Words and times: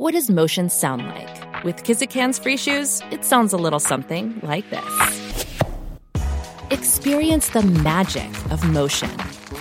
What 0.00 0.12
does 0.12 0.30
motion 0.30 0.70
sound 0.70 1.08
like? 1.08 1.64
With 1.64 1.82
Kizik 1.82 2.12
hands 2.12 2.38
free 2.38 2.56
shoes, 2.56 3.02
it 3.10 3.24
sounds 3.24 3.52
a 3.52 3.56
little 3.56 3.80
something 3.80 4.38
like 4.44 4.70
this. 4.70 5.64
Experience 6.70 7.50
the 7.50 7.62
magic 7.62 8.30
of 8.52 8.62
motion. 8.62 9.10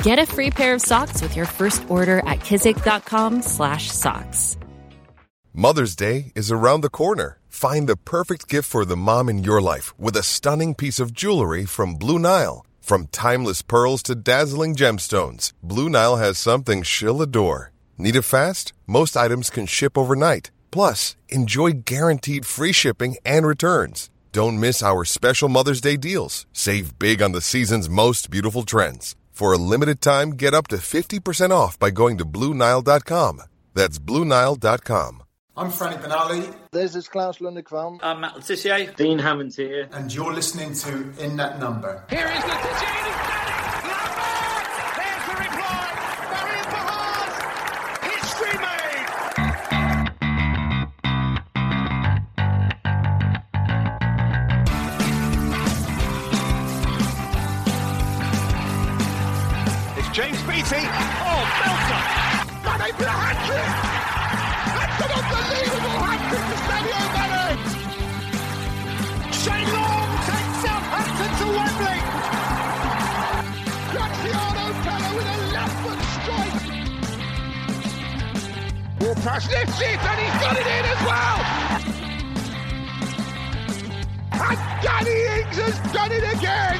Get 0.04 0.20
a 0.20 0.28
free 0.28 0.52
pair 0.52 0.76
of 0.76 0.82
socks 0.84 1.24
with 1.24 1.36
your 1.36 1.48
first 1.48 1.90
order 1.90 2.20
at 2.20 2.42
kizik.com/socks. 2.42 4.58
Mother's 5.56 5.96
Day 5.96 6.32
is 6.36 6.52
around 6.52 6.82
the 6.82 6.92
corner. 6.92 7.40
Find 7.48 7.90
the 7.90 7.98
perfect 7.98 8.48
gift 8.48 8.70
for 8.70 8.86
the 8.86 8.96
mom 8.96 9.30
in 9.30 9.44
your 9.44 9.60
life 9.60 9.92
with 9.98 10.16
a 10.16 10.22
stunning 10.22 10.76
piece 10.76 11.00
of 11.00 11.14
jewelry 11.14 11.66
from 11.66 11.96
Blue 11.96 12.20
Nile. 12.20 12.64
From 12.80 13.08
timeless 13.08 13.64
pearls 13.64 14.04
to 14.04 14.14
dazzling 14.14 14.76
gemstones, 14.76 15.52
Blue 15.64 15.90
Nile 15.90 16.18
has 16.18 16.38
something 16.38 16.84
she'll 16.84 17.24
adore. 17.24 17.72
Need 18.00 18.16
it 18.16 18.22
fast? 18.22 18.74
Most 18.86 19.18
items 19.18 19.50
can 19.50 19.66
ship 19.66 19.98
overnight. 19.98 20.52
Plus, 20.70 21.16
enjoy 21.30 21.72
guaranteed 21.84 22.46
free 22.46 22.72
shipping 22.72 23.16
and 23.26 23.48
returns. 23.48 24.10
Don't 24.32 24.60
miss 24.60 24.84
our 24.84 25.04
special 25.04 25.50
Mother's 25.50 25.82
Day 25.82 25.98
deals. 25.98 26.46
Save 26.54 27.00
big 27.00 27.24
on 27.24 27.32
the 27.32 27.42
season's 27.42 27.90
most 27.90 28.30
beautiful 28.30 28.62
trends. 28.64 29.16
For 29.32 29.52
a 29.52 29.58
limited 29.58 30.00
time, 30.02 30.32
get 30.32 30.54
up 30.54 30.68
to 30.68 30.78
50% 30.78 31.52
off 31.52 31.80
by 31.80 31.90
going 31.90 32.18
to 32.20 32.26
BlueNile.com. 32.26 33.42
That's 33.74 33.98
BlueNile.com. 34.00 35.24
I'm 35.56 35.72
Franny 35.72 36.00
Benali. 36.00 36.56
This 36.72 36.96
is 36.96 37.08
Klaus 37.08 37.40
Lundekvam. 37.40 38.00
I'm 38.04 38.22
Matt 38.22 38.36
Le 38.36 38.42
Tissier. 38.44 38.96
Dean 38.96 39.18
Hammond 39.18 39.56
here. 39.56 39.90
And 39.92 40.14
you're 40.14 40.34
listening 40.34 40.76
to 40.76 41.12
In 41.18 41.36
That 41.38 41.60
Number. 41.60 42.06
Here 42.12 42.28
is 42.28 42.44
Le 42.44 42.52
Tissier. 42.52 43.57
James 60.70 60.84
Oh, 60.84 61.44
Belter. 61.60 62.02
Mane 62.66 62.88
for 62.98 63.06
a 63.06 63.16
hat 63.24 63.38
trick. 63.48 63.72
That's 64.76 65.00
an 65.04 65.12
unbelievable 65.18 65.98
hat 66.04 66.22
trick 66.28 66.44
for 66.50 66.60
Sadio 66.68 67.02
Mane. 67.16 67.48
Shane 69.42 69.70
Long 69.72 70.10
takes 70.28 70.56
Southampton 70.64 71.32
to 71.40 71.48
Wembley. 71.58 72.00
Graziano 73.94 74.66
Pellè 74.84 75.10
with 75.16 75.30
a 75.36 75.38
left 75.56 75.76
foot 75.84 76.02
strike. 76.18 76.58
Ball 79.00 79.16
pass 79.24 79.44
lifts 79.50 79.80
it 79.80 80.00
and 80.12 80.20
he's 80.20 80.38
got 80.44 80.56
it 80.62 80.68
in 80.68 80.84
as 80.94 81.02
well. 81.08 81.40
And 84.48 84.60
Danny 84.84 85.18
Ings 85.40 85.58
has 85.64 85.78
done 85.94 86.12
it 86.12 86.26
again. 86.36 86.80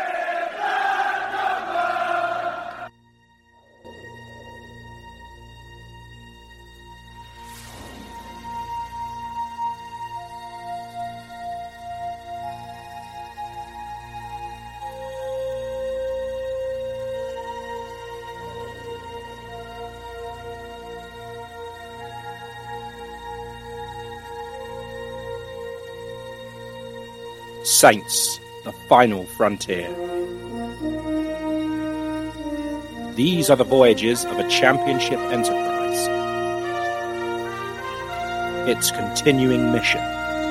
Saints, 27.81 28.39
the 28.63 28.71
final 28.87 29.23
frontier. 29.23 29.89
These 33.15 33.49
are 33.49 33.55
the 33.55 33.63
voyages 33.63 34.23
of 34.23 34.37
a 34.37 34.47
championship 34.47 35.17
enterprise. 35.17 36.07
Its 38.69 38.91
continuing 38.91 39.71
mission 39.71 39.99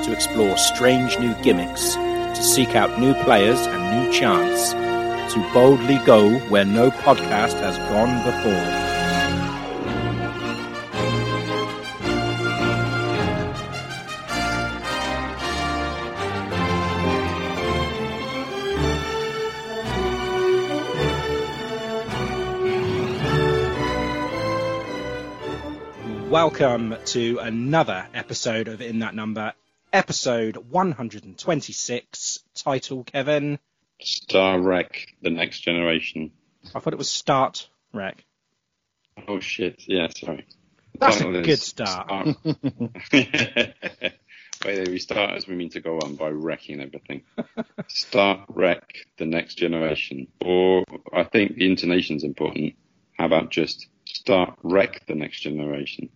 to 0.03 0.13
explore 0.13 0.57
strange 0.57 1.17
new 1.21 1.33
gimmicks, 1.45 1.95
to 1.95 2.43
seek 2.43 2.75
out 2.75 2.99
new 2.99 3.15
players 3.23 3.65
and 3.65 4.05
new 4.05 4.13
chants, 4.13 4.73
to 5.33 5.53
boldly 5.55 5.99
go 5.99 6.37
where 6.49 6.65
no 6.65 6.91
podcast 6.91 7.55
has 7.61 7.79
gone 7.79 8.25
before. 8.25 9.00
Welcome 26.61 26.97
to 27.07 27.39
another 27.39 28.07
episode 28.13 28.69
of 28.69 28.83
In 28.83 28.99
That 28.99 29.15
Number, 29.15 29.55
episode 29.95 30.59
126. 30.59 32.41
Title, 32.55 33.03
Kevin? 33.03 33.59
Star 34.03 34.61
Wreck, 34.61 35.07
The 35.23 35.31
Next 35.31 35.61
Generation. 35.61 36.33
I 36.75 36.81
thought 36.81 36.93
it 36.93 36.99
was 36.99 37.11
Start 37.11 37.71
Wreck. 37.95 38.27
Oh 39.27 39.41
shit, 39.41 39.85
yeah, 39.87 40.09
sorry. 40.15 40.47
That's 40.99 41.23
a 41.23 41.41
good 41.41 41.59
start. 41.61 42.37
Wait, 42.45 43.75
we 44.91 44.99
start 44.99 45.31
as 45.31 45.47
we 45.47 45.55
mean 45.55 45.71
to 45.71 45.81
go 45.81 45.97
on 46.01 46.17
by 46.17 46.29
wrecking 46.29 46.83
everything. 46.83 47.23
Start 47.89 48.41
Wreck, 48.51 49.07
The 49.17 49.25
Next 49.25 49.55
Generation. 49.55 50.27
Or 50.45 50.85
I 51.11 51.23
think 51.23 51.55
the 51.55 51.67
intonation's 51.67 52.23
important. 52.23 52.75
How 53.17 53.25
about 53.25 53.51
just 53.51 53.87
Start 54.05 54.59
Wreck, 54.63 55.07
The 55.07 55.15
Next 55.15 55.41
Generation? 55.41 56.11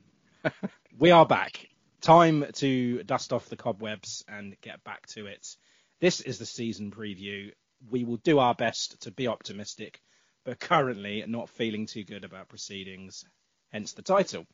We 0.99 1.11
are 1.11 1.27
back. 1.27 1.69
Time 2.01 2.45
to 2.55 3.03
dust 3.05 3.33
off 3.33 3.49
the 3.49 3.57
cobwebs 3.57 4.25
and 4.29 4.57
get 4.61 4.85
back 4.85 5.07
to 5.09 5.27
it. 5.27 5.57
This 6.01 6.21
is 6.21 6.39
the 6.39 6.47
season 6.47 6.91
preview. 6.91 7.53
We 7.91 8.05
will 8.05 8.19
do 8.19 8.39
our 8.39 8.55
best 8.55 9.03
to 9.03 9.11
be 9.11 9.29
optimistic, 9.29 10.01
but 10.45 10.61
currently 10.61 11.25
not 11.27 11.49
feeling 11.51 11.87
too 11.87 12.05
good 12.05 12.25
about 12.25 12.49
proceedings, 12.49 13.25
hence 13.73 13.93
the 13.93 14.03
title. 14.03 14.47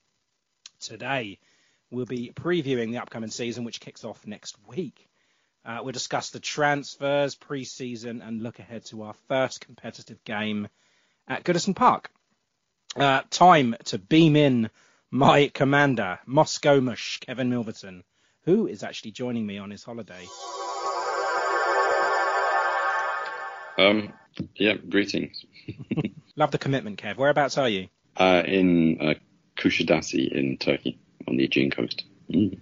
Today, 0.80 1.38
we'll 1.90 2.06
be 2.06 2.32
previewing 2.34 2.92
the 2.92 2.98
upcoming 2.98 3.30
season, 3.30 3.64
which 3.64 3.80
kicks 3.80 4.04
off 4.04 4.26
next 4.26 4.56
week. 4.66 5.08
Uh, 5.64 5.80
we'll 5.82 5.92
discuss 5.92 6.30
the 6.30 6.40
transfers, 6.40 7.34
pre-season, 7.34 8.22
and 8.22 8.42
look 8.42 8.58
ahead 8.58 8.84
to 8.86 9.02
our 9.02 9.14
first 9.28 9.60
competitive 9.60 10.22
game 10.24 10.68
at 11.28 11.44
Goodison 11.44 11.76
Park. 11.76 12.10
Uh, 12.96 13.22
time 13.30 13.76
to 13.84 13.98
beam 13.98 14.36
in 14.36 14.70
my 15.10 15.50
commander, 15.52 16.18
Moscow 16.26 16.80
Mush, 16.80 17.18
Kevin 17.20 17.50
Milverton, 17.50 18.02
who 18.44 18.66
is 18.66 18.82
actually 18.82 19.10
joining 19.12 19.46
me 19.46 19.58
on 19.58 19.70
his 19.70 19.82
holiday. 19.82 20.24
Um, 23.78 24.12
yeah, 24.56 24.74
greetings. 24.74 25.44
Love 26.36 26.50
the 26.50 26.58
commitment, 26.58 27.00
Kev. 27.00 27.16
Whereabouts 27.16 27.58
are 27.58 27.68
you? 27.68 27.88
Uh, 28.16 28.42
in 28.44 29.00
uh, 29.00 29.14
Kusadasi 29.56 30.30
in 30.30 30.58
Turkey 30.58 30.98
on 31.26 31.36
the 31.36 31.44
Aegean 31.44 31.70
coast. 31.70 32.04
Mm. 32.30 32.60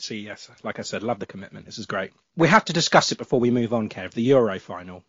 See, 0.00 0.20
yes, 0.20 0.48
like 0.62 0.78
I 0.78 0.82
said, 0.82 1.02
love 1.02 1.18
the 1.18 1.26
commitment. 1.26 1.66
This 1.66 1.78
is 1.78 1.86
great. 1.86 2.12
We 2.36 2.46
have 2.46 2.64
to 2.66 2.72
discuss 2.72 3.10
it 3.10 3.18
before 3.18 3.40
we 3.40 3.50
move 3.50 3.74
on, 3.74 3.88
Kev. 3.88 4.12
The 4.12 4.22
Euro 4.22 4.60
final. 4.60 5.02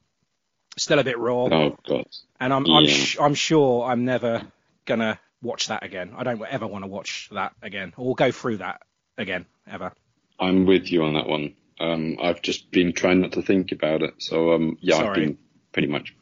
Still 0.78 1.00
a 1.00 1.04
bit 1.04 1.20
raw. 1.20 1.44
Oh 1.44 1.78
God. 1.88 2.08
And 2.40 2.54
I'm 2.54 2.66
I'm, 2.66 2.88
sh- 2.88 3.18
I'm 3.20 3.36
sure 3.36 3.84
I'm 3.84 4.06
never 4.06 4.42
gonna 4.86 5.20
watch 5.42 5.68
that 5.68 5.84
again. 5.84 6.14
I 6.16 6.24
don't 6.24 6.42
ever 6.42 6.68
want 6.68 6.84
to 6.84 6.88
watch 6.88 7.30
that 7.32 7.54
again 7.62 7.94
or 7.98 8.16
go 8.16 8.32
through 8.32 8.58
that 8.58 8.82
again 9.18 9.46
ever. 9.68 9.92
I'm 10.40 10.66
with 10.66 10.92
you 10.92 11.04
on 11.04 11.14
that 11.14 11.28
one. 11.28 11.56
Um, 11.80 12.18
I've 12.22 12.42
just 12.42 12.72
been 12.72 12.94
trying 12.94 13.22
not 13.22 13.34
to 13.34 13.42
think 13.42 13.72
about 13.72 14.02
it. 14.02 14.16
So 14.20 14.54
um, 14.54 14.78
yeah, 14.82 14.98
I've 14.98 15.16
been 15.16 15.38
pretty 15.72 15.88
much 15.88 16.16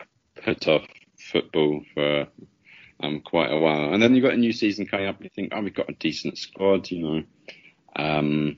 put 0.43 0.67
off 0.67 0.85
football 1.19 1.83
for 1.93 2.27
um, 3.01 3.21
quite 3.21 3.51
a 3.51 3.57
while. 3.57 3.93
And 3.93 4.01
then 4.01 4.15
you've 4.15 4.23
got 4.23 4.33
a 4.33 4.37
new 4.37 4.53
season 4.53 4.85
coming 4.85 5.07
up. 5.07 5.23
You 5.23 5.29
think, 5.29 5.53
oh, 5.55 5.61
we've 5.61 5.73
got 5.73 5.89
a 5.89 5.93
decent 5.93 6.37
squad, 6.37 6.89
you 6.91 7.03
know. 7.03 7.23
Um, 7.95 8.57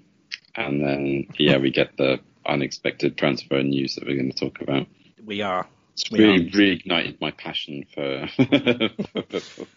and 0.55 0.81
then 0.81 1.27
yeah, 1.37 1.57
we 1.57 1.71
get 1.71 1.95
the 1.97 2.19
unexpected 2.45 3.17
transfer 3.17 3.61
news 3.61 3.95
that 3.95 4.05
we're 4.05 4.17
going 4.17 4.31
to 4.31 4.37
talk 4.37 4.61
about. 4.61 4.87
We 5.23 5.41
are. 5.41 5.67
It's 5.93 6.09
We 6.11 6.23
really 6.23 6.49
reignited 6.51 7.19
my 7.21 7.31
passion 7.31 7.85
for, 7.93 8.27
for 8.35 8.45
football. 9.29 9.67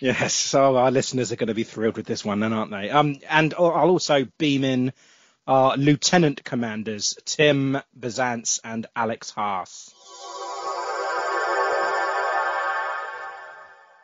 Yes, 0.00 0.32
so 0.34 0.76
our 0.76 0.90
listeners 0.90 1.30
are 1.32 1.36
going 1.36 1.48
to 1.48 1.54
be 1.54 1.64
thrilled 1.64 1.96
with 1.96 2.06
this 2.06 2.24
one, 2.24 2.40
then, 2.40 2.52
aren't 2.52 2.70
they? 2.70 2.88
Um, 2.90 3.16
and 3.28 3.52
I'll 3.54 3.90
also 3.90 4.26
beam 4.38 4.64
in 4.64 4.92
our 5.46 5.76
lieutenant 5.76 6.42
commanders, 6.44 7.18
Tim 7.24 7.78
Bisantz 7.98 8.60
and 8.64 8.86
Alex 8.96 9.30
Haas. 9.30 9.94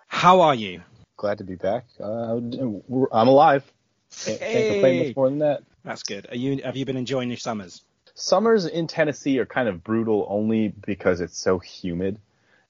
How 0.09 0.41
are 0.43 0.55
you? 0.55 0.83
Glad 1.17 1.39
to 1.39 1.45
be 1.45 1.57
back. 1.57 1.87
Uh, 2.01 2.37
I'm 2.37 3.29
alive. 3.29 3.65
Can't, 4.25 4.41
can't 4.41 4.73
complain 4.73 4.95
Hey. 4.95 5.07
much 5.09 5.17
more 5.17 5.29
than 5.29 5.39
that. 5.41 5.63
That's 5.85 6.03
good. 6.03 6.27
Are 6.31 6.37
you? 6.37 6.63
Have 6.63 6.77
you 6.77 6.85
been 6.85 6.97
enjoying 6.97 7.29
your 7.29 7.39
summers? 7.39 7.83
Summers 8.15 8.67
in 8.67 8.87
Tennessee 8.87 9.39
are 9.39 9.47
kind 9.47 9.69
of 9.69 9.85
brutal 9.85 10.27
only 10.29 10.69
because 10.69 11.21
it's 11.21 11.39
so 11.39 11.59
humid. 11.59 12.19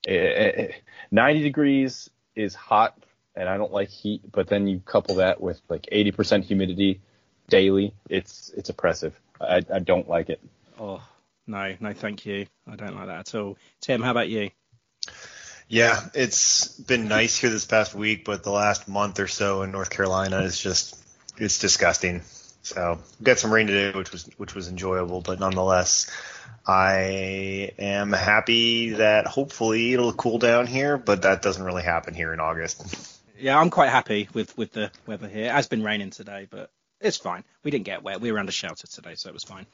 Eh, 0.06 0.12
eh, 0.14 0.52
eh, 0.56 0.72
90 1.10 1.42
degrees 1.42 2.10
is 2.36 2.54
hot, 2.54 2.96
and 3.34 3.48
I 3.48 3.56
don't 3.56 3.72
like 3.72 3.88
heat. 3.88 4.22
But 4.30 4.48
then 4.48 4.66
you 4.66 4.80
couple 4.80 5.16
that 5.16 5.40
with 5.40 5.60
like 5.68 5.86
80% 5.90 6.44
humidity 6.44 7.00
daily. 7.48 7.94
It's 8.08 8.52
it's 8.56 8.68
oppressive. 8.68 9.18
I, 9.40 9.62
I 9.72 9.78
don't 9.80 10.08
like 10.08 10.28
it. 10.30 10.40
Oh 10.78 11.02
no, 11.46 11.74
no, 11.80 11.92
thank 11.92 12.26
you. 12.26 12.46
I 12.70 12.76
don't 12.76 12.94
like 12.94 13.06
that 13.06 13.20
at 13.20 13.34
all. 13.34 13.56
Tim, 13.80 14.02
how 14.02 14.10
about 14.10 14.28
you? 14.28 14.50
Yeah, 15.68 16.00
it's 16.14 16.68
been 16.78 17.08
nice 17.08 17.36
here 17.36 17.50
this 17.50 17.64
past 17.64 17.94
week, 17.94 18.24
but 18.24 18.44
the 18.44 18.52
last 18.52 18.86
month 18.86 19.18
or 19.18 19.26
so 19.26 19.62
in 19.62 19.72
North 19.72 19.90
Carolina 19.90 20.42
is 20.42 20.60
just 20.60 20.96
it's 21.38 21.58
disgusting. 21.58 22.22
So 22.66 22.98
we 23.20 23.24
got 23.24 23.38
some 23.38 23.52
rain 23.52 23.68
today, 23.68 23.96
which 23.96 24.10
was 24.10 24.28
which 24.38 24.54
was 24.54 24.68
enjoyable, 24.68 25.20
but 25.20 25.38
nonetheless, 25.38 26.10
I 26.66 27.72
am 27.78 28.12
happy 28.12 28.90
that 28.94 29.28
hopefully 29.28 29.92
it'll 29.92 30.12
cool 30.12 30.38
down 30.38 30.66
here, 30.66 30.98
but 30.98 31.22
that 31.22 31.42
doesn't 31.42 31.62
really 31.62 31.84
happen 31.84 32.12
here 32.12 32.32
in 32.32 32.40
August. 32.40 33.20
Yeah, 33.38 33.58
I'm 33.58 33.70
quite 33.70 33.90
happy 33.90 34.28
with, 34.32 34.56
with 34.58 34.72
the 34.72 34.90
weather 35.06 35.28
here. 35.28 35.44
It 35.44 35.52
has 35.52 35.68
been 35.68 35.84
raining 35.84 36.10
today, 36.10 36.48
but 36.50 36.70
it's 37.00 37.18
fine. 37.18 37.44
We 37.62 37.70
didn't 37.70 37.84
get 37.84 38.02
wet. 38.02 38.20
We 38.20 38.32
were 38.32 38.38
under 38.38 38.50
shelter 38.50 38.88
today, 38.88 39.14
so 39.14 39.28
it 39.28 39.34
was 39.34 39.44
fine. 39.44 39.66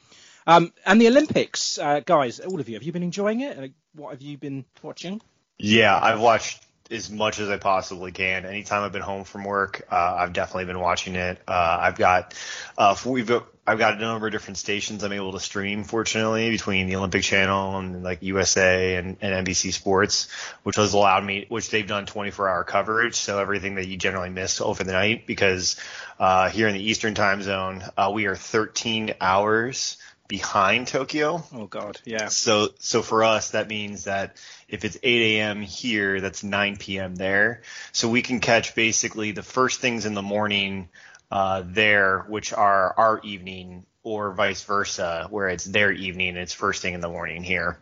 Um, 0.45 0.71
and 0.85 1.01
the 1.01 1.07
Olympics, 1.07 1.79
uh, 1.79 2.01
guys, 2.01 2.41
all 2.41 2.59
of 2.59 2.69
you, 2.69 2.75
have 2.75 2.83
you 2.83 2.91
been 2.91 3.03
enjoying 3.03 3.39
it? 3.39 3.57
Like, 3.57 3.73
what 3.95 4.11
have 4.11 4.21
you 4.21 4.37
been 4.37 4.65
watching? 4.83 5.19
Yeah, 5.57 5.97
I've 5.99 6.19
watched 6.19 6.63
as 6.91 7.09
much 7.09 7.39
as 7.39 7.49
I 7.49 7.57
possibly 7.57 8.11
can. 8.11 8.45
Anytime 8.45 8.83
I've 8.83 8.91
been 8.91 9.01
home 9.01 9.23
from 9.23 9.43
work, 9.43 9.87
uh, 9.91 10.15
I've 10.19 10.33
definitely 10.33 10.65
been 10.65 10.79
watching 10.79 11.15
it. 11.15 11.39
Uh, 11.47 11.77
I've 11.81 11.95
got 11.97 12.33
uh, 12.77 12.95
we've 13.05 13.31
I've 13.65 13.77
got 13.77 13.93
a 13.93 14.01
number 14.01 14.27
of 14.27 14.33
different 14.33 14.57
stations 14.57 15.03
I'm 15.03 15.13
able 15.13 15.31
to 15.31 15.39
stream. 15.39 15.85
Fortunately, 15.85 16.49
between 16.49 16.87
the 16.87 16.97
Olympic 16.97 17.23
Channel 17.23 17.77
and 17.77 18.03
like 18.03 18.21
USA 18.21 18.97
and, 18.97 19.15
and 19.21 19.47
NBC 19.47 19.71
Sports, 19.71 20.29
which 20.63 20.75
has 20.75 20.93
allowed 20.93 21.23
me, 21.23 21.45
which 21.47 21.69
they've 21.69 21.87
done 21.87 22.05
24 22.05 22.49
hour 22.49 22.63
coverage, 22.65 23.15
so 23.15 23.39
everything 23.39 23.75
that 23.75 23.87
you 23.87 23.95
generally 23.95 24.29
miss 24.29 24.59
over 24.59 24.83
the 24.83 24.91
night. 24.91 25.25
Because 25.25 25.77
uh, 26.19 26.49
here 26.49 26.67
in 26.67 26.73
the 26.73 26.83
Eastern 26.83 27.15
Time 27.15 27.41
Zone, 27.41 27.83
uh, 27.95 28.11
we 28.13 28.25
are 28.25 28.35
13 28.35 29.13
hours 29.21 29.97
behind 30.33 30.87
Tokyo. 30.87 31.43
Oh 31.53 31.67
God, 31.67 31.99
yeah. 32.05 32.25
So 32.29 32.69
so 32.79 33.03
for 33.03 33.23
us 33.23 33.51
that 33.51 33.67
means 33.67 34.05
that 34.05 34.37
if 34.67 34.83
it's 34.83 34.97
8 35.03 35.37
a.m. 35.37 35.61
here, 35.61 36.21
that's 36.21 36.43
9 36.43 36.77
p.m. 36.77 37.15
there. 37.15 37.61
So 37.91 38.09
we 38.09 38.23
can 38.23 38.39
catch 38.39 38.73
basically 38.73 39.31
the 39.31 39.43
first 39.43 39.79
things 39.79 40.07
in 40.07 40.15
the 40.15 40.23
morning 40.23 40.89
uh, 41.29 41.61
there, 41.63 42.21
which 42.21 42.51
are 42.51 42.95
our 42.97 43.21
evening, 43.23 43.85
or 44.01 44.33
vice 44.33 44.63
versa, 44.63 45.27
where 45.29 45.49
it's 45.49 45.65
their 45.65 45.91
evening 45.91 46.29
and 46.29 46.39
it's 46.39 46.53
first 46.53 46.81
thing 46.81 46.95
in 46.95 47.01
the 47.01 47.09
morning 47.09 47.43
here. 47.43 47.77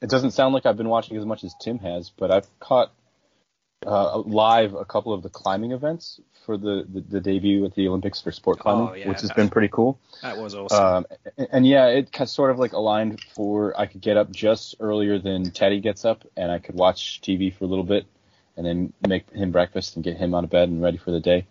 It 0.00 0.10
doesn't 0.10 0.32
sound 0.32 0.54
like 0.54 0.66
I've 0.66 0.76
been 0.76 0.88
watching 0.88 1.16
as 1.16 1.24
much 1.24 1.44
as 1.44 1.54
Tim 1.60 1.78
has, 1.78 2.10
but 2.10 2.32
I've 2.32 2.58
caught 2.58 2.90
uh, 3.86 4.18
live 4.18 4.74
a 4.74 4.84
couple 4.84 5.12
of 5.12 5.22
the 5.22 5.28
climbing 5.28 5.72
events 5.72 6.20
for 6.44 6.56
the, 6.56 6.86
the, 6.92 7.00
the 7.00 7.20
debut 7.20 7.64
at 7.64 7.74
the 7.74 7.88
Olympics 7.88 8.20
for 8.20 8.32
sport 8.32 8.58
climbing, 8.58 8.88
Oh, 8.88 8.94
yeah, 8.94 9.08
which 9.08 9.20
has 9.20 9.30
been 9.30 9.48
pretty 9.48 9.68
cool. 9.68 9.98
That 10.22 10.36
was 10.38 10.54
awesome. 10.54 10.84
Um, 10.84 11.06
and, 11.36 11.48
and 11.52 11.66
yeah, 11.66 11.86
it 11.86 12.12
kind 12.12 12.22
of 12.26 12.30
sort 12.30 12.50
of 12.50 12.58
like 12.58 12.72
aligned 12.72 13.20
for 13.34 13.78
I 13.78 13.86
could 13.86 14.00
get 14.00 14.16
up 14.16 14.30
just 14.30 14.76
earlier 14.80 15.18
than 15.18 15.50
Teddy 15.50 15.80
gets 15.80 16.04
up, 16.04 16.24
and 16.36 16.50
I 16.50 16.58
could 16.58 16.74
watch 16.74 17.20
TV 17.22 17.54
for 17.54 17.64
a 17.64 17.68
little 17.68 17.84
bit, 17.84 18.06
and 18.56 18.66
then 18.66 18.92
make 19.06 19.30
him 19.30 19.52
breakfast 19.52 19.96
and 19.96 20.04
get 20.04 20.16
him 20.16 20.34
out 20.34 20.44
of 20.44 20.50
bed 20.50 20.68
and 20.68 20.82
ready 20.82 20.98
for 20.98 21.10
the 21.10 21.20
day. 21.20 21.46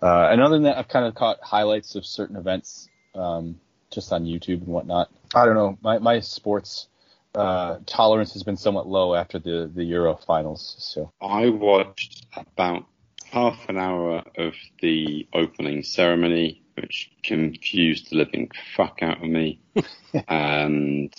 Uh, 0.00 0.28
and 0.30 0.40
other 0.40 0.54
than 0.54 0.62
that, 0.64 0.78
I've 0.78 0.88
kind 0.88 1.06
of 1.06 1.14
caught 1.14 1.40
highlights 1.42 1.96
of 1.96 2.06
certain 2.06 2.36
events 2.36 2.88
um, 3.14 3.58
just 3.90 4.12
on 4.12 4.24
YouTube 4.24 4.58
and 4.58 4.68
whatnot. 4.68 5.10
I 5.34 5.44
don't 5.44 5.54
know. 5.54 5.76
My 5.82 5.98
my 5.98 6.20
sports 6.20 6.86
uh, 7.34 7.78
tolerance 7.86 8.32
has 8.32 8.42
been 8.42 8.56
somewhat 8.56 8.86
low 8.86 9.14
after 9.14 9.38
the 9.38 9.70
the 9.72 9.84
Euro 9.84 10.16
finals. 10.16 10.76
So 10.78 11.12
I 11.20 11.50
watched 11.50 12.26
about 12.36 12.84
half 13.30 13.68
an 13.68 13.78
hour 13.78 14.24
of 14.36 14.54
the 14.80 15.28
opening 15.32 15.82
ceremony, 15.82 16.62
which 16.74 17.10
confused 17.22 18.10
the 18.10 18.16
living 18.16 18.50
fuck 18.76 19.02
out 19.02 19.22
of 19.22 19.28
me. 19.28 19.60
and 20.28 21.12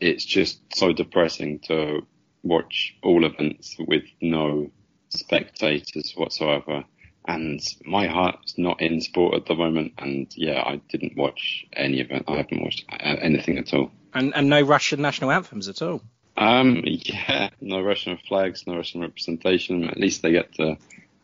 it's 0.00 0.24
just 0.24 0.60
so 0.74 0.92
depressing 0.92 1.58
to 1.60 2.06
watch 2.42 2.96
all 3.02 3.24
events 3.24 3.76
with 3.78 4.04
no 4.20 4.70
spectators 5.08 6.12
whatsoever. 6.16 6.84
And 7.28 7.60
my 7.84 8.06
heart's 8.06 8.56
not 8.56 8.80
in 8.80 9.00
sport 9.00 9.34
at 9.34 9.46
the 9.46 9.56
moment. 9.56 9.94
And 9.98 10.28
yeah, 10.36 10.62
I 10.64 10.80
didn't 10.88 11.16
watch 11.16 11.66
any 11.72 12.00
event. 12.00 12.26
I 12.28 12.36
haven't 12.36 12.62
watched 12.62 12.84
anything 13.00 13.58
at 13.58 13.74
all. 13.74 13.90
And 14.14 14.34
and 14.34 14.48
no 14.48 14.60
Russian 14.62 15.00
national 15.02 15.30
anthems 15.30 15.68
at 15.68 15.82
all. 15.82 16.02
Um, 16.36 16.82
yeah, 16.84 17.50
no 17.60 17.80
Russian 17.80 18.18
flags, 18.28 18.66
no 18.66 18.76
Russian 18.76 19.00
representation. 19.00 19.84
At 19.84 19.98
least 19.98 20.22
they 20.22 20.32
get 20.32 20.54
to 20.54 20.76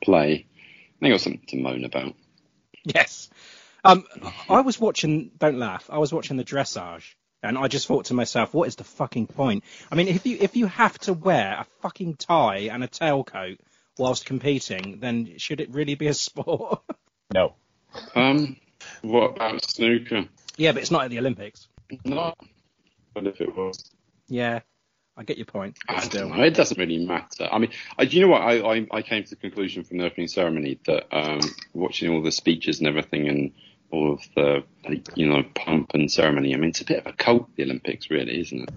play. 0.02 0.46
They 1.00 1.08
got 1.10 1.20
something 1.20 1.44
to 1.48 1.56
moan 1.58 1.84
about. 1.84 2.14
Yes. 2.84 3.28
Um, 3.84 4.04
I 4.48 4.60
was 4.60 4.78
watching. 4.80 5.30
Don't 5.38 5.58
laugh. 5.58 5.88
I 5.92 5.98
was 5.98 6.12
watching 6.12 6.36
the 6.36 6.44
dressage, 6.44 7.14
and 7.42 7.58
I 7.58 7.66
just 7.68 7.86
thought 7.88 8.06
to 8.06 8.14
myself, 8.14 8.54
"What 8.54 8.68
is 8.68 8.76
the 8.76 8.84
fucking 8.84 9.26
point?" 9.26 9.64
I 9.90 9.96
mean, 9.96 10.06
if 10.08 10.24
you 10.24 10.36
if 10.40 10.56
you 10.56 10.66
have 10.66 10.96
to 11.00 11.12
wear 11.12 11.56
a 11.60 11.66
fucking 11.80 12.14
tie 12.14 12.68
and 12.72 12.84
a 12.84 12.88
tailcoat 12.88 13.58
whilst 13.98 14.24
competing, 14.24 15.00
then 15.00 15.34
should 15.38 15.60
it 15.60 15.70
really 15.70 15.96
be 15.96 16.06
a 16.06 16.14
sport? 16.26 16.80
no, 17.34 17.54
Um, 18.14 18.56
what 19.02 19.32
about 19.36 19.68
snooker? 19.68 20.26
yeah, 20.56 20.70
but 20.72 20.82
it's 20.82 20.90
not 20.92 21.04
at 21.04 21.10
the 21.10 21.18
Olympics. 21.18 21.66
No, 22.04 22.34
but 22.38 22.48
if 23.16 23.40
it 23.40 23.56
was, 23.56 23.90
Yeah, 24.28 24.60
I 25.16 25.24
get 25.24 25.36
your 25.36 25.46
point. 25.46 25.78
I 25.88 26.00
still, 26.00 26.28
don't 26.28 26.38
know. 26.38 26.44
It 26.44 26.54
doesn't 26.54 26.78
really 26.78 27.04
matter. 27.04 27.48
I 27.50 27.58
mean, 27.58 27.70
I, 27.98 28.04
do 28.04 28.16
you 28.16 28.22
know 28.22 28.32
what? 28.32 28.42
I, 28.42 28.58
I, 28.60 28.86
I 28.90 29.02
came 29.02 29.24
to 29.24 29.30
the 29.30 29.36
conclusion 29.36 29.84
from 29.84 29.98
the 29.98 30.04
opening 30.04 30.28
ceremony 30.28 30.78
that 30.86 31.06
um, 31.14 31.40
watching 31.74 32.10
all 32.12 32.22
the 32.22 32.32
speeches 32.32 32.78
and 32.78 32.88
everything 32.88 33.28
and 33.28 33.52
all 33.90 34.14
of 34.14 34.22
the, 34.34 34.64
you 35.14 35.28
know, 35.28 35.44
pomp 35.54 35.92
and 35.94 36.10
ceremony. 36.10 36.54
I 36.54 36.56
mean, 36.56 36.70
it's 36.70 36.80
a 36.80 36.86
bit 36.86 36.98
of 36.98 37.06
a 37.06 37.12
cult, 37.12 37.54
the 37.56 37.64
Olympics, 37.64 38.10
really, 38.10 38.40
isn't 38.40 38.62
it? 38.62 38.70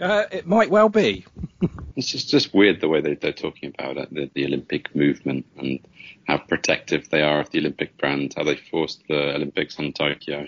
uh, 0.00 0.24
it 0.30 0.46
might 0.46 0.70
well 0.70 0.88
be. 0.88 1.24
It's 1.96 2.06
just 2.06 2.30
just 2.30 2.54
weird 2.54 2.80
the 2.80 2.86
way 2.86 3.00
they, 3.00 3.14
they're 3.14 3.32
talking 3.32 3.74
about 3.76 3.96
it, 3.96 4.14
the, 4.14 4.30
the 4.32 4.46
Olympic 4.46 4.94
movement 4.94 5.46
and 5.56 5.80
how 6.28 6.38
protective 6.38 7.10
they 7.10 7.22
are 7.22 7.40
of 7.40 7.50
the 7.50 7.58
Olympic 7.58 7.98
brand, 7.98 8.34
how 8.36 8.44
they 8.44 8.54
forced 8.54 9.02
the 9.08 9.34
Olympics 9.34 9.80
on 9.80 9.92
Tokyo. 9.92 10.46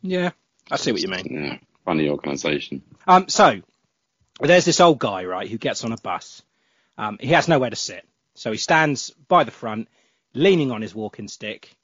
Yeah, 0.00 0.30
I 0.70 0.76
see 0.76 0.92
what 0.92 1.02
you 1.02 1.08
mean. 1.08 1.26
Yeah, 1.28 1.58
funny 1.84 2.08
organisation. 2.08 2.82
Um, 3.06 3.28
so 3.28 3.60
there's 4.40 4.64
this 4.64 4.80
old 4.80 4.98
guy, 4.98 5.24
right, 5.24 5.48
who 5.48 5.58
gets 5.58 5.84
on 5.84 5.92
a 5.92 5.96
bus. 5.96 6.42
Um, 6.98 7.18
he 7.20 7.28
has 7.28 7.48
nowhere 7.48 7.70
to 7.70 7.76
sit, 7.76 8.06
so 8.34 8.52
he 8.52 8.58
stands 8.58 9.10
by 9.28 9.44
the 9.44 9.50
front, 9.50 9.88
leaning 10.34 10.70
on 10.70 10.82
his 10.82 10.94
walking 10.94 11.28
stick. 11.28 11.74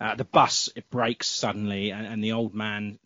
Uh, 0.00 0.14
the 0.14 0.24
bus 0.24 0.68
it 0.76 0.90
breaks 0.90 1.28
suddenly, 1.28 1.90
and, 1.90 2.06
and 2.06 2.22
the 2.22 2.32
old 2.32 2.54
man 2.54 2.98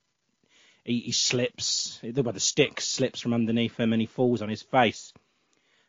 he, 0.88 1.00
he 1.00 1.12
slips, 1.12 2.00
well, 2.02 2.32
the 2.32 2.40
stick 2.40 2.80
slips 2.80 3.20
from 3.20 3.34
underneath 3.34 3.78
him 3.78 3.92
and 3.92 4.00
he 4.00 4.06
falls 4.06 4.40
on 4.40 4.48
his 4.48 4.62
face. 4.62 5.12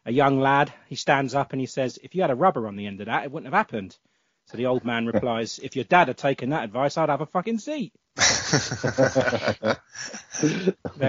A 0.05 0.11
young 0.11 0.39
lad, 0.41 0.73
he 0.87 0.95
stands 0.95 1.33
up 1.33 1.53
and 1.53 1.59
he 1.59 1.67
says, 1.67 1.97
If 2.03 2.15
you 2.15 2.21
had 2.21 2.31
a 2.31 2.35
rubber 2.35 2.67
on 2.67 2.75
the 2.75 2.85
end 2.85 2.99
of 2.99 3.05
that, 3.05 3.23
it 3.23 3.31
wouldn't 3.31 3.51
have 3.51 3.57
happened. 3.57 3.97
So 4.47 4.57
the 4.57 4.65
old 4.65 4.83
man 4.83 5.05
replies, 5.13 5.59
If 5.59 5.75
your 5.77 5.85
dad 5.85 6.09
had 6.09 6.17
taken 6.17 6.49
that 6.49 6.65
advice, 6.65 6.97
I'd 6.97 7.09
have 7.09 7.21
a 7.21 7.25
fucking 7.25 7.59
seat. 7.59 7.93
There 8.15 9.77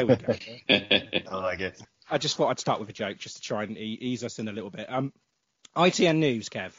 we 0.06 0.16
go. 0.16 0.34
I 0.68 1.36
like 1.36 1.60
it. 1.60 1.80
I 2.10 2.18
just 2.18 2.36
thought 2.36 2.48
I'd 2.48 2.60
start 2.60 2.80
with 2.80 2.88
a 2.88 2.92
joke 2.92 3.18
just 3.18 3.36
to 3.36 3.42
try 3.42 3.62
and 3.62 3.76
e- 3.76 3.98
ease 4.00 4.24
us 4.24 4.38
in 4.38 4.48
a 4.48 4.52
little 4.52 4.70
bit. 4.70 4.90
Um, 4.90 5.12
ITN 5.76 6.16
News, 6.16 6.48
Kev. 6.48 6.72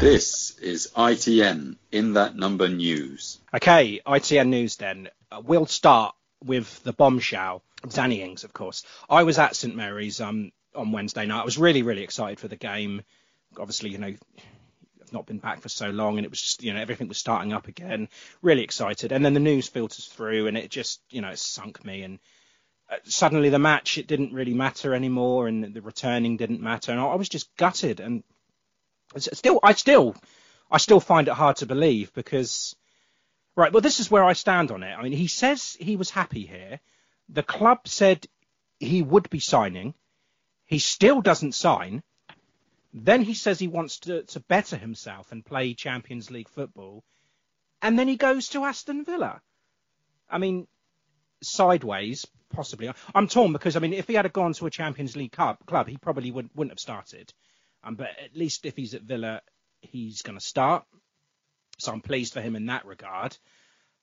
This 0.00 0.56
is 0.60 0.92
ITN 0.96 1.76
in 1.90 2.12
that 2.12 2.36
number 2.36 2.68
news. 2.68 3.40
Okay, 3.52 4.00
ITN 4.06 4.48
News 4.48 4.76
then. 4.76 5.08
Uh, 5.30 5.42
we'll 5.44 5.66
start 5.66 6.14
with 6.44 6.82
the 6.84 6.92
bombshell. 6.92 7.64
Danny 7.86 8.22
Ings, 8.22 8.44
of 8.44 8.52
course. 8.52 8.84
I 9.08 9.22
was 9.22 9.38
at 9.38 9.56
St 9.56 9.74
Mary's 9.74 10.20
um, 10.20 10.50
on 10.74 10.92
Wednesday 10.92 11.26
night. 11.26 11.42
I 11.42 11.44
was 11.44 11.58
really, 11.58 11.82
really 11.82 12.02
excited 12.02 12.40
for 12.40 12.48
the 12.48 12.56
game. 12.56 13.02
Obviously, 13.58 13.90
you 13.90 13.98
know, 13.98 14.08
I've 14.08 15.12
not 15.12 15.26
been 15.26 15.38
back 15.38 15.60
for 15.60 15.68
so 15.68 15.90
long, 15.90 16.18
and 16.18 16.24
it 16.24 16.30
was 16.30 16.40
just, 16.40 16.62
you 16.62 16.74
know, 16.74 16.80
everything 16.80 17.08
was 17.08 17.18
starting 17.18 17.52
up 17.52 17.68
again. 17.68 18.08
Really 18.42 18.62
excited. 18.62 19.12
And 19.12 19.24
then 19.24 19.34
the 19.34 19.40
news 19.40 19.68
filters 19.68 20.06
through, 20.06 20.48
and 20.48 20.56
it 20.56 20.70
just, 20.70 21.00
you 21.10 21.20
know, 21.20 21.30
it 21.30 21.38
sunk 21.38 21.84
me. 21.84 22.02
And 22.02 22.18
uh, 22.90 22.96
suddenly 23.04 23.48
the 23.48 23.58
match, 23.58 23.96
it 23.96 24.06
didn't 24.06 24.34
really 24.34 24.54
matter 24.54 24.94
anymore, 24.94 25.48
and 25.48 25.72
the 25.72 25.80
returning 25.80 26.36
didn't 26.36 26.60
matter. 26.60 26.92
And 26.92 27.00
I, 27.00 27.06
I 27.06 27.14
was 27.14 27.28
just 27.28 27.54
gutted. 27.56 28.00
And 28.00 28.24
still, 29.16 29.60
I 29.62 29.72
still, 29.72 30.16
I 30.70 30.78
still 30.78 31.00
find 31.00 31.28
it 31.28 31.34
hard 31.34 31.56
to 31.56 31.66
believe 31.66 32.12
because, 32.12 32.74
right, 33.56 33.72
well, 33.72 33.80
this 33.82 34.00
is 34.00 34.10
where 34.10 34.24
I 34.24 34.32
stand 34.32 34.72
on 34.72 34.82
it. 34.82 34.94
I 34.94 35.02
mean, 35.02 35.12
he 35.12 35.28
says 35.28 35.76
he 35.78 35.96
was 35.96 36.10
happy 36.10 36.44
here. 36.44 36.80
The 37.28 37.42
club 37.42 37.86
said 37.86 38.26
he 38.78 39.02
would 39.02 39.28
be 39.30 39.40
signing. 39.40 39.94
He 40.66 40.78
still 40.78 41.20
doesn't 41.20 41.54
sign. 41.54 42.02
Then 42.94 43.22
he 43.22 43.34
says 43.34 43.58
he 43.58 43.68
wants 43.68 43.98
to, 44.00 44.22
to 44.24 44.40
better 44.40 44.76
himself 44.76 45.30
and 45.32 45.44
play 45.44 45.74
Champions 45.74 46.30
League 46.30 46.48
football. 46.48 47.04
And 47.82 47.98
then 47.98 48.08
he 48.08 48.16
goes 48.16 48.48
to 48.50 48.64
Aston 48.64 49.04
Villa. 49.04 49.40
I 50.28 50.38
mean, 50.38 50.66
sideways, 51.42 52.26
possibly. 52.50 52.90
I'm 53.14 53.28
torn 53.28 53.52
because, 53.52 53.76
I 53.76 53.80
mean, 53.80 53.92
if 53.92 54.08
he 54.08 54.14
had 54.14 54.32
gone 54.32 54.52
to 54.54 54.66
a 54.66 54.70
Champions 54.70 55.16
League 55.16 55.32
club, 55.32 55.58
club 55.66 55.88
he 55.88 55.96
probably 55.96 56.30
wouldn't, 56.30 56.54
wouldn't 56.56 56.72
have 56.72 56.80
started. 56.80 57.32
Um, 57.84 57.94
but 57.94 58.08
at 58.22 58.36
least 58.36 58.66
if 58.66 58.76
he's 58.76 58.94
at 58.94 59.02
Villa, 59.02 59.42
he's 59.80 60.22
going 60.22 60.38
to 60.38 60.44
start. 60.44 60.84
So 61.78 61.92
I'm 61.92 62.00
pleased 62.00 62.32
for 62.32 62.40
him 62.40 62.56
in 62.56 62.66
that 62.66 62.86
regard. 62.86 63.36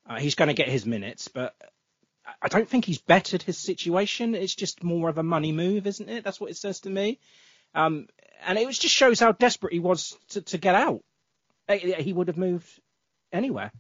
Uh, 0.08 0.20
he's 0.20 0.36
going 0.36 0.48
to 0.48 0.54
get 0.54 0.70
his 0.70 0.86
minutes, 0.86 1.28
but 1.28 1.56
I 2.42 2.48
don't 2.48 2.70
think 2.70 2.86
he's 2.86 3.02
bettered 3.02 3.44
his 3.44 3.58
situation. 3.58 4.36
It's 4.36 4.56
just 4.56 4.84
more 4.84 5.10
of 5.10 5.18
a 5.18 5.24
money 5.24 5.52
move, 5.52 5.88
isn't 5.88 6.10
it? 6.10 6.24
That's 6.24 6.40
what 6.40 6.50
it 6.50 6.58
says 6.58 6.80
to 6.82 6.90
me. 6.90 7.20
Um, 7.74 8.08
and 8.46 8.58
it 8.58 8.68
just 8.70 8.96
shows 8.96 9.20
how 9.20 9.32
desperate 9.32 9.74
he 9.74 9.80
was 9.80 10.18
to, 10.30 10.42
to 10.42 10.58
get 10.58 10.76
out. 10.76 11.04
He 11.68 12.14
would 12.14 12.28
have 12.28 12.38
moved 12.38 12.68
anywhere. 13.32 13.72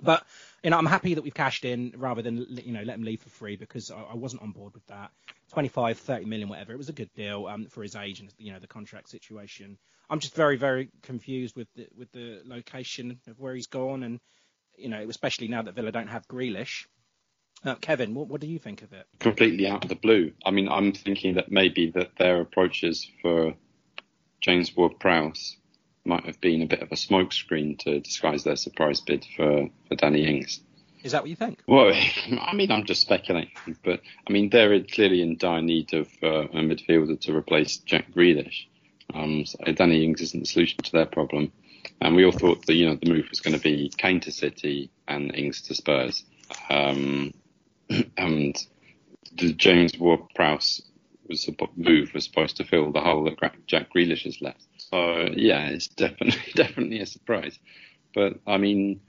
But 0.00 0.24
you 0.62 0.70
know, 0.70 0.78
I'm 0.78 0.86
happy 0.86 1.14
that 1.14 1.22
we've 1.22 1.34
cashed 1.34 1.64
in 1.64 1.94
rather 1.96 2.22
than 2.22 2.46
you 2.64 2.72
know 2.72 2.82
let 2.82 2.96
him 2.96 3.04
leave 3.04 3.20
for 3.20 3.30
free 3.30 3.56
because 3.56 3.90
I, 3.90 4.00
I 4.00 4.14
wasn't 4.14 4.42
on 4.42 4.52
board 4.52 4.74
with 4.74 4.86
that. 4.86 5.10
25, 5.52 5.98
30 5.98 6.24
million, 6.26 6.48
whatever. 6.48 6.72
It 6.72 6.78
was 6.78 6.88
a 6.88 6.92
good 6.92 7.12
deal 7.14 7.46
um, 7.46 7.66
for 7.66 7.82
his 7.82 7.96
age 7.96 8.20
and 8.20 8.32
you 8.38 8.52
know 8.52 8.58
the 8.58 8.66
contract 8.66 9.08
situation. 9.08 9.78
I'm 10.10 10.20
just 10.20 10.34
very, 10.34 10.56
very 10.56 10.90
confused 11.02 11.56
with 11.56 11.68
the, 11.74 11.86
with 11.96 12.10
the 12.12 12.40
location 12.44 13.20
of 13.26 13.38
where 13.38 13.54
he's 13.54 13.66
gone, 13.66 14.02
and 14.02 14.20
you 14.76 14.88
know, 14.88 15.04
especially 15.08 15.48
now 15.48 15.62
that 15.62 15.74
Villa 15.74 15.92
don't 15.92 16.08
have 16.08 16.28
Grealish. 16.28 16.86
Uh, 17.64 17.74
Kevin, 17.76 18.14
what, 18.14 18.28
what 18.28 18.40
do 18.40 18.46
you 18.46 18.58
think 18.58 18.82
of 18.82 18.92
it? 18.92 19.06
Completely 19.18 19.66
out 19.66 19.84
of 19.84 19.88
the 19.88 19.96
blue. 19.96 20.32
I 20.44 20.50
mean, 20.50 20.68
I'm 20.68 20.92
thinking 20.92 21.34
that 21.34 21.50
maybe 21.50 21.90
that 21.92 22.12
their 22.16 22.40
approaches 22.40 23.10
for 23.20 23.54
James 24.40 24.74
Ward-Prowse 24.76 25.56
might 26.04 26.24
have 26.24 26.40
been 26.40 26.62
a 26.62 26.66
bit 26.66 26.82
of 26.82 26.92
a 26.92 26.94
smokescreen 26.94 27.78
to 27.80 28.00
disguise 28.00 28.44
their 28.44 28.56
surprise 28.56 29.00
bid 29.00 29.26
for, 29.36 29.68
for 29.88 29.94
Danny 29.96 30.24
Ings. 30.24 30.60
Is 31.02 31.12
that 31.12 31.22
what 31.22 31.30
you 31.30 31.36
think? 31.36 31.62
Well, 31.66 31.92
I 32.40 32.54
mean, 32.54 32.70
I'm 32.70 32.84
just 32.84 33.02
speculating, 33.02 33.50
but 33.84 34.00
I 34.26 34.32
mean, 34.32 34.50
they're 34.50 34.82
clearly 34.82 35.22
in 35.22 35.36
dire 35.36 35.62
need 35.62 35.94
of 35.94 36.08
uh, 36.22 36.48
a 36.48 36.60
midfielder 36.60 37.20
to 37.22 37.36
replace 37.36 37.78
Jack 37.78 38.12
Grealish. 38.12 38.66
Um, 39.14 39.46
so 39.46 39.58
Danny 39.72 40.04
Ings 40.04 40.20
isn't 40.20 40.40
the 40.40 40.46
solution 40.46 40.82
to 40.82 40.92
their 40.92 41.06
problem. 41.06 41.52
And 42.00 42.14
we 42.14 42.24
all 42.24 42.32
thought 42.32 42.66
that, 42.66 42.74
you 42.74 42.86
know, 42.86 42.96
the 42.96 43.10
move 43.10 43.26
was 43.30 43.40
going 43.40 43.56
to 43.56 43.62
be 43.62 43.90
Kane 43.96 44.20
to 44.20 44.32
City 44.32 44.90
and 45.06 45.34
Ings 45.34 45.62
to 45.62 45.74
Spurs. 45.74 46.24
Um, 46.68 47.32
and 48.16 48.56
the 49.34 49.52
James 49.52 49.98
Ward-Prowse 49.98 50.82
was 51.28 51.48
a 51.48 51.52
move 51.76 52.14
was 52.14 52.24
supposed 52.24 52.56
to 52.56 52.64
fill 52.64 52.90
the 52.90 53.00
hole 53.00 53.24
that 53.24 53.66
Jack 53.66 53.92
Grealish 53.94 54.24
has 54.24 54.40
left. 54.40 54.64
So 54.78 55.28
yeah, 55.34 55.68
it's 55.68 55.88
definitely 55.88 56.40
definitely 56.54 57.00
a 57.00 57.06
surprise. 57.06 57.58
But 58.14 58.40
I 58.46 58.56
mean, 58.56 59.00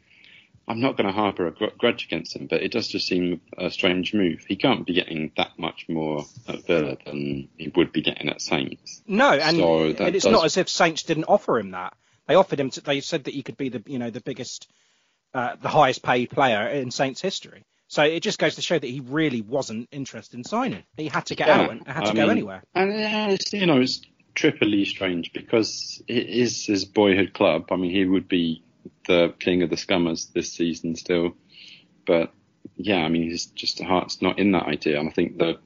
I'm 0.67 0.81
not 0.81 0.97
going 0.97 1.07
to 1.07 1.13
harbour 1.13 1.47
a 1.47 1.51
grudge 1.77 2.05
against 2.05 2.35
him, 2.35 2.47
but 2.47 2.61
it 2.61 2.71
does 2.71 2.87
just 2.87 3.07
seem 3.07 3.41
a 3.57 3.71
strange 3.71 4.13
move. 4.13 4.45
He 4.47 4.55
can't 4.55 4.85
be 4.85 4.93
getting 4.93 5.31
that 5.37 5.57
much 5.57 5.87
more 5.89 6.25
at 6.47 6.67
Villa 6.67 6.97
than 7.05 7.49
he 7.57 7.71
would 7.75 7.91
be 7.91 8.01
getting 8.01 8.29
at 8.29 8.41
Saints. 8.41 9.01
No, 9.07 9.31
and, 9.31 9.57
so 9.57 9.83
and 9.85 10.15
it's 10.15 10.25
does... 10.25 10.31
not 10.31 10.45
as 10.45 10.57
if 10.57 10.69
Saints 10.69 11.03
didn't 11.03 11.25
offer 11.25 11.57
him 11.57 11.71
that. 11.71 11.95
They 12.27 12.35
offered 12.35 12.59
him. 12.59 12.69
To, 12.69 12.81
they 12.81 12.99
said 12.99 13.23
that 13.23 13.33
he 13.33 13.41
could 13.41 13.57
be 13.57 13.69
the 13.69 13.81
you 13.87 13.97
know 13.97 14.11
the 14.11 14.21
biggest, 14.21 14.69
uh, 15.33 15.55
the 15.59 15.69
highest 15.69 16.03
paid 16.03 16.29
player 16.29 16.67
in 16.67 16.91
Saints 16.91 17.21
history. 17.21 17.65
So 17.89 18.03
it 18.03 18.21
just 18.21 18.37
goes 18.37 18.55
to 18.55 18.61
show 18.61 18.77
that 18.77 18.87
he 18.87 18.99
really 18.99 19.41
wasn't 19.41 19.89
interested 19.91 20.37
in 20.37 20.43
signing. 20.43 20.83
He 20.95 21.07
had 21.07 21.25
to 21.25 21.35
get 21.35 21.47
yeah, 21.47 21.61
out 21.61 21.71
and 21.71 21.87
had 21.87 22.05
to 22.05 22.11
I 22.11 22.13
go 22.13 22.21
mean, 22.21 22.29
anywhere. 22.29 22.63
And 22.75 22.91
it's, 22.93 23.51
you 23.51 23.65
know, 23.65 23.81
it's 23.81 24.01
triply 24.35 24.85
strange 24.85 25.33
because 25.33 26.01
it 26.07 26.29
is 26.29 26.67
his 26.67 26.85
boyhood 26.85 27.33
club. 27.33 27.65
I 27.71 27.77
mean, 27.77 27.89
he 27.89 28.05
would 28.05 28.27
be 28.27 28.63
the 29.07 29.33
king 29.39 29.63
of 29.63 29.71
the 29.71 29.75
scummers 29.75 30.31
this 30.31 30.53
season 30.53 30.95
still, 30.95 31.35
but 32.05 32.31
yeah, 32.75 32.97
I 32.97 33.09
mean, 33.09 33.27
his 33.27 33.47
just 33.47 33.81
heart's 33.81 34.21
not 34.21 34.37
in 34.37 34.51
that 34.51 34.67
idea. 34.67 34.99
And 34.99 35.09
I 35.09 35.11
think 35.11 35.39
the 35.39 35.59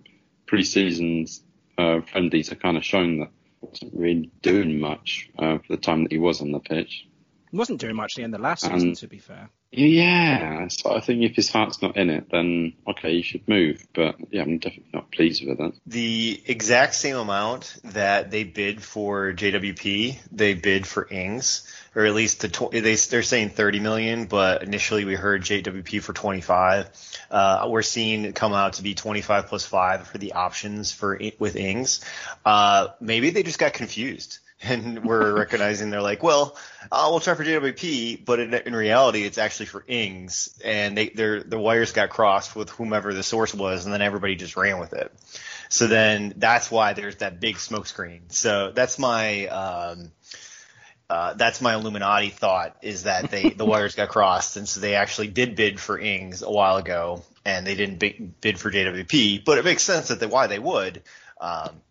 pre-seasons 0.47 1.43
uh, 1.77 1.99
friendlies 2.09 2.53
are 2.53 2.55
kind 2.55 2.77
of 2.77 2.85
shown 2.85 3.19
that 3.19 3.31
he 3.59 3.67
wasn't 3.67 3.93
really 3.93 4.31
doing 4.41 4.79
much 4.79 5.29
uh, 5.37 5.57
for 5.57 5.75
the 5.75 5.77
time 5.77 6.03
that 6.03 6.13
he 6.13 6.19
was 6.19 6.39
on 6.39 6.53
the 6.53 6.59
pitch. 6.59 7.05
He 7.53 7.57
wasn't 7.57 7.81
doing 7.81 7.95
much 7.95 8.13
at 8.13 8.15
the 8.15 8.23
end 8.23 8.33
of 8.33 8.41
last 8.41 8.63
season, 8.63 8.87
and, 8.89 8.97
to 8.97 9.07
be 9.07 9.19
fair. 9.19 9.47
Yeah, 9.71 10.69
so 10.69 10.95
I 10.95 11.01
think 11.01 11.21
if 11.21 11.35
his 11.35 11.51
heart's 11.51 11.83
not 11.83 11.97
in 11.97 12.09
it, 12.09 12.31
then 12.31 12.73
okay, 12.87 13.11
he 13.11 13.21
should 13.21 13.47
move. 13.47 13.85
But 13.93 14.15
yeah, 14.31 14.41
I'm 14.41 14.57
definitely 14.57 14.89
not 14.91 15.11
pleased 15.11 15.45
with 15.45 15.59
it. 15.59 15.75
The 15.85 16.41
exact 16.47 16.95
same 16.95 17.15
amount 17.15 17.75
that 17.83 18.31
they 18.31 18.43
bid 18.43 18.81
for 18.81 19.33
JWP, 19.33 20.17
they 20.31 20.55
bid 20.55 20.87
for 20.87 21.07
Ings, 21.07 21.71
or 21.93 22.07
at 22.07 22.15
least 22.15 22.41
the 22.41 22.47
tw- 22.47 22.71
they 22.71 22.95
they're 22.95 23.21
saying 23.21 23.51
30 23.51 23.79
million, 23.81 24.25
but 24.25 24.63
initially 24.63 25.05
we 25.05 25.13
heard 25.13 25.43
JWP 25.43 26.01
for 26.01 26.13
25. 26.13 26.89
Uh, 27.29 27.67
we're 27.69 27.83
seeing 27.83 28.25
it 28.25 28.33
come 28.33 28.53
out 28.53 28.73
to 28.73 28.81
be 28.81 28.95
25 28.95 29.45
plus 29.45 29.63
five 29.63 30.07
for 30.07 30.17
the 30.17 30.33
options 30.33 30.91
for 30.91 31.21
with 31.37 31.55
Ings. 31.55 32.03
Uh, 32.43 32.87
maybe 32.99 33.29
they 33.29 33.43
just 33.43 33.59
got 33.59 33.73
confused 33.73 34.39
and 34.63 35.03
we're 35.03 35.35
recognizing 35.37 35.89
they're 35.89 36.01
like, 36.01 36.23
well, 36.23 36.55
uh, 36.91 37.07
we'll 37.09 37.19
try 37.19 37.33
for 37.35 37.43
JWP, 37.43 38.25
but 38.25 38.39
in, 38.39 38.53
in, 38.53 38.75
reality, 38.75 39.23
it's 39.23 39.37
actually 39.37 39.65
for 39.67 39.83
Ings, 39.87 40.57
and 40.63 40.97
they 40.97 41.09
the 41.09 41.59
wires 41.59 41.91
got 41.91 42.09
crossed 42.09 42.55
with 42.55 42.69
whomever 42.69 43.13
the 43.13 43.23
source 43.23 43.53
was, 43.53 43.85
and 43.85 43.93
then 43.93 44.01
everybody 44.01 44.35
just 44.35 44.55
ran 44.55 44.79
with 44.79 44.93
it. 44.93 45.11
So 45.69 45.87
then 45.87 46.33
that's 46.37 46.71
why 46.71 46.93
there's 46.93 47.17
that 47.17 47.39
big 47.39 47.55
smokescreen. 47.55 48.31
So 48.31 48.71
that's 48.71 48.99
my 48.99 49.47
um, 49.47 50.11
uh, 51.09 51.33
that's 51.33 51.61
my 51.61 51.75
Illuminati 51.75 52.29
thought 52.29 52.77
is 52.81 53.03
that 53.03 53.29
they 53.29 53.49
the 53.49 53.65
wires 53.65 53.95
got 53.95 54.09
crossed, 54.09 54.57
and 54.57 54.67
so 54.67 54.79
they 54.79 54.95
actually 54.95 55.27
did 55.27 55.55
bid 55.55 55.79
for 55.79 55.97
Ings 55.97 56.41
a 56.41 56.51
while 56.51 56.77
ago, 56.77 57.23
and 57.43 57.67
they 57.67 57.75
didn't 57.75 57.99
bid 57.99 58.59
for 58.59 58.71
JWP, 58.71 59.43
but 59.45 59.57
it 59.57 59.65
makes 59.65 59.83
sense 59.83 60.07
that 60.07 60.19
they, 60.19 60.27
why 60.27 60.47
they 60.47 60.59
would. 60.59 61.03
Um, 61.39 61.81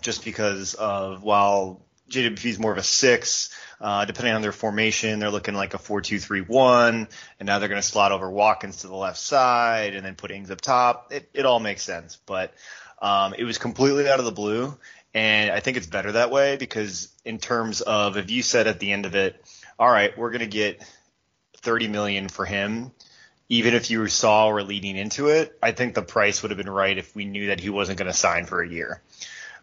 just 0.00 0.24
because 0.24 0.74
of 0.74 1.22
while 1.22 1.85
JWP 2.10 2.44
is 2.44 2.58
more 2.58 2.72
of 2.72 2.78
a 2.78 2.82
six. 2.82 3.50
Uh, 3.80 4.04
depending 4.06 4.34
on 4.34 4.40
their 4.40 4.52
formation, 4.52 5.18
they're 5.18 5.30
looking 5.30 5.54
like 5.54 5.74
a 5.74 5.78
four-two-three-one, 5.78 7.08
and 7.38 7.46
now 7.46 7.58
they're 7.58 7.68
going 7.68 7.80
to 7.80 7.86
slot 7.86 8.10
over 8.10 8.30
Watkins 8.30 8.78
to 8.78 8.86
the 8.86 8.96
left 8.96 9.18
side 9.18 9.94
and 9.94 10.06
then 10.06 10.14
put 10.14 10.30
Ings 10.30 10.50
up 10.50 10.62
top. 10.62 11.12
It, 11.12 11.28
it 11.34 11.44
all 11.44 11.60
makes 11.60 11.82
sense, 11.82 12.18
but 12.24 12.54
um, 13.02 13.34
it 13.36 13.44
was 13.44 13.58
completely 13.58 14.08
out 14.08 14.18
of 14.18 14.24
the 14.24 14.32
blue, 14.32 14.74
and 15.12 15.50
I 15.50 15.60
think 15.60 15.76
it's 15.76 15.86
better 15.86 16.12
that 16.12 16.30
way 16.30 16.56
because 16.56 17.08
in 17.24 17.36
terms 17.36 17.82
of 17.82 18.16
if 18.16 18.30
you 18.30 18.42
said 18.42 18.66
at 18.66 18.80
the 18.80 18.92
end 18.92 19.04
of 19.04 19.14
it, 19.14 19.44
all 19.78 19.90
right, 19.90 20.16
we're 20.16 20.30
going 20.30 20.40
to 20.40 20.46
get 20.46 20.82
30 21.58 21.88
million 21.88 22.28
for 22.28 22.46
him, 22.46 22.92
even 23.48 23.74
if 23.74 23.90
you 23.90 24.06
saw 24.08 24.48
or 24.48 24.62
leading 24.62 24.96
into 24.96 25.28
it, 25.28 25.56
I 25.62 25.72
think 25.72 25.94
the 25.94 26.02
price 26.02 26.42
would 26.42 26.50
have 26.50 26.58
been 26.58 26.70
right 26.70 26.96
if 26.96 27.14
we 27.14 27.26
knew 27.26 27.48
that 27.48 27.60
he 27.60 27.70
wasn't 27.70 27.98
going 27.98 28.10
to 28.10 28.16
sign 28.16 28.46
for 28.46 28.62
a 28.62 28.68
year. 28.68 29.02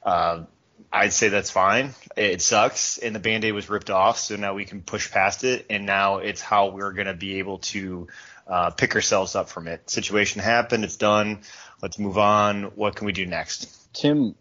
Uh, 0.03 0.43
I'd 0.91 1.13
say 1.13 1.29
that's 1.29 1.49
fine. 1.49 1.93
It 2.15 2.41
sucks, 2.41 2.97
and 2.97 3.15
the 3.15 3.19
band 3.19 3.45
aid 3.45 3.53
was 3.53 3.69
ripped 3.69 3.89
off, 3.89 4.19
so 4.19 4.35
now 4.35 4.53
we 4.53 4.65
can 4.65 4.81
push 4.81 5.11
past 5.11 5.43
it, 5.43 5.65
and 5.69 5.85
now 5.85 6.17
it's 6.17 6.41
how 6.41 6.69
we're 6.69 6.93
going 6.93 7.07
to 7.07 7.13
be 7.13 7.39
able 7.39 7.59
to 7.59 8.07
uh, 8.47 8.69
pick 8.71 8.95
ourselves 8.95 9.35
up 9.35 9.49
from 9.49 9.67
it. 9.67 9.89
Situation 9.89 10.41
happened, 10.41 10.83
it's 10.83 10.97
done. 10.97 11.41
Let's 11.81 11.99
move 11.99 12.17
on. 12.17 12.63
What 12.75 12.95
can 12.95 13.05
we 13.05 13.13
do 13.13 13.25
next? 13.25 13.93
Tim 13.93 14.35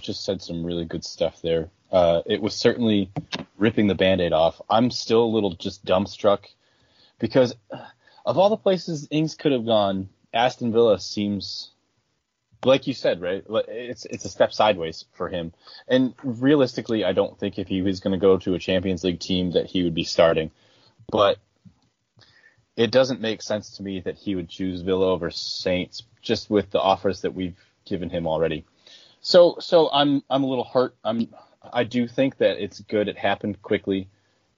just 0.00 0.24
said 0.24 0.42
some 0.42 0.64
really 0.64 0.84
good 0.84 1.04
stuff 1.04 1.40
there. 1.42 1.70
Uh, 1.92 2.22
it 2.26 2.40
was 2.40 2.54
certainly 2.54 3.10
ripping 3.58 3.86
the 3.86 3.94
band-aid 3.94 4.32
off. 4.32 4.60
I'm 4.70 4.90
still 4.90 5.24
a 5.24 5.26
little 5.26 5.54
just 5.54 5.84
dumbstruck 5.84 6.46
because 7.18 7.54
of 8.24 8.38
all 8.38 8.48
the 8.48 8.56
places 8.56 9.08
Ings 9.10 9.34
could 9.34 9.52
have 9.52 9.66
gone, 9.66 10.08
Aston 10.32 10.72
Villa 10.72 11.00
seems 11.00 11.70
like 12.64 12.86
you 12.86 12.94
said, 12.94 13.20
right? 13.20 13.44
It's 13.68 14.04
it's 14.04 14.24
a 14.24 14.28
step 14.28 14.52
sideways 14.52 15.04
for 15.12 15.28
him. 15.28 15.52
And 15.88 16.14
realistically, 16.22 17.04
I 17.04 17.12
don't 17.12 17.38
think 17.38 17.58
if 17.58 17.68
he 17.68 17.82
was 17.82 18.00
going 18.00 18.12
to 18.12 18.18
go 18.18 18.38
to 18.38 18.54
a 18.54 18.58
Champions 18.58 19.04
League 19.04 19.20
team 19.20 19.52
that 19.52 19.66
he 19.66 19.82
would 19.82 19.94
be 19.94 20.04
starting. 20.04 20.50
But 21.10 21.38
it 22.76 22.90
doesn't 22.90 23.20
make 23.20 23.42
sense 23.42 23.76
to 23.76 23.82
me 23.82 24.00
that 24.00 24.16
he 24.16 24.34
would 24.34 24.48
choose 24.48 24.82
Villa 24.82 25.06
over 25.06 25.30
Saints 25.30 26.02
just 26.22 26.50
with 26.50 26.70
the 26.70 26.80
offers 26.80 27.22
that 27.22 27.34
we've 27.34 27.58
given 27.84 28.10
him 28.10 28.26
already. 28.26 28.64
So 29.20 29.56
so 29.60 29.88
I'm 29.90 30.22
I'm 30.28 30.44
a 30.44 30.46
little 30.46 30.64
hurt. 30.64 30.94
I'm 31.04 31.28
I 31.72 31.84
do 31.84 32.06
think 32.08 32.38
that 32.38 32.62
it's 32.62 32.80
good 32.80 33.08
it 33.08 33.18
happened 33.18 33.60
quickly 33.62 34.08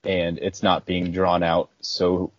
and 0.03 0.37
it's 0.39 0.63
not 0.63 0.85
being 0.85 1.11
drawn 1.11 1.43
out 1.43 1.69
so 1.79 2.31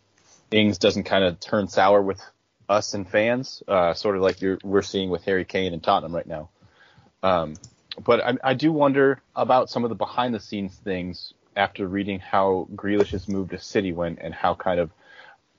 Ings 0.50 0.78
doesn't 0.78 1.04
kind 1.04 1.24
of 1.24 1.40
turn 1.40 1.68
sour 1.68 2.00
with 2.00 2.20
us 2.68 2.94
and 2.94 3.08
fans, 3.08 3.62
uh, 3.68 3.94
sort 3.94 4.16
of 4.16 4.22
like 4.22 4.38
we're 4.62 4.82
seeing 4.82 5.10
with 5.10 5.24
Harry 5.24 5.44
Kane 5.44 5.72
and 5.72 5.82
Tottenham 5.82 6.14
right 6.14 6.26
now. 6.26 6.48
Um, 7.22 7.54
but 8.02 8.20
I, 8.20 8.36
I, 8.42 8.54
do 8.54 8.72
wonder 8.72 9.20
about 9.34 9.70
some 9.70 9.84
of 9.84 9.88
the 9.88 9.94
behind 9.94 10.34
the 10.34 10.40
scenes 10.40 10.74
things 10.74 11.32
after 11.56 11.86
reading 11.86 12.18
how 12.18 12.68
Grealish 12.74 13.10
has 13.10 13.28
moved 13.28 13.50
to 13.50 13.58
City 13.58 13.92
went 13.92 14.18
and 14.20 14.34
how 14.34 14.54
kind 14.54 14.80
of 14.80 14.90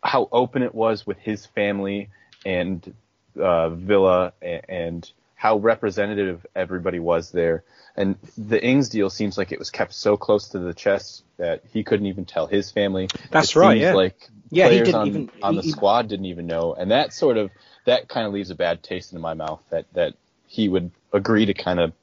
how 0.04 0.28
open 0.32 0.62
it 0.62 0.76
was 0.76 1.08
with 1.08 1.18
his 1.18 1.46
family 1.46 2.10
and 2.46 2.94
uh, 3.40 3.70
Villa 3.70 4.34
and, 4.42 4.62
and 4.70 5.12
how 5.36 5.58
representative 5.58 6.46
everybody 6.56 7.00
was 7.00 7.32
there. 7.32 7.64
And 7.96 8.18
the 8.38 8.62
Ings 8.64 8.90
deal 8.90 9.10
seems 9.10 9.38
like 9.38 9.52
it 9.52 9.60
was 9.60 9.70
kept 9.70 9.94
so 9.94 10.18
close 10.18 10.50
to 10.50 10.60
the 10.60 10.74
chest 10.74 11.24
that 11.38 11.62
he 11.72 11.84
couldn't 11.84 12.08
even 12.08 12.26
tell 12.26 12.48
his 12.48 12.72
family. 12.72 13.10
That's 13.32 13.56
it 13.56 13.60
right. 13.60 13.78
Yeah. 13.78 13.94
Like 13.94 14.30
yeah, 14.50 14.68
players 14.68 14.80
he 14.80 14.86
didn't 14.86 15.02
on, 15.02 15.08
even 15.08 15.32
on 15.44 15.56
the 15.56 15.62
he, 15.62 15.72
squad 15.72 16.08
didn't 16.08 16.26
even 16.26 16.48
know, 16.48 16.74
and 16.74 16.92
that 16.92 17.14
sort 17.14 17.38
of 17.38 17.52
that 17.86 18.08
kind 18.08 18.26
of 18.26 18.34
leaves 18.34 18.50
a 18.50 18.56
bad 18.56 18.84
taste 18.84 19.14
in 19.14 19.22
my 19.22 19.34
mouth. 19.34 19.62
That 19.70 19.86
that 19.94 20.14
he 20.48 20.68
would 20.68 20.92
agree 21.14 21.46
to 21.46 21.54
kind 21.54 21.80
of 21.80 21.94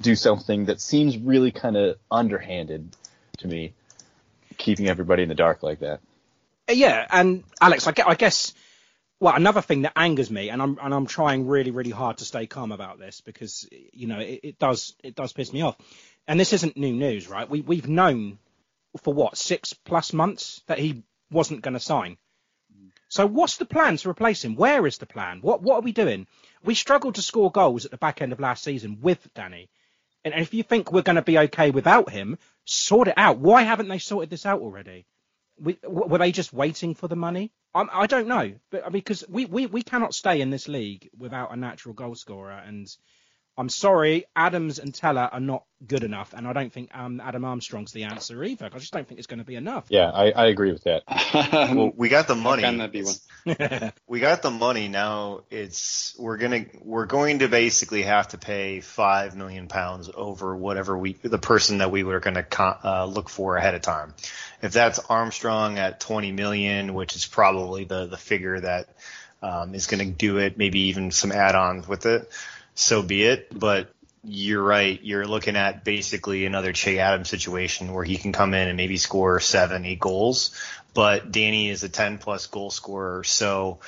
do 0.00 0.14
something 0.16 0.66
that 0.66 0.80
seems 0.80 1.16
really 1.16 1.50
kind 1.50 1.76
of 1.76 1.96
underhanded 2.10 2.96
to 3.38 3.48
me, 3.48 3.72
keeping 4.56 4.88
everybody 4.88 5.22
in 5.22 5.28
the 5.28 5.34
dark 5.34 5.62
like 5.62 5.80
that. 5.80 6.00
Uh, 6.68 6.72
yeah, 6.72 7.06
and 7.10 7.44
Alex, 7.60 7.86
I, 7.86 7.92
I 8.06 8.14
guess 8.14 8.54
well, 9.22 9.36
another 9.36 9.62
thing 9.62 9.82
that 9.82 9.92
angers 9.94 10.32
me, 10.32 10.50
and 10.50 10.60
I'm 10.60 10.78
and 10.82 10.92
I'm 10.92 11.06
trying 11.06 11.46
really, 11.46 11.70
really 11.70 11.92
hard 11.92 12.18
to 12.18 12.24
stay 12.24 12.48
calm 12.48 12.72
about 12.72 12.98
this 12.98 13.20
because 13.20 13.68
you 13.70 14.08
know 14.08 14.18
it, 14.18 14.40
it, 14.42 14.58
does 14.58 14.96
it 15.04 15.14
does 15.14 15.32
piss 15.32 15.52
me 15.52 15.62
off. 15.62 15.76
And 16.26 16.40
this 16.40 16.52
isn't 16.52 16.76
new 16.76 16.92
news, 16.92 17.28
right? 17.28 17.48
We 17.48 17.60
we've 17.60 17.88
known 17.88 18.40
for 19.04 19.14
what 19.14 19.36
six 19.36 19.74
plus 19.74 20.12
months 20.12 20.62
that 20.66 20.80
he 20.80 21.04
wasn't 21.30 21.62
going 21.62 21.74
to 21.74 21.80
sign. 21.80 22.16
So 23.10 23.24
what's 23.24 23.58
the 23.58 23.64
plan 23.64 23.96
to 23.98 24.10
replace 24.10 24.44
him? 24.44 24.56
Where 24.56 24.88
is 24.88 24.98
the 24.98 25.06
plan? 25.06 25.38
What 25.40 25.62
what 25.62 25.76
are 25.76 25.82
we 25.82 25.92
doing? 25.92 26.26
We 26.64 26.74
struggled 26.74 27.14
to 27.14 27.22
score 27.22 27.52
goals 27.52 27.84
at 27.84 27.92
the 27.92 27.98
back 27.98 28.22
end 28.22 28.32
of 28.32 28.40
last 28.40 28.64
season 28.64 28.98
with 29.02 29.32
Danny. 29.34 29.70
And 30.24 30.34
if 30.34 30.52
you 30.52 30.64
think 30.64 30.90
we're 30.90 31.02
going 31.02 31.14
to 31.14 31.22
be 31.22 31.38
okay 31.38 31.70
without 31.70 32.10
him, 32.10 32.38
sort 32.64 33.06
it 33.06 33.14
out. 33.16 33.38
Why 33.38 33.62
haven't 33.62 33.86
they 33.86 33.98
sorted 33.98 34.30
this 34.30 34.46
out 34.46 34.62
already? 34.62 35.06
We, 35.62 35.78
were 35.86 36.18
they 36.18 36.32
just 36.32 36.52
waiting 36.52 36.94
for 36.94 37.06
the 37.06 37.16
money? 37.16 37.52
I'm, 37.74 37.88
I 37.92 38.06
do 38.06 38.16
not 38.16 38.26
know, 38.26 38.54
but 38.70 38.90
because 38.90 39.24
we, 39.28 39.44
we, 39.44 39.66
we 39.66 39.82
cannot 39.82 40.12
stay 40.12 40.40
in 40.40 40.50
this 40.50 40.66
league 40.66 41.08
without 41.16 41.52
a 41.52 41.56
natural 41.56 41.94
goal 41.94 42.16
scorer, 42.16 42.52
and 42.52 42.88
I'm 43.56 43.68
sorry, 43.68 44.24
Adams 44.34 44.78
and 44.78 44.94
Tella 44.94 45.28
are 45.30 45.40
not 45.40 45.64
good 45.86 46.04
enough, 46.04 46.32
and 46.32 46.48
I 46.48 46.54
don't 46.54 46.72
think 46.72 46.90
um, 46.96 47.20
Adam 47.20 47.44
Armstrong's 47.44 47.92
the 47.92 48.04
answer 48.04 48.42
either. 48.42 48.70
I 48.72 48.78
just 48.78 48.92
don't 48.94 49.06
think 49.06 49.18
it's 49.18 49.26
going 49.26 49.40
to 49.40 49.44
be 49.44 49.56
enough. 49.56 49.86
Yeah, 49.90 50.10
I, 50.10 50.30
I 50.30 50.46
agree 50.46 50.72
with 50.72 50.84
that. 50.84 51.02
well, 51.74 51.92
we 51.94 52.08
got 52.08 52.28
the 52.28 52.34
money. 52.34 52.62
Can 52.62 52.78
that 52.78 52.92
be 52.92 53.04
one? 53.04 53.92
we 54.06 54.20
got 54.20 54.40
the 54.40 54.50
money. 54.50 54.88
Now 54.88 55.40
it's 55.50 56.16
we're 56.18 56.38
gonna 56.38 56.64
we're 56.80 57.06
going 57.06 57.40
to 57.40 57.48
basically 57.48 58.02
have 58.02 58.28
to 58.28 58.38
pay 58.38 58.80
five 58.80 59.36
million 59.36 59.68
pounds 59.68 60.08
over 60.14 60.56
whatever 60.56 60.96
we 60.96 61.12
the 61.12 61.38
person 61.38 61.78
that 61.78 61.90
we 61.90 62.04
were 62.04 62.20
going 62.20 62.36
to 62.36 62.78
uh, 62.84 63.04
look 63.04 63.28
for 63.28 63.56
ahead 63.56 63.74
of 63.74 63.82
time. 63.82 64.14
If 64.62 64.72
that's 64.72 64.98
Armstrong 64.98 65.78
at 65.78 66.00
20 66.00 66.32
million, 66.32 66.94
which 66.94 67.16
is 67.16 67.26
probably 67.26 67.84
the 67.84 68.06
the 68.06 68.16
figure 68.16 68.60
that 68.60 68.88
um, 69.42 69.74
is 69.74 69.88
going 69.88 70.06
to 70.06 70.10
do 70.10 70.38
it, 70.38 70.56
maybe 70.56 70.80
even 70.82 71.10
some 71.10 71.32
add-ons 71.32 71.86
with 71.86 72.06
it 72.06 72.30
so 72.74 73.02
be 73.02 73.24
it. 73.24 73.48
But 73.58 73.92
you're 74.24 74.62
right. 74.62 75.00
You're 75.02 75.26
looking 75.26 75.56
at 75.56 75.84
basically 75.84 76.46
another 76.46 76.72
Che 76.72 76.98
Adams 76.98 77.28
situation 77.28 77.92
where 77.92 78.04
he 78.04 78.16
can 78.16 78.32
come 78.32 78.54
in 78.54 78.68
and 78.68 78.76
maybe 78.76 78.96
score 78.96 79.40
seven, 79.40 79.84
eight 79.84 80.00
goals. 80.00 80.56
But 80.94 81.32
Danny 81.32 81.70
is 81.70 81.82
a 81.82 81.88
10 81.88 82.18
plus 82.18 82.46
goal 82.46 82.70
scorer. 82.70 83.24
So, 83.24 83.80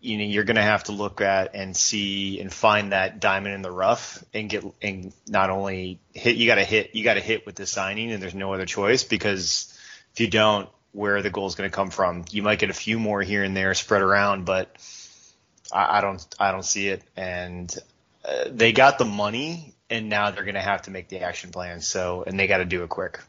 you 0.00 0.18
know, 0.18 0.24
you're 0.24 0.44
going 0.44 0.56
to 0.56 0.62
have 0.62 0.84
to 0.84 0.92
look 0.92 1.20
at 1.20 1.54
and 1.54 1.76
see 1.76 2.40
and 2.40 2.52
find 2.52 2.92
that 2.92 3.20
diamond 3.20 3.54
in 3.54 3.62
the 3.62 3.70
rough 3.70 4.24
and 4.32 4.48
get, 4.48 4.64
and 4.82 5.12
not 5.28 5.50
only 5.50 6.00
hit, 6.12 6.36
you 6.36 6.46
got 6.46 6.56
to 6.56 6.64
hit, 6.64 6.94
you 6.94 7.04
got 7.04 7.14
to 7.14 7.20
hit 7.20 7.46
with 7.46 7.54
the 7.54 7.66
signing 7.66 8.10
and 8.10 8.22
there's 8.22 8.34
no 8.34 8.52
other 8.52 8.66
choice 8.66 9.04
because 9.04 9.72
if 10.14 10.20
you 10.20 10.28
don't, 10.28 10.68
where 10.92 11.16
are 11.16 11.22
the 11.22 11.30
goals 11.30 11.54
going 11.54 11.68
to 11.70 11.74
come 11.74 11.90
from? 11.90 12.24
You 12.30 12.42
might 12.42 12.58
get 12.58 12.70
a 12.70 12.74
few 12.74 12.98
more 12.98 13.22
here 13.22 13.44
and 13.44 13.56
there 13.56 13.74
spread 13.74 14.02
around, 14.02 14.46
but 14.46 14.74
I, 15.72 15.98
I 15.98 16.00
don't, 16.00 16.26
I 16.40 16.50
don't 16.50 16.64
see 16.64 16.88
it. 16.88 17.02
And 17.16 17.76
they 18.50 18.72
got 18.72 18.98
the 18.98 19.04
money 19.04 19.74
and 19.90 20.08
now 20.08 20.30
they're 20.30 20.44
going 20.44 20.54
to 20.54 20.60
have 20.60 20.82
to 20.82 20.90
make 20.90 21.08
the 21.08 21.20
action 21.20 21.50
plan. 21.50 21.80
So, 21.80 22.24
and 22.26 22.38
they 22.38 22.46
got 22.46 22.58
to 22.58 22.64
do 22.64 22.82
it 22.82 22.88
quick. 22.88 23.20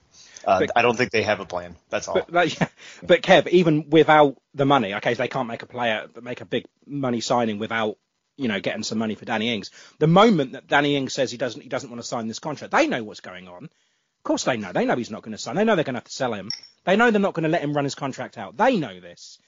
Uh, 0.45 0.61
but, 0.61 0.71
I 0.75 0.81
don't 0.81 0.97
think 0.97 1.11
they 1.11 1.23
have 1.23 1.39
a 1.39 1.45
plan. 1.45 1.75
That's 1.89 2.07
all. 2.07 2.25
But, 2.29 2.59
yeah, 2.59 2.67
but 3.03 3.21
Kev, 3.21 3.47
even 3.49 3.89
without 3.89 4.37
the 4.53 4.65
money, 4.65 4.93
okay, 4.95 5.13
so 5.13 5.23
they 5.23 5.27
can't 5.27 5.47
make 5.47 5.63
a 5.63 5.65
player, 5.65 6.07
make 6.21 6.41
a 6.41 6.45
big 6.45 6.65
money 6.85 7.21
signing 7.21 7.59
without, 7.59 7.97
you 8.37 8.47
know, 8.47 8.59
getting 8.59 8.83
some 8.83 8.97
money 8.97 9.15
for 9.15 9.25
Danny 9.25 9.53
Ings. 9.53 9.71
The 9.99 10.07
moment 10.07 10.53
that 10.53 10.67
Danny 10.67 10.95
Ings 10.95 11.13
says 11.13 11.29
he 11.29 11.37
doesn't, 11.37 11.61
he 11.61 11.69
doesn't 11.69 11.89
want 11.89 12.01
to 12.01 12.07
sign 12.07 12.27
this 12.27 12.39
contract, 12.39 12.71
they 12.71 12.87
know 12.87 13.03
what's 13.03 13.19
going 13.19 13.47
on. 13.47 13.65
Of 13.65 14.23
course 14.23 14.43
they 14.43 14.57
know. 14.57 14.71
They 14.73 14.85
know 14.85 14.95
he's 14.95 15.11
not 15.11 15.23
going 15.23 15.33
to 15.33 15.37
sign. 15.37 15.55
They 15.55 15.63
know 15.63 15.75
they're 15.75 15.83
going 15.83 15.95
to 15.95 15.99
have 15.99 16.05
to 16.05 16.11
sell 16.11 16.33
him. 16.33 16.49
They 16.85 16.95
know 16.95 17.11
they're 17.11 17.21
not 17.21 17.33
going 17.33 17.43
to 17.43 17.49
let 17.49 17.61
him 17.61 17.73
run 17.73 17.85
his 17.85 17.95
contract 17.95 18.37
out. 18.37 18.57
They 18.57 18.77
know 18.77 18.99
this. 18.99 19.39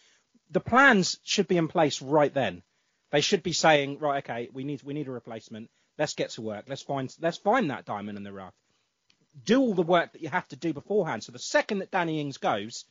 The 0.52 0.60
plans 0.60 1.18
should 1.24 1.48
be 1.48 1.58
in 1.58 1.68
place 1.68 2.02
right 2.02 2.34
then. 2.34 2.64
They 3.12 3.22
should 3.22 3.44
be 3.44 3.54
saying, 3.54 4.00
right, 4.00 4.24
okay, 4.24 4.50
we 4.54 4.64
need 4.64 4.84
we 4.84 4.94
need 4.94 5.08
a 5.08 5.12
replacement. 5.12 5.70
Let's 5.98 6.16
get 6.16 6.32
to 6.32 6.42
work. 6.42 6.66
Let's 6.68 6.82
find 6.82 7.14
let's 7.20 7.38
find 7.38 7.70
that 7.70 7.86
diamond 7.86 8.18
in 8.18 8.24
the 8.24 8.34
rough. 8.34 8.54
Do 9.46 9.62
all 9.62 9.74
the 9.74 9.82
work 9.82 10.14
that 10.14 10.22
you 10.22 10.30
have 10.30 10.48
to 10.50 10.56
do 10.56 10.74
beforehand. 10.74 11.24
So 11.24 11.32
the 11.32 11.40
second 11.40 11.80
that 11.80 11.92
Danny 11.92 12.20
Ings 12.20 12.38
goes, 12.38 12.86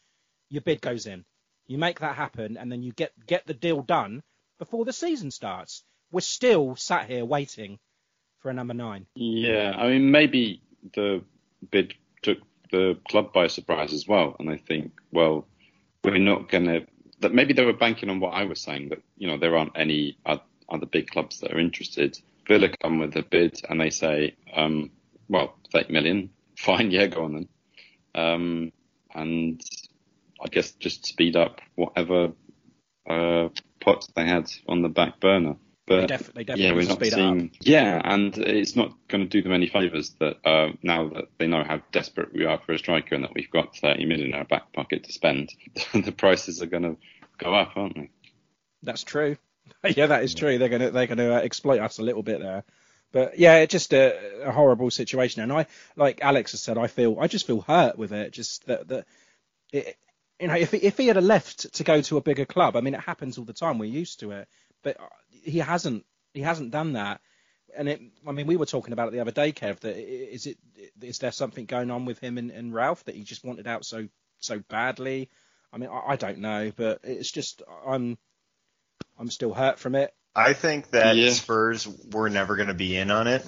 your 0.48 0.62
bid 0.62 0.80
goes 0.80 1.06
in. 1.06 1.24
You 1.66 1.78
make 1.78 2.00
that 2.00 2.16
happen, 2.16 2.56
and 2.56 2.70
then 2.70 2.83
you 2.83 2.92
get 2.92 3.12
get 3.26 3.46
the 3.46 3.54
deal 3.54 3.83
done 3.83 4.22
before 4.59 4.85
the 4.85 4.92
season 4.92 5.30
starts. 5.30 5.85
We're 6.12 6.20
still 6.20 6.76
sat 6.76 7.09
here 7.09 7.24
waiting 7.24 7.78
for 8.40 8.50
a 8.50 8.54
number 8.54 8.74
nine. 8.74 9.06
Yeah, 9.14 9.72
I 9.76 9.88
mean 9.88 10.11
maybe 10.11 10.62
the 10.94 11.22
bid 11.70 11.94
took 12.22 12.38
the 12.70 12.98
club 13.09 13.33
by 13.33 13.46
surprise 13.46 13.92
as 13.92 14.06
well, 14.06 14.37
and 14.38 14.50
they 14.50 14.59
think 14.59 14.92
well 15.12 15.46
we're 16.04 16.18
not 16.18 16.50
going 16.50 16.66
to 16.66 16.87
that 17.20 17.35
maybe 17.35 17.52
they 17.52 17.64
were 17.64 17.72
banking 17.72 18.11
on 18.11 18.20
what 18.20 18.30
I 18.35 18.44
was 18.44 18.61
saying 18.61 18.88
that 18.90 19.02
you 19.16 19.26
know 19.26 19.38
there 19.38 19.56
aren't 19.56 19.76
any 19.76 20.18
other 20.70 20.87
big 20.87 21.09
clubs 21.09 21.40
that 21.40 21.52
are 21.52 21.59
interested. 21.59 22.18
Villa 22.46 22.68
come 22.83 22.98
with 22.98 23.16
a 23.16 23.22
bid 23.22 23.61
and 23.68 23.80
they 23.80 23.90
say, 23.90 24.35
um, 24.54 24.90
well, 25.28 25.54
30 25.72 25.92
million, 25.92 26.30
fine, 26.56 26.90
yeah, 26.90 27.06
go 27.06 27.24
on 27.24 27.33
then. 27.35 27.48
Um, 28.14 28.72
and 29.14 29.61
I 30.42 30.48
guess 30.48 30.72
just 30.72 31.06
speed 31.06 31.37
up 31.37 31.61
whatever 31.74 32.33
uh, 33.09 33.48
pots 33.80 34.09
they 34.14 34.26
had 34.26 34.50
on 34.68 34.83
the 34.83 34.88
back 34.88 35.20
burner. 35.20 35.56
But 35.90 36.03
they, 36.03 36.07
def- 36.07 36.33
they 36.35 36.44
definitely 36.44 36.64
yeah, 36.64 36.72
we're 36.72 36.88
not 36.88 37.05
seeing. 37.05 37.50
Yeah, 37.62 38.00
and 38.05 38.38
it's 38.38 38.76
not 38.76 38.94
going 39.09 39.24
to 39.24 39.29
do 39.29 39.42
them 39.42 39.53
any 39.53 39.66
favours 39.66 40.14
that 40.20 40.37
uh, 40.46 40.68
now 40.85 41.09
that 41.09 41.24
they 41.37 41.48
know 41.48 41.64
how 41.64 41.83
desperate 41.90 42.33
we 42.33 42.44
are 42.44 42.61
for 42.64 42.74
a 42.74 42.79
striker 42.79 43.16
and 43.16 43.24
that 43.24 43.35
we've 43.35 43.50
got 43.50 43.76
30 43.76 44.05
million 44.05 44.29
in 44.29 44.35
our 44.35 44.44
back 44.44 44.72
pocket 44.72 45.03
to 45.03 45.12
spend, 45.12 45.53
the 45.92 46.12
prices 46.12 46.62
are 46.62 46.66
going 46.66 46.85
to 46.85 46.96
go 47.38 47.53
up, 47.53 47.72
aren't 47.74 47.96
they? 47.96 48.11
That's 48.85 49.03
true. 49.03 49.37
yeah, 49.85 50.07
that 50.07 50.22
is 50.22 50.33
true. 50.33 50.59
They're 50.59 50.68
going 50.68 50.83
to 50.83 50.92
they're 50.92 51.09
going 51.09 51.18
to 51.18 51.35
uh, 51.35 51.40
exploit 51.40 51.81
us 51.81 51.98
a 51.98 52.05
little 52.05 52.22
bit 52.22 52.38
there. 52.38 52.62
But 53.11 53.40
yeah, 53.40 53.57
it's 53.57 53.72
just 53.72 53.92
a, 53.92 54.44
a, 54.44 54.53
horrible 54.53 54.92
situation. 54.92 55.42
And 55.42 55.53
I, 55.53 55.66
like 55.96 56.20
Alex 56.20 56.53
has 56.53 56.61
said, 56.61 56.79
I 56.79 56.87
feel 56.87 57.18
I 57.18 57.26
just 57.26 57.48
feel 57.48 57.62
hurt 57.62 57.98
with 57.98 58.12
it. 58.12 58.33
Just 58.33 58.64
that 58.68 58.87
that 58.87 59.07
it, 59.72 59.96
you 60.38 60.46
know, 60.46 60.55
if 60.55 60.72
if 60.72 60.98
he 60.98 61.09
had 61.09 61.20
left 61.20 61.74
to 61.74 61.83
go 61.83 62.00
to 62.00 62.16
a 62.16 62.22
bigger 62.22 62.44
club, 62.44 62.76
I 62.76 62.81
mean, 62.81 62.94
it 62.94 63.00
happens 63.00 63.38
all 63.38 63.44
the 63.44 63.53
time. 63.53 63.79
We're 63.79 63.87
used 63.87 64.20
to 64.20 64.31
it 64.31 64.46
but 64.83 64.96
he 65.42 65.59
hasn't 65.59 66.05
he 66.35 66.40
hasn't 66.42 66.70
done 66.70 66.92
that. 66.94 67.20
and 67.76 67.88
it, 67.88 68.00
I 68.26 68.33
mean, 68.33 68.46
we 68.46 68.57
were 68.57 68.66
talking 68.66 68.92
about 68.92 69.09
it 69.09 69.12
the 69.12 69.20
other 69.20 69.31
day, 69.31 69.53
Kev. 69.53 69.81
That 69.81 69.96
is 69.96 70.46
it? 70.46 70.59
Is 71.00 71.18
there 71.18 71.33
something 71.33 71.66
going 71.66 71.90
on 71.90 72.05
with 72.05 72.18
him 72.18 72.38
and, 72.38 72.50
and 72.50 72.74
Ralph 72.74 73.05
that 73.05 73.14
he 73.14 73.22
just 73.22 73.44
wanted 73.44 73.66
out 73.66 73.85
so 73.85 74.09
so 74.38 74.61
badly? 74.68 75.31
I 75.72 75.79
mean, 75.79 75.90
I, 75.90 76.12
I 76.12 76.16
don't 76.16 76.38
know, 76.38 76.72
but 76.74 77.00
it's 77.05 77.31
just 77.31 77.62
I'm 77.87 78.18
I'm 79.18 79.31
still 79.31 79.53
hurt 79.55 79.79
from 79.79 79.94
it. 79.94 80.12
I 80.35 80.53
think 80.53 80.90
that 80.90 81.16
Yeah. 81.16 81.31
Spurs 81.31 81.88
were 82.12 82.31
never 82.31 82.57
going 82.57 82.68
to 82.68 82.74
be 82.74 82.96
in 82.96 83.11
on 83.11 83.26
it. 83.26 83.44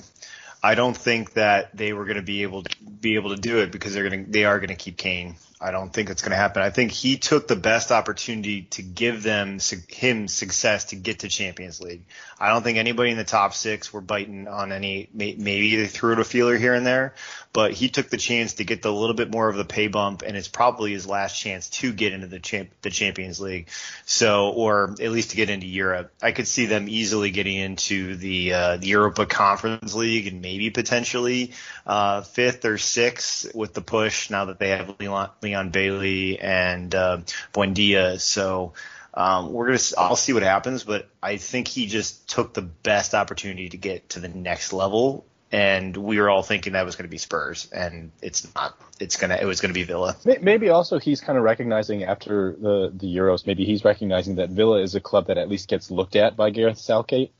I 0.63 0.75
don't 0.75 0.97
think 0.97 1.35
that 1.35 1.77
they 1.77 1.93
were 1.93 2.05
going 2.05 2.17
to 2.17 2.23
be 2.23 2.43
able 2.43 2.63
to 2.63 2.77
be 2.85 3.17
able 3.17 3.31
to 3.35 3.41
do 3.41 3.59
it 3.59 3.73
because 3.73 3.95
they're 3.95 4.09
going 4.09 4.27
to 4.27 4.31
they 4.31 4.45
are 4.45 4.59
going 4.59 4.69
to 4.69 4.77
keep 4.77 4.97
Kane. 4.97 5.37
I 5.63 5.71
don't 5.71 5.93
think 5.93 6.11
it's 6.11 6.23
going 6.23 6.33
to 6.33 6.37
happen. 6.37 6.61
I 6.61 6.71
think 6.71 6.91
he 6.91 7.17
took 7.17 7.47
the 7.47 7.57
best 7.57 7.93
opportunity 7.93 8.63
to 8.63 8.83
give 8.83 9.23
them 9.23 9.59
him 9.89 10.27
success 10.27 10.87
to 10.87 10.97
get 10.97 11.21
to 11.21 11.29
Champions 11.29 11.81
League. 11.81 12.03
I 12.41 12.49
don't 12.49 12.65
think 12.65 12.79
anybody 12.79 13.13
in 13.13 13.17
the 13.17 13.25
top 13.25 13.55
six 13.55 13.93
were 13.93 14.01
biting 14.01 14.49
on 14.49 14.73
any. 14.73 15.09
Maybe 15.15 15.77
they 15.77 15.87
threw 15.87 16.15
it 16.15 16.19
a 16.19 16.25
feeler 16.25 16.57
here 16.57 16.75
and 16.75 16.85
there, 16.85 17.15
but 17.53 17.73
he 17.73 17.89
took 17.89 18.11
the 18.11 18.17
chance 18.17 18.55
to 18.55 18.65
get 18.65 18.83
the 18.83 18.93
little 18.93 19.15
bit 19.15 19.31
more 19.31 19.49
of 19.49 19.55
the 19.55 19.65
pay 19.65 19.87
bump, 19.87 20.23
and 20.23 20.37
it's 20.37 20.49
probably 20.49 20.93
his 20.93 21.07
last 21.07 21.39
chance 21.39 21.71
to 21.71 21.93
get 21.93 22.13
into 22.13 22.27
the 22.27 22.41
champ, 22.41 22.71
the 22.83 22.91
Champions 22.91 23.41
League. 23.41 23.69
So, 24.05 24.51
or 24.51 24.97
at 25.01 25.13
least 25.13 25.31
to 25.31 25.37
get 25.37 25.51
into 25.51 25.69
Europe. 25.69 26.13
I 26.21 26.33
could 26.33 26.49
see 26.49 26.67
them 26.67 26.89
easily 26.89 27.31
getting 27.31 27.57
into 27.57 28.17
the 28.17 28.53
uh, 28.53 28.77
the 28.79 28.89
Europa 28.89 29.27
Conference 29.27 29.95
League 29.95 30.27
and 30.27 30.43
maybe 30.43 30.71
potentially 30.71 31.53
uh, 31.87 32.23
fifth 32.23 32.65
or 32.65 32.79
sixth 32.79 33.55
with 33.55 33.75
the 33.75 33.81
push 33.81 34.29
now 34.29 34.47
that 34.47 34.59
they 34.59 34.71
have 34.71 34.97
Leon, 34.99 35.31
Leon 35.41 35.52
Bailey 35.71 36.39
and 36.41 36.95
uh, 36.95 37.19
Buendia. 37.53 38.21
So. 38.21 38.73
Um, 39.15 39.53
we're 39.53 39.67
gonna. 39.67 39.79
I'll 39.99 40.17
see 40.17 40.33
what 40.33 40.43
happens, 40.43 40.85
but 40.85 41.07
I 41.23 41.37
think 41.37 41.69
he 41.69 41.87
just 41.87 42.31
took 42.31 42.55
the 42.55 42.63
best 42.63 43.13
opportunity 43.13 43.69
to 43.69 43.77
get 43.77 44.09
to 44.11 44.21
the 44.21 44.29
next 44.29 44.73
level, 44.73 45.27
and 45.53 45.95
we 45.95 46.19
were 46.19 46.31
all 46.31 46.43
thinking 46.43 46.73
that 46.73 46.87
was 46.87 46.97
going 46.97 47.05
to 47.05 47.11
be 47.11 47.19
Spurs, 47.19 47.69
and 47.71 48.11
it's 48.23 48.55
not. 48.55 48.75
It's 48.99 49.17
gonna. 49.19 49.37
It 49.37 49.45
was 49.45 49.61
going 49.61 49.69
to 49.69 49.79
be 49.79 49.83
Villa. 49.83 50.17
Maybe 50.41 50.71
also 50.71 50.99
he's 50.99 51.21
kind 51.21 51.37
of 51.37 51.45
recognizing 51.45 52.05
after 52.05 52.57
the 52.59 52.91
the 52.95 53.15
Euros, 53.15 53.47
maybe 53.47 53.67
he's 53.67 53.85
recognizing 53.85 54.37
that 54.37 54.49
Villa 54.49 54.81
is 54.81 54.95
a 54.95 55.01
club 55.01 55.27
that 55.27 55.37
at 55.37 55.51
least 55.51 55.69
gets 55.69 55.91
looked 55.91 56.17
at 56.17 56.35
by 56.35 56.49
Gareth 56.49 56.79
Southgate. 56.79 57.33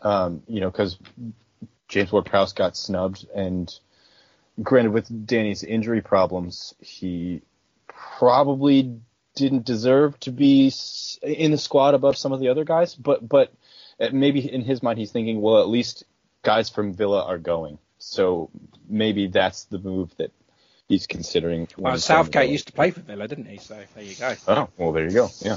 Um, 0.00 0.42
you 0.48 0.62
know, 0.62 0.70
because 0.70 0.96
James 1.88 2.10
Ward-Prowse 2.10 2.54
got 2.54 2.78
snubbed, 2.78 3.26
and 3.34 3.70
granted, 4.62 4.92
with 4.92 5.26
Danny's 5.26 5.62
injury 5.62 6.00
problems, 6.00 6.74
he 6.80 7.42
probably 8.18 9.00
didn't 9.34 9.64
deserve 9.64 10.18
to 10.20 10.30
be 10.30 10.72
in 11.22 11.50
the 11.50 11.58
squad 11.58 11.94
above 11.94 12.16
some 12.16 12.32
of 12.32 12.40
the 12.40 12.48
other 12.48 12.64
guys. 12.64 12.94
But 12.94 13.26
but 13.26 13.52
uh, 13.98 14.08
maybe 14.12 14.40
in 14.40 14.62
his 14.62 14.82
mind, 14.82 14.98
he's 14.98 15.12
thinking, 15.12 15.40
well, 15.40 15.60
at 15.60 15.68
least 15.68 16.04
guys 16.42 16.70
from 16.70 16.94
Villa 16.94 17.24
are 17.24 17.38
going, 17.38 17.78
so 17.98 18.50
maybe 18.88 19.28
that's 19.28 19.64
the 19.64 19.78
move 19.78 20.14
that 20.16 20.32
he's 20.88 21.06
considering. 21.06 21.68
Well, 21.76 21.98
Southgate 21.98 22.50
used 22.50 22.66
to 22.68 22.72
play 22.72 22.90
for 22.90 23.00
Villa, 23.00 23.28
didn't 23.28 23.46
he? 23.46 23.58
So 23.58 23.78
there 23.94 24.04
you 24.04 24.14
go. 24.16 24.34
Oh, 24.48 24.68
well, 24.76 24.92
there 24.92 25.04
you 25.04 25.14
go. 25.14 25.28
Yeah. 25.40 25.56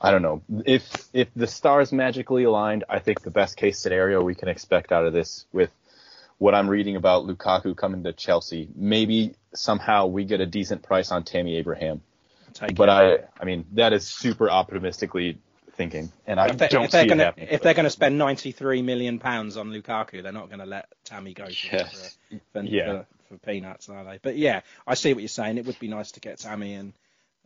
I 0.00 0.10
don't 0.10 0.22
know. 0.22 0.42
If 0.64 1.08
if 1.12 1.28
the 1.34 1.46
stars 1.46 1.92
magically 1.92 2.44
aligned, 2.44 2.84
I 2.88 2.98
think 2.98 3.22
the 3.22 3.30
best 3.30 3.56
case 3.56 3.78
scenario 3.78 4.22
we 4.22 4.34
can 4.34 4.48
expect 4.48 4.92
out 4.92 5.06
of 5.06 5.12
this 5.12 5.46
with 5.52 5.70
what 6.38 6.54
I'm 6.54 6.68
reading 6.68 6.96
about 6.96 7.24
Lukaku 7.26 7.76
coming 7.76 8.04
to 8.04 8.12
Chelsea, 8.12 8.68
maybe 8.74 9.34
somehow 9.54 10.06
we 10.06 10.24
get 10.24 10.40
a 10.40 10.46
decent 10.46 10.82
price 10.82 11.10
on 11.10 11.24
Tammy 11.24 11.56
Abraham. 11.56 12.02
Take 12.52 12.74
But 12.74 12.88
it. 12.88 13.30
I 13.38 13.42
I 13.42 13.44
mean, 13.44 13.66
that 13.72 13.92
is 13.92 14.06
super 14.06 14.50
optimistically 14.50 15.38
thinking 15.72 16.10
and 16.26 16.40
I 16.40 16.46
if, 16.48 16.56
they, 16.56 16.68
don't 16.68 16.84
if 16.84 16.90
they're 16.90 17.02
see 17.02 17.08
gonna, 17.08 17.22
it 17.22 17.26
happening. 17.26 17.48
if 17.50 17.60
they're 17.60 17.74
going 17.74 17.84
to 17.84 17.90
spend 17.90 18.16
93 18.16 18.80
million 18.80 19.18
pounds 19.18 19.58
on 19.58 19.68
Lukaku, 19.70 20.22
they're 20.22 20.32
not 20.32 20.48
going 20.48 20.60
to 20.60 20.66
let 20.66 20.86
Tammy 21.04 21.34
go 21.34 21.44
for, 21.44 21.50
Yes. 21.50 22.16
for, 22.30 22.38
for, 22.52 22.62
Yeah. 22.64 22.86
for, 22.86 23.06
for 23.28 23.38
peanuts, 23.38 23.88
are 23.90 24.02
they? 24.04 24.18
But 24.22 24.36
yeah, 24.38 24.62
I 24.86 24.94
see 24.94 25.12
what 25.12 25.20
you're 25.20 25.28
saying. 25.28 25.58
It 25.58 25.66
would 25.66 25.78
be 25.78 25.88
nice 25.88 26.12
to 26.12 26.20
get 26.20 26.38
Tammy 26.38 26.74
and 26.74 26.94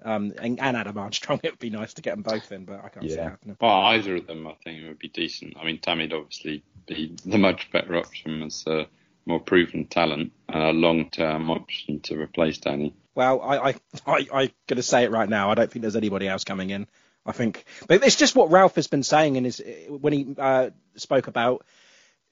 um 0.04 0.32
and, 0.38 0.60
and 0.60 0.76
Adam 0.76 0.98
Armstrong. 0.98 1.40
It 1.44 1.52
would 1.52 1.58
be 1.58 1.70
nice 1.70 1.94
to 1.94 2.02
get 2.02 2.12
them 2.12 2.22
both 2.22 2.52
in, 2.52 2.64
but 2.64 2.84
I 2.84 2.88
can't 2.88 3.06
see 3.06 3.14
it 3.14 3.22
happening. 3.22 3.56
Well, 3.60 3.70
either 3.70 4.16
of 4.16 4.26
them, 4.26 4.46
I 4.46 4.54
think, 4.64 4.86
would 4.86 4.98
be 4.98 5.08
decent. 5.08 5.56
I 5.60 5.64
mean, 5.64 5.78
Tammy'd 5.78 6.12
obviously 6.12 6.62
be 6.86 7.16
the 7.24 7.38
much 7.38 7.70
better 7.70 7.96
option 7.96 8.42
as 8.42 8.64
a 8.66 8.86
more 9.26 9.40
proven 9.40 9.86
talent 9.86 10.32
and 10.48 10.62
a 10.62 10.72
long-term 10.72 11.50
option 11.50 12.00
to 12.00 12.20
replace 12.20 12.58
Danny. 12.58 12.94
Well, 13.14 13.40
I, 13.40 13.56
I, 13.56 13.74
I, 14.06 14.16
I'm 14.32 14.50
going 14.66 14.76
to 14.76 14.82
say 14.82 15.04
it 15.04 15.10
right 15.10 15.28
now. 15.28 15.50
I 15.50 15.54
don't 15.54 15.70
think 15.70 15.82
there's 15.82 15.96
anybody 15.96 16.28
else 16.28 16.44
coming 16.44 16.70
in. 16.70 16.86
I 17.26 17.32
think, 17.32 17.64
but 17.86 18.02
it's 18.02 18.16
just 18.16 18.34
what 18.34 18.50
Ralph 18.50 18.76
has 18.76 18.86
been 18.86 19.02
saying 19.02 19.36
in 19.36 19.44
his 19.44 19.62
when 19.88 20.12
he 20.12 20.34
uh, 20.38 20.70
spoke 20.96 21.26
about 21.26 21.66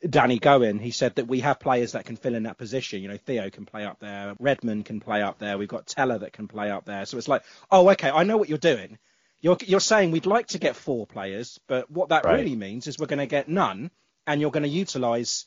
Danny 0.09 0.39
going. 0.39 0.79
He 0.79 0.91
said 0.91 1.17
that 1.17 1.27
we 1.27 1.41
have 1.41 1.59
players 1.59 1.93
that 1.93 2.05
can 2.05 2.17
fill 2.17 2.35
in 2.35 2.45
that 2.45 2.59
position. 2.59 3.03
You 3.03 3.09
know, 3.09 3.17
Theo 3.17 3.51
can 3.51 3.67
play 3.67 3.85
up 3.85 3.99
there, 4.01 4.35
Redmond 4.39 4.85
can 4.85 5.01
play 5.01 5.23
up 5.23 5.39
there. 5.39 5.59
We've 5.59 5.69
got 5.69 5.87
Tella 5.87 6.19
that 6.21 6.33
can 6.33 6.49
play 6.49 6.71
up 6.71 6.85
there. 6.85 7.05
So 7.07 7.19
it's 7.19 7.29
like, 7.29 7.43
oh, 7.71 7.89
okay, 7.91 8.11
I 8.11 8.23
know 8.25 8.37
what 8.37 8.49
you're 8.49 8.59
doing. 8.59 8.99
You're 9.41 9.57
you're 9.65 9.81
saying 9.81 10.11
we'd 10.11 10.27
like 10.27 10.49
to 10.49 10.59
get 10.59 10.77
four 10.77 11.07
players, 11.07 11.61
but 11.69 11.91
what 11.91 12.09
that 12.11 12.25
Right. 12.25 12.39
really 12.39 12.57
means 12.57 12.87
is 12.87 12.99
we're 12.99 13.07
going 13.07 13.19
to 13.21 13.27
get 13.27 13.49
none, 13.49 13.91
and 14.27 14.41
you're 14.41 14.51
going 14.51 14.65
to 14.65 14.69
utilise 14.69 15.47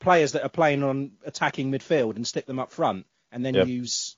players 0.00 0.32
that 0.32 0.42
are 0.42 0.48
playing 0.48 0.82
on 0.82 1.12
attacking 1.24 1.70
midfield 1.70 2.16
and 2.16 2.26
stick 2.26 2.46
them 2.46 2.58
up 2.58 2.72
front, 2.72 3.06
and 3.30 3.44
then 3.44 3.54
Yep. 3.54 3.68
use 3.68 4.16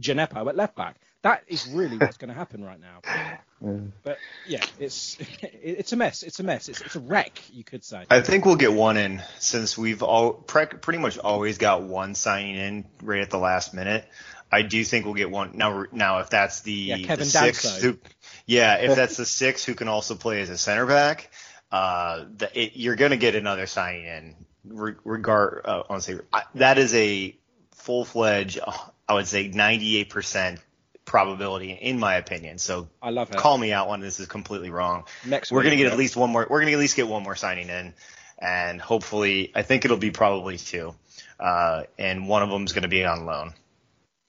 Djenepo 0.00 0.48
at 0.48 0.56
left 0.56 0.76
back. 0.76 0.96
That 1.22 1.42
is 1.48 1.66
really 1.68 1.98
what's 1.98 2.16
going 2.16 2.28
to 2.28 2.34
happen 2.34 2.64
right 2.64 2.80
now. 2.80 3.38
But 3.60 4.18
yeah, 4.46 4.64
it's 4.78 5.18
it's 5.42 5.92
a 5.92 5.96
mess. 5.96 6.22
It's 6.22 6.38
a 6.38 6.44
mess. 6.44 6.68
It's, 6.68 6.80
it's 6.80 6.94
a 6.94 7.00
wreck, 7.00 7.42
you 7.52 7.64
could 7.64 7.82
say. 7.82 8.06
I 8.08 8.20
think 8.20 8.44
we'll 8.44 8.54
get 8.54 8.72
one 8.72 8.96
in 8.96 9.20
since 9.40 9.76
we've 9.76 10.04
all 10.04 10.32
pre- 10.32 10.66
pretty 10.66 11.00
much 11.00 11.18
always 11.18 11.58
got 11.58 11.82
one 11.82 12.14
signing 12.14 12.54
in 12.54 12.84
right 13.02 13.20
at 13.20 13.30
the 13.30 13.38
last 13.38 13.74
minute. 13.74 14.08
I 14.50 14.62
do 14.62 14.82
think 14.84 15.04
we'll 15.04 15.14
get 15.14 15.30
one 15.30 15.56
now. 15.56 15.84
Now, 15.92 16.20
if 16.20 16.30
that's 16.30 16.60
the, 16.60 16.72
Yeah, 16.72 17.16
the 17.16 17.24
six, 17.24 17.78
who, 17.78 17.98
yeah, 18.46 18.76
if 18.76 18.96
that's 18.96 19.16
the 19.16 19.26
six 19.26 19.64
who 19.64 19.74
can 19.74 19.88
also 19.88 20.14
play 20.14 20.40
as 20.40 20.50
a 20.50 20.56
center 20.56 20.86
back, 20.86 21.30
uh, 21.70 22.24
the, 22.36 22.50
it, 22.58 22.72
you're 22.76 22.96
going 22.96 23.10
to 23.10 23.16
get 23.16 23.34
another 23.34 23.66
signing 23.66 24.06
in. 24.06 24.34
Re- 24.64 24.94
regard, 25.04 25.62
uh, 25.64 25.82
I 25.88 25.92
want 25.92 26.04
to 26.04 26.22
I, 26.32 26.42
that 26.54 26.78
is 26.78 26.94
a 26.94 27.36
full 27.72 28.04
fledged. 28.04 28.60
I 29.08 29.14
would 29.14 29.26
say 29.26 29.48
98 29.48 30.10
percent 30.10 30.60
probability 31.08 31.72
in 31.72 31.98
my 31.98 32.14
opinion. 32.16 32.58
So 32.58 32.88
I 33.02 33.10
love 33.10 33.30
it. 33.30 33.36
call 33.36 33.58
me 33.58 33.72
out 33.72 33.88
when 33.88 34.00
this 34.00 34.20
is 34.20 34.26
completely 34.26 34.70
wrong. 34.70 35.04
Next 35.26 35.50
we're 35.50 35.64
gonna 35.64 35.76
get 35.76 35.86
yeah. 35.86 35.92
at 35.92 35.98
least 35.98 36.16
one 36.16 36.30
more. 36.30 36.46
We're 36.48 36.60
gonna 36.60 36.72
at 36.72 36.78
least 36.78 36.94
get 36.94 37.08
one 37.08 37.24
more 37.24 37.34
signing 37.34 37.68
in, 37.68 37.94
and 38.38 38.80
hopefully, 38.80 39.50
I 39.54 39.62
think 39.62 39.84
it'll 39.84 39.96
be 39.96 40.12
probably 40.12 40.58
two, 40.58 40.94
uh, 41.40 41.84
and 41.98 42.28
one 42.28 42.42
of 42.42 42.50
them's 42.50 42.72
gonna 42.72 42.88
be 42.88 43.04
on 43.04 43.26
loan. 43.26 43.54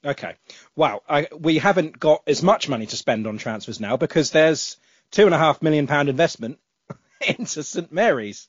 Okay. 0.04 0.34
Wow. 0.74 1.02
I, 1.08 1.28
we 1.38 1.58
haven't 1.58 1.98
got 1.98 2.22
as 2.26 2.42
much 2.42 2.68
money 2.68 2.86
to 2.86 2.96
spend 2.96 3.26
on 3.26 3.38
transfers 3.38 3.80
now 3.80 3.96
because 3.96 4.30
there's 4.30 4.78
two 5.10 5.26
and 5.26 5.34
a 5.34 5.38
half 5.38 5.60
million 5.60 5.86
pound 5.86 6.08
investment 6.08 6.58
into 7.26 7.62
St 7.62 7.92
Mary's. 7.92 8.48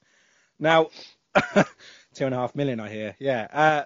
Now, 0.59 0.91
two 2.13 2.25
and 2.25 2.33
a 2.33 2.37
half 2.37 2.55
million, 2.55 2.79
I 2.79 2.89
hear. 2.89 3.15
Yeah. 3.19 3.47
Uh, 3.51 3.83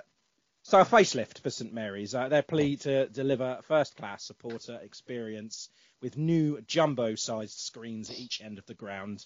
so 0.65 0.79
a 0.79 0.83
facelift 0.83 1.41
for 1.41 1.51
St 1.51 1.71
Mary's. 1.71 2.15
Uh, 2.15 2.27
their 2.27 2.41
plea 2.41 2.75
to 2.77 3.07
deliver 3.09 3.59
first-class 3.67 4.23
supporter 4.23 4.79
experience 4.81 5.69
with 6.01 6.17
new 6.17 6.59
jumbo-sized 6.61 7.59
screens 7.59 8.09
at 8.09 8.17
each 8.17 8.41
end 8.41 8.57
of 8.57 8.65
the 8.65 8.73
ground. 8.73 9.23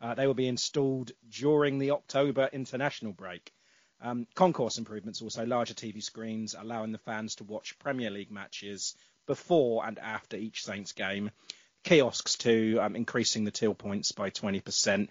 Uh, 0.00 0.14
they 0.14 0.26
will 0.26 0.32
be 0.32 0.48
installed 0.48 1.12
during 1.28 1.78
the 1.78 1.90
October 1.90 2.48
international 2.50 3.12
break. 3.12 3.52
Um, 4.00 4.26
concourse 4.34 4.78
improvements 4.78 5.20
also 5.20 5.44
larger 5.44 5.74
TV 5.74 6.02
screens, 6.02 6.54
allowing 6.58 6.92
the 6.92 6.98
fans 6.98 7.34
to 7.34 7.44
watch 7.44 7.78
Premier 7.78 8.10
League 8.10 8.30
matches 8.30 8.94
before 9.26 9.86
and 9.86 9.98
after 9.98 10.38
each 10.38 10.64
Saints 10.64 10.92
game. 10.92 11.30
Kiosks 11.84 12.38
too, 12.38 12.78
um, 12.80 12.96
increasing 12.96 13.44
the 13.44 13.50
till 13.50 13.74
points 13.74 14.12
by 14.12 14.30
20%. 14.30 15.08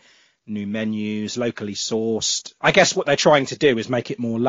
New 0.48 0.66
menus, 0.66 1.38
locally 1.38 1.76
sourced. 1.76 2.56
I 2.60 2.72
guess 2.72 2.96
what 2.96 3.06
they're 3.06 3.16
trying 3.16 3.46
to 3.48 3.58
do 3.60 3.78
is 3.78 3.90
make 3.90 4.10
it 4.10 4.18
more 4.18 4.40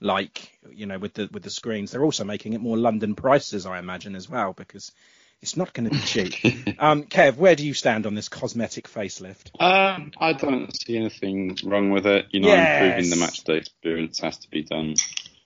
London-like, 0.00 0.58
you 0.72 0.86
know, 0.86 0.98
with 0.98 1.14
the 1.14 1.28
with 1.32 1.42
the 1.42 1.50
screens. 1.50 1.90
They're 1.90 2.04
also 2.04 2.24
making 2.24 2.52
it 2.52 2.60
more 2.60 2.76
London 2.76 3.14
prices, 3.14 3.66
I 3.66 3.78
imagine, 3.78 4.14
as 4.14 4.28
well, 4.28 4.52
because 4.52 4.92
it's 5.40 5.56
not 5.56 5.72
going 5.72 5.88
to 5.88 5.94
be 5.96 6.02
cheap. 6.04 6.34
um, 6.78 7.04
Kev, 7.04 7.36
where 7.36 7.56
do 7.56 7.66
you 7.66 7.74
stand 7.74 8.06
on 8.06 8.14
this 8.14 8.28
cosmetic 8.28 8.88
facelift? 8.88 9.50
Um, 9.60 10.12
I 10.18 10.32
don't 10.32 10.70
see 10.82 10.96
anything 10.96 11.56
wrong 11.64 11.90
with 11.90 12.06
it. 12.06 12.26
You 12.30 12.40
know, 12.40 12.48
Yes. 12.48 12.72
improving 12.72 13.10
the 13.10 13.16
match 13.16 13.44
day 13.44 13.56
experience 13.58 14.20
has 14.20 14.38
to 14.38 14.50
be 14.50 14.62
done. 14.62 14.94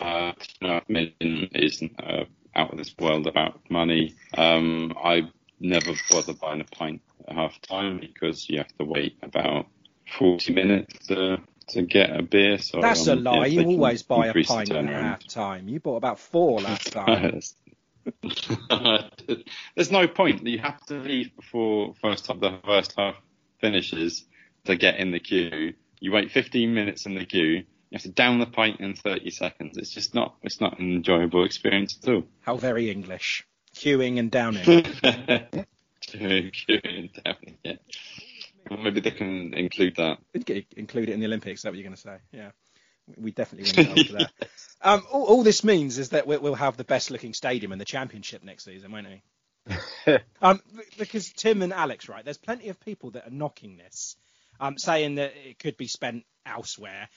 Uh, 0.01 0.33
you 0.61 0.69
know, 0.69 0.81
million 0.88 1.49
isn't 1.55 1.93
uh, 2.03 2.25
out 2.55 2.73
of 2.73 2.79
this 2.79 2.95
world 2.99 3.27
about 3.27 3.61
money. 3.71 4.15
Um, 4.37 4.95
I 5.03 5.31
never 5.61 5.93
bother 6.11 6.35
buying 6.35 6.61
a 6.61 6.65
pint 6.65 7.03
at 7.29 7.35
half 7.35 7.61
time 7.62 8.01
because 8.01 8.49
you 8.51 8.59
have 8.59 8.77
to 8.79 8.85
wait 8.85 9.17
about 9.23 9.67
40 10.19 10.53
minutes 10.53 11.07
to, 11.07 11.38
to 11.73 11.83
get 11.83 12.15
a 12.15 12.23
beer. 12.23 12.59
So 12.59 12.81
That's 12.81 13.07
a 13.07 13.15
lie. 13.15 13.47
yeah, 13.47 13.61
you 13.63 13.69
always 13.69 14.03
buy 14.03 14.29
a 14.29 14.33
pint 14.45 14.71
at 14.71 14.87
half 14.87 15.27
time. 15.27 15.69
You 15.69 15.81
bought 15.81 15.97
about 15.97 16.19
four 16.19 16.61
last 16.61 16.93
time. 16.93 17.41
There's 19.75 19.91
no 19.91 20.09
point. 20.09 20.47
You 20.47 20.59
have 20.59 20.81
to 20.87 20.95
leave 20.95 21.35
before 21.37 21.95
first 22.01 22.27
half, 22.27 22.41
the 22.41 22.59
first 22.65 22.95
half 22.97 23.17
finishes 23.61 24.25
to 24.65 24.77
get 24.77 24.97
in 24.97 25.11
the 25.11 25.21
queue. 25.21 25.75
You 26.01 26.13
wait 26.13 26.31
15 26.33 26.75
minutes 26.75 27.07
in 27.07 27.15
the 27.15 27.25
queue. 27.25 27.65
You 27.91 27.97
have 27.97 28.03
to 28.03 28.09
down 28.09 28.39
the 28.39 28.47
pint 28.47 28.81
in 28.81 28.95
30 28.95 29.31
seconds. 29.31 29.77
It's 29.77 29.91
just 29.91 30.15
not. 30.15 30.37
It's 30.43 30.61
not 30.61 30.79
an 30.79 30.93
enjoyable 30.93 31.45
experience 31.45 31.99
at 32.03 32.09
all. 32.13 32.25
How 32.41 32.57
very 32.57 32.91
English. 32.91 33.47
Queuing 33.77 34.19
and 34.19 34.31
downing. 34.31 34.63
Queuing, 36.03 37.13
definitely, 37.13 37.59
yeah. 37.63 37.77
Well, 38.70 38.81
maybe 38.81 39.01
they 39.01 39.11
can 39.11 39.55
include 39.55 39.96
that. 39.96 40.18
Include 40.77 41.09
it 41.09 41.12
in 41.12 41.20
the 41.20 41.27
Olympics. 41.27 41.61
Is 41.61 41.62
that 41.62 41.70
what 41.70 41.79
you're 41.79 41.85
going 41.85 41.96
to 41.96 42.01
say? 42.01 42.16
Yeah. 42.33 42.51
We 43.16 43.33
definitely 43.33 43.83
want 43.83 43.96
to 43.96 44.05
go 44.05 44.09
for 44.09 44.18
that. 44.25 44.33
Um, 44.85 45.05
all, 45.12 45.25
all, 45.27 45.42
this 45.44 45.62
means 45.62 45.96
is 46.01 46.09
that 46.09 46.27
we'll 46.27 46.57
have 46.57 46.77
the 46.77 46.83
best 46.83 47.12
looking 47.12 47.35
stadium 47.35 47.70
in 47.70 47.79
the 47.79 47.85
championship 47.85 48.42
next 48.42 48.64
season, 48.64 48.90
won't 48.90 49.07
we? 49.07 50.18
um, 50.42 50.61
because 50.98 51.31
Tim 51.33 51.62
and 51.62 51.72
Alex, 51.72 52.09
right? 52.09 52.25
There's 52.25 52.38
plenty 52.38 52.68
of 52.68 52.81
people 52.81 53.12
that 53.12 53.29
are 53.29 53.31
knocking 53.31 53.77
this, 53.77 54.16
um, 54.59 54.77
saying 54.79 55.16
that 55.16 55.35
it 55.37 55.61
could 55.61 55.77
be 55.77 55.87
spent 55.87 56.25
elsewhere. 56.44 57.09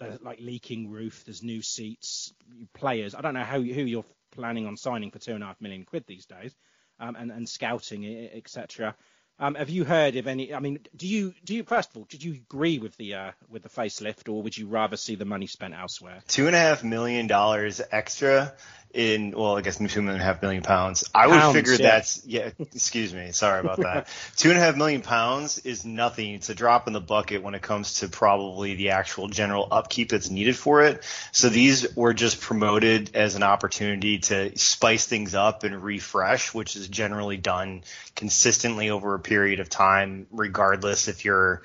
There's 0.00 0.20
like 0.20 0.40
leaking 0.40 0.90
roof. 0.90 1.22
There's 1.24 1.44
new 1.44 1.62
seats, 1.62 2.32
players. 2.74 3.14
I 3.14 3.20
don't 3.20 3.34
know 3.34 3.44
how 3.44 3.60
who 3.60 3.82
you're 3.82 4.04
planning 4.32 4.66
on 4.66 4.76
signing 4.76 5.12
for 5.12 5.20
two 5.20 5.34
and 5.34 5.44
a 5.44 5.46
half 5.46 5.60
million 5.60 5.84
quid 5.84 6.04
these 6.08 6.26
days, 6.26 6.54
um, 6.98 7.14
and 7.14 7.30
and 7.30 7.48
scouting, 7.48 8.04
etc. 8.34 8.96
Um, 9.38 9.54
have 9.54 9.70
you 9.70 9.84
heard 9.84 10.16
of 10.16 10.26
any? 10.26 10.54
I 10.54 10.60
mean, 10.60 10.78
do 10.94 11.06
you 11.06 11.34
do 11.44 11.54
you 11.54 11.64
first 11.64 11.90
of 11.90 11.96
all 11.96 12.04
did 12.04 12.22
you 12.22 12.34
agree 12.34 12.78
with 12.78 12.96
the 12.96 13.14
uh, 13.14 13.32
with 13.48 13.62
the 13.62 13.68
facelift, 13.68 14.28
or 14.28 14.42
would 14.42 14.56
you 14.56 14.68
rather 14.68 14.96
see 14.96 15.14
the 15.14 15.24
money 15.24 15.46
spent 15.46 15.74
elsewhere? 15.74 16.22
Two 16.28 16.46
and 16.46 16.54
a 16.54 16.58
half 16.58 16.84
million 16.84 17.26
dollars 17.26 17.80
extra 17.90 18.54
in 18.94 19.32
well, 19.36 19.56
I 19.56 19.62
guess 19.62 19.78
two 19.78 20.00
and 20.00 20.10
a 20.10 20.18
half 20.18 20.42
million 20.42 20.62
pounds. 20.62 21.04
I 21.14 21.26
would 21.26 21.38
Pounds, 21.38 21.54
figure 21.54 21.72
yeah. 21.72 21.90
that's 21.90 22.22
yeah. 22.26 22.50
Excuse 22.58 23.14
me, 23.14 23.32
sorry 23.32 23.60
about 23.60 23.78
that. 23.78 24.08
two 24.36 24.50
and 24.50 24.58
a 24.58 24.60
half 24.60 24.76
million 24.76 25.00
pounds 25.00 25.58
is 25.60 25.84
nothing. 25.84 26.34
It's 26.34 26.50
a 26.50 26.54
drop 26.54 26.86
in 26.86 26.92
the 26.92 27.00
bucket 27.00 27.42
when 27.42 27.54
it 27.54 27.62
comes 27.62 28.00
to 28.00 28.08
probably 28.08 28.74
the 28.74 28.90
actual 28.90 29.28
general 29.28 29.66
upkeep 29.70 30.10
that's 30.10 30.30
needed 30.30 30.56
for 30.56 30.82
it. 30.82 31.04
So 31.32 31.48
these 31.48 31.96
were 31.96 32.12
just 32.12 32.40
promoted 32.40 33.14
as 33.14 33.34
an 33.34 33.42
opportunity 33.42 34.18
to 34.18 34.58
spice 34.58 35.06
things 35.06 35.34
up 35.34 35.64
and 35.64 35.82
refresh, 35.82 36.52
which 36.52 36.76
is 36.76 36.88
generally 36.88 37.38
done 37.38 37.82
consistently 38.14 38.90
over 38.90 39.14
a 39.14 39.20
period 39.20 39.60
of 39.60 39.70
time, 39.70 40.26
regardless 40.30 41.08
if 41.08 41.24
you're 41.24 41.62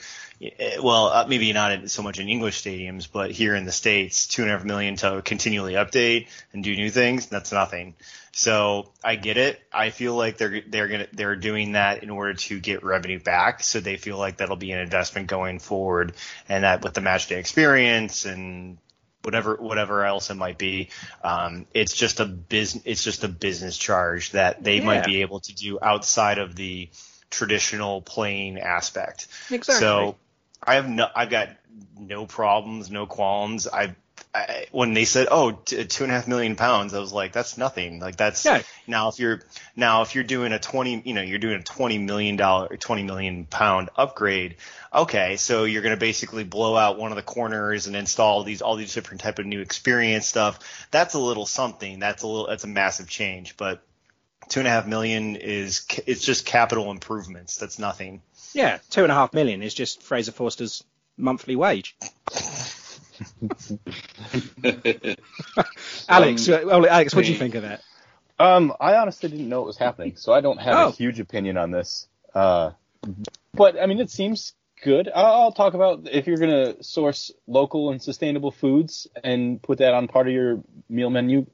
well, 0.82 1.08
uh, 1.08 1.26
maybe 1.28 1.52
not 1.54 1.90
so 1.90 2.04
much 2.04 2.20
in 2.20 2.30
English 2.30 2.62
stadiums, 2.62 3.08
but 3.12 3.32
here 3.32 3.56
in 3.56 3.66
the 3.66 3.72
states, 3.72 4.28
two 4.28 4.44
and 4.44 4.52
a 4.52 4.58
half 4.58 4.66
million 4.66 4.96
to 4.98 5.22
continually 5.24 5.74
update 5.74 6.28
and 6.54 6.64
do 6.64 6.76
new 6.76 6.90
things. 6.90 7.28
That's 7.28 7.52
nothing. 7.52 7.96
So 8.34 8.92
I 9.04 9.16
get 9.16 9.38
it. 9.38 9.60
I 9.74 9.90
feel 9.90 10.16
like 10.16 10.38
they're 10.38 10.62
they're 10.68 10.88
gonna 10.88 11.08
they're 11.12 11.36
doing 11.36 11.72
that 11.72 12.04
in 12.04 12.12
order 12.12 12.36
to 12.36 12.60
get 12.60 12.84
revenue 12.84 13.20
back. 13.20 13.64
So 13.64 13.80
they 13.80 13.98
feel 13.98 14.20
like 14.20 14.38
that'll 14.38 14.58
be 14.58 14.72
an 14.72 14.80
investment 14.80 15.28
going 15.28 15.58
forward, 15.58 16.14
and 16.48 16.64
that 16.64 16.84
with 16.84 16.94
the 16.94 17.02
match 17.02 17.28
day 17.28 17.40
experience 17.40 18.26
and 18.26 18.78
whatever 19.24 19.56
whatever 19.56 20.06
else 20.06 20.30
it 20.30 20.36
might 20.36 20.60
be, 20.60 20.90
um, 21.24 21.66
it's 21.74 21.94
just 21.94 22.20
a 22.20 22.26
business 22.26 22.84
it's 22.86 23.04
just 23.04 23.24
a 23.24 23.28
business 23.28 23.76
charge 23.76 24.32
that 24.32 24.64
they 24.64 24.76
Yeah. 24.78 24.86
might 24.86 25.04
be 25.06 25.22
able 25.22 25.40
to 25.40 25.56
do 25.56 25.80
outside 25.82 26.38
of 26.38 26.56
the 26.56 26.90
traditional 27.32 28.02
playing 28.04 28.60
aspect. 28.60 29.28
Exactly. 29.50 29.80
So 29.80 30.16
I 30.64 30.76
have 30.76 30.90
no, 30.90 31.08
I've 31.16 31.30
got 31.30 31.50
no 32.00 32.26
problems, 32.26 32.90
no 32.92 33.06
qualms. 33.06 33.68
I, 33.68 33.96
I 34.34 34.66
when 34.72 34.94
they 34.94 35.06
said, 35.06 35.28
oh, 35.32 35.52
t- 35.52 35.86
two 35.86 36.04
and 36.04 36.12
a 36.12 36.16
half 36.16 36.28
million 36.28 36.56
pounds, 36.56 36.94
I 36.94 37.00
was 37.00 37.14
like, 37.14 37.32
that's 37.32 37.58
nothing. 37.58 38.00
Like 38.00 38.18
that's 38.18 38.44
Yeah. 38.46 38.62
now 38.88 39.10
if 39.10 39.20
you're 39.20 39.42
now 39.76 40.02
if 40.02 40.16
you're 40.16 40.24
doing 40.24 40.52
a 40.54 40.60
twenty, 40.60 41.02
you 41.06 41.14
know, 41.14 41.22
you're 41.22 41.40
doing 41.40 41.56
a 41.60 41.64
twenty 41.64 41.98
million 41.98 42.36
dollar, 42.36 42.76
twenty 42.78 43.04
million 43.04 43.46
pound 43.46 43.90
upgrade. 43.96 44.56
Okay, 44.94 45.36
so 45.38 45.66
you're 45.66 45.82
going 45.82 45.96
to 45.96 46.00
basically 46.00 46.44
blow 46.44 46.76
out 46.76 46.98
one 46.98 47.12
of 47.12 47.18
the 47.18 47.22
corners 47.24 47.88
and 47.88 47.96
install 47.96 48.44
these 48.44 48.62
all 48.62 48.76
these 48.76 48.94
different 48.94 49.22
type 49.22 49.38
of 49.38 49.46
new 49.46 49.62
experience 49.62 50.26
stuff. 50.26 50.88
That's 50.92 51.14
a 51.14 51.20
little 51.20 51.46
something. 51.46 52.00
That's 52.00 52.24
a 52.24 52.28
little. 52.28 52.48
That's 52.48 52.64
a 52.64 52.68
massive 52.68 53.08
change, 53.08 53.58
but. 53.58 53.84
Two 54.50 54.62
and 54.62 54.68
a 54.68 54.72
half 54.72 54.88
million 54.88 55.36
is 55.36 55.86
it's 56.06 56.24
just 56.24 56.46
capital 56.46 56.90
improvements. 56.90 57.58
That's 57.58 57.80
nothing. 57.80 58.22
Yeah, 58.58 58.80
two 58.90 59.04
and 59.04 59.12
a 59.12 59.16
half 59.16 59.34
million 59.36 59.62
is 59.62 59.76
just 59.76 60.02
Fraser 60.02 60.32
Forster's 60.32 60.84
monthly 61.16 61.56
wage. 61.56 61.96
Alex, 66.10 66.50
uh, 66.50 66.62
well, 66.66 66.88
Alex, 66.88 67.14
what 67.14 67.26
do 67.26 67.32
you 67.32 67.38
think 67.38 67.54
of 67.54 67.62
that? 67.62 67.84
Um, 68.40 68.74
I 68.80 68.96
honestly 68.96 69.30
didn't 69.30 69.48
know 69.48 69.62
it 69.62 69.68
was 69.68 69.78
happening, 69.78 70.16
so 70.16 70.34
I 70.34 70.42
don't 70.42 70.58
have 70.60 70.76
Oh. 70.76 70.88
a 70.88 70.92
huge 70.92 71.20
opinion 71.20 71.58
on 71.58 71.70
this. 71.70 72.08
Uh, 72.34 72.72
but 73.54 73.80
I 73.80 73.86
mean, 73.86 74.00
it 74.00 74.10
seems 74.10 74.54
good. 74.84 75.08
I'll, 75.14 75.26
I'll 75.28 75.52
talk 75.52 75.76
about 75.76 76.08
if 76.12 76.26
you're 76.26 76.38
gonna 76.38 76.82
source 76.82 77.30
local 77.46 77.92
and 77.92 78.02
sustainable 78.02 78.50
foods 78.50 79.06
and 79.24 79.62
put 79.62 79.78
that 79.78 79.94
on 79.94 80.08
part 80.08 80.26
of 80.28 80.34
your 80.34 80.64
meal 80.90 81.12
menu. 81.12 81.46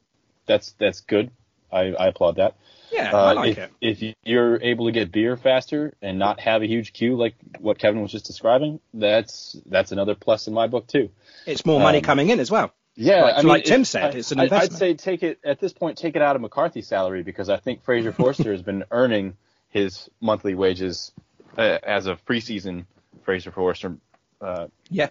That's 0.45 0.71
that's 0.79 1.01
good. 1.01 1.31
I, 1.69 1.91
I 1.99 2.07
applaud 2.07 2.37
that. 2.37 2.55
Yeah, 2.93 3.11
Uh, 3.13 3.17
I 3.17 3.33
like 3.33 3.51
if, 3.51 3.57
it. 3.57 3.71
if 3.81 4.15
you're 4.23 4.61
able 4.61 4.85
to 4.85 4.91
get 4.91 5.11
beer 5.11 5.35
faster 5.35 5.93
and 6.01 6.19
not 6.19 6.39
have 6.39 6.61
a 6.61 6.67
huge 6.67 6.93
queue 6.93 7.15
like 7.15 7.33
what 7.59 7.79
Kevin 7.79 8.01
was 8.01 8.11
just 8.11 8.25
describing, 8.25 8.79
that's 8.93 9.57
that's 9.65 9.91
another 9.91 10.13
plus 10.15 10.47
in 10.47 10.53
my 10.53 10.67
book 10.67 10.85
too. 10.87 11.09
It's 11.47 11.65
more 11.65 11.79
money 11.79 11.97
um, 11.97 12.03
coming 12.03 12.29
in 12.29 12.39
as 12.39 12.51
well. 12.51 12.71
Yeah, 12.95 13.23
Like- 13.23 13.33
I 13.33 13.37
mean, 13.39 13.47
like 13.47 13.63
Tim 13.65 13.85
said, 13.85 14.13
I, 14.15 14.17
it's 14.19 14.31
an 14.31 14.39
investment. 14.39 14.73
I'd 14.73 14.77
say 14.77 14.93
take 14.93 15.23
it 15.23 15.39
at 15.43 15.59
this 15.59 15.73
point, 15.73 15.97
take 15.97 16.15
it 16.15 16.21
out 16.21 16.35
of 16.35 16.41
McCarthy's 16.43 16.87
salary 16.87 17.23
because 17.23 17.49
I 17.49 17.57
think 17.57 17.83
Fraser 17.83 18.11
Forster 18.19 18.51
has 18.51 18.61
been 18.61 18.83
earning 18.91 19.35
his 19.69 20.09
monthly 20.21 20.53
wages 20.53 21.11
uh, 21.57 21.79
as 21.81 22.05
of 22.05 22.23
preseason 22.25 22.85
Fraser 23.23 23.51
Forster 23.51 23.97
uh, 24.41 24.67
Yeah. 24.91 25.09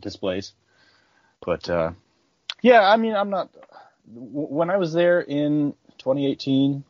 displays. 0.00 0.52
But 1.44 1.68
uh, 1.70 1.92
yeah, 2.62 2.80
I 2.88 2.96
mean, 2.96 3.14
I'm 3.14 3.30
not. 3.30 3.50
When 4.12 4.70
I 4.70 4.76
was 4.78 4.92
there 4.92 5.20
in 5.20 5.74
2018, 5.98 6.82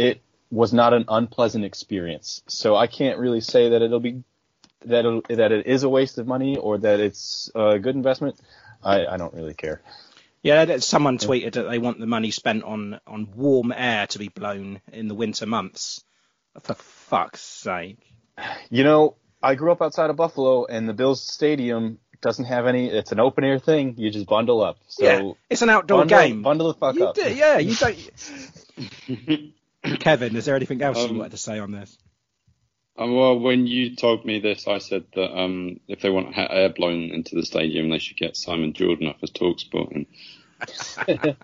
it 0.00 0.22
was 0.50 0.72
not 0.72 0.94
an 0.94 1.04
unpleasant 1.08 1.64
experience. 1.64 2.42
So 2.48 2.74
I 2.74 2.86
can't 2.86 3.18
really 3.18 3.42
say 3.42 3.70
that 3.70 3.82
it'll 3.82 4.00
be 4.00 4.24
that 4.86 5.00
it'll, 5.00 5.20
that 5.28 5.52
it 5.52 5.66
is 5.66 5.82
a 5.82 5.88
waste 5.88 6.16
of 6.18 6.26
money 6.26 6.56
or 6.56 6.78
that 6.78 7.00
it's 7.00 7.50
a 7.54 7.78
good 7.78 7.94
investment. 7.94 8.40
I, 8.82 9.06
I 9.06 9.16
don't 9.18 9.34
really 9.34 9.54
care. 9.54 9.82
Yeah, 10.42 10.78
someone 10.78 11.18
tweeted 11.18 11.52
that 11.52 11.68
they 11.68 11.78
want 11.78 12.00
the 12.00 12.06
money 12.06 12.30
spent 12.30 12.64
on 12.64 12.98
on 13.06 13.28
warm 13.36 13.72
air 13.76 14.06
to 14.06 14.18
be 14.18 14.28
blown 14.28 14.80
in 14.90 15.06
the 15.06 15.14
winter 15.14 15.44
months. 15.44 16.02
For 16.62 16.74
fuck's 16.74 17.42
sake. 17.42 17.98
You 18.70 18.82
know, 18.84 19.16
I 19.42 19.54
grew 19.54 19.70
up 19.70 19.82
outside 19.82 20.08
of 20.08 20.16
Buffalo, 20.16 20.64
and 20.64 20.88
the 20.88 20.94
Bills 20.94 21.22
Stadium 21.22 21.98
doesn't 22.22 22.46
have 22.46 22.66
any. 22.66 22.88
It's 22.88 23.12
an 23.12 23.20
open 23.20 23.44
air 23.44 23.58
thing. 23.58 23.96
You 23.98 24.10
just 24.10 24.26
bundle 24.26 24.62
up. 24.62 24.78
So 24.88 25.04
yeah, 25.04 25.32
it's 25.50 25.60
an 25.60 25.68
outdoor 25.68 25.98
bundle, 26.00 26.18
game. 26.18 26.42
Bundle 26.42 26.68
the 26.68 26.74
fuck 26.74 26.96
You 26.96 27.08
up. 27.08 27.14
do- 27.14 27.34
yeah, 27.34 27.58
you 27.58 27.74
don't. 27.74 29.50
Kevin, 30.00 30.36
is 30.36 30.44
there 30.44 30.56
anything 30.56 30.82
else 30.82 30.98
you 30.98 31.04
Um, 31.04 31.18
wanted 31.18 31.32
to 31.32 31.36
say 31.38 31.58
on 31.58 31.72
this? 31.72 31.96
Um, 32.96 33.14
well, 33.14 33.38
when 33.38 33.66
you 33.66 33.96
told 33.96 34.24
me 34.24 34.40
this, 34.40 34.68
I 34.68 34.78
said 34.78 35.04
that 35.14 35.34
um, 35.34 35.80
if 35.88 36.00
they 36.00 36.10
want 36.10 36.36
air 36.36 36.68
blown 36.68 37.10
into 37.10 37.34
the 37.34 37.46
stadium, 37.46 37.88
they 37.88 37.98
should 37.98 38.16
get 38.18 38.36
Simon 38.36 38.72
Jordan 38.74 39.06
off 39.08 39.16
as 39.22 39.30
Talksport. 39.30 39.94
And 39.94 41.36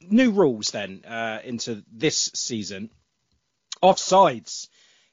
New 0.10 0.30
rules 0.30 0.70
then 0.70 1.04
uh, 1.06 1.40
into 1.44 1.82
this 1.92 2.30
season. 2.34 2.90
Offsides. 3.82 4.68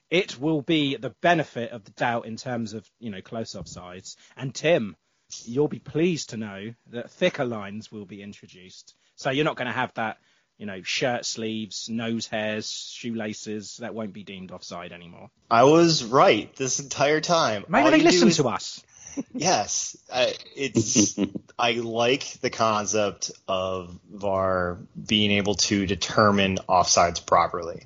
It 0.10 0.40
will 0.40 0.62
be 0.62 0.96
the 0.96 1.12
benefit 1.22 1.72
of 1.72 1.84
the 1.84 1.92
doubt 1.92 2.26
in 2.26 2.36
terms 2.38 2.74
of 2.74 2.90
you 3.00 3.12
know 3.12 3.22
close 3.22 3.54
offsides. 3.54 4.16
And 4.38 4.56
Tim, 4.56 4.96
you'll 5.44 5.68
be 5.68 5.80
pleased 5.80 6.30
to 6.30 6.38
know 6.38 6.74
that 6.88 7.12
thicker 7.12 7.46
lines 7.46 7.92
will 7.92 8.06
be 8.06 8.22
introduced. 8.22 8.96
So 9.16 9.30
you're 9.30 9.46
not 9.46 9.58
going 9.58 9.68
to 9.68 9.74
have 9.74 9.94
that 9.96 10.18
you 10.60 10.68
know 10.68 10.84
shirt 10.84 11.26
sleeves, 11.26 11.90
nose 11.90 12.28
hairs, 12.28 12.70
shoelaces. 12.94 13.78
That 13.78 13.96
won't 13.96 14.14
be 14.14 14.24
deemed 14.24 14.52
offside 14.52 14.92
anymore. 14.92 15.32
I 15.50 15.64
was 15.64 16.04
right 16.04 16.56
this 16.56 16.80
entire 16.80 17.22
time. 17.22 17.66
Maybe 17.68 17.86
All 17.86 17.92
they 17.92 18.02
listen 18.02 18.28
is- 18.28 18.38
to 18.38 18.48
us. 18.50 18.84
Yes, 19.34 19.98
I, 20.14 20.34
it's. 20.56 21.18
I 21.60 21.72
like 21.74 22.40
the 22.42 22.50
concept 22.50 23.32
of 23.50 24.00
VAR 24.10 24.78
being 25.08 25.32
able 25.32 25.56
to 25.56 25.86
determine 25.86 26.60
offsides 26.70 27.26
properly. 27.26 27.84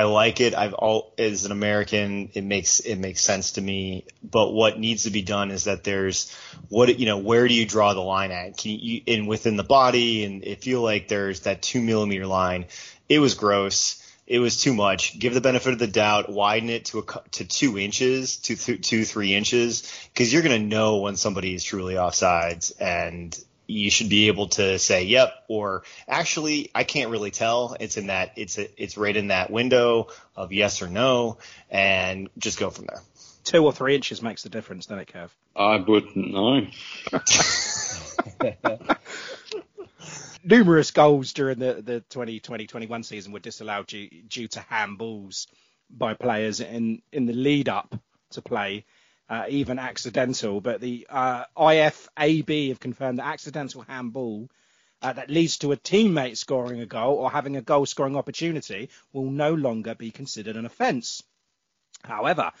I 0.00 0.04
like 0.04 0.40
it. 0.40 0.54
I've 0.54 0.72
all 0.72 1.12
as 1.18 1.44
an 1.44 1.52
American, 1.52 2.30
it 2.32 2.42
makes 2.42 2.80
it 2.80 2.96
makes 2.96 3.20
sense 3.20 3.52
to 3.52 3.60
me. 3.60 4.06
But 4.22 4.50
what 4.50 4.78
needs 4.78 5.02
to 5.02 5.10
be 5.10 5.20
done 5.20 5.50
is 5.50 5.64
that 5.64 5.84
there's 5.84 6.34
what 6.70 6.98
you 6.98 7.04
know. 7.04 7.18
Where 7.18 7.46
do 7.46 7.52
you 7.52 7.66
draw 7.66 7.92
the 7.92 8.00
line 8.00 8.30
at? 8.30 8.56
Can 8.56 8.70
you 8.70 9.02
in 9.04 9.26
within 9.26 9.58
the 9.58 9.62
body? 9.62 10.24
And 10.24 10.42
it 10.42 10.62
feel 10.62 10.80
like 10.80 11.08
there's 11.08 11.40
that 11.40 11.60
two 11.60 11.82
millimeter 11.82 12.26
line. 12.26 12.64
It 13.10 13.18
was 13.18 13.34
gross. 13.34 14.02
It 14.26 14.38
was 14.38 14.58
too 14.58 14.72
much. 14.72 15.18
Give 15.18 15.34
the 15.34 15.42
benefit 15.42 15.74
of 15.74 15.78
the 15.78 15.86
doubt. 15.86 16.32
Widen 16.32 16.70
it 16.70 16.86
to 16.86 17.00
a 17.00 17.02
to 17.32 17.44
two 17.44 17.78
inches, 17.78 18.38
to 18.38 18.56
th- 18.56 18.80
two 18.80 19.04
three 19.04 19.34
inches, 19.34 19.82
because 20.14 20.32
you're 20.32 20.42
gonna 20.42 20.58
know 20.58 20.96
when 21.00 21.16
somebody 21.16 21.54
is 21.54 21.62
truly 21.62 21.96
offsides, 21.96 22.72
and 22.80 23.38
you 23.70 23.90
should 23.90 24.08
be 24.08 24.28
able 24.28 24.48
to 24.48 24.78
say 24.78 25.04
yep 25.04 25.32
or 25.48 25.82
actually 26.08 26.70
I 26.74 26.84
can't 26.84 27.10
really 27.10 27.30
tell. 27.30 27.76
It's 27.78 27.96
in 27.96 28.08
that 28.08 28.32
it's 28.36 28.58
a, 28.58 28.82
it's 28.82 28.96
right 28.96 29.16
in 29.16 29.28
that 29.28 29.50
window 29.50 30.08
of 30.36 30.52
yes 30.52 30.82
or 30.82 30.88
no, 30.88 31.38
and 31.70 32.28
just 32.38 32.58
go 32.58 32.70
from 32.70 32.86
there. 32.86 33.02
two 33.44 33.64
or 33.64 33.72
three 33.72 33.94
inches 33.94 34.22
makes 34.22 34.42
the 34.42 34.48
difference, 34.48 34.86
doesn't 34.86 35.00
it, 35.00 35.12
Kev? 35.12 35.30
I 35.56 35.76
wouldn't 35.76 36.16
know. 36.16 36.66
Numerous 40.44 40.90
goals 40.90 41.32
during 41.32 41.58
the, 41.58 41.82
the 41.82 42.04
2020-21 42.10 43.04
season 43.04 43.32
were 43.32 43.40
disallowed 43.40 43.86
due, 43.86 44.08
due 44.26 44.48
to 44.48 44.60
handballs 44.60 45.46
by 45.90 46.14
players 46.14 46.60
in, 46.60 47.02
in 47.12 47.26
the 47.26 47.34
lead 47.34 47.68
up 47.68 47.94
to 48.30 48.40
play, 48.42 48.86
uh, 49.30 49.44
even 49.48 49.78
accidental. 49.78 50.60
But 50.60 50.80
the 50.80 51.06
uh, 51.08 51.44
IFAB 51.56 52.68
have 52.68 52.80
confirmed 52.80 53.20
that 53.20 53.26
accidental 53.26 53.82
handball 53.82 54.50
uh, 55.00 55.12
that 55.14 55.30
leads 55.30 55.58
to 55.58 55.72
a 55.72 55.76
teammate 55.76 56.36
scoring 56.36 56.80
a 56.80 56.86
goal 56.86 57.14
or 57.14 57.30
having 57.30 57.56
a 57.56 57.62
goal 57.62 57.86
scoring 57.86 58.16
opportunity 58.16 58.90
will 59.12 59.30
no 59.30 59.54
longer 59.54 59.94
be 59.94 60.10
considered 60.10 60.56
an 60.56 60.66
offence. 60.66 61.22
However, 62.02 62.52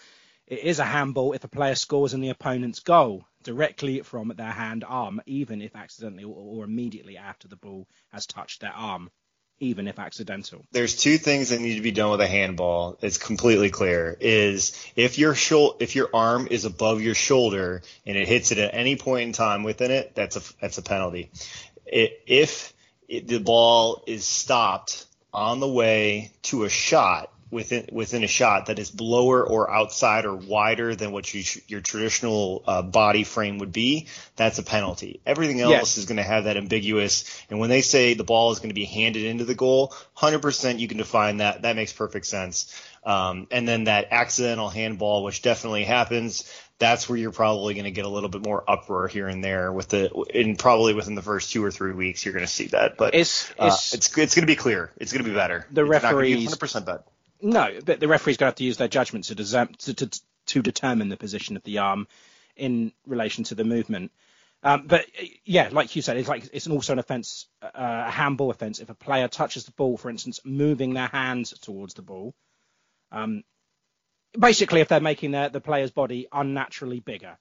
it 0.46 0.60
is 0.60 0.78
a 0.78 0.84
handball 0.84 1.32
if 1.32 1.44
a 1.44 1.48
player 1.48 1.74
scores 1.74 2.14
in 2.14 2.20
the 2.20 2.30
opponent's 2.30 2.80
goal 2.80 3.26
directly 3.42 4.00
from 4.02 4.32
their 4.36 4.50
hand 4.50 4.84
arm, 4.86 5.20
even 5.26 5.60
if 5.60 5.76
accidentally 5.76 6.24
or, 6.24 6.34
or 6.34 6.64
immediately 6.64 7.16
after 7.16 7.48
the 7.48 7.56
ball 7.56 7.88
has 8.12 8.26
touched 8.26 8.60
their 8.60 8.72
arm 8.72 9.10
even 9.60 9.86
if 9.86 9.98
accidental. 9.98 10.64
There's 10.72 10.96
two 10.96 11.18
things 11.18 11.50
that 11.50 11.60
need 11.60 11.76
to 11.76 11.82
be 11.82 11.92
done 11.92 12.10
with 12.10 12.20
a 12.20 12.26
handball. 12.26 12.98
It's 13.02 13.18
completely 13.18 13.70
clear. 13.70 14.16
Is 14.18 14.72
if 14.96 15.18
your 15.18 15.34
shul- 15.34 15.76
if 15.78 15.94
your 15.94 16.08
arm 16.12 16.48
is 16.50 16.64
above 16.64 17.02
your 17.02 17.14
shoulder 17.14 17.82
and 18.06 18.16
it 18.16 18.26
hits 18.26 18.50
it 18.50 18.58
at 18.58 18.74
any 18.74 18.96
point 18.96 19.22
in 19.24 19.32
time 19.32 19.62
within 19.62 19.90
it, 19.90 20.14
that's 20.14 20.36
a 20.36 20.42
that's 20.60 20.78
a 20.78 20.82
penalty. 20.82 21.30
It, 21.86 22.22
if 22.26 22.72
it, 23.08 23.28
the 23.28 23.38
ball 23.38 24.02
is 24.06 24.24
stopped 24.24 25.06
on 25.32 25.60
the 25.60 25.68
way 25.68 26.32
to 26.42 26.64
a 26.64 26.68
shot 26.68 27.32
within 27.50 27.88
within 27.92 28.22
a 28.24 28.28
shot 28.28 28.66
that 28.66 28.78
is 28.78 28.98
lower 29.00 29.46
or 29.46 29.70
outside 29.70 30.24
or 30.24 30.34
wider 30.34 30.94
than 30.94 31.12
what 31.12 31.32
you, 31.34 31.42
your 31.68 31.80
traditional 31.80 32.62
uh, 32.66 32.82
body 32.82 33.24
frame 33.24 33.58
would 33.58 33.72
be, 33.72 34.06
that's 34.36 34.58
a 34.58 34.62
penalty. 34.62 35.20
Everything 35.26 35.60
else 35.60 35.70
Yes. 35.72 35.98
is 35.98 36.04
going 36.06 36.16
to 36.18 36.22
have 36.22 36.44
that 36.44 36.56
ambiguous. 36.56 37.24
And 37.50 37.58
when 37.58 37.70
they 37.70 37.80
say 37.82 38.14
the 38.14 38.24
ball 38.24 38.52
is 38.52 38.58
going 38.58 38.70
to 38.70 38.74
be 38.74 38.84
handed 38.84 39.24
into 39.24 39.44
the 39.44 39.54
goal, 39.54 39.94
100% 40.16 40.78
you 40.78 40.88
can 40.88 40.98
define 40.98 41.38
that. 41.38 41.62
That 41.62 41.76
makes 41.76 41.92
perfect 41.92 42.26
sense. 42.26 42.74
Um, 43.04 43.46
and 43.50 43.66
then 43.66 43.84
that 43.84 44.08
accidental 44.10 44.68
handball, 44.68 45.24
which 45.24 45.42
definitely 45.42 45.84
happens, 45.84 46.44
that's 46.78 47.08
where 47.08 47.18
you're 47.18 47.32
probably 47.32 47.74
going 47.74 47.84
to 47.84 47.90
get 47.90 48.04
a 48.04 48.08
little 48.08 48.28
bit 48.28 48.44
more 48.44 48.62
uproar 48.68 49.08
here 49.08 49.26
and 49.28 49.42
there 49.42 49.72
with 49.72 49.88
the, 49.88 50.10
and 50.34 50.58
probably 50.58 50.94
within 50.94 51.14
the 51.14 51.22
first 51.22 51.50
two 51.52 51.64
or 51.64 51.70
three 51.70 51.92
weeks, 51.92 52.24
you're 52.24 52.32
going 52.34 52.44
to 52.46 52.50
see 52.50 52.66
that. 52.68 52.96
But 52.96 53.14
It's- 53.14 53.50
uh, 53.58 53.64
it's- 53.66 53.94
it's 53.94 54.16
it's 54.18 54.34
going 54.34 54.42
to 54.42 54.46
be 54.46 54.56
clear. 54.56 54.90
It's 54.98 55.12
going 55.12 55.24
to 55.24 55.28
be 55.28 55.34
better. 55.34 55.66
The 55.72 55.82
it's 55.82 55.90
referees- 55.90 56.48
100% 56.54 56.84
bad. 56.86 57.00
No, 57.42 57.70
but 57.84 58.00
the 58.00 58.08
referee's 58.08 58.36
going 58.36 58.46
to 58.48 58.50
have 58.50 58.54
to 58.56 58.64
use 58.64 58.76
their 58.76 58.88
judgment 58.88 59.24
to, 59.26 59.34
desem- 59.34 59.76
to, 59.78 59.94
to, 59.94 60.20
to 60.46 60.62
determine 60.62 61.08
the 61.08 61.16
position 61.16 61.56
of 61.56 61.62
the 61.62 61.78
arm 61.78 62.06
in 62.56 62.92
relation 63.06 63.44
to 63.44 63.54
the 63.54 63.64
movement. 63.64 64.12
Um, 64.62 64.86
but 64.86 65.06
yeah, 65.44 65.70
like 65.72 65.96
you 65.96 66.02
said, 66.02 66.18
it's 66.18 66.28
like 66.28 66.50
it's 66.52 66.66
also 66.66 66.92
an 66.92 66.98
offence, 66.98 67.46
uh, 67.62 67.68
a 67.74 68.10
handball 68.10 68.50
offence. 68.50 68.78
If 68.78 68.90
a 68.90 68.94
player 68.94 69.26
touches 69.26 69.64
the 69.64 69.72
ball, 69.72 69.96
for 69.96 70.10
instance, 70.10 70.40
moving 70.44 70.92
their 70.92 71.06
hands 71.08 71.54
towards 71.62 71.94
the 71.94 72.02
ball, 72.02 72.34
um, 73.10 73.42
basically, 74.38 74.80
if 74.82 74.88
they're 74.88 75.00
making 75.00 75.30
their, 75.30 75.48
the 75.48 75.62
player's 75.62 75.90
body 75.90 76.26
unnaturally 76.30 77.00
bigger, 77.00 77.38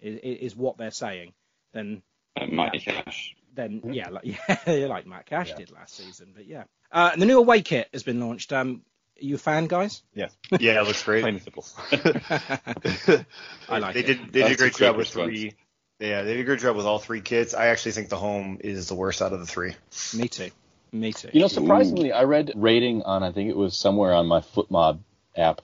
is, 0.00 0.18
is 0.22 0.56
what 0.56 0.78
they're 0.78 0.90
saying, 0.90 1.32
then 1.72 2.02
Uh, 2.36 2.46
Matty 2.46 2.80
Cash. 2.80 3.36
then 3.54 3.80
yeah, 3.92 4.08
like, 4.08 4.24
yeah, 4.66 4.86
like 4.88 5.06
Matt 5.06 5.26
Cash 5.26 5.54
did 5.54 5.70
last 5.70 5.96
season. 5.96 6.32
But 6.34 6.46
yeah, 6.46 6.64
uh, 6.90 7.14
the 7.14 7.24
new 7.26 7.38
away 7.38 7.62
kit 7.62 7.88
has 7.92 8.02
been 8.02 8.18
launched. 8.18 8.52
Um, 8.52 8.82
are 8.82 8.97
you 9.18 9.34
a 9.36 9.38
fan, 9.38 9.66
guys? 9.66 10.02
Yeah. 10.14 10.28
Yeah, 10.58 10.80
it 10.80 10.86
looks 10.86 11.02
great. 11.04 11.22
Plain 11.22 11.34
and 11.34 11.42
simple. 11.42 11.66
I 13.68 13.78
like 13.78 13.94
they 13.94 14.00
it. 14.00 14.06
did 14.06 14.32
they 14.32 14.42
did 14.42 14.42
a 14.42 14.48
That's 14.48 14.52
a 14.52 14.56
great 14.56 14.74
job 14.76 14.96
with 14.96 15.06
response. 15.06 15.28
three. 15.28 15.54
Yeah, 16.00 16.22
they 16.22 16.34
did 16.34 16.40
a 16.40 16.44
great 16.44 16.60
job 16.60 16.76
with 16.76 16.86
all 16.86 16.98
three 16.98 17.20
kits. 17.20 17.54
I 17.54 17.66
actually 17.68 17.92
think 17.92 18.08
the 18.08 18.16
home 18.16 18.58
is 18.60 18.88
the 18.88 18.94
worst 18.94 19.20
out 19.20 19.32
of 19.32 19.40
the 19.40 19.46
three. 19.46 19.74
Me 20.16 20.28
too. 20.28 20.50
Me 20.92 21.12
too. 21.12 21.30
You 21.32 21.40
know, 21.40 21.48
surprisingly, 21.48 22.12
I 22.12 22.22
read 22.24 22.52
rating 22.54 23.02
on 23.02 23.22
I 23.22 23.32
think 23.32 23.50
it 23.50 23.56
was 23.56 23.76
somewhere 23.76 24.14
on 24.14 24.26
my 24.26 24.40
FotMob 24.40 25.00
app. 25.36 25.60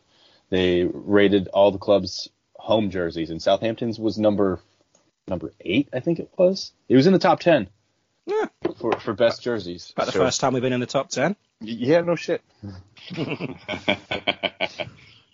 They 0.51 0.85
rated 0.85 1.49
all 1.49 1.71
the 1.71 1.79
clubs' 1.79 2.29
home 2.55 2.91
jerseys, 2.91 3.31
and 3.31 3.41
Southampton's 3.41 3.99
was 3.99 4.19
number 4.19 4.61
number 5.27 5.53
eight, 5.61 5.89
I 5.93 6.01
think 6.01 6.19
it 6.19 6.29
was. 6.37 6.73
It 6.89 6.97
was 6.97 7.07
in 7.07 7.13
the 7.15 7.19
top 7.19 7.41
ten 7.41 7.69
Yeah. 8.27 8.47
for 8.79 8.93
for 9.01 9.15
best 9.15 9.43
jerseys. 9.43 9.91
About 9.97 10.07
the 10.07 10.13
So- 10.13 10.19
first 10.19 10.41
time 10.41 10.53
we've 10.53 10.63
been 10.63 10.73
in 10.75 10.81
the 10.81 10.87
top 10.87 11.09
ten. 11.11 11.37
Yeah, 11.61 12.01
no 12.03 12.17
shit. 12.17 12.43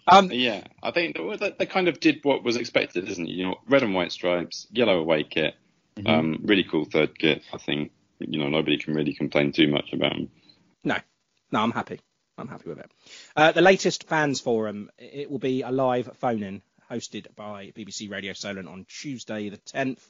Um, 0.07 0.31
Yeah, 0.33 0.65
I 0.83 0.91
think 0.91 1.17
they, 1.39 1.55
they 1.57 1.67
kind 1.67 1.87
of 1.87 2.01
did 2.01 2.25
what 2.25 2.43
was 2.43 2.57
expected, 2.57 3.09
isn't 3.09 3.29
it? 3.29 3.31
You 3.31 3.47
know, 3.47 3.57
red 3.69 3.85
and 3.85 3.95
white 3.95 4.11
stripes, 4.11 4.67
yellow 4.73 4.99
away 4.99 5.23
kit, 5.23 5.55
um, 6.05 6.41
really 6.43 6.65
cool 6.65 6.85
third 6.85 7.17
kit. 7.17 7.43
I 7.53 7.59
think 7.59 7.93
you 8.19 8.39
know 8.41 8.49
nobody 8.49 8.77
can 8.77 8.95
really 8.95 9.15
complain 9.15 9.53
too 9.53 9.69
much 9.69 9.93
about 9.93 10.15
them. 10.15 10.29
no, 10.83 10.97
no, 11.53 11.61
I'm 11.61 11.71
happy. 11.71 12.01
I'm 12.37 12.49
happy 12.49 12.71
with 12.71 12.79
it. 12.79 12.91
Uh, 13.37 13.53
the 13.53 13.61
latest 13.61 14.09
fans 14.09 14.41
forum. 14.41 14.91
It 14.99 15.31
will 15.31 15.39
be 15.39 15.63
a 15.63 15.71
live 15.71 16.11
phone-in 16.17 16.63
hosted 16.91 17.27
by 17.37 17.73
BBC 17.77 18.11
Radio 18.11 18.33
Solent 18.33 18.67
on 18.67 18.87
Tuesday 18.89 19.49
the 19.51 19.59
10th. 19.59 20.01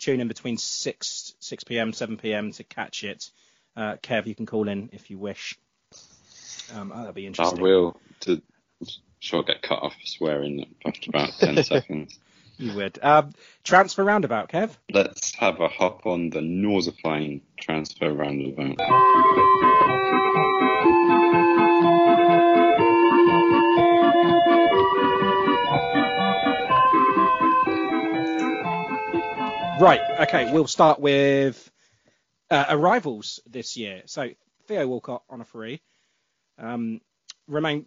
Tune 0.00 0.20
in 0.20 0.28
between 0.28 0.56
6 0.56 1.34
6 1.38 1.64
p.m. 1.64 1.92
7 1.92 2.16
p.m. 2.16 2.52
to 2.52 2.64
catch 2.64 3.04
it. 3.04 3.30
Uh, 3.78 3.96
Kev, 4.02 4.26
you 4.26 4.34
can 4.34 4.44
call 4.44 4.68
in 4.68 4.90
if 4.92 5.08
you 5.08 5.18
wish. 5.18 5.56
Um, 6.74 6.88
that'll 6.88 7.12
be 7.12 7.28
interesting. 7.28 7.60
I 7.60 7.62
will. 7.62 7.96
To 8.22 8.42
sure 9.20 9.44
get 9.44 9.62
cut 9.62 9.80
off 9.80 9.94
swearing 10.04 10.74
after 10.84 11.10
about 11.10 11.30
ten 11.38 11.62
seconds. 11.62 12.18
You 12.56 12.74
would. 12.74 12.98
Um, 13.00 13.34
transfer 13.62 14.02
roundabout, 14.02 14.50
Kev. 14.50 14.76
Let's 14.92 15.32
have 15.36 15.60
a 15.60 15.68
hop 15.68 16.06
on 16.06 16.30
the 16.30 16.40
Norsaflame 16.40 17.42
transfer 17.60 18.12
roundabout. 18.12 18.78
Right. 29.80 30.00
Okay. 30.22 30.52
We'll 30.52 30.66
start 30.66 30.98
with 30.98 31.70
uh, 32.50 32.64
arrivals 32.70 33.40
this 33.46 33.76
year. 33.76 34.02
So 34.06 34.28
Theo 34.66 34.86
Walcott 34.86 35.22
on 35.28 35.40
a 35.40 35.44
free. 35.44 35.80
Um, 36.58 37.00
Romain 37.46 37.86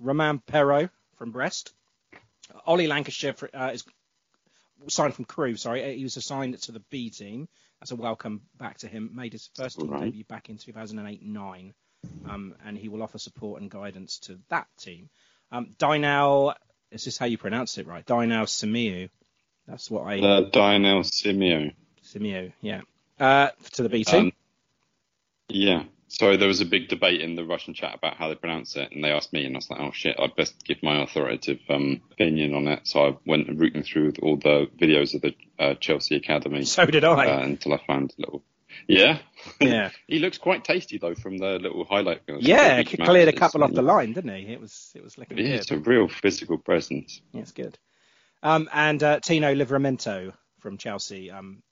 Romain 0.00 0.40
Perraud 0.46 0.90
from 1.16 1.30
Brest. 1.32 1.72
Ollie 2.66 2.86
Lancashire 2.86 3.34
for, 3.34 3.48
uh, 3.54 3.70
is 3.72 3.84
signed 4.88 5.14
from 5.14 5.24
Crewe. 5.24 5.56
Sorry, 5.56 5.96
he 5.96 6.02
was 6.04 6.16
assigned 6.16 6.60
to 6.62 6.72
the 6.72 6.80
B 6.90 7.10
team. 7.10 7.48
That's 7.80 7.90
a 7.92 7.96
welcome 7.96 8.42
back 8.56 8.78
to 8.78 8.88
him. 8.88 9.10
Made 9.14 9.32
his 9.32 9.50
first 9.54 9.78
team 9.78 9.90
Right. 9.90 10.04
debut 10.06 10.24
back 10.24 10.48
in 10.48 10.56
2008-9, 10.56 11.74
um, 12.26 12.54
and 12.64 12.76
he 12.76 12.88
will 12.88 13.02
offer 13.02 13.18
support 13.18 13.60
and 13.60 13.70
guidance 13.70 14.18
to 14.20 14.38
that 14.48 14.66
team. 14.78 15.10
Um, 15.52 15.74
Dynal, 15.78 16.54
is 16.90 17.04
this 17.04 17.18
how 17.18 17.26
you 17.26 17.38
pronounce 17.38 17.78
it, 17.78 17.86
right? 17.86 18.04
Dynel 18.04 18.46
Simeu. 18.46 19.08
That's 19.66 19.90
what 19.90 20.06
I. 20.06 20.18
Uh, 20.18 20.50
Dionel 20.50 21.04
Simeo. 21.04 21.72
Simeo, 22.02 22.52
yeah. 22.62 22.80
Uh, 23.18 23.50
to 23.72 23.82
the 23.82 23.88
B 23.88 24.04
team. 24.04 24.26
Um, 24.26 24.32
yeah. 25.48 25.84
So 26.08 26.36
there 26.38 26.48
was 26.48 26.62
a 26.62 26.66
big 26.66 26.88
debate 26.88 27.20
in 27.20 27.36
the 27.36 27.44
Russian 27.44 27.74
chat 27.74 27.94
about 27.94 28.16
how 28.16 28.28
they 28.28 28.34
pronounce 28.34 28.76
it, 28.76 28.90
and 28.92 29.04
they 29.04 29.10
asked 29.10 29.32
me, 29.32 29.44
and 29.44 29.54
I 29.54 29.58
was 29.58 29.70
like, 29.70 29.80
"Oh 29.80 29.92
shit, 29.92 30.16
I'd 30.18 30.34
best 30.36 30.64
give 30.64 30.82
my 30.82 31.02
authoritative 31.02 31.60
um, 31.68 32.00
opinion 32.10 32.54
on 32.54 32.66
it." 32.66 32.80
So 32.84 33.06
I 33.06 33.16
went 33.26 33.48
rooting 33.58 33.82
through 33.82 34.14
all 34.22 34.36
the 34.36 34.70
videos 34.80 35.14
of 35.14 35.20
the 35.20 35.34
uh, 35.58 35.74
Chelsea 35.74 36.16
academy 36.16 36.64
so 36.64 36.86
did 36.86 37.04
I. 37.04 37.26
uh, 37.26 37.40
until 37.40 37.74
I 37.74 37.80
found 37.86 38.14
a 38.16 38.22
little. 38.22 38.42
Yeah. 38.86 39.18
yeah. 39.60 39.90
he 40.06 40.18
looks 40.18 40.38
quite 40.38 40.64
tasty 40.64 40.98
though 40.98 41.14
from 41.14 41.38
the 41.38 41.58
little 41.58 41.84
highlight. 41.84 42.22
Yeah, 42.38 42.82
he 42.82 42.96
cleared 42.96 43.28
a 43.28 43.32
couple 43.32 43.62
off 43.62 43.72
the 43.72 43.82
line, 43.82 44.14
didn't 44.14 44.34
he? 44.34 44.52
It 44.52 44.60
was 44.60 44.92
it 44.94 45.02
was 45.02 45.18
looking 45.18 45.36
Yeah, 45.36 45.44
good. 45.44 45.60
it's 45.60 45.70
a 45.70 45.78
real 45.78 46.08
physical 46.08 46.56
presence. 46.56 47.20
Yeah, 47.32 47.42
it's 47.42 47.52
good. 47.52 47.78
Um, 48.42 48.68
and 48.72 49.02
uh, 49.02 49.20
Tino 49.20 49.54
Livramento 49.54 50.32
from 50.60 50.78
Chelsea, 50.78 51.30
um, 51.30 51.62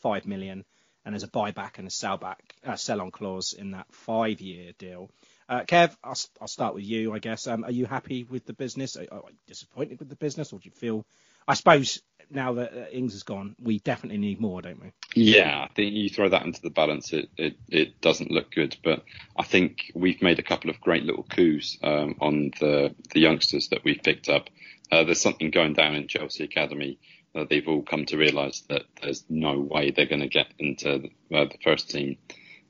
five 0.00 0.26
million, 0.26 0.64
and 1.04 1.14
there's 1.14 1.22
a 1.22 1.28
buyback 1.28 1.78
and 1.78 1.86
a 1.86 1.90
sellback, 1.90 2.36
uh, 2.64 2.76
sell-on 2.76 3.10
clause 3.10 3.52
in 3.52 3.72
that 3.72 3.86
five-year 3.90 4.72
deal. 4.78 5.10
Uh, 5.48 5.62
Kev, 5.62 5.96
I'll, 6.04 6.16
I'll 6.40 6.48
start 6.48 6.74
with 6.74 6.84
you, 6.84 7.12
I 7.12 7.18
guess. 7.18 7.46
Um, 7.46 7.64
are 7.64 7.72
you 7.72 7.86
happy 7.86 8.24
with 8.24 8.46
the 8.46 8.52
business? 8.52 8.96
Are, 8.96 9.06
are 9.10 9.22
you 9.28 9.38
disappointed 9.46 9.98
with 9.98 10.08
the 10.08 10.16
business, 10.16 10.52
or 10.52 10.60
do 10.60 10.66
you 10.66 10.70
feel? 10.70 11.04
I 11.48 11.54
suppose 11.54 12.00
now 12.30 12.54
that 12.54 12.72
uh, 12.72 12.86
Ings 12.92 13.14
is 13.14 13.24
gone, 13.24 13.56
we 13.60 13.80
definitely 13.80 14.18
need 14.18 14.40
more, 14.40 14.62
don't 14.62 14.80
we? 14.80 14.92
Yeah, 15.14 15.66
I 15.68 15.74
think 15.74 15.92
you 15.92 16.08
throw 16.08 16.28
that 16.28 16.44
into 16.44 16.62
the 16.62 16.70
balance, 16.70 17.12
it, 17.12 17.28
it, 17.36 17.56
it 17.68 18.00
doesn't 18.00 18.30
look 18.30 18.52
good. 18.52 18.76
But 18.84 19.04
I 19.36 19.42
think 19.42 19.90
we've 19.94 20.22
made 20.22 20.38
a 20.38 20.44
couple 20.44 20.70
of 20.70 20.80
great 20.80 21.02
little 21.02 21.24
coups 21.24 21.78
um, 21.82 22.16
on 22.20 22.52
the 22.60 22.94
the 23.12 23.20
youngsters 23.20 23.68
that 23.68 23.84
we've 23.84 24.02
picked 24.02 24.28
up. 24.28 24.48
Uh, 24.92 25.04
there's 25.04 25.20
something 25.20 25.50
going 25.50 25.72
down 25.72 25.94
in 25.94 26.08
Chelsea 26.08 26.44
Academy. 26.44 26.98
Uh, 27.34 27.44
they've 27.48 27.68
all 27.68 27.82
come 27.82 28.06
to 28.06 28.16
realise 28.16 28.60
that 28.68 28.82
there's 29.02 29.24
no 29.28 29.58
way 29.60 29.90
they're 29.90 30.06
going 30.06 30.20
to 30.20 30.28
get 30.28 30.48
into 30.58 31.10
the, 31.30 31.36
uh, 31.36 31.44
the 31.44 31.58
first 31.62 31.90
team. 31.90 32.16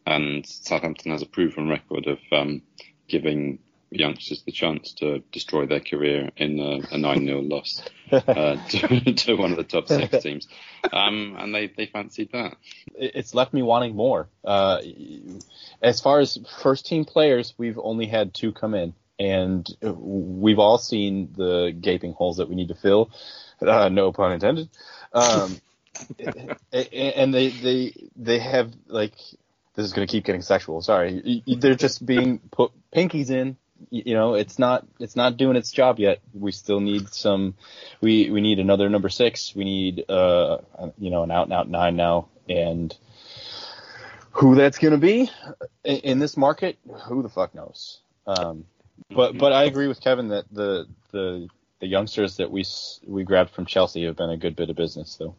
And 0.07 0.47
Southampton 0.47 1.13
has 1.13 1.23
a 1.23 1.27
proven 1.27 1.69
record 1.69 2.07
of 2.07 2.19
um, 2.33 2.63
giving 3.09 3.59
youngsters 3.91 4.43
the 4.43 4.53
chance 4.53 4.93
to 4.93 5.19
destroy 5.33 5.67
their 5.67 5.81
career 5.81 6.31
in 6.37 6.61
a, 6.61 6.95
a 6.95 6.99
9 6.99 7.25
0 7.25 7.41
loss 7.41 7.83
uh, 8.13 8.57
to, 8.69 9.15
to, 9.15 9.35
one 9.35 9.51
of 9.51 9.57
the 9.57 9.65
top 9.65 9.89
six 9.89 10.23
teams. 10.23 10.49
Um, 10.93 11.37
and 11.39 11.55
they, 11.55 11.67
they 11.67 11.87
fancied 11.87 12.31
that. 12.33 12.57
It's 12.95 13.35
left 13.35 13.53
me 13.53 13.63
wanting 13.63 13.97
more. 13.97 14.29
Uh, 14.45 14.81
as 15.83 16.01
far 16.01 16.21
as 16.21 16.39
first 16.63 16.87
team 16.87 17.05
players, 17.05 17.55
we've 17.59 17.79
only 17.83 18.07
had 18.07 18.33
two 18.33 18.53
come 18.53 18.75
in, 18.75 18.95
and 19.21 19.69
we've 19.83 20.59
all 20.59 20.79
seen 20.79 21.33
the 21.37 21.77
gaping 21.79 22.15
holes 22.15 22.39
that 22.39 22.49
we 22.49 22.55
need 22.55 22.69
to 22.69 22.75
fill. 22.75 23.11
Uh, 23.61 23.91
no 23.91 24.11
pun 24.13 24.33
intended. 24.33 24.71
Um, 25.13 25.61
and 26.83 27.35
they, 27.35 27.49
they, 27.49 28.09
they 28.17 28.39
have 28.39 28.73
like 28.89 29.13
this 29.75 29.85
is 29.85 29.93
going 29.93 30.09
to 30.09 30.11
keep 30.11 30.25
getting 30.25 30.41
sexual. 30.41 30.81
Sorry, 30.81 31.43
they're 31.47 31.75
just 31.75 32.05
being 32.05 32.39
put 32.51 32.73
pinkies 32.95 33.31
in. 33.31 33.59
You 33.91 34.15
know, 34.15 34.35
it's 34.35 34.59
not 34.59 34.87
it's 34.99 35.17
not 35.17 35.37
doing 35.37 35.57
its 35.57 35.71
job 35.71 35.99
yet. 35.99 36.21
We 36.35 36.53
still 36.53 36.81
need 36.81 37.09
some. 37.11 37.55
We 38.01 38.31
we 38.31 38.41
need 38.41 38.59
another 38.59 38.89
number 38.89 39.09
six. 39.09 39.55
We 39.55 39.65
need 39.65 40.05
uh 40.11 40.59
you 40.99 41.11
know 41.11 41.23
an 41.23 41.31
out 41.31 41.47
and 41.47 41.53
out 41.55 41.69
nine 41.69 41.97
now, 41.97 42.29
and 42.49 42.95
who 44.33 44.55
that's 44.55 44.79
going 44.79 44.93
to 44.93 44.99
be 44.99 45.31
in, 45.85 45.97
in, 45.97 46.19
this 46.19 46.37
market, 46.37 46.79
who 47.07 47.23
the 47.23 47.31
fuck 47.31 47.55
knows. 47.55 48.01
Um, 48.27 48.65
but 49.09 49.39
but 49.39 49.53
I 49.53 49.65
agree 49.65 49.89
with 49.89 50.01
Kevin 50.01 50.29
that 50.29 50.45
the 50.51 50.87
the 51.13 51.49
the 51.81 51.87
youngsters 51.87 52.37
that 52.37 52.51
we 52.51 52.65
we 53.07 53.25
grabbed 53.25 53.51
from 53.51 53.67
Chelsea 53.67 54.05
have 54.05 54.17
been 54.17 54.31
a 54.31 54.37
good 54.37 54.57
bit 54.57 54.71
of 54.71 54.77
business 54.77 55.17
though. 55.17 55.35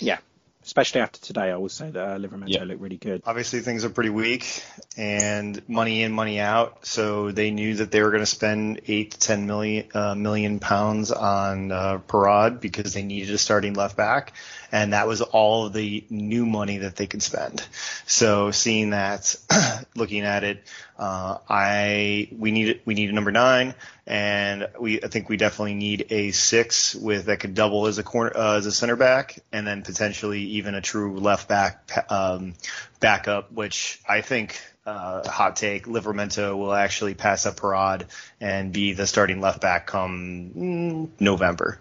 Yeah, 0.00 0.18
especially 0.62 1.00
after 1.00 1.18
today, 1.20 1.50
I 1.50 1.56
will 1.56 1.70
say 1.70 1.90
that 1.90 1.98
uh, 1.98 2.18
Livramento 2.18 2.48
yeah. 2.48 2.64
looked 2.64 2.80
really 2.80 2.98
good. 2.98 3.22
Obviously, 3.24 3.60
things 3.60 3.84
are 3.86 3.90
pretty 3.90 4.10
weak, 4.10 4.62
and 4.96 5.66
money 5.68 6.02
in, 6.02 6.12
money 6.12 6.40
out. 6.40 6.86
So 6.86 7.32
they 7.32 7.50
knew 7.50 7.76
that 7.76 7.90
they 7.90 8.02
were 8.02 8.10
going 8.10 8.22
to 8.22 8.26
spend 8.26 8.82
eight 8.86 9.12
to 9.12 9.18
ten 9.18 9.46
million 9.46 9.88
uh, 9.94 10.14
million 10.14 10.60
pounds 10.60 11.10
on 11.10 11.72
uh, 11.72 11.98
Perraud 12.06 12.60
because 12.60 12.92
they 12.92 13.02
needed 13.02 13.34
a 13.34 13.38
starting 13.38 13.74
left 13.74 13.96
back, 13.96 14.34
and 14.70 14.92
that 14.92 15.06
was 15.06 15.20
all 15.20 15.66
of 15.66 15.72
the 15.72 16.04
new 16.10 16.46
money 16.46 16.78
that 16.78 16.96
they 16.96 17.06
could 17.06 17.22
spend. 17.22 17.64
So 18.06 18.50
seeing 18.50 18.90
that, 18.90 19.34
looking 19.96 20.22
at 20.22 20.44
it, 20.44 20.62
uh, 20.98 21.38
I 21.48 22.28
we 22.36 22.50
need 22.50 22.80
we 22.84 22.94
need 22.94 23.10
a 23.10 23.12
number 23.12 23.32
nine, 23.32 23.74
and 24.06 24.68
we 24.78 25.02
I 25.02 25.08
think 25.08 25.28
we 25.28 25.36
definitely 25.36 25.74
need 25.74 26.06
a 26.10 26.32
six 26.32 26.94
with 26.94 27.26
that 27.26 27.40
could 27.40 27.54
double 27.54 27.86
as 27.86 27.98
a 27.98 28.02
corner 28.02 28.32
uh, 28.34 28.56
as 28.56 28.66
a 28.66 28.72
center 28.72 28.96
back, 28.96 29.38
and 29.52 29.66
then 29.66 29.82
potentially 29.82 30.40
even 30.42 30.74
a 30.74 30.80
true 30.80 31.18
left 31.18 31.48
back 31.48 32.06
um, 32.10 32.54
backup, 33.00 33.52
which 33.52 34.00
I 34.08 34.20
think. 34.20 34.60
Uh, 34.88 35.28
hot 35.28 35.56
take: 35.56 35.84
Livramento 35.86 36.56
will 36.56 36.72
actually 36.72 37.14
pass 37.14 37.44
up 37.44 37.56
Perraud 37.56 38.06
and 38.40 38.72
be 38.72 38.94
the 38.94 39.06
starting 39.06 39.40
left 39.40 39.60
back 39.60 39.86
come 39.86 40.50
mm, 40.56 41.08
November. 41.20 41.78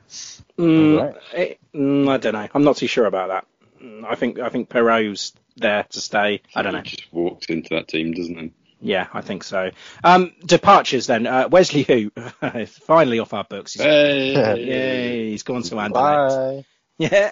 Mm, 0.57 0.99
right. 1.01 1.15
Eh, 1.33 1.53
mm, 1.73 2.09
I 2.09 2.17
don't 2.17 2.33
know. 2.33 2.47
I'm 2.53 2.63
not 2.63 2.75
too 2.75 2.87
sure 2.87 3.05
about 3.05 3.29
that. 3.29 3.45
Mm, 3.81 4.03
I 4.03 4.15
think 4.15 4.39
I 4.39 4.49
think 4.49 4.69
Perraud's 4.69 5.33
there 5.55 5.83
to 5.83 6.01
stay. 6.01 6.41
I 6.53 6.61
don't 6.61 6.73
know. 6.73 6.81
He 6.81 6.97
just 6.97 7.13
walks 7.13 7.45
into 7.47 7.69
that 7.75 7.87
team, 7.87 8.11
doesn't 8.11 8.37
he? 8.37 8.51
Yeah, 8.81 9.07
I 9.13 9.21
think 9.21 9.43
so. 9.43 9.71
Um, 10.03 10.33
departures 10.45 11.07
then. 11.07 11.25
Uh, 11.25 11.47
Wesley 11.49 11.85
Hoedt 11.85 12.69
finally 12.69 13.19
off 13.19 13.33
our 13.33 13.45
books. 13.45 13.73
He's, 13.73 13.83
hey. 13.83 14.33
Yay, 14.65 15.31
he's 15.31 15.43
gone 15.43 15.63
to 15.63 15.75
Anderlecht. 15.75 16.65
Yeah. 16.97 17.31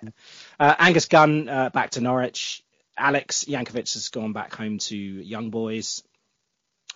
Uh, 0.60 0.76
Angus 0.80 1.08
Gunn 1.08 1.50
uh, 1.50 1.70
back 1.70 1.92
to 1.92 2.02
Norwich. 2.02 2.64
Alex 2.98 3.46
Jankewitz 3.46 3.94
has 3.94 4.10
gone 4.10 4.34
back 4.34 4.54
home 4.56 4.78
to 4.80 4.98
Young 4.98 5.50
Boys. 5.50 6.04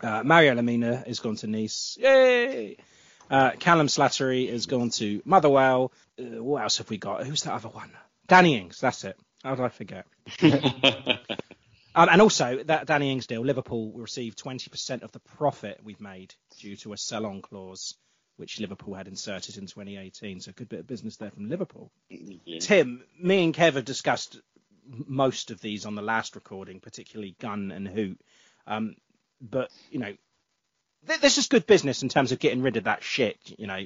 Uh, 0.02 0.24
Mario 0.24 0.56
Lemina 0.56 1.06
has 1.06 1.20
gone 1.20 1.36
to 1.38 1.48
Nice. 1.48 1.98
Yay! 2.00 2.78
Uh, 3.30 3.52
Callum 3.60 3.88
Slattery 3.88 4.50
has 4.50 4.66
gone 4.66 4.90
to 4.92 5.22
Motherwell. 5.26 5.92
Uh, 6.18 6.44
what 6.44 6.64
else 6.64 6.78
have 6.78 6.90
we 6.90 6.98
got? 6.98 7.26
Who's 7.26 7.44
that 7.44 7.54
other 7.54 7.70
one? 7.70 7.92
Danny 8.28 8.58
Ings. 8.58 8.80
That's 8.80 9.04
it. 9.04 9.18
How 9.44 9.56
did 9.56 9.66
I 9.66 9.70
forget? 9.70 10.06
um, 11.96 12.10
and 12.10 12.22
also, 12.22 12.64
that 12.64 12.88
Danny 12.88 13.12
Ings 13.12 13.28
deal, 13.28 13.42
Liverpool 13.42 13.92
will 13.92 14.02
receive 14.02 14.36
20% 14.36 15.04
of 15.04 15.12
the 15.12 15.20
profit 15.20 15.80
we've 15.84 16.02
made 16.02 16.34
due 16.60 16.76
to 16.78 16.94
a 16.94 16.98
sell-on 16.98 17.42
clause, 17.42 17.96
which 18.38 18.60
Liverpool 18.60 18.96
had 18.96 19.08
inserted 19.08 19.58
in 19.58 19.68
2018. 19.68 20.42
So 20.42 20.50
a 20.50 20.54
good 20.54 20.70
bit 20.70 20.80
of 20.80 20.88
business 20.88 21.18
there 21.18 21.32
from 21.32 21.50
Liverpool. 21.50 21.92
Yeah. 22.10 22.60
Tim, 22.60 23.04
me 23.20 23.44
and 23.44 23.54
Kev 23.54 23.74
have 23.74 23.86
discussed 23.86 24.40
most 25.08 25.52
of 25.52 25.62
these 25.62 25.86
on 25.86 25.96
the 25.96 26.02
last 26.02 26.36
recording, 26.36 26.80
particularly 26.80 27.36
Gunn 27.40 27.72
and 27.72 27.88
Hoedt. 27.88 28.18
Um, 28.68 28.96
but 29.42 29.72
you 29.92 30.00
know, 30.00 30.14
this 31.22 31.38
is 31.38 31.48
good 31.48 31.66
business 31.66 32.04
in 32.04 32.10
terms 32.10 32.32
of 32.32 32.40
getting 32.40 32.62
rid 32.62 32.78
of 32.78 32.86
that 32.86 33.04
shit. 33.04 33.38
You 33.58 33.68
know, 33.68 33.80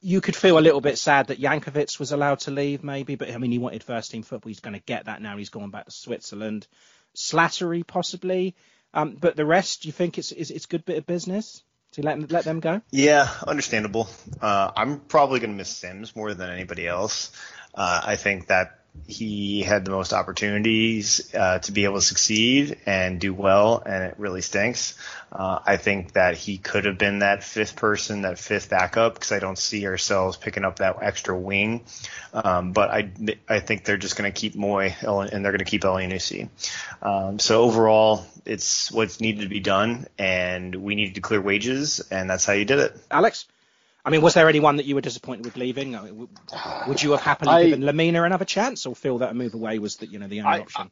you 0.00 0.20
could 0.20 0.36
feel 0.36 0.58
a 0.58 0.60
little 0.60 0.80
bit 0.80 0.98
sad 0.98 1.28
that 1.28 1.40
Jankewitz 1.40 1.98
was 1.98 2.12
allowed 2.12 2.40
to 2.40 2.50
leave, 2.50 2.82
maybe, 2.84 3.16
but 3.16 3.30
I 3.30 3.38
mean, 3.38 3.50
he 3.50 3.58
wanted 3.58 3.82
first 3.82 4.10
team 4.10 4.22
football. 4.22 4.48
He's 4.48 4.60
going 4.60 4.74
to 4.74 4.82
get 4.82 5.06
that 5.06 5.20
now. 5.20 5.36
He's 5.36 5.50
gone 5.50 5.70
back 5.70 5.86
to 5.86 5.90
Switzerland. 5.90 6.66
Slattery, 7.14 7.86
possibly. 7.86 8.54
Um, 8.94 9.16
but 9.20 9.36
the 9.36 9.44
rest, 9.44 9.84
you 9.84 9.92
think 9.92 10.18
it's, 10.18 10.32
it's, 10.32 10.50
it's 10.50 10.66
good 10.66 10.84
bit 10.84 10.98
of 10.98 11.06
business? 11.06 11.62
To 11.92 12.02
let, 12.02 12.30
let 12.30 12.44
them 12.44 12.60
go? 12.60 12.82
Yeah, 12.90 13.28
understandable. 13.46 14.08
Uh, 14.40 14.70
I'm 14.76 15.00
probably 15.00 15.40
going 15.40 15.52
to 15.52 15.56
miss 15.56 15.68
Sims 15.68 16.14
more 16.16 16.34
than 16.34 16.50
anybody 16.50 16.86
else. 16.86 17.30
Uh, 17.74 18.00
I 18.04 18.16
think 18.16 18.48
that 18.48 18.80
he 19.06 19.62
had 19.62 19.84
the 19.84 19.90
most 19.90 20.12
opportunities 20.12 21.34
uh, 21.34 21.58
to 21.60 21.72
be 21.72 21.84
able 21.84 21.96
to 21.96 22.04
succeed 22.04 22.78
and 22.86 23.20
do 23.20 23.32
well, 23.32 23.82
and 23.84 24.04
it 24.04 24.14
really 24.18 24.40
stinks. 24.40 24.98
Uh, 25.32 25.58
I 25.64 25.76
think 25.76 26.12
that 26.12 26.36
he 26.36 26.58
could 26.58 26.84
have 26.84 26.98
been 26.98 27.20
that 27.20 27.44
fifth 27.44 27.76
person, 27.76 28.22
that 28.22 28.38
fifth 28.38 28.70
backup, 28.70 29.14
because 29.14 29.32
I 29.32 29.38
don't 29.38 29.58
see 29.58 29.86
ourselves 29.86 30.36
picking 30.36 30.64
up 30.64 30.76
that 30.78 31.02
extra 31.02 31.38
wing. 31.38 31.84
Um, 32.32 32.72
but 32.72 32.90
I, 32.90 33.10
I 33.48 33.60
think 33.60 33.84
they're 33.84 33.96
just 33.96 34.16
going 34.16 34.30
to 34.30 34.38
keep 34.38 34.54
Moi 34.54 34.90
and 35.02 35.44
they're 35.44 35.52
going 35.52 35.58
to 35.58 35.64
keep 35.64 35.82
Elyounoussi. 35.82 36.48
Um, 37.02 37.38
so 37.38 37.62
overall, 37.62 38.24
it's 38.44 38.90
what's 38.92 39.20
needed 39.20 39.42
to 39.42 39.48
be 39.48 39.60
done, 39.60 40.06
and 40.18 40.74
we 40.74 40.94
needed 40.94 41.16
to 41.16 41.20
clear 41.20 41.40
wages, 41.40 42.00
and 42.10 42.30
that's 42.30 42.44
how 42.44 42.52
you 42.52 42.64
did 42.64 42.78
it. 42.78 42.96
Alex. 43.10 43.46
I 44.06 44.10
mean, 44.10 44.22
was 44.22 44.34
there 44.34 44.48
anyone 44.48 44.76
that 44.76 44.86
you 44.86 44.94
were 44.94 45.00
disappointed 45.00 45.44
with 45.44 45.56
leaving? 45.56 45.96
Uh, 45.96 46.02
I 46.02 46.04
mean, 46.04 46.28
would 46.86 47.02
you 47.02 47.10
have 47.10 47.20
happily 47.20 47.50
I, 47.50 47.64
given 47.64 47.80
Lemina 47.80 48.24
another 48.24 48.44
chance, 48.44 48.86
or 48.86 48.94
feel 48.94 49.18
that 49.18 49.32
a 49.32 49.34
move 49.34 49.54
away 49.54 49.80
was 49.80 49.96
the 49.96 50.06
you 50.06 50.20
know 50.20 50.28
the 50.28 50.40
only 50.42 50.58
I, 50.58 50.60
option? 50.60 50.90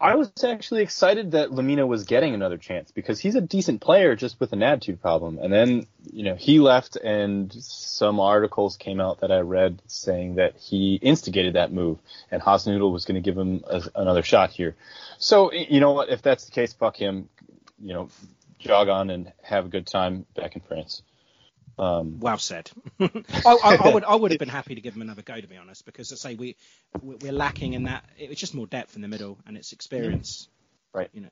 I 0.00 0.14
was 0.16 0.32
actually 0.44 0.82
excited 0.82 1.32
that 1.32 1.50
Lemina 1.50 1.86
was 1.86 2.04
getting 2.04 2.34
another 2.34 2.58
chance 2.58 2.90
because 2.90 3.20
he's 3.20 3.36
a 3.36 3.40
decent 3.40 3.80
player 3.80 4.16
just 4.16 4.38
with 4.40 4.52
an 4.52 4.62
attitude 4.62 5.00
problem. 5.00 5.38
And 5.38 5.52
then, 5.52 5.86
you 6.12 6.24
know, 6.24 6.34
he 6.34 6.58
left 6.58 6.96
and 6.96 7.52
some 7.52 8.18
articles 8.18 8.76
came 8.76 9.00
out 9.00 9.20
that 9.20 9.30
I 9.30 9.40
read 9.40 9.80
saying 9.86 10.36
that 10.36 10.56
he 10.56 10.96
instigated 10.96 11.54
that 11.54 11.72
move 11.72 11.98
and 12.32 12.42
Hasenhüttl 12.42 12.92
was 12.92 13.04
going 13.04 13.14
to 13.14 13.20
give 13.20 13.38
him 13.38 13.62
a, 13.64 13.80
another 13.94 14.24
shot 14.24 14.50
here. 14.50 14.74
So, 15.18 15.52
you 15.52 15.78
know 15.78 15.92
what? 15.92 16.08
If 16.08 16.20
that's 16.20 16.46
the 16.46 16.50
case, 16.52 16.72
fuck 16.72 16.96
him. 16.96 17.28
You 17.80 17.94
know, 17.94 18.08
jog 18.58 18.88
on 18.88 19.08
and 19.08 19.32
have 19.42 19.66
a 19.66 19.68
good 19.68 19.86
time 19.86 20.26
back 20.34 20.56
in 20.56 20.62
France. 20.62 21.02
Um, 21.78 22.20
well 22.20 22.38
said. 22.38 22.70
I, 23.00 23.04
I, 23.46 23.76
I, 23.82 23.94
would 23.94 24.04
I 24.04 24.14
would 24.14 24.30
have 24.30 24.38
been 24.38 24.48
happy 24.48 24.74
to 24.74 24.80
give 24.80 24.94
him 24.94 25.02
another 25.02 25.22
go 25.22 25.40
to 25.40 25.46
be 25.46 25.56
honest 25.56 25.84
because 25.84 26.12
I 26.12 26.16
say 26.16 26.34
we 26.34 26.56
we're 27.00 27.32
lacking 27.32 27.72
in 27.72 27.84
that. 27.84 28.04
It's 28.18 28.40
just 28.40 28.54
more 28.54 28.66
depth 28.66 28.96
in 28.96 29.02
the 29.02 29.08
middle 29.08 29.38
and 29.46 29.56
it's 29.56 29.72
experience. 29.72 30.48
Right. 30.92 31.08
You 31.12 31.22
know. 31.22 31.30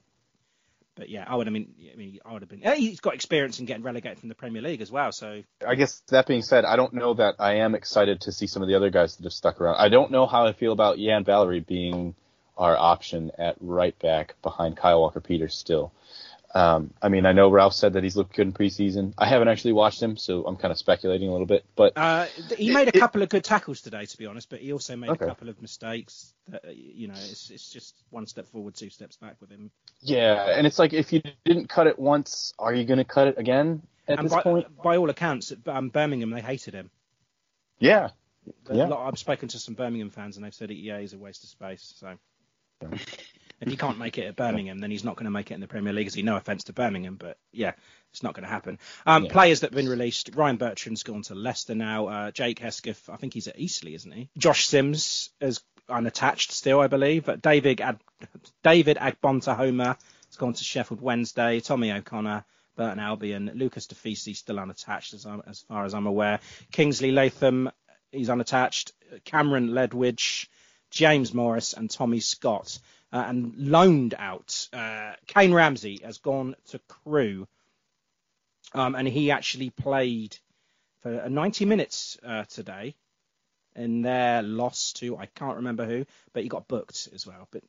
But 0.96 1.08
yeah, 1.08 1.24
I 1.26 1.36
would. 1.36 1.46
I 1.46 1.50
mean, 1.50 1.74
I 1.92 1.96
mean, 1.96 2.18
I 2.26 2.32
would 2.32 2.42
have 2.42 2.48
been. 2.48 2.62
He's 2.76 3.00
got 3.00 3.14
experience 3.14 3.58
in 3.58 3.64
getting 3.64 3.82
relegated 3.82 4.18
from 4.18 4.28
the 4.28 4.34
Premier 4.34 4.60
League 4.60 4.82
as 4.82 4.90
well. 4.90 5.12
So 5.12 5.42
I 5.66 5.74
guess 5.74 6.02
that 6.08 6.26
being 6.26 6.42
said, 6.42 6.64
I 6.64 6.76
don't 6.76 6.92
know 6.92 7.14
that 7.14 7.36
I 7.38 7.54
am 7.56 7.74
excited 7.74 8.22
to 8.22 8.32
see 8.32 8.46
some 8.46 8.60
of 8.60 8.68
the 8.68 8.74
other 8.74 8.90
guys 8.90 9.16
that 9.16 9.24
have 9.24 9.32
stuck 9.32 9.60
around. 9.60 9.76
I 9.76 9.88
don't 9.88 10.10
know 10.10 10.26
how 10.26 10.46
I 10.46 10.52
feel 10.52 10.72
about 10.72 10.98
Yan 10.98 11.24
Valery 11.24 11.60
being 11.60 12.14
our 12.58 12.76
option 12.76 13.30
at 13.38 13.56
right 13.60 13.98
back 13.98 14.34
behind 14.42 14.76
Kyle 14.76 15.00
Walker 15.00 15.20
Peters 15.20 15.56
still. 15.56 15.92
Um, 16.52 16.92
I 17.00 17.08
mean, 17.08 17.26
I 17.26 17.32
know 17.32 17.48
Ralph 17.48 17.74
said 17.74 17.92
that 17.92 18.02
he's 18.02 18.16
looked 18.16 18.34
good 18.34 18.46
in 18.46 18.52
preseason. 18.52 19.14
I 19.16 19.26
haven't 19.26 19.48
actually 19.48 19.72
watched 19.72 20.02
him, 20.02 20.16
so 20.16 20.44
I'm 20.44 20.56
kind 20.56 20.72
of 20.72 20.78
speculating 20.78 21.28
a 21.28 21.32
little 21.32 21.46
bit. 21.46 21.64
But 21.76 21.92
uh, 21.96 22.26
he 22.58 22.72
made 22.72 22.88
a 22.88 22.92
couple 22.98 23.22
of 23.22 23.28
good 23.28 23.44
tackles 23.44 23.80
today, 23.82 24.04
to 24.04 24.18
be 24.18 24.26
honest. 24.26 24.50
But 24.50 24.60
he 24.60 24.72
also 24.72 24.96
made 24.96 25.10
okay. 25.10 25.26
a 25.26 25.28
couple 25.28 25.48
of 25.48 25.62
mistakes. 25.62 26.34
That, 26.48 26.64
uh, 26.64 26.70
you 26.72 27.06
know, 27.06 27.14
it's 27.14 27.50
it's 27.50 27.70
just 27.70 27.94
one 28.10 28.26
step 28.26 28.48
forward, 28.48 28.74
two 28.74 28.90
steps 28.90 29.16
back 29.16 29.36
with 29.40 29.50
him. 29.50 29.70
Yeah, 30.00 30.56
and 30.56 30.66
it's 30.66 30.78
like 30.78 30.92
if 30.92 31.12
you 31.12 31.22
didn't 31.44 31.68
cut 31.68 31.86
it 31.86 31.98
once, 31.98 32.52
are 32.58 32.74
you 32.74 32.84
going 32.84 32.98
to 32.98 33.04
cut 33.04 33.28
it 33.28 33.38
again 33.38 33.82
at 34.08 34.18
and 34.18 34.26
this 34.26 34.32
by, 34.32 34.42
point? 34.42 34.82
By 34.82 34.96
all 34.96 35.08
accounts, 35.08 35.52
um, 35.66 35.90
Birmingham 35.90 36.30
they 36.30 36.40
hated 36.40 36.74
him. 36.74 36.90
Yeah. 37.78 38.10
yeah. 38.70 38.86
Lot, 38.86 39.06
I've 39.06 39.18
spoken 39.18 39.48
to 39.50 39.58
some 39.58 39.74
Birmingham 39.74 40.10
fans, 40.10 40.36
and 40.36 40.44
they've 40.44 40.54
said, 40.54 40.70
yeah, 40.70 40.98
he's 40.98 41.12
a 41.12 41.18
waste 41.18 41.44
of 41.44 41.50
space. 41.50 41.94
So. 41.96 42.16
If 43.60 43.68
he 43.68 43.76
can't 43.76 43.98
make 43.98 44.16
it 44.16 44.24
at 44.24 44.36
Birmingham, 44.36 44.78
then 44.78 44.90
he's 44.90 45.04
not 45.04 45.16
going 45.16 45.26
to 45.26 45.30
make 45.30 45.50
it 45.50 45.54
in 45.54 45.60
the 45.60 45.68
Premier 45.68 45.92
League. 45.92 46.06
As 46.06 46.16
no 46.16 46.36
offence 46.36 46.64
to 46.64 46.72
Birmingham, 46.72 47.16
but 47.16 47.36
yeah, 47.52 47.72
it's 48.10 48.22
not 48.22 48.32
going 48.34 48.44
to 48.44 48.50
happen. 48.50 48.78
Um, 49.04 49.24
yeah. 49.24 49.32
Players 49.32 49.60
that 49.60 49.70
have 49.70 49.76
been 49.76 49.88
released: 49.88 50.30
Ryan 50.34 50.56
Bertrand's 50.56 51.02
gone 51.02 51.22
to 51.22 51.34
Leicester 51.34 51.74
now. 51.74 52.06
Uh, 52.06 52.30
Jake 52.30 52.58
Hesketh, 52.58 53.10
I 53.10 53.16
think 53.16 53.34
he's 53.34 53.48
at 53.48 53.58
Eastleigh, 53.58 53.94
isn't 53.94 54.12
he? 54.12 54.30
Josh 54.38 54.66
Sims 54.66 55.30
is 55.40 55.60
unattached 55.90 56.52
still, 56.52 56.80
I 56.80 56.86
believe. 56.86 57.26
But 57.26 57.42
David 57.42 57.80
Ad- 57.80 58.00
David 58.62 58.96
Agbontohoma 58.96 59.96
has 60.26 60.36
gone 60.36 60.54
to 60.54 60.64
Sheffield 60.64 61.00
Wednesday. 61.02 61.60
Tommy 61.60 61.92
O'Connor, 61.92 62.44
Burton 62.76 62.98
Albion. 62.98 63.50
Lucas 63.54 63.86
Defisi 63.86 64.34
still 64.34 64.58
unattached, 64.58 65.12
as, 65.12 65.26
I'm, 65.26 65.42
as 65.46 65.60
far 65.60 65.84
as 65.84 65.92
I'm 65.92 66.06
aware. 66.06 66.40
Kingsley 66.72 67.12
Latham, 67.12 67.70
he's 68.10 68.30
unattached. 68.30 68.92
Cameron 69.24 69.70
Ledwidge, 69.70 70.46
James 70.90 71.34
Morris, 71.34 71.74
and 71.74 71.90
Tommy 71.90 72.20
Scott. 72.20 72.78
Uh, 73.12 73.24
and 73.26 73.54
loaned 73.56 74.14
out, 74.16 74.68
uh, 74.72 75.12
Kane 75.26 75.52
Ramsey 75.52 76.00
has 76.04 76.18
gone 76.18 76.54
to 76.68 76.78
Crewe, 76.88 77.48
Um, 78.72 78.94
and 78.94 79.08
he 79.08 79.32
actually 79.32 79.70
played 79.70 80.36
for 81.02 81.28
90 81.28 81.64
minutes 81.64 82.18
uh, 82.24 82.44
today 82.44 82.94
in 83.74 84.02
their 84.02 84.42
loss 84.42 84.92
to 84.94 85.16
I 85.16 85.26
can't 85.26 85.56
remember 85.56 85.86
who, 85.86 86.06
but 86.32 86.42
he 86.42 86.48
got 86.48 86.68
booked 86.68 87.08
as 87.14 87.26
well. 87.26 87.48
But 87.50 87.62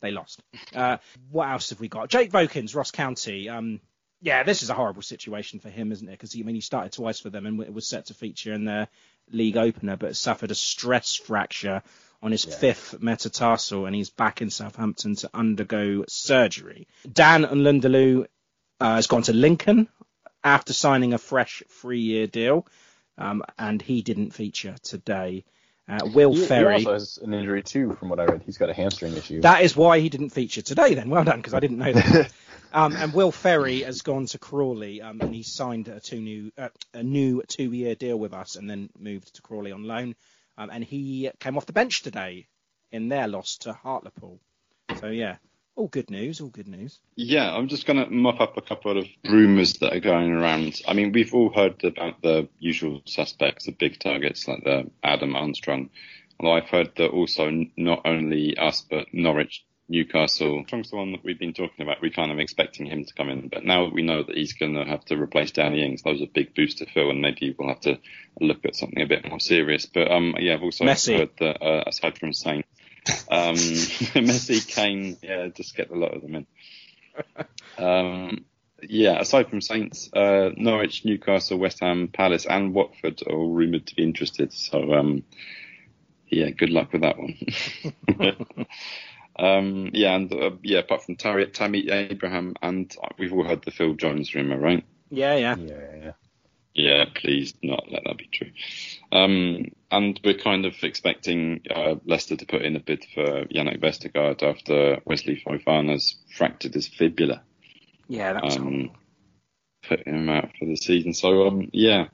they 0.00 0.10
lost. 0.10 0.42
Uh, 0.74 0.98
what 1.30 1.48
else 1.48 1.70
have 1.70 1.80
we 1.80 1.88
got? 1.88 2.10
Jake 2.10 2.30
Vokins, 2.30 2.74
Ross 2.74 2.90
County. 2.90 3.48
Um, 3.48 3.80
yeah, 4.20 4.42
this 4.42 4.62
is 4.62 4.70
a 4.70 4.74
horrible 4.74 5.02
situation 5.02 5.58
for 5.60 5.68
him, 5.70 5.90
isn't 5.92 6.08
it? 6.08 6.12
Because 6.12 6.34
I 6.38 6.42
mean, 6.42 6.54
he 6.54 6.60
started 6.60 6.92
twice 6.92 7.20
for 7.20 7.30
them 7.30 7.46
and 7.46 7.74
was 7.74 7.86
set 7.86 8.06
to 8.06 8.14
feature 8.14 8.52
in 8.52 8.64
their 8.64 8.88
league 9.30 9.56
opener, 9.56 9.96
but 9.96 10.16
suffered 10.16 10.50
a 10.50 10.54
stress 10.54 11.14
fracture 11.14 11.82
on 12.22 12.30
his 12.30 12.46
yeah. 12.46 12.54
fifth 12.54 13.02
metatarsal, 13.02 13.86
and 13.86 13.94
he's 13.94 14.10
back 14.10 14.40
in 14.40 14.50
Southampton 14.50 15.16
to 15.16 15.30
undergo 15.34 16.04
surgery. 16.08 16.86
Dan 17.10 17.42
N'Lundulu 17.42 18.26
uh, 18.80 18.94
has 18.94 19.08
gone 19.08 19.22
to 19.22 19.32
Lincoln 19.32 19.88
after 20.44 20.72
signing 20.72 21.12
a 21.12 21.18
fresh 21.18 21.62
three-year 21.68 22.28
deal, 22.28 22.66
um, 23.18 23.42
and 23.58 23.82
he 23.82 24.02
didn't 24.02 24.30
feature 24.30 24.76
today. 24.82 25.44
Uh, 25.88 25.98
Will 26.14 26.32
he, 26.32 26.46
Ferry 26.46 26.78
he 26.80 26.86
also 26.86 26.92
has 26.92 27.18
an 27.18 27.34
injury 27.34 27.62
too, 27.62 27.94
from 27.94 28.08
what 28.08 28.20
I 28.20 28.24
read. 28.24 28.42
He's 28.46 28.56
got 28.56 28.70
a 28.70 28.74
hamstring 28.74 29.16
issue. 29.16 29.40
That 29.40 29.62
is 29.62 29.76
why 29.76 29.98
he 29.98 30.08
didn't 30.08 30.30
feature 30.30 30.62
today. 30.62 30.94
Then, 30.94 31.10
well 31.10 31.24
done, 31.24 31.38
because 31.38 31.54
I 31.54 31.60
didn't 31.60 31.78
know 31.78 31.92
that. 31.92 32.32
um, 32.72 32.94
and 32.94 33.12
Will 33.12 33.32
Ferry 33.32 33.80
has 33.80 34.02
gone 34.02 34.26
to 34.26 34.38
Crawley, 34.38 35.02
um, 35.02 35.20
and 35.20 35.34
he 35.34 35.42
signed 35.42 35.88
a 35.88 35.98
two 35.98 36.20
new 36.20 36.52
uh, 36.56 36.68
a 36.94 37.02
new 37.02 37.42
two-year 37.48 37.96
deal 37.96 38.16
with 38.16 38.32
us, 38.32 38.54
and 38.54 38.70
then 38.70 38.90
moved 38.96 39.34
to 39.34 39.42
Crawley 39.42 39.72
on 39.72 39.82
loan. 39.82 40.14
Um, 40.58 40.70
and 40.70 40.84
he 40.84 41.30
came 41.40 41.56
off 41.56 41.66
the 41.66 41.72
bench 41.72 42.02
today 42.02 42.46
in 42.90 43.08
their 43.08 43.28
loss 43.28 43.58
to 43.58 43.72
Hartlepool. 43.72 44.40
So 45.00 45.06
yeah, 45.08 45.36
all 45.74 45.88
good 45.88 46.10
news, 46.10 46.40
all 46.40 46.48
good 46.48 46.68
news. 46.68 47.00
Yeah, 47.16 47.54
I'm 47.54 47.68
just 47.68 47.86
going 47.86 48.04
to 48.04 48.10
mop 48.10 48.40
up 48.40 48.56
a 48.56 48.62
couple 48.62 48.98
of 48.98 49.06
rumours 49.24 49.74
that 49.74 49.94
are 49.94 50.00
going 50.00 50.32
around. 50.32 50.80
I 50.86 50.92
mean, 50.92 51.12
we've 51.12 51.34
all 51.34 51.52
heard 51.52 51.82
about 51.84 52.20
the 52.22 52.48
usual 52.58 53.00
suspects, 53.06 53.66
the 53.66 53.72
big 53.72 53.98
targets 53.98 54.46
like 54.46 54.64
the 54.64 54.90
Adam 55.02 55.34
Armstrong. 55.34 55.90
Although 56.38 56.56
I've 56.56 56.68
heard 56.68 56.92
that 56.96 57.10
also 57.10 57.50
not 57.76 58.02
only 58.04 58.56
us, 58.58 58.84
but 58.88 59.06
Norwich, 59.12 59.64
Newcastle. 59.92 60.56
Armstrong's 60.56 60.90
the 60.90 60.96
one 60.96 61.12
that 61.12 61.22
we've 61.22 61.38
been 61.38 61.52
talking 61.52 61.82
about. 61.82 62.02
We're 62.02 62.10
kind 62.10 62.32
of 62.32 62.38
expecting 62.38 62.86
him 62.86 63.04
to 63.04 63.14
come 63.14 63.28
in, 63.28 63.48
but 63.48 63.64
now 63.64 63.88
we 63.88 64.02
know 64.02 64.22
that 64.22 64.36
he's 64.36 64.54
going 64.54 64.74
to 64.74 64.84
have 64.84 65.04
to 65.06 65.16
replace 65.16 65.52
Danny 65.52 65.84
Ings. 65.84 66.02
Those 66.02 66.22
a 66.22 66.26
big 66.26 66.54
boost 66.54 66.78
to 66.78 66.86
fill, 66.86 67.10
and 67.10 67.20
maybe 67.20 67.54
we'll 67.56 67.68
have 67.68 67.80
to 67.80 67.98
look 68.40 68.64
at 68.64 68.74
something 68.74 69.02
a 69.02 69.06
bit 69.06 69.28
more 69.28 69.38
serious. 69.38 69.86
But 69.86 70.10
um, 70.10 70.34
yeah, 70.38 70.54
I've 70.54 70.62
also 70.62 70.84
Messi. 70.84 71.18
heard 71.18 71.30
that 71.38 71.62
uh, 71.62 71.84
aside 71.86 72.18
from 72.18 72.32
Saint, 72.32 72.64
um, 73.30 73.54
Messi, 73.54 74.66
Kane, 74.66 75.16
yeah, 75.22 75.48
just 75.48 75.76
get 75.76 75.90
a 75.90 75.98
lot 75.98 76.14
of 76.14 76.22
them 76.22 76.34
in. 76.34 76.46
Um, 77.78 78.44
yeah, 78.82 79.20
aside 79.20 79.48
from 79.48 79.60
Saints, 79.60 80.10
uh, 80.12 80.50
Norwich, 80.56 81.04
Newcastle, 81.04 81.58
West 81.58 81.80
Ham, 81.80 82.08
Palace, 82.08 82.46
and 82.46 82.74
Watford 82.74 83.22
are 83.26 83.34
all 83.34 83.50
rumoured 83.50 83.86
to 83.86 83.94
be 83.94 84.02
interested. 84.02 84.52
So, 84.52 84.92
um, 84.92 85.24
yeah, 86.28 86.50
good 86.50 86.70
luck 86.70 86.92
with 86.92 87.02
that 87.02 87.18
one. 87.18 87.36
um, 89.38 89.90
yeah, 89.92 90.14
and 90.14 90.32
uh, 90.32 90.50
yeah, 90.62 90.80
apart 90.80 91.04
from 91.04 91.16
Tammy, 91.16 91.46
Tammy 91.46 91.88
Abraham, 91.88 92.54
and 92.62 92.94
we've 93.18 93.32
all 93.32 93.44
heard 93.44 93.62
the 93.64 93.70
Phil 93.70 93.94
Jones 93.94 94.34
rumour, 94.34 94.58
right? 94.58 94.84
Yeah, 95.10 95.36
yeah, 95.36 95.56
yeah, 95.56 95.96
yeah. 95.96 96.12
Yeah, 96.74 97.04
please 97.14 97.52
not 97.62 97.84
let 97.90 98.04
that 98.04 98.16
be 98.16 98.28
true. 98.32 98.50
Um, 99.10 99.72
and 99.90 100.18
we're 100.24 100.38
kind 100.38 100.64
of 100.64 100.74
expecting 100.82 101.60
uh, 101.68 101.96
Leicester 102.06 102.36
to 102.36 102.46
put 102.46 102.62
in 102.62 102.76
a 102.76 102.80
bid 102.80 103.04
for 103.14 103.44
Jannik 103.44 103.80
Vestergaard 103.80 104.42
after 104.42 104.98
Wesley 105.04 105.42
Fofana's 105.46 106.16
fractured 106.34 106.72
his 106.72 106.88
fibula. 106.88 107.42
Yeah, 108.08 108.32
that's 108.32 108.56
um, 108.56 108.90
put 109.86 110.06
him 110.06 110.30
out 110.30 110.50
for 110.58 110.64
the 110.64 110.76
season. 110.76 111.12
So 111.12 111.46
um, 111.46 111.68
yeah, 111.72 112.08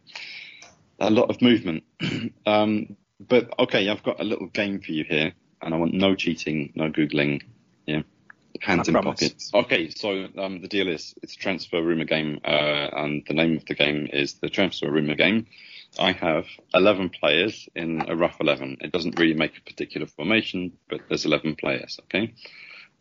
a 0.98 1.10
lot 1.10 1.30
of 1.30 1.40
movement. 1.40 1.84
um, 2.46 2.96
but 3.20 3.52
okay, 3.60 3.88
I've 3.88 4.02
got 4.02 4.20
a 4.20 4.24
little 4.24 4.48
game 4.48 4.80
for 4.80 4.90
you 4.90 5.04
here, 5.04 5.34
and 5.62 5.74
I 5.74 5.76
want 5.76 5.94
no 5.94 6.14
cheating, 6.14 6.72
no 6.74 6.90
googling. 6.90 7.42
Yeah 7.86 8.02
hands 8.60 8.88
I 8.88 8.90
in 8.90 8.92
promise. 8.94 9.20
pockets. 9.20 9.50
Okay, 9.54 9.90
so 9.90 10.28
um, 10.36 10.60
the 10.60 10.68
deal 10.68 10.88
is 10.88 11.14
it's 11.22 11.34
a 11.34 11.38
transfer 11.38 11.82
rumor 11.82 12.04
game, 12.04 12.40
uh, 12.44 12.48
and 12.92 13.22
the 13.26 13.34
name 13.34 13.56
of 13.56 13.64
the 13.66 13.74
game 13.74 14.08
is 14.12 14.34
the 14.34 14.48
transfer 14.48 14.90
rumor 14.90 15.14
game. 15.14 15.46
I 15.98 16.12
have 16.12 16.46
11 16.74 17.10
players 17.10 17.68
in 17.74 18.04
a 18.08 18.16
rough 18.16 18.36
11. 18.40 18.78
It 18.80 18.92
doesn't 18.92 19.18
really 19.18 19.34
make 19.34 19.56
a 19.56 19.62
particular 19.62 20.06
formation, 20.06 20.72
but 20.88 21.00
there's 21.08 21.24
11 21.24 21.56
players. 21.56 21.98
Okay, 22.04 22.34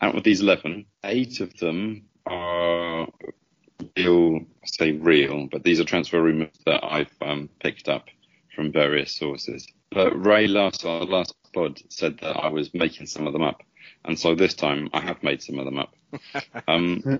out 0.01 0.15
of 0.15 0.23
these 0.23 0.41
11, 0.41 0.85
eight 1.03 1.39
of 1.39 1.55
them 1.57 2.03
are 2.25 3.07
real. 3.95 4.37
I 4.37 4.67
say 4.67 4.91
real, 4.91 5.47
but 5.47 5.63
these 5.63 5.79
are 5.79 5.85
transfer 5.85 6.21
rumors 6.21 6.49
that 6.65 6.83
I've 6.83 7.13
um, 7.21 7.49
picked 7.59 7.89
up 7.89 8.05
from 8.55 8.71
various 8.71 9.11
sources. 9.11 9.67
But 9.91 10.25
Ray 10.25 10.47
last 10.47 10.85
our 10.85 11.05
last 11.05 11.33
pod 11.57 11.81
said 11.89 12.19
that 12.19 12.37
I 12.37 12.49
was 12.49 12.73
making 12.73 13.07
some 13.07 13.27
of 13.27 13.33
them 13.33 13.43
up. 13.43 13.63
And 14.05 14.19
so 14.19 14.35
this 14.35 14.53
time 14.53 14.89
I 14.93 15.01
have 15.01 15.23
made 15.23 15.41
some 15.41 15.59
of 15.59 15.65
them 15.65 15.79
up. 15.79 15.93
um, 16.67 17.19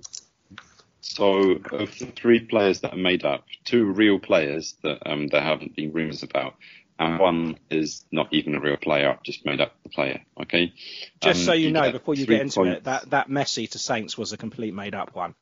so 1.02 1.60
of 1.72 1.98
the 1.98 2.12
three 2.16 2.42
players 2.42 2.82
that 2.82 2.94
are 2.94 2.98
made 2.98 3.26
up, 3.26 3.46
two 3.66 3.86
real 3.86 4.20
players 4.20 4.76
that 4.84 5.10
um, 5.10 5.28
there 5.28 5.42
haven't 5.42 5.76
been 5.76 5.92
rumours 5.92 6.24
about, 6.24 6.56
and 7.00 7.20
one 7.20 7.58
is 7.70 8.06
not 8.12 8.28
even 8.32 8.56
a 8.56 8.60
real 8.60 8.78
player. 8.78 9.12
I've 9.12 9.24
just 9.24 9.46
made 9.46 9.62
up 9.62 9.74
the 9.84 9.90
player. 9.90 10.22
Okay. 10.42 10.74
Just 11.22 11.42
um, 11.42 11.46
so 11.46 11.54
you, 11.54 11.68
you 11.68 11.74
know, 11.74 11.92
before 11.92 12.16
you 12.16 12.26
get 12.26 12.42
into 12.42 12.56
points. 12.56 12.78
it, 12.78 12.84
that 12.86 13.10
that 13.12 13.30
Messi 13.30 13.70
to 13.72 13.80
Saints 13.80 14.18
was 14.18 14.34
a 14.34 14.38
complete 14.38 14.74
made 14.74 14.96
up 14.96 15.16
one. 15.16 15.36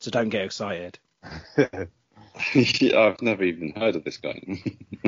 So 0.00 0.10
don't 0.10 0.30
get 0.30 0.44
excited. 0.44 0.98
I've 2.54 3.20
never 3.22 3.44
even 3.44 3.72
heard 3.72 3.96
of 3.96 4.04
this 4.04 4.16
guy. 4.16 4.40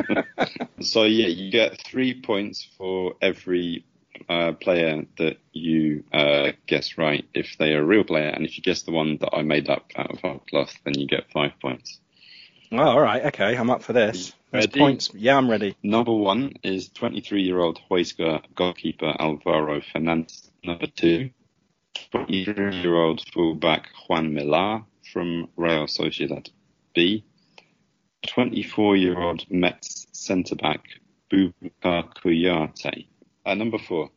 so 0.81 1.05
yeah, 1.05 1.29
you 1.29 1.51
get 1.51 1.81
three 1.81 2.21
points 2.21 2.67
for 2.77 3.15
every 3.23 3.85
uh, 4.29 4.53
player 4.53 5.05
that 5.19 5.39
you 5.53 6.05
uh, 6.13 6.53
guess 6.67 6.99
right 6.99 7.25
if 7.35 7.57
they 7.59 7.73
are 7.73 7.83
a 7.83 7.85
real 7.85 8.05
player, 8.05 8.29
and 8.29 8.45
if 8.45 8.57
you 8.57 8.63
guess 8.63 8.83
the 8.83 8.93
one 8.93 9.19
that 9.19 9.31
I 9.33 9.43
made 9.43 9.69
up 9.69 9.91
out 9.97 10.11
of 10.11 10.25
our 10.25 10.41
cloth, 10.51 10.75
then 10.85 10.99
you 10.99 11.07
get 11.07 11.31
five 11.33 11.53
points. 11.61 12.01
Oh, 12.73 12.79
all 12.79 13.01
right, 13.01 13.25
okay, 13.27 13.57
I'm 13.57 13.71
up 13.71 13.83
for 13.83 13.93
this. 13.93 14.35
points. 14.79 15.11
Yeah, 15.15 15.37
I'm 15.37 15.51
ready. 15.51 15.77
Number 15.83 16.13
one 16.13 16.55
is 16.63 16.89
23-year-old 16.91 17.81
Huesca 17.91 18.43
goalkeeper 18.55 19.15
Alvaro 19.19 19.81
Fernandez. 19.93 20.51
Number 20.63 20.87
two, 20.87 21.31
23-year-old 22.13 23.23
fullback 23.33 23.89
Juan 24.09 24.35
Millar 24.35 24.83
from 25.13 25.49
Real 25.57 25.87
Sociedad 25.87 26.49
B. 26.95 27.25
24-year-old 28.27 29.51
Metz 29.51 30.07
centre-back 30.13 30.81
Boubacar 31.31 32.09
Kouyaté 32.15 33.07
at 33.47 33.59
number 33.59 33.79
four, 33.79 34.11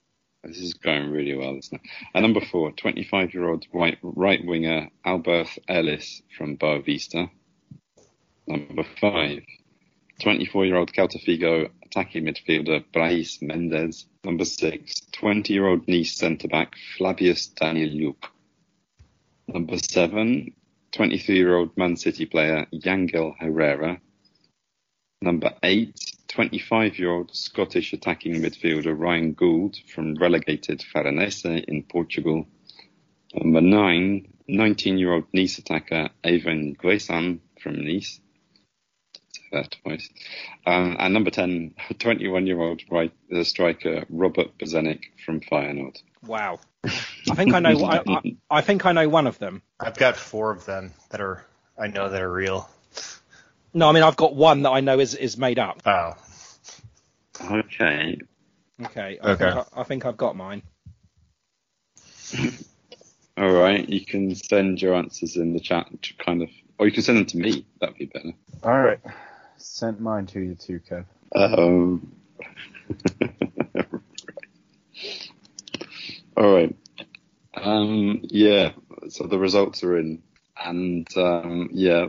this 0.43 0.59
is 0.59 0.73
going 0.75 1.11
really 1.11 1.36
well, 1.36 1.57
isn't 1.57 1.82
it? 1.82 1.89
At 2.15 2.21
number 2.21 2.39
four, 2.39 2.71
25 2.71 3.34
year 3.34 3.49
old 3.49 3.65
right, 3.73 3.97
right 4.01 4.43
winger 4.43 4.89
Albert 5.03 5.49
Ellis 5.67 6.21
from 6.38 6.57
Boavista. 6.57 7.30
Number 8.47 8.86
five, 9.01 9.43
24 10.21 10.65
year 10.65 10.78
old 10.78 10.93
Celta 10.93 11.23
Vigo 11.25 11.69
attacking 11.84 12.23
midfielder 12.23 12.86
Brais 12.93 13.41
Mendez. 13.41 14.05
Number 14.23 14.45
six, 14.45 15.01
20 15.11 15.53
year 15.53 15.67
old 15.67 15.88
Nice 15.88 16.13
centre 16.13 16.47
back 16.47 16.75
Flavius 16.97 17.49
Daniliuc. 17.49 18.15
Number 19.49 19.78
seven, 19.78 20.53
23 20.93 21.35
year 21.35 21.55
old 21.55 21.75
Man 21.77 21.95
City 21.97 22.25
player 22.25 22.65
Yangel 22.73 23.35
Herrera. 23.39 23.99
Number 25.21 25.55
eight, 25.63 25.95
25-year-old 26.29 27.35
Scottish 27.35 27.91
attacking 27.91 28.35
midfielder 28.35 28.97
Ryan 28.97 29.33
Gauld 29.33 29.77
from 29.93 30.13
relegated 30.15 30.83
Farense 30.93 31.63
in 31.63 31.83
Portugal. 31.83 32.45
Number 33.33 33.61
nine, 33.61 34.27
19-year-old 34.47 35.25
Nice 35.33 35.57
attacker 35.57 36.09
Evann 36.23 36.77
Guessand 36.77 37.39
from 37.61 37.83
Nice. 37.83 38.19
That 39.51 39.75
twice. 39.81 40.09
Um, 40.65 40.97
and 40.99 41.13
number 41.13 41.31
10, 41.31 41.73
21-year-old 41.93 42.83
right, 42.91 43.13
uh, 43.33 43.43
striker 43.43 44.05
Robert 44.09 44.57
Bozenik 44.59 45.01
from 45.25 45.39
Feyenoord. 45.39 45.97
Wow. 46.23 46.59
I 47.29 47.35
think 47.35 47.53
I 47.53 47.59
know. 47.59 47.83
I, 47.85 48.01
I, 48.07 48.35
I 48.49 48.61
think 48.61 48.85
I 48.85 48.91
know 48.91 49.07
one 49.09 49.27
of 49.27 49.39
them. 49.39 49.61
I've 49.79 49.97
got 49.97 50.17
four 50.17 50.51
of 50.51 50.65
them 50.65 50.93
that 51.09 51.21
are 51.21 51.45
I 51.77 51.88
know 51.88 52.09
that 52.09 52.21
are 52.21 52.31
real. 52.31 52.69
No, 53.73 53.89
I 53.89 53.91
mean 53.91 54.03
I've 54.03 54.15
got 54.15 54.35
one 54.35 54.63
that 54.63 54.71
I 54.71 54.79
know 54.79 54.99
is 54.99 55.15
is 55.15 55.38
made 55.38 55.59
up. 55.59 55.81
Oh. 55.85 56.13
Okay. 57.41 58.17
Okay. 58.83 59.19
I 59.21 59.31
okay. 59.31 59.51
Think 59.51 59.67
I, 59.75 59.81
I 59.81 59.83
think 59.83 60.05
I've 60.05 60.17
got 60.17 60.35
mine. 60.35 60.63
All 63.38 63.51
right. 63.51 63.88
You 63.88 64.03
can 64.03 64.33
send 64.35 64.81
your 64.81 64.95
answers 64.95 65.35
in 65.35 65.53
the 65.53 65.59
chat 65.59 65.88
to 66.01 66.13
kind 66.15 66.41
of 66.41 66.49
Or 66.79 66.88
you 66.88 66.91
can 66.91 67.03
send 67.03 67.19
them 67.19 67.25
to 67.27 67.38
me. 67.38 67.65
That'd 67.79 67.97
be 67.97 68.05
better. 68.05 68.33
All 68.63 68.79
right. 68.79 68.99
Sent 69.57 69.99
mine 69.99 70.25
to 70.27 70.39
you 70.39 70.55
too, 70.55 70.79
Kev. 70.79 71.05
Um, 71.35 72.11
all 76.38 76.53
right. 76.53 76.75
Um, 77.55 78.21
yeah. 78.23 78.73
So 79.09 79.25
the 79.25 79.39
results 79.39 79.83
are 79.83 79.97
in, 79.97 80.21
and 80.57 81.07
um, 81.17 81.69
yeah, 81.73 82.05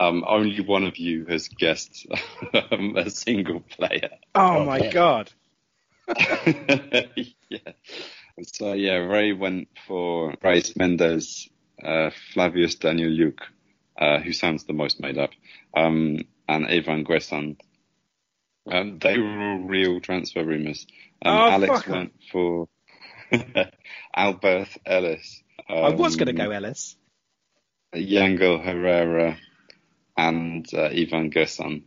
um, 0.00 0.24
only 0.26 0.60
one 0.60 0.84
of 0.84 0.96
you 0.96 1.26
has 1.26 1.48
guessed 1.48 2.06
um, 2.54 2.96
a 2.96 3.10
single 3.10 3.60
player. 3.60 4.10
Oh, 4.34 4.64
my 4.64 4.90
god. 4.90 5.30
yeah. 7.48 7.72
So 8.42 8.72
yeah, 8.72 8.96
Ray 8.96 9.32
went 9.32 9.68
for 9.86 10.34
Brais 10.42 10.76
Mendez, 10.76 11.48
uh, 11.84 12.10
Flavius 12.32 12.76
Daniel 12.76 13.10
Luke, 13.10 13.42
uh, 13.98 14.18
who 14.20 14.32
sounds 14.32 14.64
the 14.64 14.72
most 14.72 15.00
made 15.00 15.18
up, 15.18 15.30
um, 15.76 16.18
and 16.48 16.66
Evann 16.66 17.04
Guessand. 17.06 17.60
Um, 18.70 18.98
they 18.98 19.18
were 19.18 19.40
all 19.52 19.58
real 19.58 20.00
transfer 20.00 20.44
rumours. 20.44 20.86
Um, 21.24 21.34
Oh, 21.34 21.48
Alex 21.50 21.82
fuck 21.82 21.88
'em. 21.88 21.92
went 21.92 22.12
for 22.30 22.68
Albert 24.14 24.68
Ellis. 24.84 25.42
I 25.68 25.90
was 25.90 26.16
going 26.16 26.34
to 26.34 26.42
um, 26.42 26.48
go 26.48 26.52
Ellis. 26.52 26.96
Yangel 27.94 28.62
Herrera 28.62 29.38
and 30.16 30.66
uh, 30.74 30.84
Ivan 30.84 31.30
Gerson. 31.30 31.84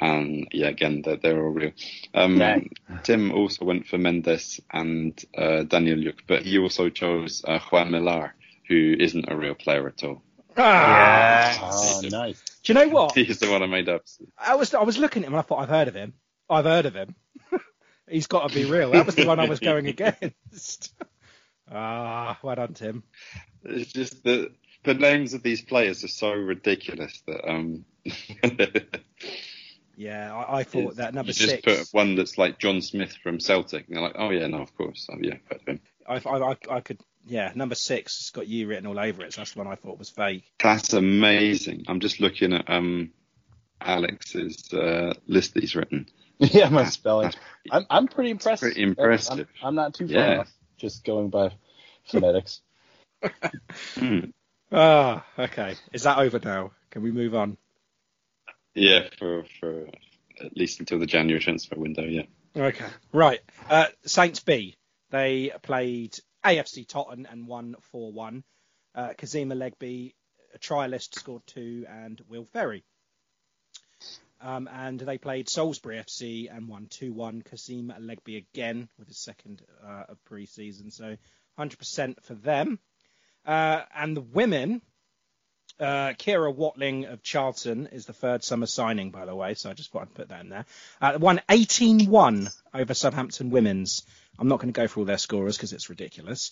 And 0.00 0.48
yeah, 0.52 0.68
again, 0.68 1.02
they're, 1.02 1.16
they're 1.16 1.42
all 1.42 1.50
real. 1.50 1.72
Um, 2.14 2.38
Dang. 2.38 2.70
Tim 3.02 3.32
also 3.32 3.64
went 3.66 3.86
for 3.86 3.98
Mendes 3.98 4.60
and 4.72 5.22
uh, 5.36 5.64
Daniel 5.64 5.98
Luke, 5.98 6.22
but 6.26 6.42
he 6.42 6.58
also 6.58 6.88
chose 6.88 7.44
uh, 7.46 7.58
Juan 7.70 7.90
Millar, 7.90 8.34
who 8.66 8.94
isn't 8.98 9.30
a 9.30 9.36
real 9.36 9.54
player 9.54 9.86
at 9.88 10.02
all. 10.02 10.22
Ah. 10.56 11.58
Oh, 11.62 12.00
nice. 12.08 12.42
Do 12.62 12.72
you 12.72 12.78
know 12.78 12.88
what? 12.88 13.12
He's 13.14 13.38
the 13.38 13.50
one 13.50 13.62
I 13.62 13.66
made 13.66 13.88
up. 13.88 14.02
I 14.38 14.56
was 14.56 14.74
I 14.74 14.82
was 14.82 14.98
looking 14.98 15.22
at 15.22 15.28
him 15.28 15.34
and 15.34 15.38
I 15.40 15.42
thought 15.42 15.60
I've 15.60 15.68
heard 15.68 15.88
of 15.88 15.94
him. 15.94 16.14
I've 16.48 16.64
heard 16.64 16.86
of 16.86 16.94
him. 16.94 17.14
He's 18.10 18.26
got 18.26 18.48
to 18.48 18.54
be 18.54 18.64
real. 18.64 18.90
That 18.90 19.06
was 19.06 19.14
the 19.14 19.26
one 19.26 19.38
I 19.38 19.48
was 19.48 19.60
going 19.60 19.86
against. 19.88 20.92
Ah, 21.72 22.36
well 22.42 22.56
done, 22.56 22.74
Tim. 22.74 23.04
It's 23.62 23.92
just 23.92 24.24
the 24.24 24.50
the 24.82 24.94
names 24.94 25.34
of 25.34 25.44
these 25.44 25.62
players 25.62 26.02
are 26.02 26.08
so 26.08 26.32
ridiculous 26.32 27.22
that 27.28 27.48
um. 27.48 27.84
Yeah, 29.96 30.34
I, 30.34 30.60
I 30.60 30.64
thought 30.64 30.96
that 30.96 31.12
number 31.12 31.28
you 31.28 31.34
just 31.34 31.62
six. 31.62 31.62
put 31.62 31.88
one 31.92 32.16
that's 32.16 32.38
like 32.38 32.58
John 32.58 32.80
Smith 32.80 33.14
from 33.22 33.38
Celtic, 33.38 33.86
and 33.86 33.94
they're 33.96 34.02
like, 34.02 34.16
oh 34.18 34.30
yeah, 34.30 34.46
no, 34.46 34.62
of 34.62 34.74
course, 34.74 35.06
oh, 35.12 35.18
yeah, 35.20 35.34
heard 35.50 35.60
of 35.60 35.66
him. 35.68 35.80
I, 36.08 36.14
I, 36.14 36.52
I, 36.52 36.56
I 36.70 36.80
could. 36.80 36.98
Yeah, 37.26 37.52
number 37.54 37.74
six 37.74 38.16
has 38.18 38.30
got 38.30 38.48
you 38.48 38.66
written 38.66 38.86
all 38.86 38.98
over 38.98 39.22
it. 39.22 39.34
So 39.34 39.42
that's 39.42 39.52
the 39.52 39.58
one 39.58 39.68
I 39.68 39.74
thought 39.74 39.98
was 39.98 40.08
fake. 40.08 40.50
That's 40.58 40.94
amazing. 40.94 41.84
I'm 41.86 42.00
just 42.00 42.18
looking 42.18 42.54
at 42.54 42.70
um 42.70 43.10
Alex's 43.78 44.72
uh, 44.72 45.12
list 45.26 45.52
that 45.54 45.62
he's 45.62 45.76
written. 45.76 46.06
Yeah, 46.52 46.68
my 46.70 46.84
spelling. 46.86 47.32
I'm 47.70 47.84
I'm 47.90 48.08
pretty 48.08 48.30
impressed. 48.30 48.62
pretty 48.62 48.82
impressive. 48.82 49.48
I'm, 49.60 49.68
I'm 49.68 49.74
not 49.74 49.94
too 49.94 50.08
far 50.08 50.16
Yeah. 50.16 50.38
off. 50.40 50.52
Just 50.78 51.04
going 51.04 51.28
by 51.30 51.52
phonetics. 52.10 52.62
Hmm. 53.96 54.20
Ah, 54.72 55.24
okay. 55.38 55.74
Is 55.92 56.04
that 56.04 56.18
over 56.18 56.38
now? 56.42 56.70
Can 56.90 57.02
we 57.02 57.10
move 57.12 57.34
on? 57.34 57.56
Yeah, 58.74 59.08
for 59.18 59.44
for 59.60 59.88
at 60.42 60.56
least 60.56 60.80
until 60.80 60.98
the 60.98 61.06
January 61.06 61.40
transfer 61.40 61.76
window. 61.78 62.02
Yeah. 62.04 62.22
Okay. 62.56 62.86
Right. 63.12 63.40
Uh, 63.68 63.86
Saints 64.06 64.40
B. 64.40 64.76
They 65.10 65.52
played 65.62 66.16
AFC 66.44 66.86
Tottenham 66.88 67.26
and 67.30 67.46
won 67.46 67.74
4 67.92 68.12
1. 68.12 68.44
Uh, 68.94 69.08
Kazeem 69.18 69.52
Olaigbe, 69.52 70.14
a 70.54 70.58
trialist, 70.58 71.14
scored 71.16 71.46
two, 71.46 71.84
and 71.88 72.20
Will 72.28 72.44
Ferry. 72.46 72.84
Um, 74.42 74.68
and 74.72 74.98
they 74.98 75.18
played 75.18 75.48
Salisbury 75.48 75.98
FC 75.98 76.54
and 76.54 76.68
won 76.68 76.86
2 76.86 77.12
1. 77.12 77.42
Kazeem 77.42 77.96
Olaigbe 77.96 78.38
again 78.38 78.88
with 78.98 79.08
his 79.08 79.18
second 79.18 79.62
uh, 79.86 80.04
of 80.08 80.24
pre 80.24 80.46
season. 80.46 80.90
So 80.90 81.16
100% 81.58 82.22
for 82.22 82.34
them. 82.34 82.78
Uh, 83.44 83.82
and 83.94 84.16
the 84.16 84.22
women, 84.22 84.82
uh, 85.78 86.12
Kira 86.18 86.54
Watling 86.54 87.06
of 87.06 87.22
Charlton 87.22 87.88
is 87.88 88.06
the 88.06 88.12
third 88.12 88.44
summer 88.44 88.66
signing, 88.66 89.10
by 89.10 89.24
the 89.24 89.34
way, 89.34 89.54
so 89.54 89.70
I 89.70 89.74
just 89.74 89.90
thought 89.90 90.02
I'd 90.02 90.14
put 90.14 90.28
that 90.28 90.42
in 90.42 90.50
there. 90.50 90.66
Uh, 91.00 91.18
won 91.20 91.40
18-1 91.48 92.54
over 92.74 92.94
Southampton 92.94 93.50
Women's. 93.50 94.02
I'm 94.38 94.48
not 94.48 94.60
going 94.60 94.72
to 94.72 94.78
go 94.78 94.86
through 94.86 95.02
all 95.02 95.06
their 95.06 95.18
scorers 95.18 95.56
because 95.56 95.72
it's 95.72 95.90
ridiculous. 95.90 96.50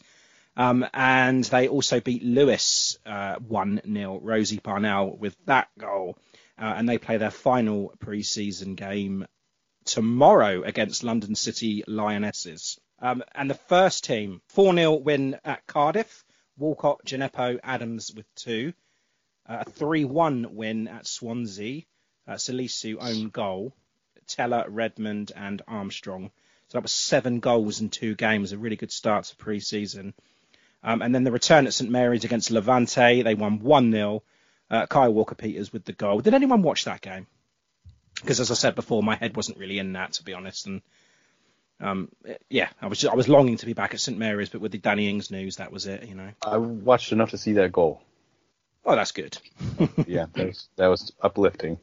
Um, 0.56 0.86
and 0.92 1.44
they 1.44 1.68
also 1.68 2.00
beat 2.00 2.24
Lewes 2.24 2.98
uh, 3.06 3.36
1-0, 3.36 4.20
Rosie 4.22 4.58
Parnell 4.58 5.16
with 5.16 5.36
that 5.46 5.68
goal. 5.78 6.18
Uh, 6.58 6.74
and 6.76 6.88
they 6.88 6.98
play 6.98 7.16
their 7.16 7.30
final 7.30 7.94
pre-season 8.00 8.74
game 8.74 9.26
tomorrow 9.84 10.62
against 10.62 11.04
London 11.04 11.34
City 11.34 11.84
Lionesses. 11.86 12.78
Um, 13.00 13.22
and 13.34 13.48
the 13.48 13.54
first 13.54 14.04
team, 14.04 14.42
4-0 14.54 15.02
win 15.02 15.38
at 15.44 15.66
Cardiff. 15.66 16.24
Walcott, 16.56 17.04
Djenepo, 17.06 17.60
Adams 17.62 18.12
with 18.14 18.26
two. 18.34 18.72
Uh, 19.48 19.64
a 19.66 19.70
3-1 19.70 20.50
win 20.50 20.88
at 20.88 21.06
Swansea. 21.06 21.82
Uh, 22.26 22.34
Salisu 22.34 22.96
own 23.00 23.28
goal. 23.28 23.72
Tella, 24.26 24.66
Redmond, 24.68 25.32
and 25.34 25.62
Armstrong. 25.66 26.30
So 26.68 26.76
that 26.76 26.82
was 26.82 26.92
seven 26.92 27.40
goals 27.40 27.80
in 27.80 27.88
two 27.88 28.14
games. 28.14 28.52
A 28.52 28.58
really 28.58 28.76
good 28.76 28.92
start 28.92 29.24
to 29.26 29.36
pre-season. 29.36 30.12
Um, 30.82 31.00
and 31.00 31.14
then 31.14 31.24
the 31.24 31.32
return 31.32 31.66
at 31.66 31.74
St 31.74 31.90
Mary's 31.90 32.24
against 32.24 32.50
Levante. 32.50 33.22
They 33.22 33.34
won 33.34 33.60
1-0. 33.60 34.20
Uh, 34.70 34.86
Kyle 34.86 35.12
Walker-Peters 35.12 35.72
with 35.72 35.84
the 35.84 35.92
goal. 35.92 36.20
Did 36.20 36.34
anyone 36.34 36.62
watch 36.62 36.84
that 36.84 37.00
game? 37.00 37.26
Because 38.20 38.40
as 38.40 38.50
I 38.50 38.54
said 38.54 38.74
before, 38.74 39.02
my 39.02 39.14
head 39.14 39.36
wasn't 39.36 39.58
really 39.58 39.78
in 39.78 39.94
that, 39.94 40.14
to 40.14 40.24
be 40.24 40.34
honest. 40.34 40.66
And 40.66 40.82
um, 41.80 42.10
yeah, 42.50 42.68
I 42.82 42.88
was 42.88 42.98
just, 42.98 43.12
I 43.12 43.16
was 43.16 43.28
longing 43.28 43.56
to 43.58 43.66
be 43.66 43.72
back 43.72 43.94
at 43.94 44.00
St 44.00 44.18
Mary's, 44.18 44.50
but 44.50 44.60
with 44.60 44.72
the 44.72 44.78
Danny 44.78 45.08
Ings 45.08 45.30
news, 45.30 45.56
that 45.56 45.72
was 45.72 45.86
it. 45.86 46.06
You 46.06 46.14
know. 46.14 46.30
I 46.42 46.58
watched 46.58 47.12
enough 47.12 47.30
to 47.30 47.38
see 47.38 47.52
that 47.52 47.72
goal. 47.72 48.02
Oh, 48.84 48.96
that's 48.96 49.12
good. 49.12 49.38
Yeah, 50.06 50.26
that 50.34 50.46
was, 50.46 50.68
that 50.76 50.86
was 50.86 51.12
uplifting. 51.20 51.78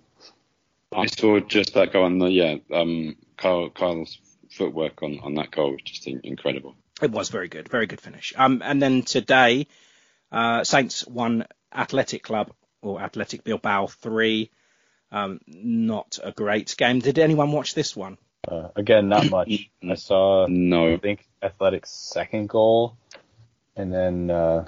I 0.94 1.06
saw 1.08 1.40
just 1.40 1.74
that 1.74 1.94
goal 1.94 2.06
on 2.06 2.18
the 2.20 2.28
yeah. 2.28 2.56
Um, 2.74 3.16
Kyle, 3.38 3.70
Kyle's 3.70 4.18
footwork 4.50 5.04
on, 5.04 5.20
on 5.22 5.36
that 5.36 5.52
goal 5.52 5.72
was 5.72 5.82
just 5.84 6.08
incredible. 6.08 6.76
It 7.02 7.12
was 7.12 7.30
very 7.30 7.48
good, 7.48 7.70
very 7.70 7.88
good 7.88 8.00
finish. 8.00 8.34
Um, 8.38 8.62
and 8.64 8.82
then 8.82 9.04
today, 9.04 9.68
uh, 10.32 10.64
Saints 10.64 11.06
won 11.06 11.46
Athletic 11.74 12.24
Club 12.24 12.52
or 12.86 13.02
Athletic 13.02 13.44
Bilbao 13.44 13.88
three. 13.88 14.52
Um, 15.12 15.40
not 15.48 16.20
a 16.24 16.32
great 16.32 16.76
game. 16.78 17.00
Did 17.00 17.20
anyone 17.20 17.52
watch 17.52 17.74
this 17.74 17.96
one? 17.96 18.18
Uh, 18.48 18.70
again, 18.76 19.10
not 19.10 19.30
much. 19.30 19.70
I 19.90 19.96
saw, 19.96 20.46
No, 20.48 20.94
I 20.94 20.98
think, 20.98 21.26
Athletic's 21.42 21.92
second 21.92 22.50
goal, 22.50 22.98
and 23.76 23.94
then 23.94 24.30
uh, 24.30 24.68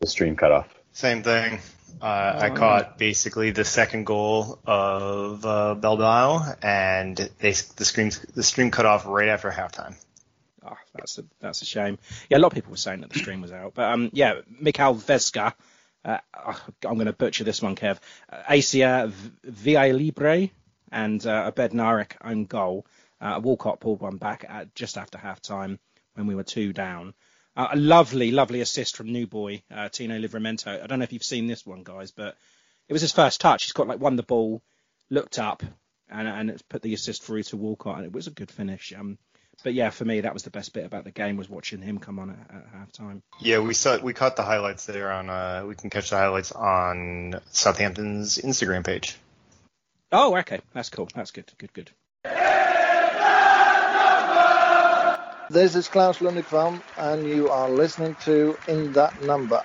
the 0.00 0.06
stream 0.06 0.36
cut 0.36 0.52
off. 0.52 0.68
Same 0.92 1.22
thing. 1.22 1.60
Uh, 2.00 2.38
I 2.42 2.50
caught 2.50 2.96
basically 2.98 3.50
the 3.50 3.64
second 3.64 4.04
goal 4.04 4.58
of 4.64 5.44
uh, 5.44 5.74
Bilbao, 5.74 6.54
and 6.62 7.16
they 7.16 7.50
the 7.50 7.84
stream 7.84 8.10
the 8.34 8.42
stream 8.42 8.70
cut 8.70 8.86
off 8.86 9.06
right 9.06 9.28
after 9.28 9.50
halftime. 9.50 9.96
Oh, 10.64 10.76
that's 10.94 11.18
a 11.18 11.24
that's 11.40 11.62
a 11.62 11.64
shame. 11.64 11.98
Yeah, 12.28 12.38
a 12.38 12.40
lot 12.40 12.48
of 12.48 12.54
people 12.54 12.70
were 12.70 12.76
saying 12.76 13.00
that 13.00 13.10
the 13.10 13.18
stream 13.18 13.40
was 13.40 13.52
out, 13.52 13.74
but 13.74 13.90
um, 13.90 14.10
yeah, 14.12 14.40
Mikel 14.60 14.94
Vesga. 14.94 15.54
Uh, 16.04 16.18
oh, 16.34 16.60
I'm 16.84 16.94
going 16.94 17.06
to 17.06 17.12
butcher 17.12 17.44
this 17.44 17.62
one, 17.62 17.76
Kev. 17.76 17.98
Uh, 18.30 18.42
Asia 18.48 19.12
Vi 19.44 19.92
Libre 19.92 20.50
and 20.90 21.24
uh, 21.26 21.44
a 21.46 21.52
Bednarek 21.52 22.12
own 22.22 22.44
goal. 22.44 22.86
Uh, 23.20 23.40
Walcott 23.42 23.80
pulled 23.80 24.00
one 24.00 24.16
back 24.16 24.44
at 24.48 24.74
just 24.74 24.96
after 24.96 25.18
half 25.18 25.40
time 25.40 25.78
when 26.14 26.26
we 26.26 26.34
were 26.34 26.44
two 26.44 26.72
down. 26.72 27.14
Uh, 27.56 27.68
a 27.72 27.76
lovely, 27.76 28.30
lovely 28.30 28.60
assist 28.60 28.96
from 28.96 29.12
new 29.12 29.26
boy 29.26 29.62
uh, 29.74 29.88
Tino 29.88 30.18
Livramento. 30.18 30.82
I 30.82 30.86
don't 30.86 31.00
know 31.00 31.04
if 31.04 31.12
you've 31.12 31.24
seen 31.24 31.46
this 31.46 31.66
one, 31.66 31.82
guys, 31.82 32.12
but 32.12 32.36
it 32.88 32.92
was 32.92 33.02
his 33.02 33.12
first 33.12 33.40
touch. 33.40 33.64
He's 33.64 33.72
got 33.72 33.88
like 33.88 34.00
won 34.00 34.16
the 34.16 34.22
ball, 34.22 34.62
looked 35.10 35.38
up, 35.38 35.62
and 36.08 36.28
and 36.28 36.50
it's 36.50 36.62
put 36.62 36.82
the 36.82 36.94
assist 36.94 37.24
through 37.24 37.42
to 37.44 37.56
Walcott, 37.56 37.96
and 37.96 38.06
it 38.06 38.12
was 38.12 38.28
a 38.28 38.32
good 38.32 38.50
finish. 38.50 38.92
Um, 38.96 39.18
but 39.64 39.74
yeah, 39.74 39.90
for 39.90 40.04
me, 40.04 40.20
that 40.20 40.34
was 40.34 40.44
the 40.44 40.50
best 40.50 40.72
bit 40.72 40.84
about 40.84 41.04
the 41.04 41.10
game 41.10 41.36
was 41.36 41.48
watching 41.48 41.82
him 41.82 41.98
come 41.98 42.18
on 42.18 42.30
at, 42.30 42.56
at 42.56 42.66
half 42.72 42.92
time. 42.92 43.22
Yeah, 43.40 43.58
we 43.60 43.74
saw 43.74 43.98
we 43.98 44.12
caught 44.12 44.36
the 44.36 44.42
highlights 44.42 44.86
there 44.86 45.10
on. 45.10 45.28
Uh, 45.28 45.64
we 45.66 45.74
can 45.74 45.90
catch 45.90 46.10
the 46.10 46.16
highlights 46.16 46.52
on 46.52 47.40
Southampton's 47.50 48.38
Instagram 48.38 48.84
page. 48.84 49.16
Oh, 50.12 50.36
okay, 50.38 50.60
that's 50.72 50.90
cool. 50.90 51.08
That's 51.14 51.32
good. 51.32 51.50
Good. 51.58 51.72
Good. 51.72 51.90
This 55.50 55.76
is 55.76 55.88
Claus 55.88 56.18
Lundekvam, 56.18 56.82
and 56.98 57.26
you 57.26 57.48
are 57.48 57.70
listening 57.70 58.16
to 58.24 58.58
In 58.68 58.92
That 58.92 59.22
Number. 59.22 59.62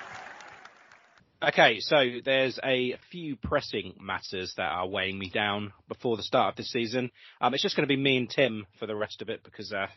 Okay, 1.48 1.80
so 1.80 1.96
there's 2.24 2.58
a 2.64 2.96
few 3.10 3.36
pressing 3.36 3.92
matters 4.00 4.54
that 4.56 4.70
are 4.70 4.88
weighing 4.88 5.18
me 5.18 5.28
down 5.28 5.74
before 5.88 6.16
the 6.16 6.22
start 6.22 6.52
of 6.52 6.56
the 6.56 6.62
season. 6.62 7.10
Um, 7.38 7.52
it's 7.52 7.62
just 7.62 7.76
going 7.76 7.86
to 7.86 7.94
be 7.94 8.00
me 8.00 8.16
and 8.16 8.30
Tim 8.30 8.66
for 8.78 8.86
the 8.86 8.96
rest 8.96 9.20
of 9.20 9.28
it 9.28 9.42
because 9.44 9.70
uh, 9.70 9.88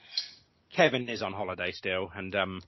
Kevin 0.76 1.08
is 1.08 1.22
on 1.22 1.32
holiday 1.32 1.72
still, 1.72 2.12
and 2.14 2.36
um, 2.36 2.62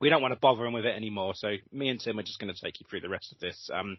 we 0.00 0.08
don't 0.08 0.22
want 0.22 0.32
to 0.32 0.40
bother 0.40 0.64
him 0.64 0.72
with 0.72 0.86
it 0.86 0.96
anymore. 0.96 1.34
So 1.34 1.56
me 1.70 1.90
and 1.90 2.00
Tim 2.00 2.18
are 2.18 2.22
just 2.22 2.38
going 2.38 2.54
to 2.54 2.58
take 2.58 2.80
you 2.80 2.86
through 2.88 3.02
the 3.02 3.10
rest 3.10 3.30
of 3.30 3.40
this. 3.40 3.68
Um, 3.70 3.98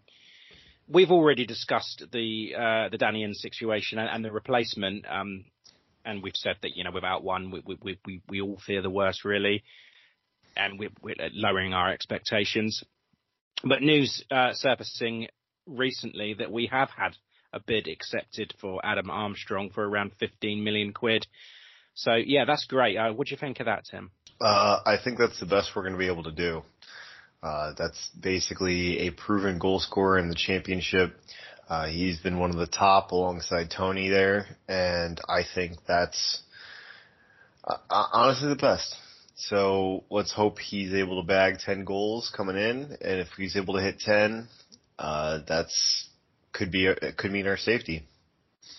we've 0.87 1.11
already 1.11 1.45
discussed 1.45 2.03
the 2.11 2.55
uh, 2.57 2.89
the 2.89 2.97
Danny 2.97 3.23
Ings 3.23 3.41
situation 3.41 3.99
and, 3.99 4.09
and 4.09 4.25
the 4.25 4.31
replacement, 4.31 5.05
um, 5.07 5.45
and 6.03 6.23
we've 6.23 6.33
said 6.35 6.55
that 6.63 6.75
you 6.75 6.83
know 6.83 6.91
without 6.91 7.23
one, 7.23 7.51
we 7.51 7.77
we 7.83 7.99
we, 8.05 8.21
we 8.27 8.41
all 8.41 8.59
fear 8.65 8.81
the 8.81 8.89
worst 8.89 9.23
really, 9.23 9.63
and 10.57 10.79
we're, 10.79 10.89
we're 11.03 11.15
lowering 11.33 11.75
our 11.75 11.91
expectations. 11.91 12.83
But 13.63 13.81
news 13.81 14.23
uh, 14.29 14.53
surfacing 14.53 15.27
recently 15.65 16.33
that 16.35 16.51
we 16.51 16.67
have 16.67 16.89
had 16.89 17.15
a 17.53 17.59
bid 17.59 17.87
accepted 17.87 18.53
for 18.59 18.81
Adam 18.83 19.09
Armstrong 19.09 19.69
for 19.69 19.87
around 19.87 20.11
15 20.19 20.63
million 20.63 20.91
quid. 20.91 21.25
So 21.93 22.15
yeah, 22.15 22.45
that's 22.45 22.65
great. 22.65 22.97
Uh, 22.97 23.13
what 23.13 23.27
do 23.27 23.31
you 23.31 23.37
think 23.37 23.59
of 23.59 23.67
that, 23.67 23.85
Tim? 23.89 24.11
Uh, 24.41 24.79
I 24.85 24.97
think 25.01 25.17
that's 25.19 25.39
the 25.39 25.45
best 25.45 25.71
we're 25.75 25.83
going 25.83 25.93
to 25.93 25.99
be 25.99 26.07
able 26.07 26.23
to 26.23 26.31
do. 26.31 26.63
Uh, 27.41 27.73
that's 27.77 28.09
basically 28.19 29.07
a 29.07 29.11
proven 29.11 29.59
goal 29.59 29.79
scorer 29.79 30.17
in 30.17 30.29
the 30.29 30.35
championship. 30.35 31.15
Uh, 31.69 31.87
he's 31.87 32.19
been 32.19 32.39
one 32.39 32.49
of 32.49 32.57
the 32.57 32.67
top 32.67 33.11
alongside 33.11 33.69
Toney 33.69 34.09
there, 34.09 34.57
and 34.67 35.19
I 35.29 35.41
think 35.55 35.77
that's 35.87 36.41
uh, 37.63 37.77
honestly 37.89 38.49
the 38.49 38.55
best. 38.55 38.95
So 39.35 40.03
let's 40.09 40.31
hope 40.31 40.59
he's 40.59 40.93
able 40.93 41.21
to 41.21 41.27
bag 41.27 41.59
10 41.59 41.85
goals 41.85 42.31
coming 42.35 42.55
in, 42.55 42.97
and 43.01 43.19
if 43.19 43.29
he's 43.35 43.55
able 43.55 43.73
to 43.75 43.81
hit 43.81 43.99
10, 43.99 44.47
uh, 44.99 45.39
that's 45.47 46.09
could 46.51 46.71
be 46.71 46.85
it 46.85 47.17
could 47.17 47.31
mean 47.31 47.47
our 47.47 47.57
safety. 47.57 48.07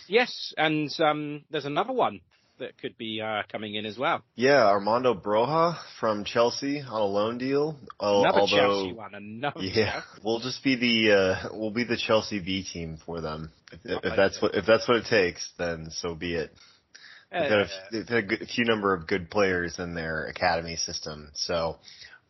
Yes, 0.07 0.55
and 0.57 0.89
um, 1.01 1.45
there's 1.51 1.65
another 1.65 1.93
one 1.93 2.21
that 2.59 2.79
could 2.79 2.97
be 2.97 3.21
uh, 3.21 3.43
coming 3.51 3.75
in 3.75 3.85
as 3.85 3.99
well. 3.99 4.23
Yeah, 4.37 4.65
Armando 4.67 5.15
Broja 5.15 5.77
from 5.99 6.25
Chelsea 6.25 6.81
on 6.81 7.01
a 7.01 7.05
loan 7.05 7.39
deal. 7.39 7.77
Another 8.01 8.41
although, 8.41 8.57
Chelsea 8.57 8.93
one. 8.93 9.15
Another. 9.15 9.61
Yeah, 9.61 10.03
we'll 10.23 10.41
just 10.41 10.63
be 10.63 10.77
the 10.77 11.13
uh, 11.13 11.49
we'll 11.53 11.73
be 11.73 11.85
the 11.85 11.97
Chelsea 11.97 12.39
B 12.39 12.65
team 12.65 12.99
for 13.05 13.21
them. 13.21 13.51
If, 13.73 14.05
if 14.05 14.17
that's 14.17 14.41
what 14.41 14.55
if 14.55 14.67
that's 14.67 14.87
what 14.87 14.99
it 14.99 15.07
takes, 15.07 15.53
then 15.59 15.89
so 15.91 16.15
be 16.15 16.35
it. 16.35 16.53
They've 17.35 17.49
got, 17.49 17.61
a, 17.61 17.69
they've 17.93 18.07
got 18.07 18.41
a, 18.41 18.45
a 18.45 18.47
few 18.47 18.65
number 18.65 18.95
of 18.95 19.07
good 19.07 19.31
players 19.31 19.79
in 19.79 19.95
their 19.95 20.27
academy 20.27 20.77
system, 20.77 21.31
so 21.35 21.79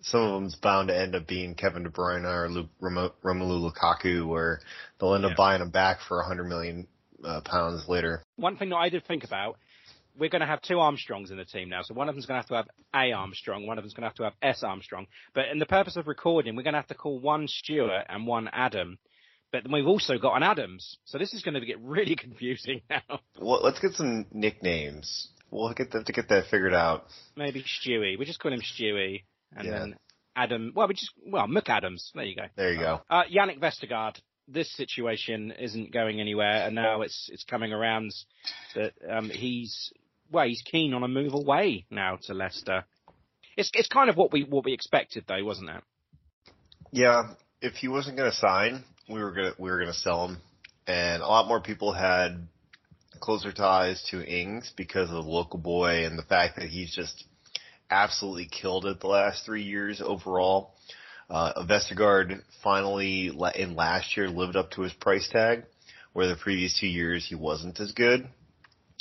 some 0.05 0.21
of 0.21 0.33
them's 0.35 0.55
bound 0.57 0.89
to 0.89 0.97
end 0.97 1.15
up 1.15 1.27
being 1.27 1.55
Kevin 1.55 1.83
De 1.83 1.89
Bruyne 1.89 2.25
or 2.25 2.49
Luke, 2.49 2.71
Romelu 2.81 3.73
Lukaku, 3.73 4.27
where 4.27 4.61
they'll 4.99 5.15
end 5.15 5.25
up 5.25 5.31
yeah. 5.31 5.37
buying 5.37 5.61
them 5.61 5.71
back 5.71 5.99
for 6.07 6.21
a 6.21 6.27
hundred 6.27 6.45
million 6.45 6.87
uh, 7.25 7.41
pounds 7.41 7.89
later. 7.89 8.23
One 8.37 8.57
thing 8.57 8.69
that 8.69 8.77
I 8.77 8.91
did 8.91 9.07
think 9.07 9.25
about, 9.25 9.57
we're 10.19 10.29
going 10.29 10.41
to 10.41 10.47
have 10.47 10.61
two 10.61 10.79
Armstrongs 10.79 11.31
in 11.31 11.39
the 11.39 11.45
team 11.47 11.71
now. 11.71 11.81
So 11.83 11.95
one 11.95 12.09
of 12.09 12.15
them's 12.15 12.27
going 12.27 12.37
to 12.37 12.43
have 12.43 12.49
to 12.49 12.55
have 12.55 12.69
A 12.95 13.13
Armstrong, 13.13 13.67
one 13.67 13.79
of 13.79 13.85
them's 13.85 13.95
going 13.95 14.03
to 14.03 14.09
have 14.09 14.17
to 14.17 14.25
have 14.25 14.35
S 14.43 14.63
Armstrong. 14.63 15.07
But 15.35 15.49
in 15.51 15.59
the 15.59 15.67
purpose 15.67 15.97
of 15.97 16.07
recording, 16.07 16.55
we're 16.55 16.63
going 16.63 16.75
to 16.75 16.81
have 16.81 16.89
to 16.89 16.95
call 16.95 17.19
one 17.19 17.49
Stuart 17.49 18.05
and 18.09 18.27
one 18.27 18.49
Adam. 18.53 18.99
But 19.55 19.63
then 19.63 19.73
we've 19.73 19.87
also 19.87 20.19
got 20.19 20.35
an 20.35 20.43
Adams. 20.43 20.97
So 21.05 21.17
this 21.17 21.33
is 21.33 21.43
going 21.43 21.55
to 21.55 21.65
get 21.65 21.81
really 21.81 22.17
confusing 22.21 22.81
now. 22.91 23.21
Well, 23.39 23.61
let's 23.63 23.79
get 23.79 23.93
some 23.93 24.27
nicknames. 24.33 25.29
We'll 25.53 25.73
get 25.75 25.93
to 25.93 26.13
get 26.13 26.29
that 26.29 26.47
figured 26.51 26.75
out. 26.75 27.07
Maybe 27.37 27.63
Stewie. 27.63 28.19
We 28.19 28.25
just 28.25 28.41
call 28.41 28.53
him 28.53 28.63
Stewie 28.63 29.23
and 29.57 29.69
yeah. 29.69 29.79
then 29.79 29.97
Adam. 30.35 30.73
Well, 30.75 30.89
we 30.89 30.95
just 30.95 31.13
well 31.25 31.47
McAdams. 31.47 32.11
There 32.17 32.25
you 32.25 32.35
go. 32.35 32.47
There 32.57 32.73
you 32.73 32.81
go. 32.81 33.03
Uh, 33.09 33.23
Jannik 33.33 33.61
Vestergaard. 33.61 34.17
This 34.49 34.75
situation 34.75 35.53
isn't 35.53 35.93
going 35.93 36.21
anywhere, 36.21 36.67
and 36.67 36.75
now 36.75 37.03
it's 37.03 37.31
it's 37.33 37.45
coming 37.45 37.73
around 37.73 38.13
that 38.75 38.93
um, 39.09 39.31
he's 39.31 39.93
well, 40.33 40.49
he's 40.49 40.63
keen 40.63 40.95
on 40.95 41.05
a 41.05 41.09
move 41.09 41.33
away 41.33 41.87
now 41.91 42.19
to 42.25 42.35
Leicester. 42.35 42.85
It's 43.57 43.71
it's 43.73 43.89
kind 43.89 44.11
of 44.11 44.17
what 44.17 44.33
we 44.33 44.43
what 44.43 44.65
we 44.65 44.73
expected, 44.73 45.27
though, 45.29 45.45
wasn't 45.45 45.71
it? 45.71 45.83
Yeah, 46.91 47.35
if 47.61 47.75
he 47.75 47.87
wasn't 47.87 48.17
going 48.17 48.33
to 48.33 48.37
sign, 48.37 48.85
we 49.09 49.23
were 49.23 49.33
gonna 49.33 49.53
we 49.59 49.71
were 49.71 49.79
gonna 49.79 49.93
sell 49.93 50.29
him, 50.29 50.39
and 50.87 51.23
a 51.23 51.27
lot 51.27 51.49
more 51.49 51.61
people 51.61 51.93
had 51.93 52.47
closer 53.21 53.53
ties 53.53 54.05
to 54.11 54.25
Ings 54.25 54.73
because 54.77 55.09
of 55.09 55.25
the 55.25 55.31
local 55.31 55.59
boy 55.59 56.05
and 56.05 56.19
the 56.19 56.23
fact 56.23 56.57
that 56.57 56.69
he's 56.69 56.95
just 56.95 57.25
absolutely 57.91 58.47
killed 58.47 58.87
it 58.87 59.01
the 59.01 59.07
last 59.07 59.45
three 59.45 59.63
years 59.63 60.03
overall. 60.05 60.75
Uh, 61.31 61.65
Vestergaard 61.65 62.43
finally 62.63 63.31
in 63.55 63.77
last 63.77 64.17
year 64.17 64.29
lived 64.29 64.57
up 64.57 64.71
to 64.73 64.83
his 64.83 64.93
price 64.93 65.29
tag, 65.31 65.65
where 66.13 66.27
the 66.27 66.37
previous 66.37 66.79
two 66.79 66.87
years 66.87 67.27
he 67.27 67.35
wasn't 67.35 67.79
as 67.81 67.93
good. 67.93 68.29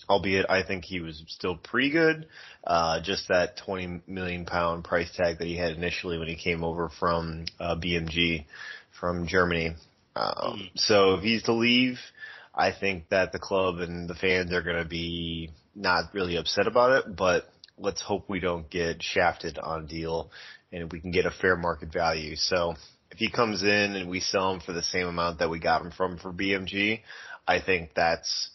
Albeit, 0.09 0.45
I 0.49 0.63
think 0.63 0.83
he 0.83 0.99
was 0.99 1.23
still 1.27 1.55
pretty 1.55 1.89
good. 1.89 2.27
Uh, 2.65 2.99
just 3.01 3.29
that 3.29 3.57
20 3.65 4.01
million 4.05 4.45
pound 4.45 4.83
price 4.83 5.09
tag 5.15 5.39
that 5.39 5.47
he 5.47 5.55
had 5.55 5.71
initially 5.77 6.17
when 6.17 6.27
he 6.27 6.35
came 6.35 6.61
over 6.63 6.89
from 6.99 7.45
uh, 7.59 7.75
BMG 7.75 8.45
from 8.99 9.27
Germany. 9.27 9.75
Um, 10.16 10.34
mm. 10.36 10.72
So 10.76 11.16
if 11.16 11.24
he's 11.24 11.43
to 11.43 11.53
leave, 11.53 11.99
I 12.53 12.72
think 12.72 13.09
that 13.09 13.32
the 13.32 13.39
club 13.39 13.80
and 13.80 14.09
the 14.09 14.16
fans 14.16 14.53
are 14.53 14.61
going 14.61 14.82
to 14.82 14.88
be 14.88 15.51
not 15.76 16.14
really 16.14 16.36
upset 16.38 16.68
about 16.68 16.91
it, 16.91 17.16
but 17.16 17.45
let's 17.78 18.01
hope 18.01 18.30
we 18.30 18.39
don't 18.39 18.70
get 18.70 19.01
shafted 19.01 19.57
on 19.57 19.88
deal 19.88 20.32
and 20.72 20.91
we 20.91 20.99
can 20.99 21.11
get 21.11 21.26
a 21.26 21.32
fair 21.32 21.55
market 21.55 21.91
value. 21.91 22.36
So 22.36 22.76
if 23.11 23.18
he 23.18 23.30
comes 23.30 23.64
in 23.64 23.95
and 23.95 24.09
we 24.09 24.20
sell 24.20 24.53
him 24.53 24.59
for 24.59 24.74
the 24.74 24.84
same 24.84 25.07
amount 25.07 25.39
that 25.39 25.49
we 25.49 25.59
got 25.59 25.82
him 25.82 25.91
from 25.91 26.18
for 26.18 26.32
BMG, 26.32 27.01
I 27.47 27.59
think 27.59 27.91
that's 27.95 28.49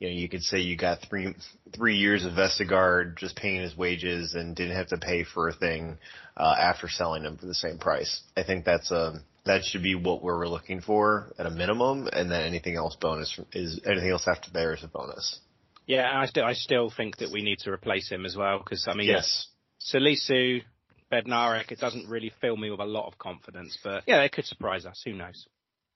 you 0.00 0.08
know, 0.08 0.14
you 0.14 0.28
could 0.28 0.42
say 0.42 0.58
you 0.58 0.76
got 0.76 0.98
three 1.08 1.34
three 1.74 1.96
years 1.96 2.24
of 2.24 2.32
Vestergaard 2.32 3.16
just 3.16 3.36
paying 3.36 3.62
his 3.62 3.76
wages 3.76 4.34
and 4.34 4.54
didn't 4.54 4.76
have 4.76 4.88
to 4.88 4.98
pay 4.98 5.24
for 5.24 5.48
a 5.48 5.52
thing 5.54 5.98
uh, 6.36 6.54
after 6.58 6.88
selling 6.88 7.24
him 7.24 7.36
for 7.36 7.46
the 7.46 7.54
same 7.54 7.78
price. 7.78 8.20
I 8.36 8.42
think 8.42 8.64
that's 8.64 8.90
a 8.90 9.22
that 9.46 9.64
should 9.64 9.82
be 9.82 9.94
what 9.94 10.22
we're 10.22 10.46
looking 10.48 10.80
for 10.80 11.32
at 11.38 11.46
a 11.46 11.50
minimum, 11.50 12.08
and 12.12 12.30
then 12.30 12.42
anything 12.42 12.76
else 12.76 12.96
bonus 12.96 13.38
is 13.52 13.80
anything 13.86 14.10
else 14.10 14.26
after 14.26 14.50
there 14.50 14.74
is 14.74 14.82
a 14.82 14.88
bonus. 14.88 15.40
Yeah, 15.86 16.10
I 16.12 16.26
still 16.26 16.44
I 16.44 16.54
still 16.54 16.90
think 16.90 17.18
that 17.18 17.30
we 17.30 17.42
need 17.42 17.58
to 17.60 17.70
replace 17.70 18.08
him 18.08 18.24
as 18.24 18.36
well 18.36 18.58
because 18.58 18.86
I 18.88 18.94
mean, 18.94 19.08
yes, 19.08 19.48
Salisu, 19.80 20.62
Bednarek, 21.12 21.70
it 21.70 21.78
doesn't 21.78 22.08
really 22.08 22.32
fill 22.40 22.56
me 22.56 22.70
with 22.70 22.80
a 22.80 22.86
lot 22.86 23.06
of 23.06 23.18
confidence, 23.18 23.78
but 23.84 24.04
yeah, 24.06 24.22
it 24.22 24.32
could 24.32 24.46
surprise 24.46 24.86
us. 24.86 25.02
Who 25.04 25.12
knows? 25.12 25.46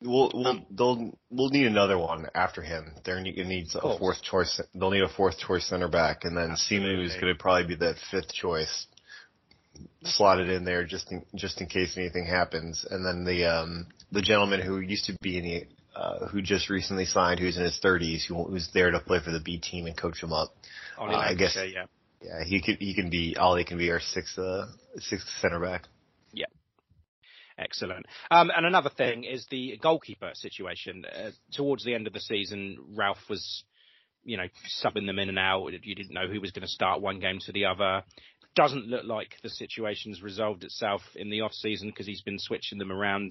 We'll 0.01 0.31
we'll 0.33 0.47
um, 0.47 0.67
they'll 0.71 1.19
we'll 1.31 1.49
need 1.49 1.67
another 1.67 1.99
one 1.99 2.27
after 2.35 2.63
him. 2.63 2.93
They're 3.05 3.21
needs 3.21 3.75
a 3.75 3.99
fourth 3.99 4.23
choice. 4.23 4.61
They'll 4.75 4.91
need 4.91 5.03
a 5.03 5.09
fourth 5.09 5.39
choice 5.39 5.67
center 5.67 5.89
back, 5.89 6.25
and 6.25 6.37
then 6.37 6.51
Simu 6.51 7.05
is 7.05 7.15
going 7.15 7.35
to 7.35 7.35
probably 7.35 7.67
be 7.67 7.75
that 7.77 7.97
fifth 8.11 8.33
choice, 8.33 8.87
slotted 10.05 10.49
in 10.49 10.65
there 10.65 10.85
just 10.85 11.11
in 11.13 11.25
just 11.35 11.61
in 11.61 11.67
case 11.67 11.97
anything 11.97 12.27
happens. 12.27 12.87
And 12.89 13.05
then 13.05 13.25
the 13.25 13.45
um 13.47 13.87
the 14.13 14.23
gentleman 14.23 14.61
who 14.61 14.81
used 14.81 15.07
to 15.07 15.17
be 15.21 15.39
in 15.39 15.45
the 15.45 15.67
uh, 15.99 16.29
who 16.29 16.41
just 16.41 16.71
recently 16.71 17.05
signed, 17.05 17.41
who's 17.41 17.57
in 17.57 17.65
his 17.65 17.81
30s, 17.85 18.25
who, 18.29 18.45
who's 18.45 18.69
there 18.73 18.93
to 18.93 19.01
play 19.01 19.19
for 19.19 19.33
the 19.33 19.41
B 19.41 19.59
team 19.59 19.87
and 19.87 19.97
coach 19.97 20.23
him 20.23 20.33
up. 20.33 20.55
Uh, 20.97 21.07
I 21.07 21.35
guess, 21.35 21.55
say, 21.55 21.73
yeah. 21.75 21.87
Yeah, 22.23 22.45
he 22.45 22.61
could 22.61 22.77
he 22.79 22.95
can 22.95 23.11
be 23.11 23.37
Ollie 23.37 23.65
can 23.65 23.79
be 23.79 23.91
our 23.91 24.01
sixth 24.01 24.39
uh, 24.39 24.67
sixth 24.97 25.29
center 25.41 25.61
back. 25.61 25.85
Yeah. 26.33 26.47
Excellent. 27.57 28.07
Um, 28.31 28.51
and 28.55 28.67
another 28.67 28.91
thing 28.91 29.25
is 29.25 29.47
the 29.51 29.79
goalkeeper 29.83 30.31
situation. 30.35 31.05
Uh, 31.05 31.31
towards 31.53 31.85
the 31.85 31.95
end 31.95 32.07
of 32.07 32.13
the 32.13 32.21
season, 32.21 32.79
Ralph 32.95 33.19
was, 33.29 33.65
you 34.25 34.37
know, 34.37 34.47
subbing 34.83 35.07
them 35.07 35.19
in 35.19 35.29
and 35.29 35.39
out. 35.39 35.73
You 35.83 35.95
didn't 35.95 36.15
know 36.15 36.29
who 36.29 36.41
was 36.41 36.53
going 36.53 36.63
to 36.63 36.69
start 36.69 37.01
one 37.01 37.19
game 37.19 37.39
to 37.47 37.53
the 37.53 37.67
other. 37.67 38.03
Doesn't 38.59 38.89
look 38.89 39.05
like 39.05 39.37
the 39.45 39.51
situation's 39.51 40.21
resolved 40.21 40.65
itself 40.65 41.03
in 41.15 41.31
the 41.31 41.43
off 41.43 41.53
season 41.53 41.91
because 41.91 42.07
he's 42.07 42.23
been 42.23 42.41
switching 42.41 42.79
them 42.79 42.91
around 42.91 43.31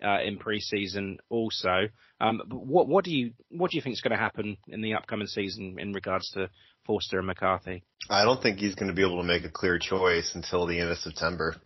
uh, 0.00 0.20
in 0.22 0.38
pre-season 0.38 1.18
also. 1.28 1.88
Um, 2.20 2.40
what, 2.48 2.86
what 2.86 3.04
do 3.04 3.10
you 3.10 3.32
what 3.48 3.72
do 3.72 3.76
you 3.76 3.82
think 3.82 3.94
is 3.94 4.00
going 4.00 4.12
to 4.12 4.16
happen 4.16 4.56
in 4.68 4.80
the 4.80 4.94
upcoming 4.94 5.26
season 5.26 5.74
in 5.80 5.92
regards 5.92 6.30
to 6.34 6.50
Forster 6.86 7.18
and 7.18 7.26
McCarthy? 7.26 7.82
I 8.08 8.22
don't 8.22 8.40
think 8.40 8.60
he's 8.60 8.76
going 8.76 8.86
to 8.86 8.94
be 8.94 9.02
able 9.02 9.20
to 9.20 9.26
make 9.26 9.42
a 9.42 9.50
clear 9.50 9.80
choice 9.80 10.36
until 10.36 10.66
the 10.68 10.78
end 10.78 10.90
of 10.90 10.98
September. 10.98 11.56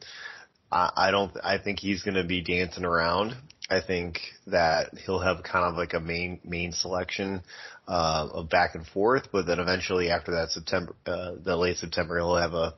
I, 0.72 0.90
I 0.96 1.10
don't. 1.10 1.32
I 1.44 1.58
think 1.58 1.80
he's 1.80 2.02
going 2.02 2.16
to 2.16 2.24
be 2.24 2.40
dancing 2.40 2.86
around. 2.86 3.34
I 3.68 3.80
think 3.86 4.20
that 4.46 4.96
he'll 5.04 5.20
have 5.20 5.42
kind 5.42 5.66
of 5.66 5.74
like 5.74 5.92
a 5.92 6.00
main 6.00 6.40
main 6.42 6.72
selection 6.72 7.42
uh, 7.86 8.28
of 8.32 8.48
back 8.48 8.74
and 8.74 8.86
forth, 8.86 9.28
but 9.30 9.46
then 9.46 9.58
eventually 9.58 10.10
after 10.10 10.32
that 10.32 10.50
September, 10.50 10.94
uh, 11.06 11.32
the 11.42 11.54
late 11.54 11.76
September, 11.76 12.18
he'll 12.18 12.36
have 12.36 12.54
a 12.54 12.74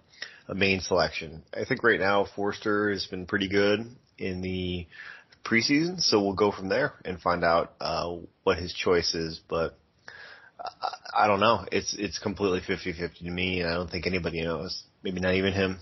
a 0.48 0.54
main 0.54 0.80
selection. 0.80 1.42
I 1.52 1.64
think 1.64 1.82
right 1.82 2.00
now 2.00 2.26
Forster 2.36 2.90
has 2.90 3.06
been 3.06 3.26
pretty 3.26 3.48
good 3.48 3.86
in 4.18 4.40
the 4.40 4.86
preseason, 5.44 6.00
so 6.00 6.22
we'll 6.22 6.34
go 6.34 6.52
from 6.52 6.68
there 6.68 6.94
and 7.04 7.20
find 7.20 7.44
out 7.44 7.74
uh, 7.80 8.16
what 8.44 8.58
his 8.58 8.72
choice 8.72 9.14
is. 9.14 9.40
But 9.48 9.76
I, 10.60 11.24
I 11.24 11.26
don't 11.26 11.40
know. 11.40 11.64
It's 11.72 11.94
it's 11.98 12.18
completely 12.18 12.60
50-50 12.60 13.18
to 13.18 13.30
me, 13.30 13.60
and 13.60 13.70
I 13.70 13.74
don't 13.74 13.90
think 13.90 14.06
anybody 14.06 14.42
knows. 14.42 14.84
Maybe 15.02 15.20
not 15.20 15.34
even 15.34 15.52
him. 15.52 15.78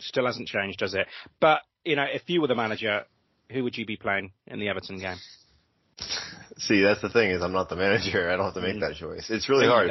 Still 0.00 0.26
hasn't 0.26 0.48
changed, 0.48 0.78
does 0.78 0.94
it? 0.94 1.06
But 1.40 1.60
you 1.84 1.96
know, 1.96 2.04
if 2.04 2.22
you 2.26 2.40
were 2.40 2.48
the 2.48 2.54
manager, 2.54 3.04
who 3.50 3.64
would 3.64 3.76
you 3.76 3.86
be 3.86 3.96
playing 3.96 4.32
in 4.46 4.58
the 4.58 4.68
Everton 4.68 4.98
game? 4.98 5.16
See, 6.58 6.82
that's 6.82 7.02
the 7.02 7.08
thing 7.08 7.30
is 7.30 7.42
I'm 7.42 7.52
not 7.52 7.68
the 7.68 7.76
manager. 7.76 8.30
I 8.30 8.36
don't 8.36 8.46
have 8.46 8.54
to 8.54 8.60
make 8.60 8.76
mm. 8.76 8.80
that 8.80 8.96
choice. 8.96 9.28
It's 9.28 9.48
really 9.48 9.66
hard. 9.66 9.90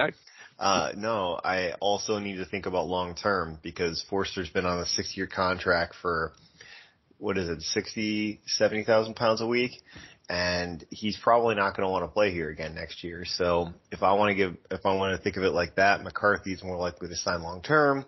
Uh, 0.59 0.91
no, 0.95 1.39
I 1.43 1.73
also 1.79 2.19
need 2.19 2.37
to 2.37 2.45
think 2.45 2.65
about 2.65 2.87
long 2.87 3.15
term 3.15 3.57
because 3.61 4.03
Forster's 4.09 4.49
been 4.49 4.65
on 4.65 4.79
a 4.79 4.85
six 4.85 5.17
year 5.17 5.27
contract 5.27 5.95
for 6.01 6.33
what 7.17 7.37
is 7.37 7.49
it, 7.49 7.61
60, 7.61 8.41
70,000 8.45 9.15
pounds 9.15 9.41
a 9.41 9.47
week. 9.47 9.71
and 10.29 10.85
he's 10.89 11.17
probably 11.17 11.53
not 11.55 11.75
going 11.75 11.85
to 11.85 11.91
want 11.91 12.03
to 12.03 12.07
play 12.07 12.31
here 12.31 12.49
again 12.49 12.75
next 12.75 13.03
year. 13.03 13.25
So 13.25 13.69
if 13.91 14.03
I 14.03 14.13
want 14.13 14.29
to 14.29 14.35
give, 14.35 14.55
if 14.71 14.85
I 14.85 14.95
want 14.95 15.17
to 15.17 15.21
think 15.21 15.37
of 15.37 15.43
it 15.43 15.51
like 15.51 15.75
that, 15.75 16.01
McCarthy's 16.03 16.63
more 16.63 16.77
likely 16.77 17.09
to 17.09 17.15
sign 17.15 17.43
long 17.43 17.61
term, 17.61 18.05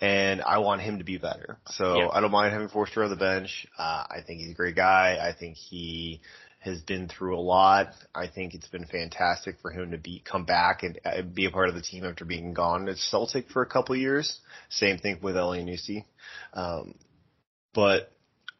and 0.00 0.42
I 0.42 0.58
want 0.58 0.82
him 0.82 0.98
to 0.98 1.04
be 1.04 1.16
better. 1.16 1.58
So 1.66 1.96
Yeah. 1.98 2.08
I 2.12 2.20
don't 2.20 2.32
mind 2.32 2.52
having 2.52 2.68
Forster 2.68 3.04
on 3.04 3.10
the 3.10 3.16
bench. 3.16 3.66
Uh, 3.78 4.04
I 4.10 4.18
think 4.26 4.40
he's 4.40 4.50
a 4.50 4.54
great 4.54 4.74
guy. 4.74 5.18
I 5.22 5.32
think 5.32 5.56
he 5.56 6.20
has 6.64 6.80
been 6.80 7.08
through 7.08 7.36
a 7.36 7.40
lot. 7.40 7.88
I 8.14 8.26
think 8.26 8.54
it's 8.54 8.68
been 8.68 8.86
fantastic 8.86 9.56
for 9.60 9.70
him 9.70 9.90
to 9.90 9.98
be 9.98 10.22
come 10.24 10.44
back 10.44 10.82
and 10.82 10.98
uh, 11.04 11.22
be 11.22 11.44
a 11.44 11.50
part 11.50 11.68
of 11.68 11.74
the 11.74 11.82
team 11.82 12.04
after 12.04 12.24
being 12.24 12.54
gone 12.54 12.88
at 12.88 12.96
Celtic 12.96 13.50
for 13.50 13.62
a 13.62 13.66
couple 13.66 13.94
years. 13.94 14.40
Same 14.70 14.98
thing 14.98 15.18
with 15.22 15.34
Elyounoussi. 15.34 16.04
Um, 16.54 16.94
but 17.74 18.10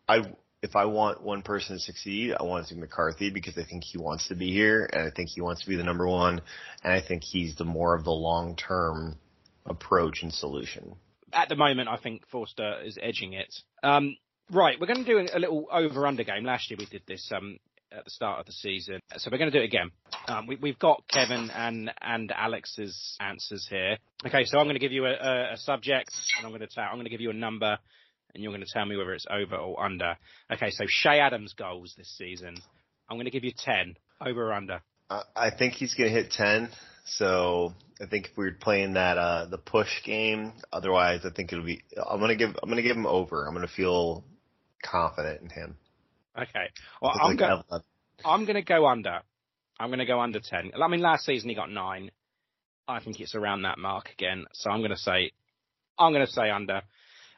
I, 0.06 0.22
if 0.62 0.76
I 0.76 0.84
want 0.84 1.22
one 1.22 1.42
person 1.42 1.76
to 1.76 1.80
succeed, 1.80 2.34
I 2.38 2.42
want 2.42 2.66
it 2.66 2.68
to 2.68 2.74
be 2.74 2.80
McCarthy 2.82 3.30
because 3.30 3.56
I 3.56 3.64
think 3.64 3.84
he 3.84 3.96
wants 3.96 4.28
to 4.28 4.34
be 4.34 4.52
here 4.52 4.88
and 4.92 5.02
I 5.02 5.10
think 5.10 5.30
he 5.30 5.40
wants 5.40 5.62
to 5.62 5.68
be 5.68 5.76
the 5.76 5.82
number 5.82 6.06
one 6.06 6.42
and 6.82 6.92
I 6.92 7.00
think 7.00 7.22
he's 7.22 7.56
the 7.56 7.64
more 7.64 7.94
of 7.94 8.04
the 8.04 8.10
long 8.10 8.56
term 8.56 9.16
approach 9.64 10.22
and 10.22 10.32
solution. 10.32 10.96
At 11.32 11.48
the 11.48 11.56
moment, 11.56 11.88
I 11.88 11.96
think 11.96 12.26
Forster 12.28 12.80
is 12.84 12.98
edging 13.00 13.32
it. 13.32 13.54
Um, 13.82 14.16
right, 14.50 14.78
we're 14.78 14.86
going 14.86 15.04
to 15.04 15.10
do 15.10 15.26
a 15.32 15.38
little 15.38 15.68
over-under 15.72 16.22
game. 16.22 16.44
Last 16.44 16.70
year 16.70 16.76
we 16.78 16.86
did 16.86 17.02
this 17.06 17.32
um, 17.34 17.58
at 17.96 18.04
the 18.04 18.10
start 18.10 18.40
of 18.40 18.46
the 18.46 18.52
season, 18.52 19.00
so 19.16 19.30
we're 19.30 19.38
going 19.38 19.50
to 19.50 19.58
do 19.58 19.62
it 19.62 19.66
again. 19.66 19.90
Um, 20.28 20.46
we, 20.46 20.56
we've 20.56 20.78
got 20.78 21.02
Kevin 21.08 21.50
and 21.50 21.90
and 22.00 22.32
Alex's 22.32 23.16
answers 23.20 23.66
here. 23.68 23.98
Okay, 24.26 24.44
so 24.44 24.58
I'm 24.58 24.64
going 24.64 24.74
to 24.74 24.80
give 24.80 24.92
you 24.92 25.06
a, 25.06 25.12
a, 25.12 25.52
a 25.52 25.56
subject, 25.56 26.10
and 26.38 26.46
I'm 26.46 26.50
going 26.52 26.60
to 26.60 26.66
tell, 26.66 26.84
I'm 26.84 26.94
going 26.94 27.04
to 27.04 27.10
give 27.10 27.20
you 27.20 27.30
a 27.30 27.34
number, 27.34 27.78
and 28.34 28.42
you're 28.42 28.52
going 28.52 28.64
to 28.64 28.72
tell 28.72 28.86
me 28.86 28.96
whether 28.96 29.14
it's 29.14 29.26
over 29.30 29.56
or 29.56 29.82
under. 29.82 30.16
Okay, 30.52 30.70
so 30.70 30.84
Ché 30.84 31.20
Adams 31.20 31.54
goals 31.54 31.94
this 31.96 32.12
season. 32.16 32.56
I'm 33.08 33.16
going 33.16 33.26
to 33.26 33.30
give 33.30 33.44
you 33.44 33.52
ten. 33.56 33.96
Over 34.20 34.48
or 34.48 34.52
under? 34.54 34.80
I 35.10 35.50
think 35.56 35.74
he's 35.74 35.94
going 35.94 36.12
to 36.12 36.14
hit 36.14 36.30
10. 36.32 36.70
So 37.06 37.74
I 38.00 38.06
think 38.06 38.26
if 38.26 38.36
we 38.36 38.44
were 38.46 38.56
playing 38.58 38.94
that, 38.94 39.18
uh, 39.18 39.46
the 39.46 39.58
push 39.58 40.02
game, 40.04 40.52
otherwise 40.72 41.20
I 41.24 41.30
think 41.30 41.52
it'll 41.52 41.64
be, 41.64 41.82
I'm 41.96 42.18
going 42.18 42.30
to 42.30 42.36
give, 42.36 42.56
I'm 42.62 42.68
going 42.68 42.82
to 42.82 42.88
give 42.88 42.96
him 42.96 43.06
over. 43.06 43.46
I'm 43.46 43.54
going 43.54 43.66
to 43.66 43.72
feel 43.72 44.24
confident 44.82 45.42
in 45.42 45.50
him. 45.50 45.76
Okay. 46.36 46.70
Well, 47.00 47.12
I'm 47.20 47.30
like 47.30 47.38
going. 47.38 47.62
I'm 48.24 48.44
going 48.44 48.56
to 48.56 48.62
go 48.62 48.86
under. 48.86 49.20
I'm 49.78 49.88
going 49.88 49.98
to 49.98 50.06
go 50.06 50.20
under 50.20 50.40
10. 50.40 50.72
I 50.80 50.88
mean, 50.88 51.00
last 51.00 51.24
season 51.24 51.48
he 51.48 51.54
got 51.54 51.70
nine. 51.70 52.10
I 52.86 53.00
think 53.00 53.20
it's 53.20 53.34
around 53.34 53.62
that 53.62 53.78
mark 53.78 54.10
again. 54.12 54.44
So 54.52 54.70
I'm 54.70 54.80
going 54.80 54.90
to 54.90 54.96
say, 54.96 55.32
I'm 55.98 56.12
going 56.12 56.26
to 56.26 56.32
say 56.32 56.50
under. 56.50 56.82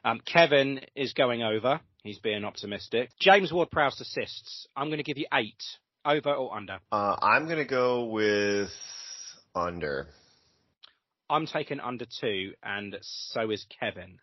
Um, 0.03 0.21
Kevin 0.25 0.81
is 0.95 1.13
going 1.13 1.41
over. 1.41 1.79
He's 2.03 2.19
being 2.19 2.45
optimistic. 2.45 3.09
James 3.19 3.51
Ward-Prowse 3.51 3.99
assists. 3.99 4.67
I'm 4.75 4.87
going 4.87 4.99
to 4.99 5.03
give 5.03 5.17
you 5.17 5.25
eight. 5.33 5.61
Over 6.05 6.33
or 6.33 6.55
under? 6.55 6.79
Uh, 6.89 7.17
I'm 7.21 7.45
going 7.45 7.57
to 7.57 7.65
go 7.65 8.05
with 8.05 8.69
under. 9.53 10.07
I'm 11.29 11.45
taking 11.45 11.81
under 11.81 12.05
two, 12.21 12.53
and 12.63 12.97
so 13.01 13.51
is 13.51 13.65
Kevin. 13.77 14.19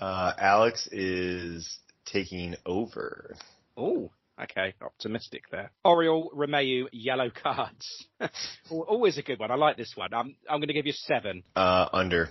Uh, 0.00 0.32
Alex 0.36 0.88
is 0.90 1.78
taking 2.06 2.56
over. 2.66 3.36
Oh, 3.76 4.10
okay, 4.42 4.74
optimistic 4.82 5.44
there. 5.50 5.70
Oriol 5.84 6.28
Romeu 6.34 6.86
yellow 6.92 7.30
cards. 7.30 8.06
Always 8.70 9.18
a 9.18 9.22
good 9.22 9.38
one. 9.38 9.50
I 9.50 9.56
like 9.56 9.76
this 9.76 9.92
one. 9.94 10.14
I'm 10.14 10.36
I'm 10.48 10.60
going 10.60 10.68
to 10.68 10.74
give 10.74 10.86
you 10.86 10.92
seven. 10.92 11.42
Uh, 11.54 11.88
under. 11.92 12.30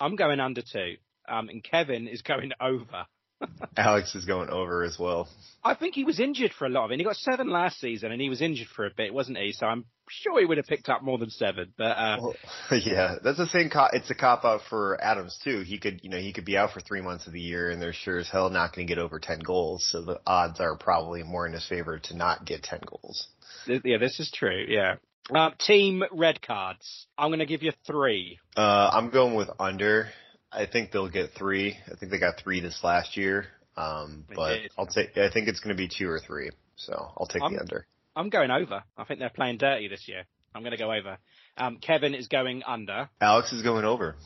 I'm 0.00 0.16
going 0.16 0.40
under 0.40 0.62
two. 0.62 0.96
Um, 1.28 1.48
and 1.48 1.62
Kevin 1.62 2.08
is 2.08 2.22
going 2.22 2.50
over. 2.60 3.06
Alex 3.76 4.14
is 4.14 4.24
going 4.24 4.50
over 4.50 4.82
as 4.84 4.98
well. 4.98 5.28
I 5.64 5.74
think 5.74 5.94
he 5.94 6.04
was 6.04 6.18
injured 6.18 6.52
for 6.52 6.66
a 6.66 6.68
lot 6.68 6.86
of 6.86 6.90
it. 6.90 6.98
He 6.98 7.04
got 7.04 7.16
seven 7.16 7.48
last 7.48 7.78
season, 7.80 8.10
and 8.10 8.20
he 8.20 8.28
was 8.28 8.42
injured 8.42 8.68
for 8.68 8.84
a 8.86 8.90
bit, 8.90 9.14
wasn't 9.14 9.38
he? 9.38 9.52
So 9.52 9.66
I'm 9.66 9.84
sure 10.08 10.40
he 10.40 10.44
would 10.46 10.56
have 10.56 10.66
picked 10.66 10.88
up 10.88 11.02
more 11.02 11.18
than 11.18 11.30
seven. 11.30 11.72
But 11.78 11.84
uh, 11.96 12.18
Well, 12.20 12.34
yeah, 12.84 13.16
that's 13.22 13.38
the 13.38 13.46
same. 13.46 13.70
Co- 13.70 13.88
it's 13.92 14.10
a 14.10 14.14
cop 14.14 14.44
out 14.44 14.62
for 14.68 15.00
Adams 15.02 15.38
too. 15.44 15.60
He 15.60 15.78
could, 15.78 16.00
you 16.02 16.10
know, 16.10 16.18
he 16.18 16.32
could 16.32 16.44
be 16.44 16.56
out 16.56 16.72
for 16.72 16.80
three 16.80 17.00
months 17.00 17.26
of 17.26 17.32
the 17.32 17.40
year, 17.40 17.70
and 17.70 17.80
they're 17.80 17.92
sure 17.92 18.18
as 18.18 18.28
hell 18.28 18.50
not 18.50 18.74
going 18.74 18.86
to 18.86 18.92
get 18.92 19.00
over 19.00 19.20
ten 19.20 19.38
goals. 19.38 19.88
So 19.90 20.02
the 20.02 20.20
odds 20.26 20.58
are 20.60 20.76
probably 20.76 21.22
more 21.22 21.46
in 21.46 21.52
his 21.52 21.66
favor 21.66 21.98
to 21.98 22.16
not 22.16 22.44
get 22.44 22.64
ten 22.64 22.80
goals. 22.84 23.28
yeah, 23.66 23.98
this 23.98 24.18
is 24.18 24.30
true. 24.34 24.64
Yeah. 24.68 24.96
Uh, 25.32 25.50
team 25.58 26.02
red 26.10 26.42
cards. 26.42 27.06
I'm 27.16 27.28
going 27.28 27.38
to 27.38 27.46
give 27.46 27.62
you 27.62 27.72
three. 27.86 28.40
Uh, 28.56 28.90
I'm 28.92 29.10
going 29.10 29.34
with 29.34 29.50
under. 29.60 30.08
I 30.52 30.66
think 30.66 30.92
they'll 30.92 31.08
get 31.08 31.30
three. 31.36 31.76
I 31.90 31.96
think 31.96 32.12
they 32.12 32.18
got 32.18 32.40
three 32.42 32.60
this 32.60 32.80
last 32.84 33.16
year. 33.16 33.46
Um, 33.76 34.24
but. 34.34 34.60
I'll 34.76 34.86
take. 34.86 35.16
I 35.16 35.30
think 35.30 35.48
it's 35.48 35.60
going 35.60 35.74
to 35.74 35.80
be 35.80 35.88
two 35.88 36.08
or 36.08 36.20
three. 36.20 36.50
So 36.76 36.92
I'll 37.16 37.26
take 37.26 37.42
I'm- 37.42 37.54
the 37.54 37.60
under. 37.60 37.86
I'm 38.14 38.28
going 38.28 38.50
over. 38.50 38.82
I 38.98 39.04
think 39.04 39.20
they're 39.20 39.30
playing 39.30 39.56
dirty 39.56 39.88
this 39.88 40.06
year. 40.06 40.24
I'm 40.54 40.60
going 40.62 40.72
to 40.72 40.76
go 40.78 40.92
over. 40.92 41.16
Um, 41.56 41.78
Kevin 41.78 42.14
is 42.14 42.28
going 42.28 42.62
under. 42.66 43.08
Alex 43.22 43.54
is 43.54 43.62
going 43.62 43.86
over. 43.86 44.16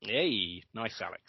Yay, 0.00 0.62
nice, 0.74 1.00
Alex. 1.00 1.20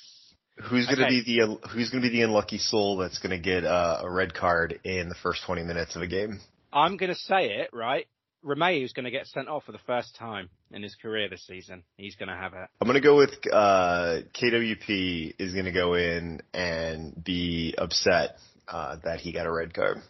Who's 0.70 0.86
going 0.86 0.98
to 1.00 1.06
Okay. 1.06 1.22
be 1.24 1.40
the 1.40 1.68
Who's 1.70 1.90
going 1.90 2.04
to 2.04 2.10
be 2.10 2.16
the 2.16 2.22
unlucky 2.24 2.60
soul 2.60 2.98
that's 2.98 3.18
going 3.18 3.32
to 3.32 3.40
get 3.40 3.66
uh, 3.66 4.02
a 4.04 4.10
red 4.12 4.36
card 4.36 4.80
in 4.84 5.10
the 5.10 5.16
first 5.16 5.42
20 5.48 5.64
minutes 5.64 5.96
of 5.96 6.04
a 6.04 6.08
game? 6.08 6.40
I'm 6.72 6.98
going 6.98 7.10
to 7.12 7.18
say 7.18 7.46
it 7.60 7.70
right. 7.74 8.08
Romeu's 8.44 8.94
going 8.94 9.06
to 9.06 9.12
get 9.12 9.28
sent 9.28 9.48
off 9.48 9.64
for 9.64 9.72
the 9.72 9.80
first 9.80 10.16
time 10.16 10.50
in 10.72 10.84
his 10.84 10.96
career 10.96 11.30
this 11.30 11.46
season. 11.48 11.84
He's 11.98 12.16
going 12.16 12.30
to 12.30 12.36
have 12.36 12.54
it. 12.54 12.68
I'm 12.82 12.88
gonna 12.88 13.00
go 13.00 13.18
with 13.18 13.32
uh, 13.52 14.20
KWP 14.34 15.36
is 15.40 15.54
gonna 15.54 15.72
go 15.72 15.94
in 15.94 16.42
and 16.54 17.24
be 17.24 17.74
upset 17.78 18.38
uh, 18.68 18.98
that 19.04 19.20
he 19.20 19.32
got 19.32 19.46
a 19.46 19.52
red 19.52 19.74
card. 19.74 20.02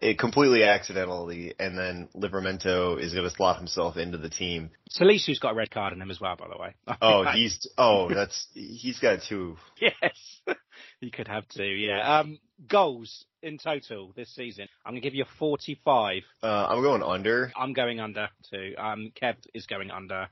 It 0.00 0.18
completely 0.18 0.64
accidentally, 0.64 1.54
and 1.58 1.76
then 1.76 2.08
Livramento 2.16 2.98
is 2.98 3.12
gonna 3.12 3.30
slot 3.30 3.58
himself 3.58 3.96
into 3.98 4.16
the 4.16 4.30
team. 4.30 4.70
Salisu's 4.90 5.38
got 5.38 5.52
a 5.52 5.54
red 5.54 5.70
card 5.70 5.92
in 5.92 6.00
him 6.00 6.10
as 6.10 6.20
well, 6.20 6.36
by 6.36 6.48
the 6.48 6.56
way. 6.58 6.74
Oh, 7.02 7.24
he's 7.24 7.66
oh 7.76 8.08
that's 8.08 8.46
he's 8.54 8.98
got 8.98 9.20
two. 9.28 9.56
yes, 9.80 10.40
he 11.00 11.10
could 11.10 11.28
have 11.28 11.46
two. 11.48 11.64
Yeah. 11.64 12.20
Um, 12.20 12.38
goals 12.66 13.24
in 13.42 13.58
total 13.58 14.12
this 14.16 14.34
season. 14.34 14.68
I'm 14.84 14.92
going 14.92 15.02
to 15.02 15.06
give 15.06 15.14
you 15.14 15.24
45. 15.38 16.22
Uh, 16.42 16.46
I'm 16.46 16.82
going 16.82 17.02
under. 17.02 17.52
I'm 17.56 17.72
going 17.72 18.00
under 18.00 18.28
too. 18.50 18.74
Um, 18.76 19.12
Kev 19.20 19.36
is 19.54 19.66
going 19.66 19.90
under. 19.90 20.28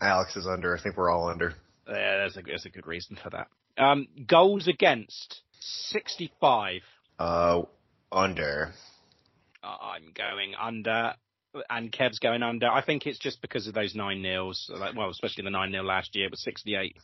Alex 0.00 0.36
is 0.36 0.46
under. 0.46 0.76
I 0.76 0.82
think 0.82 0.96
we're 0.96 1.10
all 1.10 1.28
under. 1.28 1.54
Yeah, 1.88 1.94
there's 1.94 2.36
a 2.36 2.42
there's 2.42 2.66
a 2.66 2.70
good 2.70 2.86
reason 2.86 3.18
for 3.22 3.30
that. 3.30 3.48
Um, 3.76 4.08
goals 4.26 4.68
against 4.68 5.42
65. 5.60 6.80
Uh, 7.18 7.62
under. 8.14 8.72
I'm 9.62 10.12
going 10.14 10.54
under, 10.60 11.14
and 11.70 11.90
Kev's 11.90 12.18
going 12.18 12.42
under. 12.42 12.68
I 12.68 12.84
think 12.84 13.06
it's 13.06 13.18
just 13.18 13.40
because 13.40 13.66
of 13.66 13.74
those 13.74 13.94
nine 13.94 14.22
nils. 14.22 14.70
Like, 14.72 14.94
well, 14.96 15.10
especially 15.10 15.44
the 15.44 15.50
nine 15.50 15.72
nil 15.72 15.84
last 15.84 16.14
year, 16.14 16.28
but 16.30 16.38
68 16.38 16.96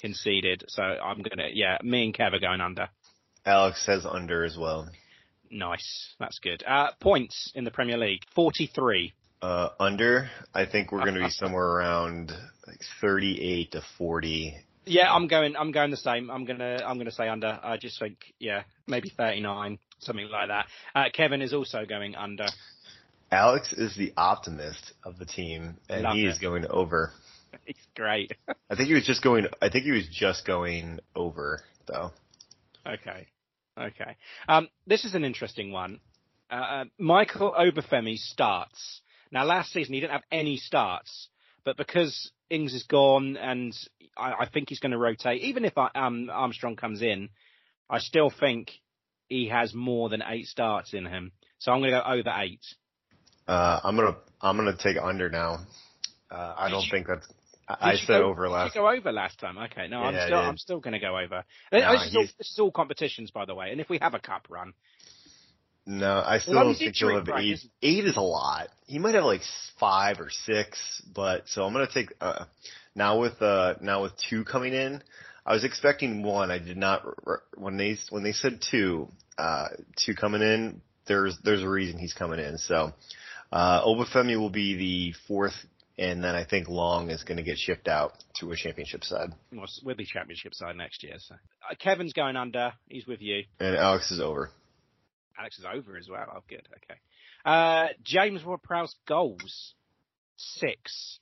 conceded. 0.00 0.64
So 0.68 0.82
I'm 0.82 1.22
gonna, 1.22 1.48
yeah, 1.52 1.78
me 1.82 2.04
and 2.04 2.14
Kev 2.14 2.32
are 2.32 2.38
going 2.38 2.60
under. 2.60 2.88
Alex 3.46 3.84
says 3.84 4.06
under 4.08 4.44
as 4.44 4.56
well. 4.56 4.88
Nice, 5.50 6.14
that's 6.18 6.38
good. 6.38 6.62
Uh, 6.66 6.90
points 7.00 7.52
in 7.54 7.64
the 7.64 7.70
Premier 7.70 7.98
League, 7.98 8.22
43. 8.34 9.12
Uh, 9.42 9.68
under. 9.78 10.30
I 10.54 10.66
think 10.66 10.90
we're 10.90 11.04
gonna 11.04 11.24
be 11.24 11.30
somewhere 11.30 11.66
around 11.66 12.32
like 12.66 12.80
38 13.00 13.72
to 13.72 13.82
40. 13.98 14.56
Yeah, 14.86 15.12
I'm 15.12 15.28
going. 15.28 15.56
I'm 15.56 15.72
going 15.72 15.90
the 15.90 15.96
same. 15.96 16.30
I'm 16.30 16.44
gonna. 16.44 16.80
I'm 16.84 16.98
gonna 16.98 17.10
say 17.10 17.28
under. 17.28 17.58
I 17.62 17.76
just 17.76 17.98
think, 17.98 18.18
yeah, 18.38 18.64
maybe 18.86 19.10
39, 19.10 19.78
something 20.00 20.28
like 20.28 20.48
that. 20.48 20.66
Uh, 20.94 21.04
Kevin 21.12 21.42
is 21.42 21.54
also 21.54 21.84
going 21.86 22.14
under. 22.14 22.46
Alex 23.30 23.72
is 23.72 23.96
the 23.96 24.12
optimist 24.16 24.92
of 25.04 25.18
the 25.18 25.24
team, 25.24 25.76
and 25.88 26.02
Love 26.02 26.14
he 26.14 26.26
it. 26.26 26.28
is 26.28 26.38
going 26.38 26.66
over. 26.68 27.12
He's 27.64 27.76
great. 27.96 28.32
I 28.48 28.74
think 28.74 28.88
he 28.88 28.94
was 28.94 29.06
just 29.06 29.22
going. 29.22 29.46
I 29.62 29.68
think 29.70 29.84
he 29.84 29.92
was 29.92 30.08
just 30.08 30.46
going 30.46 31.00
over 31.16 31.60
though. 31.86 32.12
Okay. 32.86 33.26
Okay. 33.78 34.16
Um, 34.48 34.68
this 34.86 35.04
is 35.04 35.14
an 35.14 35.24
interesting 35.24 35.72
one. 35.72 36.00
Uh, 36.50 36.54
uh, 36.54 36.84
Michael 36.98 37.54
Obafemi 37.58 38.16
starts. 38.16 39.00
Now, 39.32 39.44
last 39.44 39.72
season 39.72 39.94
he 39.94 40.00
didn't 40.00 40.12
have 40.12 40.22
any 40.30 40.56
starts, 40.56 41.28
but 41.64 41.76
because 41.76 42.30
Ings 42.50 42.74
is 42.74 42.84
gone 42.84 43.36
and 43.36 43.74
I, 44.16 44.32
I 44.40 44.48
think 44.48 44.68
he's 44.68 44.80
going 44.80 44.92
to 44.92 44.98
rotate, 44.98 45.42
even 45.42 45.64
if 45.64 45.76
uh, 45.76 45.88
um, 45.94 46.30
Armstrong 46.32 46.76
comes 46.76 47.02
in, 47.02 47.28
I 47.88 47.98
still 47.98 48.30
think 48.30 48.70
he 49.28 49.48
has 49.48 49.74
more 49.74 50.08
than 50.08 50.22
eight 50.26 50.46
starts 50.46 50.94
in 50.94 51.06
him. 51.06 51.32
So 51.58 51.72
I'm 51.72 51.80
going 51.80 51.92
to 51.92 52.00
go 52.00 52.04
over 52.06 52.32
eight. 52.42 52.60
Uh, 53.46 53.80
I'm 53.84 53.94
gonna. 53.96 54.16
I'm 54.40 54.56
gonna 54.56 54.76
take 54.76 54.96
under 54.96 55.28
now. 55.28 55.58
Uh, 56.30 56.54
I 56.56 56.68
Did 56.68 56.72
don't 56.74 56.84
you- 56.84 56.90
think 56.90 57.06
that's. 57.08 57.26
I, 57.68 57.92
I 57.92 57.96
said 57.96 58.20
go- 58.20 58.28
over 58.28 58.48
last. 58.48 58.74
Go 58.74 58.88
over 58.88 59.10
last 59.12 59.38
time. 59.38 59.56
Okay. 59.58 59.86
No, 59.88 60.00
I'm 60.02 60.26
still. 60.26 60.38
I'm 60.38 60.56
still 60.58 60.80
going 60.80 60.92
to 60.92 60.98
go 60.98 61.18
over. 61.18 61.44
No, 61.72 61.92
this, 61.92 62.08
is 62.08 62.16
all, 62.16 62.22
this 62.38 62.50
is 62.50 62.58
all 62.58 62.70
competitions, 62.70 63.30
by 63.30 63.44
the 63.46 63.54
way. 63.54 63.70
And 63.70 63.80
if 63.80 63.88
we 63.88 63.98
have 64.02 64.12
a 64.14 64.18
cup 64.18 64.46
run, 64.50 64.72
No, 65.86 66.22
I 66.24 66.38
still 66.38 66.54
Well, 66.54 66.64
don't 66.64 66.74
think 66.74 66.94
he'll 66.96 67.14
have 67.14 67.28
eight. 67.38 67.52
isn't 67.52 67.70
Eight 67.82 68.04
is 68.06 68.16
a 68.16 68.22
lot. 68.22 68.68
He 68.86 68.98
might 68.98 69.14
have 69.14 69.24
like 69.24 69.42
five 69.78 70.20
or 70.20 70.28
six, 70.30 71.02
but 71.14 71.44
so 71.48 71.64
I'm 71.64 71.72
gonna 71.72 71.86
take. 71.92 72.12
Uh, 72.20 72.44
now 72.94 73.20
with 73.20 73.40
uh 73.42 73.74
now 73.80 74.02
with 74.02 74.12
two 74.28 74.44
coming 74.44 74.72
in, 74.74 75.02
I 75.46 75.52
was 75.52 75.64
expecting 75.64 76.22
one. 76.22 76.50
I 76.50 76.58
did 76.58 76.76
not 76.76 77.02
when 77.56 77.76
they 77.76 77.96
when 78.10 78.22
they 78.22 78.32
said 78.32 78.60
two, 78.70 79.08
uh 79.38 79.68
two 79.96 80.14
coming 80.14 80.42
in, 80.42 80.80
there's 81.06 81.36
there's 81.44 81.62
a 81.62 81.68
reason 81.68 81.98
he's 81.98 82.14
coming 82.14 82.40
in. 82.40 82.58
So 82.58 82.92
uh, 83.52 83.84
Obafemi 83.84 84.38
will 84.38 84.50
be 84.50 84.74
the 84.76 85.14
fourth, 85.28 85.54
and 85.98 86.24
then 86.24 86.34
I 86.34 86.44
think 86.44 86.68
Long 86.68 87.10
is 87.10 87.22
going 87.22 87.36
to 87.36 87.42
get 87.44 87.56
shipped 87.58 87.86
out 87.88 88.12
to 88.40 88.50
a 88.50 88.56
championship 88.56 89.04
side, 89.04 89.30
Well, 89.52 89.66
We'll 89.84 89.94
be 89.94 90.06
championship 90.06 90.54
side 90.54 90.76
next 90.76 91.02
year. 91.04 91.14
So 91.18 91.34
uh, 91.70 91.74
Kevin's 91.78 92.12
going 92.14 92.36
under. 92.36 92.72
He's 92.88 93.06
with 93.06 93.20
you. 93.20 93.44
and 93.60 93.76
Alex 93.76 94.10
is 94.10 94.20
over. 94.20 94.50
Alex 95.38 95.58
is 95.58 95.64
over 95.72 95.96
as 95.96 96.08
well. 96.08 96.26
Oh, 96.36 96.42
good. 96.48 96.66
Okay. 96.84 96.98
Uh, 97.44 97.88
James 98.02 98.42
Ward-Prowse 98.44 98.94
goals 99.06 99.74
six. 100.36 101.18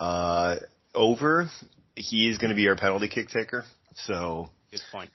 Uh, 0.00 0.56
over, 0.94 1.48
he 1.96 2.28
is 2.28 2.38
going 2.38 2.50
to 2.50 2.56
be 2.56 2.68
our 2.68 2.76
penalty 2.76 3.08
kick 3.08 3.28
taker. 3.28 3.64
So 3.94 4.50
Good 4.70 4.80
point. 4.92 5.10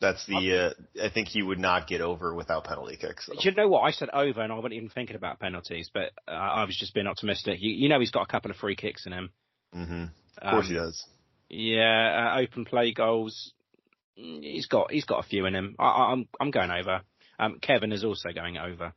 that's 0.00 0.26
the. 0.26 0.74
Uh, 1.00 1.04
I 1.04 1.10
think 1.10 1.28
he 1.28 1.42
would 1.42 1.58
not 1.58 1.86
get 1.86 2.00
over 2.00 2.34
without 2.34 2.64
penalty 2.64 2.96
kicks. 2.96 3.26
Do 3.26 3.48
you 3.48 3.54
know 3.54 3.68
what 3.68 3.80
I 3.82 3.90
said 3.92 4.10
over, 4.12 4.40
and 4.40 4.52
I 4.52 4.56
wasn't 4.56 4.74
even 4.74 4.88
thinking 4.88 5.16
about 5.16 5.38
penalties, 5.40 5.90
but 5.92 6.10
uh, 6.28 6.32
I 6.32 6.64
was 6.64 6.76
just 6.76 6.94
being 6.94 7.06
optimistic. 7.06 7.58
You, 7.60 7.72
you 7.72 7.88
know, 7.88 8.00
he's 8.00 8.10
got 8.10 8.22
a 8.22 8.30
couple 8.30 8.50
of 8.50 8.56
free 8.56 8.76
kicks 8.76 9.06
in 9.06 9.12
him. 9.12 9.30
hmm 9.72 10.04
Of 10.42 10.50
course 10.50 10.66
Um, 10.66 10.70
he 10.70 10.74
does. 10.74 11.04
Yeah, 11.48 12.32
uh, 12.34 12.40
open 12.40 12.64
play 12.64 12.92
goals. 12.92 13.52
He's 14.16 14.66
got 14.66 14.90
he's 14.90 15.04
got 15.04 15.24
a 15.24 15.28
few 15.28 15.46
in 15.46 15.54
him. 15.54 15.76
I, 15.78 15.84
I- 15.84 16.12
I'm 16.12 16.28
I'm 16.40 16.50
going 16.50 16.70
over. 16.70 17.02
Um, 17.38 17.58
Kevin 17.60 17.92
is 17.92 18.04
also 18.04 18.30
going 18.32 18.58
over. 18.58 18.92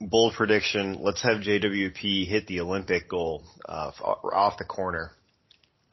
Bold 0.00 0.34
prediction. 0.34 0.98
Let's 1.00 1.22
have 1.22 1.42
JWP 1.42 2.26
hit 2.26 2.46
the 2.46 2.60
Olympic 2.60 3.08
goal 3.08 3.44
uh, 3.68 3.90
off 4.00 4.56
the 4.58 4.64
corner. 4.64 5.10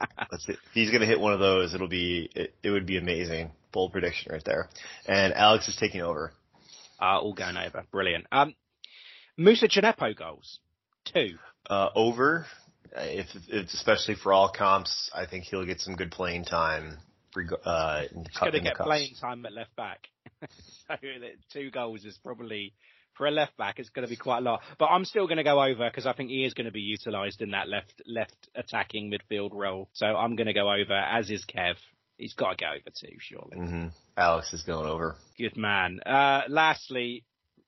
Let's 0.32 0.46
see. 0.46 0.52
If 0.52 0.58
he's 0.72 0.90
going 0.90 1.00
to 1.00 1.06
hit 1.06 1.20
one 1.20 1.32
of 1.32 1.40
those, 1.40 1.74
it'll 1.74 1.88
be 1.88 2.30
it, 2.34 2.54
it 2.62 2.70
would 2.70 2.86
be 2.86 2.96
amazing. 2.96 3.50
Bold 3.72 3.92
prediction 3.92 4.32
right 4.32 4.44
there. 4.44 4.68
And 5.06 5.34
Alex 5.34 5.68
is 5.68 5.76
taking 5.76 6.00
over. 6.00 6.32
Uh, 7.00 7.20
all 7.20 7.34
going 7.34 7.56
over. 7.56 7.84
Brilliant. 7.90 8.26
Um, 8.32 8.54
Moussa 9.36 9.68
Djenepo 9.68 10.16
goals 10.16 10.60
two. 11.04 11.38
Uh, 11.68 11.88
over. 11.94 12.46
If, 12.96 13.26
if 13.48 13.66
especially 13.66 14.14
for 14.14 14.32
all 14.32 14.50
comps, 14.50 15.10
I 15.14 15.26
think 15.26 15.44
he'll 15.44 15.66
get 15.66 15.80
some 15.80 15.94
good 15.94 16.10
playing 16.10 16.44
time. 16.44 16.98
Uh, 17.36 18.04
in 18.10 18.22
the 18.22 18.30
He's 18.30 18.38
going 18.38 18.52
to 18.52 18.60
get 18.60 18.76
playing 18.76 19.14
time 19.20 19.44
at 19.46 19.52
left 19.52 19.76
back. 19.76 20.08
so 20.88 20.94
that 21.00 21.32
two 21.52 21.70
goals 21.70 22.04
is 22.04 22.18
probably 22.22 22.74
for 23.14 23.26
a 23.26 23.30
left 23.30 23.56
back. 23.56 23.78
It's 23.78 23.90
going 23.90 24.06
to 24.06 24.10
be 24.10 24.16
quite 24.16 24.38
a 24.38 24.42
lot. 24.42 24.60
But 24.78 24.86
I'm 24.86 25.04
still 25.04 25.26
going 25.26 25.38
to 25.38 25.44
go 25.44 25.62
over 25.62 25.88
because 25.90 26.06
I 26.06 26.12
think 26.12 26.30
he 26.30 26.44
is 26.44 26.54
going 26.54 26.66
to 26.66 26.72
be 26.72 26.80
utilised 26.80 27.40
in 27.42 27.50
that 27.50 27.68
left 27.68 28.00
left 28.06 28.36
attacking 28.54 29.10
midfield 29.10 29.50
role. 29.52 29.88
So 29.92 30.06
I'm 30.06 30.36
going 30.36 30.46
to 30.46 30.52
go 30.52 30.70
over. 30.72 30.94
As 30.94 31.30
is 31.30 31.44
Kev. 31.44 31.74
He's 32.16 32.34
got 32.34 32.58
to 32.58 32.64
go 32.64 32.70
over 32.70 32.90
too, 33.00 33.16
surely. 33.20 33.56
hmm 33.56 33.86
Alex 34.16 34.52
is 34.52 34.62
going 34.62 34.88
over. 34.88 35.14
Good 35.38 35.56
man. 35.56 36.00
Uh, 36.04 36.42
lastly, 36.48 37.24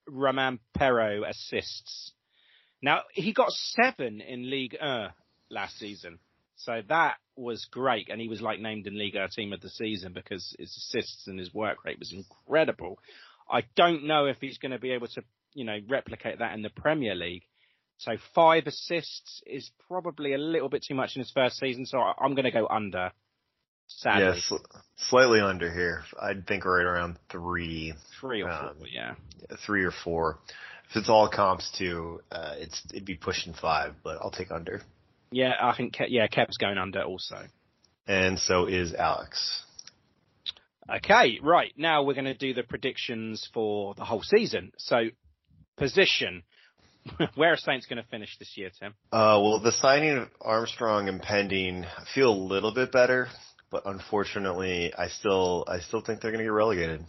Romain 0.09 0.59
Perraud 0.77 1.29
assists. 1.29 2.13
Now, 2.83 3.03
he 3.13 3.33
got 3.33 3.51
seven 3.51 4.21
in 4.21 4.51
League 4.51 4.77
1 4.81 5.11
last 5.51 5.79
season. 5.79 6.19
So 6.65 6.83
that 6.89 7.17
was 7.37 7.67
great. 7.71 8.09
And 8.11 8.21
he 8.21 8.29
was 8.29 8.41
like 8.43 8.61
named 8.61 8.87
in 8.87 8.99
Liga 8.99 9.29
team 9.29 9.53
of 9.53 9.61
the 9.61 9.71
season 9.71 10.13
because 10.13 10.55
his 10.59 10.77
assists 10.77 11.27
and 11.27 11.39
his 11.39 11.53
work 11.55 11.85
rate 11.85 11.99
was 11.99 12.13
incredible. 12.13 12.99
I 13.51 13.63
don't 13.77 14.05
know 14.07 14.27
if 14.27 14.37
he's 14.41 14.59
going 14.59 14.73
to 14.73 14.79
be 14.79 14.93
able 14.93 15.09
to, 15.09 15.23
you 15.55 15.65
know, 15.65 15.79
replicate 15.89 16.39
that 16.39 16.55
in 16.55 16.63
the 16.63 16.71
Premier 16.71 17.15
League. 17.15 17.45
So 17.99 18.13
five 18.35 18.67
assists 18.67 19.43
is 19.47 19.71
probably 19.89 20.33
a 20.35 20.39
little 20.39 20.69
bit 20.69 20.85
too 20.87 20.95
much 20.95 21.17
in 21.17 21.21
his 21.21 21.31
first 21.31 21.57
season. 21.59 21.87
So 21.87 21.99
I'm 21.99 22.35
going 22.35 22.45
to 22.45 22.51
go 22.51 22.67
under. 22.67 23.11
Sadly. 23.89 24.25
Yeah, 24.25 24.35
sl- 24.41 24.65
slightly 25.09 25.41
under 25.41 25.73
here. 25.73 26.05
I'd 26.21 26.47
think 26.47 26.65
right 26.65 26.85
around 26.85 27.19
three. 27.31 27.95
Three 28.21 28.43
or 28.43 28.49
four, 28.49 28.69
Um, 28.69 28.77
yeah. 28.91 29.15
three 29.67 29.85
or 29.85 29.91
four. 29.91 30.39
If 30.91 30.97
it's 30.97 31.09
all 31.09 31.29
comps 31.29 31.71
too, 31.77 32.21
uh, 32.31 32.55
it's 32.59 32.83
it'd 32.93 33.05
be 33.05 33.17
pushing 33.17 33.53
five, 33.53 33.95
but 34.05 34.19
I'll 34.21 34.31
take 34.31 34.51
under. 34.51 34.83
Yeah, 35.31 35.55
I 35.61 35.77
think 35.77 35.95
Ke- 35.95 36.09
yeah, 36.09 36.27
Kev's 36.27 36.57
going 36.57 36.79
under 36.79 37.03
also. 37.03 37.45
And 38.07 38.39
so 38.39 38.67
is 38.67 38.95
Alex. 38.95 39.63
Okay, 40.97 41.39
right 41.43 41.73
now 41.77 42.03
we're 42.03 42.15
going 42.15 42.25
to 42.25 42.35
do 42.35 42.53
the 42.53 42.65
predictions 42.65 43.49
for 43.55 43.95
the 43.95 44.05
whole 44.05 44.23
season. 44.23 44.73
So, 44.77 45.05
position. 45.77 46.43
Where 47.35 47.53
are 47.53 47.57
Saints 47.57 47.87
going 47.87 48.03
to 48.03 48.09
finish 48.09 48.37
this 48.39 48.53
year, 48.57 48.71
Tim? 48.79 48.95
Uh, 49.13 49.41
well, 49.43 49.61
the 49.61 49.73
signing 49.73 50.19
of 50.19 50.29
Armstrong 50.41 51.09
impending, 51.09 51.85
I 51.85 52.05
feel 52.15 52.31
a 52.31 52.35
little 52.35 52.75
bit 52.75 52.93
better, 52.93 53.29
but 53.71 53.85
unfortunately, 53.87 54.93
I 54.97 55.09
still 55.09 55.65
I 55.69 55.81
still 55.81 56.03
think 56.03 56.21
they're 56.21 56.33
going 56.33 56.41
to 56.41 56.45
get 56.45 56.53
relegated. 56.53 57.05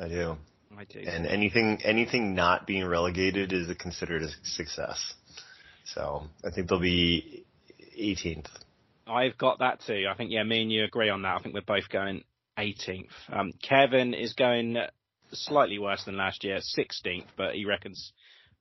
I 0.00 0.08
do. 0.08 0.36
I 0.78 0.84
do. 0.84 1.00
And 1.00 1.26
anything 1.26 1.80
anything 1.84 2.34
not 2.34 2.66
being 2.66 2.86
relegated 2.86 3.52
is 3.52 3.68
considered 3.78 4.22
a 4.22 4.28
success. 4.44 5.14
So 5.84 6.24
I 6.44 6.50
think 6.50 6.68
they'll 6.68 6.80
be 6.80 7.43
18th. 7.98 8.46
I've 9.06 9.36
got 9.36 9.58
that 9.58 9.80
too. 9.86 10.04
I 10.10 10.14
think 10.16 10.30
yeah, 10.30 10.42
me 10.42 10.62
and 10.62 10.72
you 10.72 10.84
agree 10.84 11.10
on 11.10 11.22
that. 11.22 11.36
I 11.36 11.42
think 11.42 11.54
we're 11.54 11.60
both 11.60 11.88
going 11.88 12.24
18th. 12.58 13.08
Um, 13.30 13.52
Kevin 13.62 14.14
is 14.14 14.32
going 14.32 14.76
slightly 15.32 15.78
worse 15.78 16.04
than 16.04 16.16
last 16.16 16.44
year, 16.44 16.58
16th, 16.58 17.26
but 17.36 17.54
he 17.54 17.64
reckons 17.64 18.12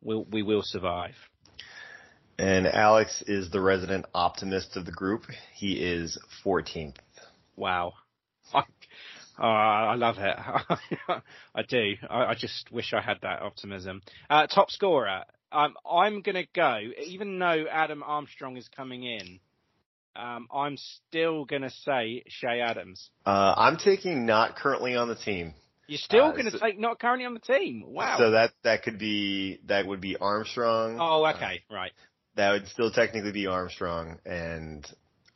we'll, 0.01 0.25
we 0.25 0.41
will 0.41 0.63
survive. 0.63 1.15
And 2.37 2.65
Alex 2.65 3.23
is 3.27 3.51
the 3.51 3.61
resident 3.61 4.05
optimist 4.13 4.75
of 4.75 4.85
the 4.85 4.91
group. 4.91 5.25
He 5.53 5.73
is 5.73 6.17
14th. 6.43 6.95
Wow. 7.55 7.93
I, 8.53 8.63
oh, 9.39 9.43
I 9.43 9.95
love 9.95 10.15
it. 10.17 10.35
I 11.55 11.61
do. 11.61 11.93
I, 12.09 12.25
I 12.25 12.33
just 12.33 12.71
wish 12.71 12.93
I 12.93 13.01
had 13.01 13.17
that 13.21 13.41
optimism. 13.41 14.01
Uh, 14.29 14.47
top 14.47 14.71
scorer. 14.71 15.23
Um, 15.53 15.75
I'm 15.89 16.21
going 16.21 16.35
to 16.35 16.47
go, 16.53 16.79
even 17.05 17.37
though 17.39 17.65
Adam 17.71 18.01
Armstrong 18.03 18.57
is 18.57 18.67
coming 18.75 19.03
in, 19.03 19.39
um, 20.15 20.47
I'm 20.53 20.77
still 20.77 21.45
going 21.45 21.61
to 21.61 21.69
say 21.69 22.23
Ché 22.43 22.61
Adams. 22.61 23.09
Uh, 23.25 23.53
I'm 23.55 23.77
taking 23.77 24.25
not 24.25 24.55
currently 24.55 24.95
on 24.95 25.07
the 25.07 25.15
team. 25.15 25.53
You're 25.87 25.97
still 25.99 26.25
Uh, 26.25 26.31
going 26.31 26.45
to 26.45 26.51
so- 26.51 26.59
take 26.59 26.79
not 26.79 26.99
currently 26.99 27.25
on 27.25 27.33
the 27.33 27.39
team. 27.39 27.83
Wow. 27.85 28.17
So 28.17 28.31
that 28.31 28.51
that 28.63 28.83
could 28.83 28.97
be 28.97 29.59
that 29.65 29.85
would 29.85 30.01
be 30.01 30.15
Armstrong. 30.17 30.97
oh, 30.99 31.25
okay. 31.27 31.61
Right. 31.69 31.91
That 32.35 32.53
would 32.53 32.67
still 32.69 32.89
technically 32.89 33.31
be 33.31 33.45
Armstrong, 33.47 34.17
and 34.25 34.83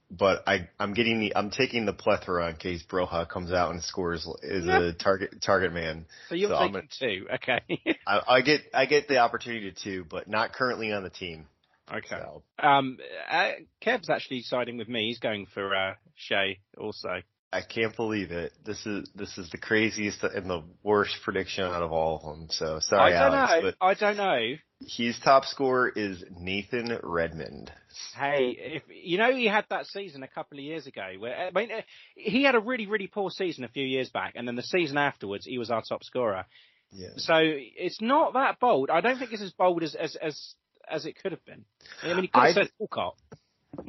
but 0.09 0.43
I 0.47 0.69
I'm 0.79 0.93
getting 0.93 1.19
the 1.19 1.35
I'm 1.35 1.49
taking 1.51 1.85
the 1.85 1.93
plethora 1.93 2.49
in 2.49 2.55
case 2.55 2.83
Broja 2.89 3.27
comes 3.27 3.51
out 3.51 3.71
and 3.71 3.83
scores 3.83 4.27
is 4.41 4.67
a 4.67 4.93
target 4.93 5.41
target 5.41 5.73
man. 5.73 6.05
So 6.29 6.35
you're 6.35 6.49
So 6.49 6.55
I'm 6.55 6.73
taking 6.73 6.89
two. 6.99 7.27
Okay. 7.35 7.97
I, 8.07 8.21
I 8.27 8.41
get 8.41 8.61
I 8.73 8.85
get 8.85 9.07
the 9.07 9.17
opportunity 9.17 9.71
to, 9.71 9.83
two, 9.83 10.05
but 10.09 10.27
not 10.27 10.53
currently 10.53 10.91
on 10.93 11.03
the 11.03 11.09
team. 11.09 11.47
okay. 11.93 12.07
So 12.09 12.43
Um, 12.59 12.97
uh, 13.29 13.51
Kev's 13.81 14.09
actually 14.09 14.41
siding 14.41 14.77
with 14.77 14.87
me. 14.87 15.07
He's 15.09 15.19
going 15.19 15.45
for 15.53 15.75
uh, 15.75 15.93
Ché 16.29 16.59
also. 16.77 17.21
I 17.51 17.61
can't 17.61 17.95
believe 17.95 18.31
it. 18.31 18.51
This 18.65 18.85
is 18.85 19.09
this 19.15 19.37
is 19.37 19.49
the 19.51 19.57
craziest 19.57 20.21
and 20.23 20.49
the 20.49 20.63
worst 20.83 21.15
prediction 21.23 21.63
out 21.63 21.81
of 21.81 21.91
all 21.93 22.17
of 22.17 22.23
them. 22.23 22.47
So 22.49 22.79
sorry, 22.81 23.13
I 23.13 23.23
don't 23.23 23.37
Alex, 23.37 23.53
know. 23.53 23.61
but 23.61 23.75
I 23.85 23.93
don't 23.93 24.17
know. 24.17 24.55
his 24.81 25.17
top 25.23 25.45
scorer 25.45 25.89
is 25.89 26.23
Nathan 26.37 26.99
Redmond. 27.03 27.71
Hey, 28.15 28.55
if 28.57 28.83
you 28.89 29.17
know 29.17 29.33
he 29.35 29.45
had 29.47 29.65
that 29.69 29.85
season 29.87 30.23
a 30.23 30.27
couple 30.27 30.57
of 30.57 30.63
years 30.63 30.87
ago 30.87 31.07
where 31.19 31.35
I 31.35 31.51
mean 31.51 31.71
uh, 31.71 31.81
he 32.15 32.43
had 32.43 32.55
a 32.55 32.59
really 32.59 32.87
really 32.87 33.07
poor 33.07 33.29
season 33.29 33.63
a 33.63 33.67
few 33.69 33.85
years 33.85 34.09
back, 34.09 34.33
and 34.35 34.47
then 34.47 34.55
the 34.55 34.63
season 34.63 34.97
afterwards 34.97 35.45
he 35.45 35.57
was 35.57 35.69
our 35.71 35.81
top 35.87 36.03
scorer. 36.03 36.45
Yeah. 36.91 37.09
So 37.17 37.35
it's 37.37 38.01
not 38.01 38.33
that 38.33 38.59
bold. 38.59 38.89
I 38.89 39.01
don't 39.01 39.19
think 39.19 39.33
it's 39.33 39.41
as 39.41 39.51
bold 39.51 39.83
as 39.83 39.95
as 39.95 40.15
as, 40.15 40.53
as 40.89 41.05
it 41.05 41.17
could 41.21 41.31
have 41.33 41.43
been. 41.45 41.65
I 42.01 42.13
mean, 42.13 42.23
he 42.23 42.27
could 42.27 42.39
have 42.39 42.49
I- 42.49 42.53
said 42.53 42.71
Walcott. 42.79 43.15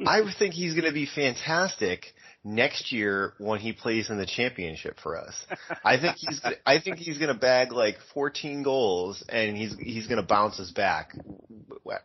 I 0.05 0.21
think 0.37 0.53
he's 0.53 0.73
going 0.73 0.85
to 0.85 0.93
be 0.93 1.05
fantastic 1.05 2.05
next 2.43 2.91
year 2.91 3.33
when 3.37 3.59
he 3.59 3.73
plays 3.73 4.09
in 4.09 4.17
the 4.17 4.25
championship 4.25 4.99
for 5.01 5.17
us. 5.17 5.45
I 5.83 5.99
think 5.99 6.15
he's 6.17 6.41
I 6.65 6.79
think 6.79 6.97
he's 6.97 7.17
going 7.17 7.33
to 7.33 7.39
bag 7.39 7.71
like 7.71 7.97
14 8.13 8.63
goals 8.63 9.23
and 9.29 9.57
he's 9.57 9.75
he's 9.79 10.07
going 10.07 10.21
to 10.21 10.27
bounce 10.27 10.59
us 10.59 10.71
back 10.71 11.15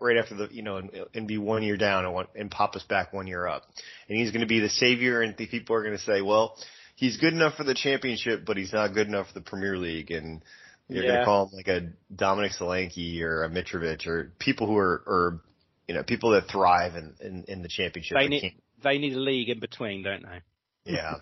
right 0.00 0.16
after 0.16 0.34
the 0.34 0.48
you 0.50 0.62
know 0.62 0.76
and, 0.76 0.90
and 1.14 1.28
be 1.28 1.38
one 1.38 1.62
year 1.62 1.76
down 1.76 2.04
and 2.04 2.14
one, 2.14 2.26
and 2.34 2.50
pop 2.50 2.74
us 2.74 2.82
back 2.84 3.12
one 3.12 3.26
year 3.26 3.46
up. 3.46 3.64
And 4.08 4.18
he's 4.18 4.30
going 4.30 4.42
to 4.42 4.46
be 4.46 4.60
the 4.60 4.68
savior 4.68 5.22
and 5.22 5.36
the 5.36 5.46
people 5.46 5.76
are 5.76 5.82
going 5.82 5.96
to 5.96 6.02
say, 6.02 6.22
"Well, 6.22 6.56
he's 6.96 7.16
good 7.16 7.32
enough 7.32 7.54
for 7.56 7.64
the 7.64 7.74
championship, 7.74 8.44
but 8.44 8.56
he's 8.56 8.72
not 8.72 8.94
good 8.94 9.06
enough 9.06 9.28
for 9.28 9.34
the 9.34 9.42
Premier 9.44 9.76
League." 9.76 10.10
And 10.10 10.42
you're 10.88 11.04
going 11.04 11.18
to 11.18 11.24
call 11.24 11.46
him 11.46 11.56
like 11.56 11.68
a 11.68 11.88
Dominic 12.14 12.52
Solanke 12.52 13.20
or 13.22 13.44
a 13.44 13.48
Mitrovic 13.48 14.06
or 14.06 14.32
people 14.38 14.66
who 14.66 14.76
are 14.76 15.02
or 15.06 15.40
you 15.88 15.94
know 15.94 16.02
people 16.02 16.30
that 16.30 16.48
thrive 16.48 16.94
in 16.96 17.14
in, 17.20 17.44
in 17.48 17.62
the 17.62 17.68
championship. 17.68 18.16
They 18.18 18.28
need 18.28 18.56
they 18.82 18.98
need 18.98 19.14
a 19.14 19.20
league 19.20 19.48
in 19.48 19.60
between, 19.60 20.02
don't 20.02 20.22
they? 20.22 20.92
yeah. 20.92 21.14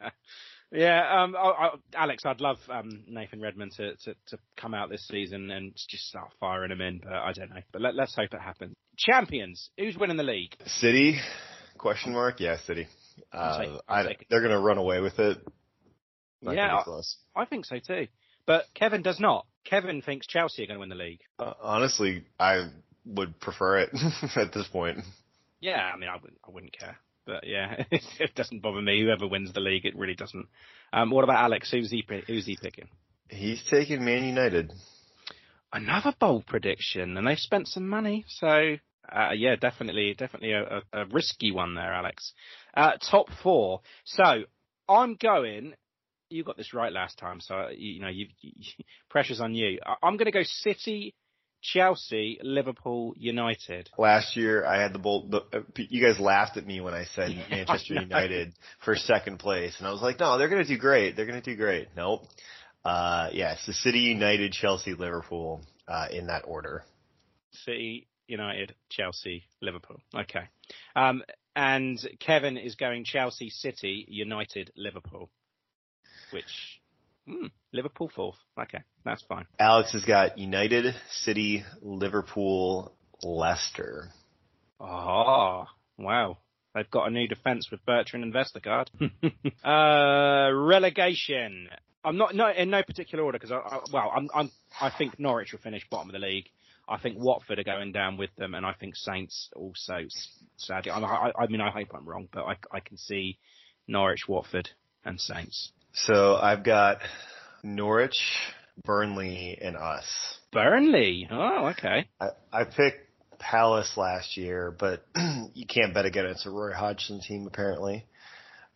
Yeah, 0.74 1.22
um, 1.22 1.36
I, 1.36 1.48
I, 1.50 1.70
Alex, 1.94 2.22
I'd 2.24 2.40
love 2.40 2.56
um, 2.70 3.04
Nathan 3.06 3.42
Redmond 3.42 3.72
to, 3.72 3.94
to, 3.94 4.14
to 4.28 4.38
come 4.56 4.72
out 4.72 4.88
this 4.88 5.06
season 5.06 5.50
and 5.50 5.74
just 5.88 6.04
start 6.04 6.32
firing 6.40 6.70
him 6.72 6.80
in, 6.80 7.00
but 7.04 7.12
I 7.12 7.32
don't 7.32 7.50
know. 7.50 7.60
But 7.72 7.82
let, 7.82 7.94
let's 7.94 8.14
hope 8.14 8.32
it 8.32 8.40
happens. 8.40 8.74
Champions, 8.96 9.68
who's 9.76 9.98
winning 9.98 10.16
the 10.16 10.22
league? 10.22 10.56
City? 10.64 11.18
Question 11.76 12.14
mark? 12.14 12.40
Yeah, 12.40 12.56
City. 12.66 12.88
Uh, 13.30 13.58
take- 13.58 13.80
I, 13.86 14.16
they're 14.30 14.40
going 14.40 14.52
to 14.52 14.60
run 14.60 14.78
away 14.78 15.00
with 15.00 15.18
it. 15.18 15.46
Not 16.40 16.54
Yeah. 16.56 16.82
I 17.36 17.44
think 17.44 17.66
so 17.66 17.76
too. 17.78 18.06
but 18.46 18.64
Kevin 18.74 19.02
does 19.02 19.20
not. 19.20 19.46
Kevin 19.64 20.00
thinks 20.00 20.26
Chelsea 20.26 20.62
are 20.62 20.66
going 20.66 20.76
to 20.76 20.80
win 20.80 20.88
the 20.88 20.94
league. 20.94 21.20
Uh, 21.38 21.52
honestly, 21.62 22.24
I 22.40 22.68
would 23.04 23.40
prefer 23.40 23.80
it 23.80 23.90
at 24.36 24.52
this 24.52 24.68
point. 24.68 24.98
Yeah, 25.60 25.90
I 25.92 25.96
mean, 25.96 26.08
I 26.08 26.16
wouldn't, 26.16 26.40
I 26.46 26.50
wouldn't 26.50 26.76
care. 26.78 26.96
But 27.24 27.46
yeah, 27.46 27.84
it 27.90 28.34
doesn't 28.34 28.62
bother 28.62 28.82
me. 28.82 29.00
Whoever 29.00 29.28
wins 29.28 29.52
the 29.52 29.60
league, 29.60 29.86
it 29.86 29.96
really 29.96 30.14
doesn't. 30.14 30.46
Um, 30.92 31.10
what 31.10 31.24
about 31.24 31.44
Alex? 31.44 31.70
Who's 31.70 31.90
he? 31.90 32.04
Who's 32.26 32.46
he 32.46 32.56
picking? 32.60 32.88
He's 33.28 33.62
taking 33.70 34.04
Man 34.04 34.24
United. 34.24 34.72
Another 35.72 36.12
bold 36.18 36.46
prediction, 36.46 37.16
and 37.16 37.26
they've 37.26 37.38
spent 37.38 37.66
some 37.66 37.88
money, 37.88 38.24
so 38.28 38.76
uh, 39.10 39.30
yeah, 39.34 39.56
definitely, 39.56 40.14
definitely 40.16 40.52
a, 40.52 40.82
a, 40.92 41.06
risky 41.06 41.50
one 41.50 41.74
there, 41.74 41.92
Alex. 41.92 42.32
Uh, 42.74 42.92
top 43.10 43.26
four. 43.42 43.80
So 44.04 44.44
I'm 44.88 45.16
going. 45.16 45.74
You 46.28 46.44
got 46.44 46.56
this 46.56 46.72
right 46.72 46.92
last 46.92 47.18
time, 47.18 47.40
so 47.40 47.68
you, 47.70 47.94
you 47.94 48.00
know 48.00 48.08
you, 48.08 48.26
pressure's 49.10 49.40
on 49.40 49.54
you. 49.54 49.78
I'm 50.02 50.16
going 50.16 50.26
to 50.26 50.32
go 50.32 50.42
City, 50.44 51.14
Chelsea, 51.62 52.38
Liverpool, 52.42 53.14
United. 53.16 53.88
Last 53.96 54.36
year, 54.36 54.66
I 54.66 54.82
had 54.82 54.92
the 54.92 54.98
bold. 54.98 55.30
The, 55.30 55.64
you 55.76 56.04
guys 56.04 56.18
laughed 56.18 56.56
at 56.56 56.66
me 56.66 56.80
when 56.80 56.92
I 56.92 57.04
said 57.14 57.30
yeah, 57.30 57.44
Manchester 57.50 57.94
United 57.94 58.52
for 58.84 58.96
second 58.96 59.38
place, 59.38 59.74
and 59.78 59.86
I 59.86 59.92
was 59.92 60.02
like, 60.02 60.18
no, 60.18 60.38
they're 60.38 60.48
going 60.48 60.62
to 60.62 60.68
do 60.68 60.78
great. 60.78 61.16
They're 61.16 61.26
going 61.26 61.40
to 61.40 61.50
do 61.50 61.56
great. 61.56 61.88
Nope. 61.96 62.26
Uh, 62.84 63.28
yes, 63.32 63.64
the 63.66 63.72
City, 63.72 64.00
United, 64.00 64.52
Chelsea, 64.52 64.94
Liverpool, 64.94 65.62
uh, 65.86 66.08
in 66.10 66.26
that 66.26 66.42
order. 66.46 66.82
City, 67.52 68.08
United, 68.26 68.74
Chelsea, 68.90 69.44
Liverpool. 69.60 70.00
Okay. 70.14 70.48
Um, 70.96 71.22
and 71.54 71.98
Kevin 72.18 72.56
is 72.56 72.74
going 72.74 73.04
Chelsea, 73.04 73.50
City, 73.50 74.04
United, 74.08 74.72
Liverpool. 74.76 75.30
Which 76.32 76.80
Hmm, 77.26 77.46
Liverpool 77.72 78.10
fourth. 78.14 78.36
Okay, 78.60 78.80
that's 79.04 79.22
fine. 79.22 79.46
Alex 79.58 79.92
has 79.92 80.04
got 80.04 80.38
United, 80.38 80.94
City, 81.10 81.64
Liverpool, 81.80 82.92
Leicester. 83.22 84.08
Oh, 84.80 85.66
wow. 85.98 86.38
They've 86.74 86.90
got 86.90 87.06
a 87.06 87.10
new 87.10 87.28
defence 87.28 87.70
with 87.70 87.84
Bertrand 87.84 88.24
and 88.24 88.34
Vestergaard. 88.34 88.88
uh, 89.64 90.52
relegation. 90.54 91.68
I'm 92.04 92.16
not 92.16 92.34
no, 92.34 92.50
in 92.50 92.70
no 92.70 92.82
particular 92.82 93.22
order 93.22 93.38
because 93.38 93.52
I, 93.52 93.58
I, 93.58 93.78
well, 93.92 94.10
I'm, 94.14 94.28
I'm 94.34 94.50
I 94.80 94.90
think 94.90 95.18
Norwich 95.20 95.52
will 95.52 95.60
finish 95.60 95.86
bottom 95.88 96.08
of 96.08 96.14
the 96.14 96.18
league. 96.18 96.48
I 96.88 96.98
think 96.98 97.16
Watford 97.18 97.60
are 97.60 97.64
going 97.64 97.92
down 97.92 98.16
with 98.16 98.34
them, 98.36 98.54
and 98.54 98.66
I 98.66 98.72
think 98.72 98.96
Saints 98.96 99.50
also. 99.54 100.00
Sadly, 100.56 100.90
I, 100.90 100.98
I, 100.98 101.32
I 101.38 101.46
mean, 101.46 101.60
I 101.60 101.70
hope 101.70 101.88
I'm 101.94 102.08
wrong, 102.08 102.28
but 102.32 102.44
I, 102.44 102.56
I 102.72 102.80
can 102.80 102.96
see 102.96 103.38
Norwich, 103.86 104.26
Watford, 104.26 104.70
and 105.04 105.20
Saints. 105.20 105.72
So 105.94 106.36
I've 106.36 106.64
got 106.64 106.98
Norwich, 107.62 108.18
Burnley, 108.84 109.58
and 109.60 109.76
us. 109.76 110.06
Burnley. 110.52 111.28
Oh, 111.30 111.66
okay. 111.68 112.08
I, 112.20 112.28
I 112.52 112.64
picked 112.64 113.08
Palace 113.38 113.92
last 113.96 114.36
year, 114.36 114.74
but 114.78 115.04
you 115.54 115.66
can't 115.66 115.92
bet 115.92 116.06
against 116.06 116.46
a 116.46 116.50
Roy 116.50 116.72
Hodgson 116.72 117.20
team 117.20 117.46
apparently. 117.46 118.06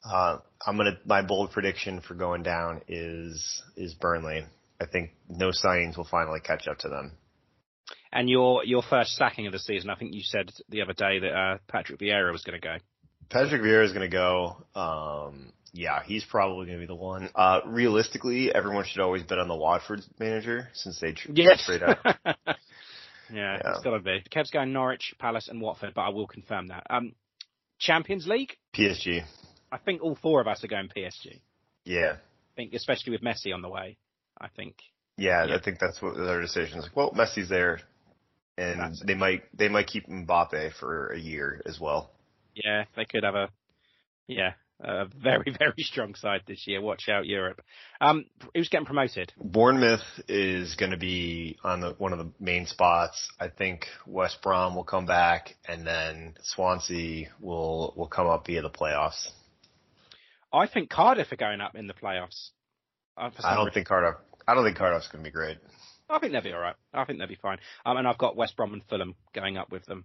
Uh, 0.04 0.38
I'm 0.64 0.76
gonna 0.76 0.98
my 1.04 1.22
bold 1.22 1.52
prediction 1.52 2.00
for 2.00 2.14
going 2.14 2.42
down 2.42 2.82
is 2.88 3.62
is 3.76 3.94
Burnley. 3.94 4.44
I 4.80 4.86
think 4.86 5.10
no 5.28 5.50
signings 5.50 5.96
will 5.96 6.06
finally 6.08 6.40
catch 6.40 6.68
up 6.68 6.78
to 6.78 6.88
them. 6.88 7.12
And 8.12 8.28
your 8.28 8.64
your 8.64 8.82
first 8.82 9.12
sacking 9.12 9.46
of 9.46 9.52
the 9.52 9.58
season, 9.58 9.90
I 9.90 9.96
think 9.96 10.14
you 10.14 10.22
said 10.22 10.52
the 10.68 10.82
other 10.82 10.92
day 10.92 11.18
that 11.20 11.32
uh, 11.32 11.58
Patrick 11.68 11.98
Vieira 11.98 12.30
was 12.30 12.42
going 12.42 12.60
to 12.60 12.64
go. 12.64 12.76
Patrick 13.30 13.62
Vieira 13.62 13.84
is 13.84 13.92
going 13.92 14.08
to 14.08 14.14
go. 14.14 14.64
Um, 14.74 15.52
yeah, 15.72 16.02
he's 16.04 16.24
probably 16.24 16.66
going 16.66 16.78
to 16.78 16.82
be 16.82 16.86
the 16.86 16.94
one. 16.94 17.28
Uh, 17.34 17.60
realistically, 17.66 18.54
everyone 18.54 18.84
should 18.84 19.00
always 19.00 19.22
bet 19.22 19.38
on 19.38 19.48
the 19.48 19.56
Watford 19.56 20.02
manager 20.18 20.68
since 20.72 21.00
they 21.00 21.12
tr- 21.12 21.32
yes. 21.34 21.62
straight 21.62 21.82
up. 21.82 21.98
yeah, 22.04 22.54
yeah, 23.32 23.58
it's 23.64 23.82
got 23.82 23.90
to 23.90 24.00
be. 24.00 24.22
Kev's 24.30 24.50
going 24.50 24.72
Norwich, 24.72 25.14
Palace, 25.18 25.48
and 25.48 25.60
Watford, 25.60 25.92
but 25.94 26.02
I 26.02 26.08
will 26.10 26.26
confirm 26.26 26.68
that. 26.68 26.86
Um, 26.90 27.12
Champions 27.78 28.26
League? 28.26 28.56
PSG. 28.74 29.22
I 29.70 29.78
think 29.78 30.02
all 30.02 30.16
four 30.20 30.40
of 30.40 30.46
us 30.46 30.64
are 30.64 30.68
going 30.68 30.88
PSG. 30.96 31.40
Yeah. 31.84 32.14
I 32.14 32.54
think, 32.56 32.72
especially 32.72 33.12
with 33.12 33.22
Messi 33.22 33.52
on 33.52 33.62
the 33.62 33.68
way. 33.68 33.98
I 34.40 34.48
think. 34.48 34.76
Yeah, 35.16 35.46
yeah. 35.46 35.56
I 35.56 35.60
think 35.62 35.78
that's 35.78 36.00
what 36.00 36.16
their 36.16 36.40
decision 36.40 36.78
is. 36.78 36.88
Well, 36.94 37.12
Messi's 37.12 37.48
there, 37.48 37.80
and 38.58 38.94
they 39.06 39.14
might 39.14 39.44
they 39.56 39.68
might 39.68 39.86
keep 39.86 40.06
Mbappe 40.06 40.74
for 40.78 41.08
a 41.08 41.18
year 41.18 41.62
as 41.66 41.80
well. 41.80 42.10
Yeah, 42.54 42.84
they 42.96 43.06
could 43.06 43.24
have 43.24 43.34
a 43.34 43.48
yeah 44.26 44.52
a 44.80 45.06
very, 45.06 45.54
very 45.58 45.82
strong 45.82 46.14
side 46.14 46.42
this 46.46 46.66
year. 46.66 46.80
Watch 46.80 47.08
out, 47.08 47.26
Europe. 47.26 47.62
Um, 48.00 48.26
who's 48.54 48.68
getting 48.68 48.86
promoted? 48.86 49.32
Bournemouth 49.38 50.04
is 50.28 50.74
going 50.74 50.90
to 50.90 50.96
be 50.96 51.58
on 51.64 51.80
the, 51.80 51.94
one 51.98 52.12
of 52.12 52.18
the 52.18 52.30
main 52.38 52.66
spots. 52.66 53.28
I 53.40 53.48
think 53.48 53.86
West 54.06 54.42
Brom 54.42 54.74
will 54.74 54.84
come 54.84 55.06
back, 55.06 55.56
and 55.66 55.86
then 55.86 56.34
Swansea 56.42 57.28
will 57.40 57.94
will 57.96 58.08
come 58.08 58.26
up 58.26 58.46
via 58.46 58.62
the 58.62 58.70
playoffs. 58.70 59.28
I 60.52 60.66
think 60.66 60.90
Cardiff 60.90 61.32
are 61.32 61.36
going 61.36 61.60
up 61.60 61.74
in 61.74 61.86
the 61.86 61.94
playoffs. 61.94 62.50
Uh, 63.16 63.30
I 63.42 63.54
don't 63.54 63.66
reason. 63.66 63.74
think 63.74 63.88
Cardiff. 63.88 64.16
I 64.46 64.54
don't 64.54 64.64
think 64.64 64.76
Cardiff's 64.76 65.08
going 65.08 65.24
to 65.24 65.28
be 65.28 65.32
great. 65.32 65.58
I 66.08 66.18
think 66.18 66.32
they'll 66.32 66.42
be 66.42 66.52
all 66.52 66.60
right. 66.60 66.76
I 66.94 67.04
think 67.04 67.18
they'll 67.18 67.26
be 67.28 67.34
fine. 67.34 67.58
Um, 67.84 67.96
and 67.96 68.06
I've 68.06 68.18
got 68.18 68.36
West 68.36 68.56
Brom 68.56 68.72
and 68.72 68.82
Fulham 68.88 69.14
going 69.34 69.56
up 69.56 69.72
with 69.72 69.84
them. 69.86 70.04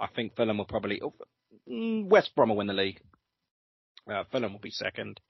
I 0.00 0.06
think 0.06 0.36
Fulham 0.36 0.58
will 0.58 0.64
probably. 0.64 1.00
Oh, 1.02 1.14
mm, 1.70 2.06
West 2.06 2.34
Brom 2.34 2.48
will 2.48 2.56
win 2.56 2.66
the 2.66 2.72
league. 2.72 3.00
Uh, 4.10 4.24
Fulham 4.30 4.52
will 4.52 4.60
be 4.60 4.70
second. 4.70 5.20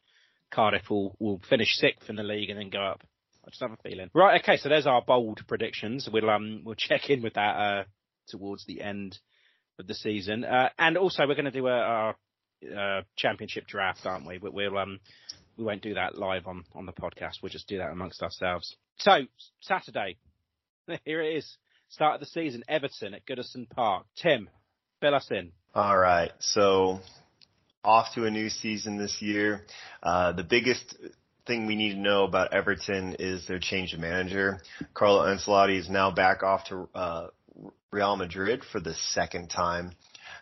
Cardiff 0.51 0.89
will, 0.91 1.17
will 1.19 1.41
finish 1.49 1.75
sixth 1.77 2.09
in 2.09 2.17
the 2.17 2.23
league 2.23 2.51
and 2.51 2.59
then 2.59 2.71
go 2.71 2.83
up. 2.83 3.03
I 3.47 3.51
just 3.51 3.61
have 3.61 3.73
a 3.73 3.89
feeling. 3.89 4.11
Right, 4.15 4.41
okay, 4.41 4.57
so 4.57 4.69
there's 4.69 4.87
our 4.87 5.03
bold 5.03 5.41
predictions. 5.47 6.09
We'll 6.11 6.31
um 6.31 6.63
we'll 6.65 6.75
check 6.79 7.11
in 7.11 7.23
with 7.23 7.35
that 7.35 7.57
uh 7.57 7.85
towards 8.29 8.65
the 8.65 8.81
end 8.81 9.19
of 9.79 9.87
the 9.87 9.95
season. 9.95 10.45
Uh, 10.45 10.71
and 10.79 10.97
also 10.97 11.27
we're 11.27 11.35
going 11.35 11.45
to 11.45 11.51
do 11.51 11.67
a, 11.67 12.15
a, 12.75 13.05
championship 13.17 13.67
draft, 13.67 14.07
aren't 14.07 14.27
we? 14.27 14.39
We'll 14.39 14.79
um 14.79 15.01
we 15.57 15.65
won't 15.65 15.83
do 15.83 15.95
that 15.95 16.17
live 16.17 16.47
on 16.47 16.65
on 16.75 16.87
the 16.87 16.93
podcast. 16.93 17.43
We'll 17.43 17.51
just 17.51 17.69
do 17.69 17.79
that 17.79 17.91
amongst 17.91 18.23
ourselves. 18.23 18.77
So 18.97 19.21
Saturday, 19.61 20.17
here 21.05 21.21
it 21.21 21.37
is. 21.37 21.57
Start 21.89 22.15
of 22.15 22.21
the 22.21 22.27
season. 22.27 22.65
Everton 22.69 23.15
at 23.15 23.27
Goodison 23.27 23.69
Park. 23.69 24.07
Tim, 24.17 24.49
fill 25.01 25.15
us 25.15 25.29
in. 25.31 25.53
All 25.75 25.97
right. 25.97 26.33
So 26.41 27.01
off 27.85 28.15
to 28.15 28.25
a 28.25 28.31
new 28.31 28.49
season 28.49 28.97
this 28.97 29.21
year. 29.21 29.65
Uh, 30.03 30.33
the 30.33 30.45
biggest 30.45 30.97
thing 31.47 31.67
we 31.67 31.77
need 31.77 31.93
to 31.93 32.01
know 32.01 32.25
about 32.25 32.53
Everton 32.53 33.17
is 33.19 33.47
their 33.47 33.59
change 33.59 33.93
of 33.93 34.01
manager. 34.01 34.61
Carlo 34.95 35.25
Ancelotti 35.25 35.79
is 35.79 35.91
now 35.91 36.11
back 36.11 36.43
off 36.43 36.65
to 36.69 36.89
uh, 36.95 37.27
Real 37.91 38.17
Madrid 38.17 38.63
for 38.73 38.81
the 38.81 38.95
second 38.95 39.49
time. 39.49 39.93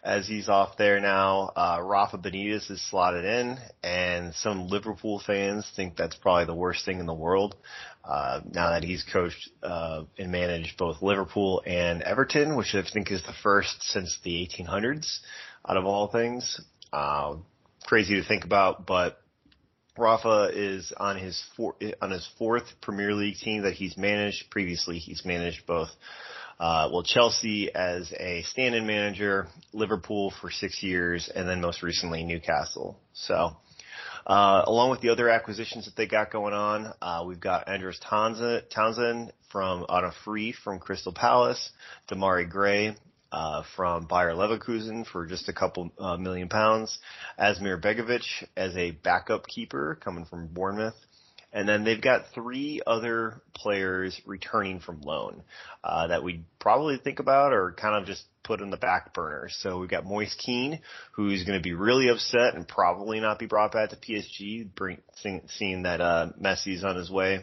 As 0.04 0.26
he's 0.26 0.48
off 0.48 0.76
there 0.76 0.98
now, 0.98 1.52
uh, 1.54 1.78
Rafa 1.80 2.18
Benitez 2.18 2.68
is 2.72 2.90
slotted 2.90 3.24
in, 3.24 3.56
and 3.84 4.34
some 4.34 4.66
Liverpool 4.66 5.22
fans 5.24 5.70
think 5.76 5.96
that's 5.96 6.16
probably 6.16 6.46
the 6.46 6.56
worst 6.56 6.84
thing 6.84 6.98
in 6.98 7.06
the 7.06 7.14
world. 7.14 7.54
Uh, 8.04 8.40
now 8.50 8.70
that 8.70 8.82
he's 8.82 9.04
coached 9.12 9.48
uh, 9.62 10.02
and 10.18 10.32
managed 10.32 10.76
both 10.76 11.02
Liverpool 11.02 11.62
and 11.64 12.02
Everton, 12.02 12.56
which 12.56 12.74
I 12.74 12.82
think 12.82 13.12
is 13.12 13.22
the 13.22 13.34
first 13.44 13.80
since 13.82 14.18
the 14.24 14.48
1800s, 14.48 15.20
out 15.68 15.76
of 15.76 15.84
all 15.84 16.08
things. 16.08 16.60
Uh, 16.92 17.36
crazy 17.84 18.20
to 18.20 18.26
think 18.26 18.44
about, 18.44 18.86
but 18.86 19.18
Rafa 19.96 20.50
is 20.54 20.92
on 20.96 21.18
his 21.18 21.42
four, 21.56 21.74
on 22.00 22.10
his 22.10 22.26
fourth 22.38 22.64
Premier 22.80 23.12
League 23.14 23.36
team 23.36 23.62
that 23.62 23.74
he's 23.74 23.96
managed. 23.96 24.50
Previously, 24.50 24.98
he's 24.98 25.24
managed 25.24 25.66
both, 25.66 25.88
uh, 26.58 26.88
well, 26.92 27.02
Chelsea 27.02 27.74
as 27.74 28.12
a 28.18 28.42
stand-in 28.42 28.86
manager, 28.86 29.48
Liverpool 29.72 30.32
for 30.40 30.50
six 30.50 30.82
years, 30.82 31.30
and 31.34 31.48
then 31.48 31.60
most 31.60 31.82
recently 31.82 32.24
Newcastle. 32.24 32.98
So, 33.12 33.56
uh, 34.26 34.62
along 34.66 34.90
with 34.90 35.00
the 35.00 35.10
other 35.10 35.28
acquisitions 35.28 35.84
that 35.86 35.96
they 35.96 36.06
got 36.06 36.30
going 36.30 36.54
on, 36.54 36.92
uh, 37.02 37.24
we've 37.26 37.40
got 37.40 37.68
Andros 37.68 37.98
Townsend, 37.98 38.64
Townsend 38.74 39.32
from 39.50 39.84
on 39.88 40.04
a 40.04 40.12
free 40.24 40.52
from 40.52 40.78
Crystal 40.78 41.12
Palace, 41.12 41.70
Demarai 42.10 42.48
Gray 42.48 42.96
uh, 43.32 43.62
from 43.74 44.06
Bayer 44.06 44.34
Leverkusen 44.34 45.06
for 45.06 45.26
just 45.26 45.48
a 45.48 45.52
couple 45.52 45.90
uh, 45.98 46.16
million 46.16 46.48
pounds. 46.48 46.98
Asmir 47.38 47.80
Begovic 47.82 48.24
as 48.56 48.76
a 48.76 48.90
backup 48.92 49.46
keeper 49.46 49.98
coming 50.02 50.26
from 50.26 50.48
Bournemouth. 50.48 50.94
And 51.54 51.68
then 51.68 51.84
they've 51.84 52.00
got 52.00 52.32
three 52.34 52.80
other 52.86 53.42
players 53.54 54.18
returning 54.24 54.80
from 54.80 55.02
loan 55.02 55.42
uh, 55.84 56.06
that 56.06 56.24
we 56.24 56.44
probably 56.58 56.96
think 56.96 57.18
about 57.18 57.52
or 57.52 57.72
kind 57.72 57.94
of 57.94 58.06
just 58.06 58.24
put 58.42 58.62
in 58.62 58.70
the 58.70 58.78
back 58.78 59.12
burner. 59.12 59.48
So 59.50 59.78
we've 59.78 59.90
got 59.90 60.06
Moise 60.06 60.34
Kean, 60.38 60.80
who's 61.12 61.44
going 61.44 61.58
to 61.58 61.62
be 61.62 61.74
really 61.74 62.08
upset 62.08 62.54
and 62.54 62.66
probably 62.66 63.20
not 63.20 63.38
be 63.38 63.46
brought 63.46 63.72
back 63.72 63.90
to 63.90 63.96
PSG, 63.96 64.74
bring, 64.74 64.98
seeing, 65.16 65.42
seeing 65.58 65.82
that 65.82 66.00
uh, 66.00 66.30
Messi's 66.40 66.84
on 66.84 66.96
his 66.96 67.10
way. 67.10 67.42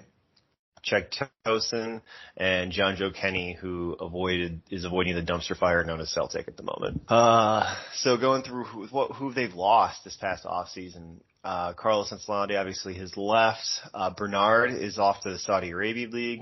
Cheick 0.83 1.13
Tosin 1.45 2.01
and 2.37 2.71
Jonjoe 2.71 3.13
Kenny, 3.13 3.57
who 3.59 3.93
avoided 3.99 4.61
is 4.69 4.85
avoiding 4.85 5.15
the 5.15 5.21
dumpster 5.21 5.57
fire 5.57 5.83
known 5.83 6.01
as 6.01 6.09
Celtic 6.11 6.47
at 6.47 6.57
the 6.57 6.63
moment. 6.63 7.01
Uh, 7.07 7.75
so 7.95 8.17
going 8.17 8.43
through 8.43 8.65
who, 8.65 8.87
what, 8.87 9.11
who 9.11 9.33
they've 9.33 9.53
lost 9.53 10.03
this 10.03 10.17
past 10.17 10.45
off 10.45 10.69
season, 10.69 11.21
Uh, 11.41 11.71
Carlos 11.73 12.11
Ancelotti 12.11 12.59
obviously 12.59 12.95
has 12.95 13.15
left. 13.15 13.65
Uh, 13.93 14.09
Bernard 14.09 14.71
is 14.71 14.99
off 14.99 15.21
to 15.21 15.29
the 15.31 15.39
Saudi 15.39 15.71
Arabia 15.71 16.09
League. 16.09 16.41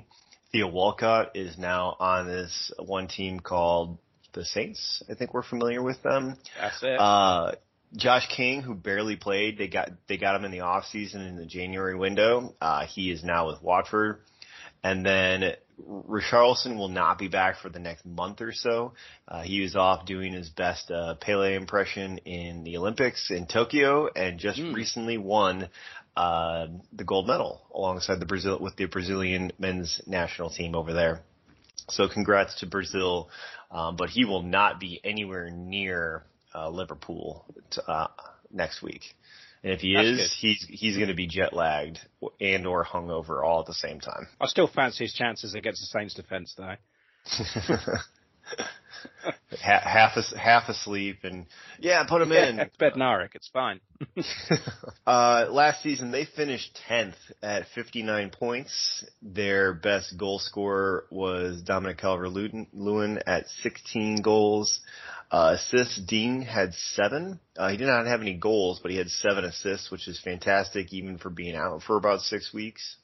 Theo 0.51 0.68
Walcott 0.68 1.35
is 1.35 1.55
now 1.57 1.95
on 1.99 2.26
this 2.26 2.72
one 2.80 3.07
team 3.07 3.39
called 3.39 3.99
the 4.34 4.43
Saints. 4.43 5.03
I 5.07 5.14
think 5.14 5.35
we're 5.35 5.43
familiar 5.43 5.84
with 5.84 6.01
them. 6.01 6.35
That's 6.59 6.81
it. 6.81 6.99
Uh, 6.99 7.51
Josh 7.95 8.27
King, 8.35 8.61
who 8.61 8.76
barely 8.76 9.15
played, 9.15 9.57
they 9.57 9.68
got 9.68 9.89
they 10.07 10.18
got 10.18 10.35
him 10.35 10.45
in 10.45 10.51
the 10.51 10.61
off 10.61 10.85
season 10.85 11.22
in 11.22 11.35
the 11.38 11.45
January 11.45 11.95
window. 11.95 12.53
Uh, 12.61 12.85
he 12.85 13.11
is 13.11 13.23
now 13.23 13.47
with 13.47 13.61
Watford, 13.61 14.22
and 14.84 15.05
then 15.05 15.53
Richarlison 15.88 16.77
will 16.77 16.89
not 16.89 17.18
be 17.18 17.27
back 17.27 17.59
for 17.59 17.69
the 17.69 17.80
next 17.80 18.05
month 18.05 18.41
or 18.41 18.51
so. 18.51 18.93
Uh, 19.27 19.43
he 19.43 19.61
was 19.61 19.76
off 19.76 20.05
doing 20.05 20.34
his 20.34 20.49
best 20.49 20.91
uh, 20.91 21.15
Pele 21.15 21.55
impression 21.55 22.18
in 22.19 22.64
the 22.64 22.77
Olympics 22.77 23.31
in 23.31 23.45
Tokyo, 23.47 24.09
and 24.14 24.39
just 24.39 24.59
Mm. 24.59 24.73
recently 24.73 25.18
won 25.18 25.69
uh, 26.18 26.68
the 26.91 27.03
gold 27.03 27.27
medal 27.27 27.68
alongside 27.73 28.19
the 28.19 28.26
Brazil 28.26 28.57
with 28.59 28.76
the 28.76 28.85
Brazilian 28.85 29.51
men's 29.59 30.01
national 30.07 30.49
team 30.49 30.76
over 30.76 30.93
there. 30.93 31.22
So 31.89 32.09
congrats 32.09 32.59
to 32.59 32.65
Brazil, 32.65 33.30
um, 33.72 33.95
but 33.95 34.09
he 34.09 34.26
will 34.26 34.41
not 34.43 34.80
be 34.80 34.99
anywhere 35.03 35.49
near 35.51 36.26
uh, 36.57 36.69
Liverpool 36.69 37.45
t- 37.71 37.81
uh, 37.88 38.07
next 38.51 38.81
week. 38.81 39.01
And 39.63 39.73
if 39.73 39.79
he 39.81 39.93
That's 39.95 40.07
is, 40.07 40.17
good. 40.17 40.29
he's 40.39 40.65
he's 40.69 40.95
going 40.95 41.09
to 41.09 41.15
be 41.15 41.27
jet 41.27 41.53
lagged 41.53 41.99
and 42.39 42.65
or 42.65 42.85
hungover 42.85 43.43
all 43.43 43.59
at 43.59 43.65
the 43.65 43.73
same 43.73 43.99
time. 43.99 44.27
I 44.39 44.47
still 44.47 44.67
fancy 44.67 45.05
his 45.05 45.13
chances 45.13 45.55
against 45.55 45.81
the 45.81 45.99
Saints 45.99 46.13
defence, 46.13 46.53
though. 46.57 46.75
Ha- 49.61 49.82
half 49.84 50.14
half 50.38 50.69
asleep 50.69 51.19
and 51.24 51.45
yeah, 51.80 52.06
put 52.07 52.22
him 52.22 52.32
in. 52.32 52.60
it's 52.60 52.78
Bednarek. 52.78 53.30
It's 53.36 53.49
fine. 53.49 53.80
Uh, 55.06 55.48
last 55.49 55.82
season 55.84 56.11
they 56.11 56.26
finished 56.26 56.78
10th 56.90 57.15
at 57.41 57.65
59 57.74 58.30
points. 58.30 59.06
Their 59.22 59.74
best 59.74 60.18
goal 60.18 60.38
scorer 60.40 61.06
was 61.10 61.61
Dominic 61.61 61.98
Calvert-Lewin 61.99 63.19
at 63.26 63.48
16 63.64 64.22
goals. 64.22 64.82
Uh, 65.32 65.56
assists, 65.57 65.98
Digne 66.02 66.41
had 66.44 66.74
seven. 66.74 67.40
Uh, 67.57 67.69
he 67.69 67.78
did 67.78 67.88
not 67.88 68.06
have 68.06 68.19
any 68.22 68.34
goals, 68.34 68.80
but 68.82 68.91
he 68.91 68.98
had 68.98 69.10
seven 69.10 69.45
assists, 69.45 69.90
which 69.91 70.07
is 70.10 70.19
fantastic 70.19 70.91
even 70.94 71.18
for 71.18 71.30
being 71.30 71.56
out 71.56 71.82
for 71.84 71.95
about 71.98 72.19
six 72.22 72.53
weeks. 72.53 72.98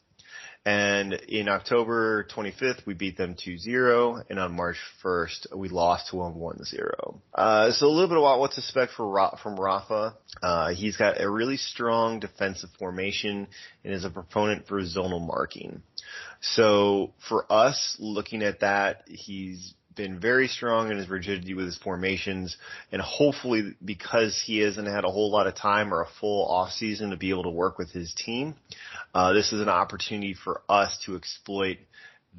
And 0.65 1.13
in 1.13 1.49
October 1.49 2.25
25th, 2.33 2.85
we 2.85 2.93
beat 2.93 3.17
them 3.17 3.35
2-0, 3.35 4.23
and 4.29 4.39
on 4.39 4.55
March 4.55 4.77
1st, 5.03 5.57
we 5.57 5.67
lost 5.67 6.09
to 6.11 6.17
them 6.17 6.35
1-0. 6.35 7.19
Uh, 7.35 7.71
so 7.73 7.85
a 7.85 7.89
little 7.89 8.07
bit 8.07 8.17
about 8.17 8.39
what 8.39 8.53
to 8.53 8.61
expect 8.61 8.93
for 8.93 9.31
from 9.43 9.59
Rafa. 9.59 10.15
Uh, 10.41 10.73
he's 10.73 10.95
got 10.95 11.19
a 11.19 11.29
really 11.29 11.57
strong 11.57 12.21
defensive 12.21 12.69
formation 12.79 13.47
and 13.83 13.93
is 13.93 14.05
a 14.05 14.09
proponent 14.09 14.65
for 14.65 14.79
zonal 14.81 15.25
marking. 15.25 15.81
So 16.39 17.13
for 17.27 17.45
us, 17.51 17.97
looking 17.99 18.41
at 18.41 18.61
that, 18.61 19.03
he's 19.07 19.73
been 19.95 20.19
very 20.19 20.47
strong 20.47 20.91
in 20.91 20.97
his 20.97 21.09
rigidity 21.09 21.53
with 21.53 21.65
his 21.65 21.77
formations, 21.77 22.57
and 22.91 23.01
hopefully 23.01 23.75
because 23.83 24.41
he 24.45 24.59
hasn't 24.59 24.87
had 24.87 25.05
a 25.05 25.11
whole 25.11 25.31
lot 25.31 25.47
of 25.47 25.55
time 25.55 25.93
or 25.93 26.01
a 26.01 26.09
full 26.19 26.45
off 26.45 26.71
season 26.71 27.11
to 27.11 27.17
be 27.17 27.29
able 27.29 27.43
to 27.43 27.49
work 27.49 27.77
with 27.77 27.91
his 27.91 28.13
team, 28.13 28.55
uh, 29.13 29.33
this 29.33 29.53
is 29.53 29.61
an 29.61 29.69
opportunity 29.69 30.33
for 30.33 30.61
us 30.69 30.97
to 31.05 31.15
exploit 31.15 31.77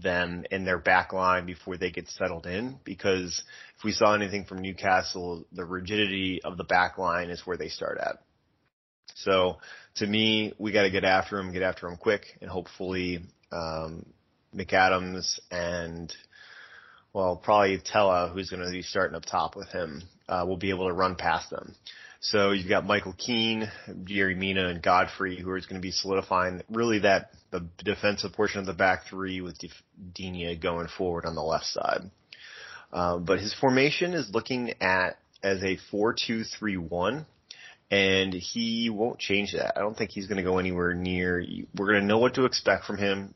them 0.02 0.44
in 0.51 0.64
their 0.64 0.78
back 0.78 1.12
line 1.12 1.47
before 1.47 1.76
they 1.76 1.90
get 1.90 2.09
settled 2.09 2.47
in. 2.47 2.78
Because 2.85 3.43
if 3.76 3.85
we 3.85 3.93
saw 3.93 4.14
anything 4.14 4.44
from 4.44 4.60
Newcastle, 4.60 5.44
the 5.52 5.64
rigidity 5.64 6.40
of 6.44 6.56
the 6.56 6.64
back 6.64 6.98
line 6.98 7.31
is 7.31 7.47
where 7.47 7.56
they 7.56 7.68
start 7.68 7.98
at. 7.98 8.16
So 9.14 9.59
to 9.97 10.06
me, 10.06 10.52
we 10.59 10.72
got 10.72 10.82
to 10.82 10.90
get 10.90 11.05
after 11.05 11.39
him, 11.39 11.52
get 11.52 11.62
after 11.62 11.86
him 11.86 11.97
quick, 11.97 12.24
and 12.40 12.51
hopefully 12.51 13.20
um, 13.52 14.05
McAdams 14.55 15.39
and 15.51 16.14
well, 17.14 17.36
probably 17.36 17.78
Tella, 17.78 18.30
who's 18.34 18.50
going 18.50 18.64
to 18.64 18.70
be 18.70 18.82
starting 18.82 19.16
up 19.16 19.24
top 19.24 19.56
with 19.56 19.68
him, 19.68 20.02
uh, 20.28 20.44
will 20.46 20.56
be 20.56 20.70
able 20.70 20.88
to 20.88 20.92
run 20.92 21.14
past 21.14 21.48
them. 21.48 21.74
So 22.20 22.50
you've 22.50 22.68
got 22.68 22.86
Michael 22.86 23.14
Keane, 23.16 23.70
Yerry 23.88 24.36
Mina, 24.36 24.68
and 24.68 24.82
Godfrey, 24.82 25.38
who 25.38 25.50
are 25.50 25.60
going 25.60 25.74
to 25.74 25.80
be 25.80 25.90
solidifying 25.90 26.62
really 26.70 27.00
that 27.00 27.30
the 27.50 27.66
defensive 27.84 28.32
portion 28.32 28.60
of 28.60 28.66
the 28.66 28.72
back 28.72 29.06
three 29.08 29.40
with 29.40 29.58
Def- 29.58 29.82
Digne 30.14 30.56
going 30.56 30.88
forward 30.88 31.24
on 31.24 31.34
the 31.34 31.42
left 31.42 31.66
side. 31.66 32.10
Um, 32.92 33.24
but 33.24 33.40
his 33.40 33.54
formation 33.54 34.14
is 34.14 34.30
looking 34.32 34.74
at 34.80 35.18
as 35.42 35.62
a 35.62 35.78
four-two-three-one, 35.90 37.26
and 37.90 38.32
he 38.32 38.88
won't 38.90 39.18
change 39.18 39.52
that. 39.52 39.76
I 39.76 39.80
don't 39.80 39.96
think 39.96 40.10
he's 40.10 40.26
going 40.26 40.38
to 40.38 40.42
go 40.42 40.58
anywhere 40.58 40.94
near. 40.94 41.44
We're 41.76 41.88
going 41.88 42.00
to 42.00 42.06
know 42.06 42.18
what 42.18 42.34
to 42.34 42.46
expect 42.46 42.86
from 42.86 42.96
him 42.96 43.34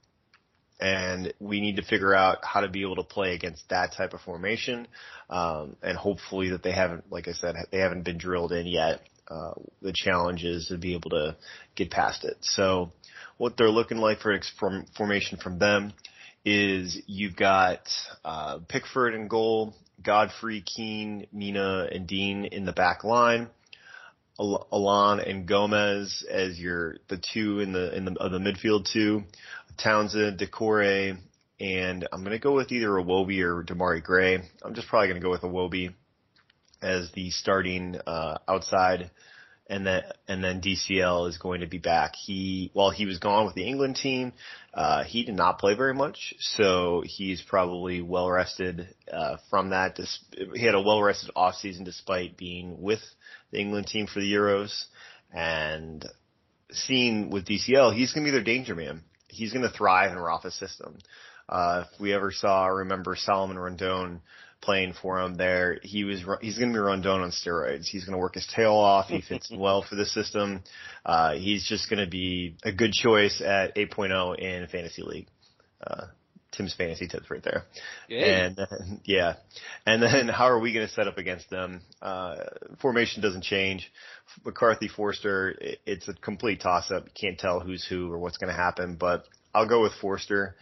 and 0.81 1.33
we 1.41 1.61
need 1.61 1.77
to 1.77 1.83
figure 1.83 2.15
out 2.15 2.39
how 2.45 2.61
to 2.61 2.69
be 2.69 2.83
able 2.83 2.97
to 2.97 3.03
play 3.03 3.35
against 3.35 3.69
that 3.69 3.93
type 3.97 4.13
of 4.13 4.21
formation. 4.21 4.87
Um, 5.29 5.77
and 5.83 5.97
hopefully 5.97 6.51
that 6.51 6.63
they 6.63 6.73
haven't, 6.73 7.11
like 7.11 7.29
I 7.29 7.33
said, 7.33 7.57
they 7.71 7.79
haven't 7.79 8.05
been 8.05 8.19
drilled 8.19 8.53
in 8.53 8.67
yet. 8.67 9.01
Uh, 9.27 9.53
the 9.83 9.93
challenge 9.95 10.45
is 10.45 10.69
to 10.69 10.79
be 10.79 10.95
able 10.95 11.11
to 11.11 11.37
get 11.75 11.91
past 11.91 12.25
it. 12.25 12.37
So 12.41 12.93
what 13.37 13.57
they're 13.57 13.69
looking 13.71 13.99
like 13.99 14.21
for 14.21 14.39
from 14.59 14.87
formation 14.97 15.39
from 15.39 15.59
them 15.59 15.93
is 16.45 17.03
you've 17.07 17.37
got 17.37 17.81
uh, 18.25 18.59
Pickford 18.69 19.15
in 19.15 19.29
goal, 19.29 19.75
Godfrey, 20.03 20.63
Keane, 20.63 21.27
Mina, 21.33 21.89
and 21.93 22.07
Digne 22.07 22.49
in 22.51 22.65
the 22.65 22.73
back 22.73 23.05
line. 23.05 23.49
Al- 24.41 24.69
Allan 24.73 25.21
and 25.21 25.47
Gomez 25.47 26.25
as 26.31 26.59
your 26.59 26.97
the 27.09 27.21
two 27.33 27.61
in 27.61 27.73
the 27.73 27.95
in 27.97 28.05
the 28.05 28.13
of 28.21 28.31
the 28.31 28.39
midfield 28.39 28.91
two, 28.91 29.25
Townsend, 29.79 30.39
Doucouré, 30.39 31.19
and 31.61 32.09
I'm 32.13 32.25
gonna 32.25 32.39
go 32.39 32.55
with 32.55 32.73
either 32.73 32.89
Iwobi 32.89 33.41
or 33.41 33.65
Demarai 33.65 34.03
Gray. 34.03 34.43
I'm 34.63 34.75
just 34.75 34.89
probably 34.89 35.09
gonna 35.09 35.21
go 35.21 35.31
with 35.31 35.43
Iwobi 35.43 35.95
as 36.83 37.11
the 37.13 37.31
starting 37.31 37.99
uh, 38.07 38.39
outside, 38.47 39.11
and 39.69 39.87
then 39.87 40.03
and 40.27 40.43
then 40.43 40.61
DCL 40.61 41.29
is 41.29 41.39
going 41.39 41.61
to 41.61 41.67
be 41.67 41.79
back. 41.79 42.15
He 42.15 42.71
while 42.73 42.91
he 42.91 43.07
was 43.07 43.19
gone 43.19 43.47
with 43.47 43.55
the 43.55 43.67
England 43.67 43.97
team, 43.97 44.33
uh, 44.75 45.05
he 45.05 45.25
did 45.25 45.35
not 45.35 45.59
play 45.59 45.75
very 45.75 45.95
much, 45.95 46.35
so 46.39 47.03
he's 47.05 47.43
probably 47.43 48.01
well 48.01 48.31
rested 48.31 48.95
uh, 49.13 49.37
from 49.51 49.71
that. 49.71 49.99
He 50.55 50.65
had 50.65 50.75
a 50.75 50.83
well 50.83 51.03
rested 51.03 51.31
off 51.35 51.57
season 51.57 51.85
despite 51.85 52.37
being 52.37 52.81
with 52.81 53.03
the 53.51 53.59
England 53.59 53.87
team 53.87 54.07
for 54.07 54.21
the 54.21 54.33
Euros, 54.33 54.85
and 55.33 56.05
seeing 56.71 57.31
with 57.31 57.47
DCL, 57.47 57.95
he's 57.95 58.13
going 58.13 58.25
to 58.25 58.29
be 58.29 58.33
their 58.33 58.45
danger 58.45 58.75
man. 58.75 59.03
He's 59.39 59.53
going 59.53 59.63
to 59.63 59.77
thrive 59.77 60.13
in 60.13 60.19
Rafa's 60.19 60.55
system. 60.55 60.99
Uh, 61.49 61.85
if 61.87 62.01
we 62.01 62.13
ever 62.13 62.31
saw, 62.31 62.67
remember 62.67 63.17
Solomon 63.17 63.59
Rondon 63.59 64.21
playing 64.61 64.95
for 65.01 65.21
him 65.21 65.37
there, 65.37 65.79
he 65.83 66.05
was, 66.05 66.23
he's 66.41 66.59
going 66.59 66.71
to 66.71 66.75
be 66.75 66.81
Rondon 66.81 67.23
on 67.23 67.31
steroids. 67.31 67.87
He's 67.87 68.05
going 68.05 68.13
to 68.13 68.19
work 68.19 68.35
his 68.35 68.47
tail 68.55 68.75
off. 68.75 69.07
He 69.07 69.23
fits 69.23 69.51
well 69.57 69.83
for 69.89 69.95
the 69.95 70.05
system. 70.05 70.63
Uh, 71.07 71.35
he's 71.35 71.67
just 71.67 71.89
going 71.89 72.05
to 72.05 72.11
be 72.11 72.57
a 72.65 72.73
good 72.73 72.93
choice 72.93 73.41
at 73.41 73.75
8.0 73.77 74.39
in 74.39 74.67
fantasy 74.67 75.03
league. 75.03 75.29
Uh, 75.85 76.07
Tim's 76.59 76.75
fantasy 76.75 77.09
tips 77.09 77.31
right 77.31 77.43
there. 77.43 77.65
Yeah. 78.09 78.47
And 78.47 78.57
then, 78.57 79.01
yeah. 79.05 79.35
And 79.87 80.03
then 80.03 80.29
how 80.29 80.47
are 80.47 80.59
we 80.59 80.73
going 80.73 80.87
to 80.87 80.93
set 80.93 81.07
up 81.07 81.19
against 81.19 81.51
them? 81.51 81.83
Uh, 82.03 82.37
formation 82.81 83.23
doesn't 83.23 83.45
change. 83.45 83.91
McCarthy, 84.45 84.89
Forster, 84.89 85.51
it, 85.61 85.81
it's 85.87 86.09
a 86.09 86.15
complete 86.15 86.61
toss 86.61 86.91
up. 86.91 87.05
You 87.05 87.13
can't 87.29 87.39
tell 87.39 87.61
who's 87.61 87.87
who 87.87 88.11
or 88.11 88.19
what's 88.19 88.39
going 88.39 88.49
to 88.49 88.57
happen, 88.57 88.97
but 88.99 89.25
I'll 89.55 89.69
go 89.69 89.83
with 89.83 89.93
Forster. 90.01 90.57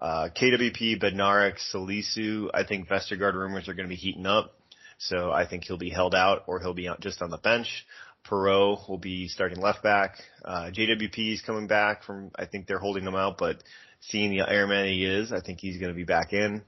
Uh, 0.00 0.28
KWP, 0.34 1.02
Bednarek, 1.02 1.56
Salisu, 1.74 2.48
I 2.54 2.64
think 2.64 2.88
Vestergaard 2.88 3.34
rumors 3.34 3.68
are 3.68 3.74
going 3.74 3.86
to 3.88 3.94
be 3.94 3.96
heating 3.96 4.26
up. 4.26 4.54
So 4.98 5.30
I 5.30 5.46
think 5.46 5.64
he'll 5.64 5.78
be 5.78 5.90
held 5.90 6.14
out 6.14 6.44
or 6.46 6.60
he'll 6.60 6.74
be 6.74 6.88
just 7.00 7.22
on 7.22 7.30
the 7.30 7.38
bench. 7.38 7.86
Perraud 8.28 8.88
will 8.88 8.98
be 8.98 9.28
starting 9.28 9.60
left 9.60 9.82
back. 9.82 10.16
Uh, 10.44 10.70
JWP 10.70 11.34
is 11.34 11.42
coming 11.42 11.66
back 11.66 12.04
from, 12.04 12.30
I 12.36 12.44
think 12.44 12.66
they're 12.66 12.78
holding 12.78 13.04
him 13.04 13.14
out, 13.14 13.38
but 13.38 13.62
seeing 14.00 14.30
the 14.30 14.44
Ironman 14.44 14.90
he 14.90 15.04
is, 15.04 15.32
I 15.32 15.40
think 15.40 15.60
he's 15.60 15.78
going 15.78 15.90
to 15.90 15.96
be 15.96 16.04
back 16.04 16.32
in. 16.32 16.62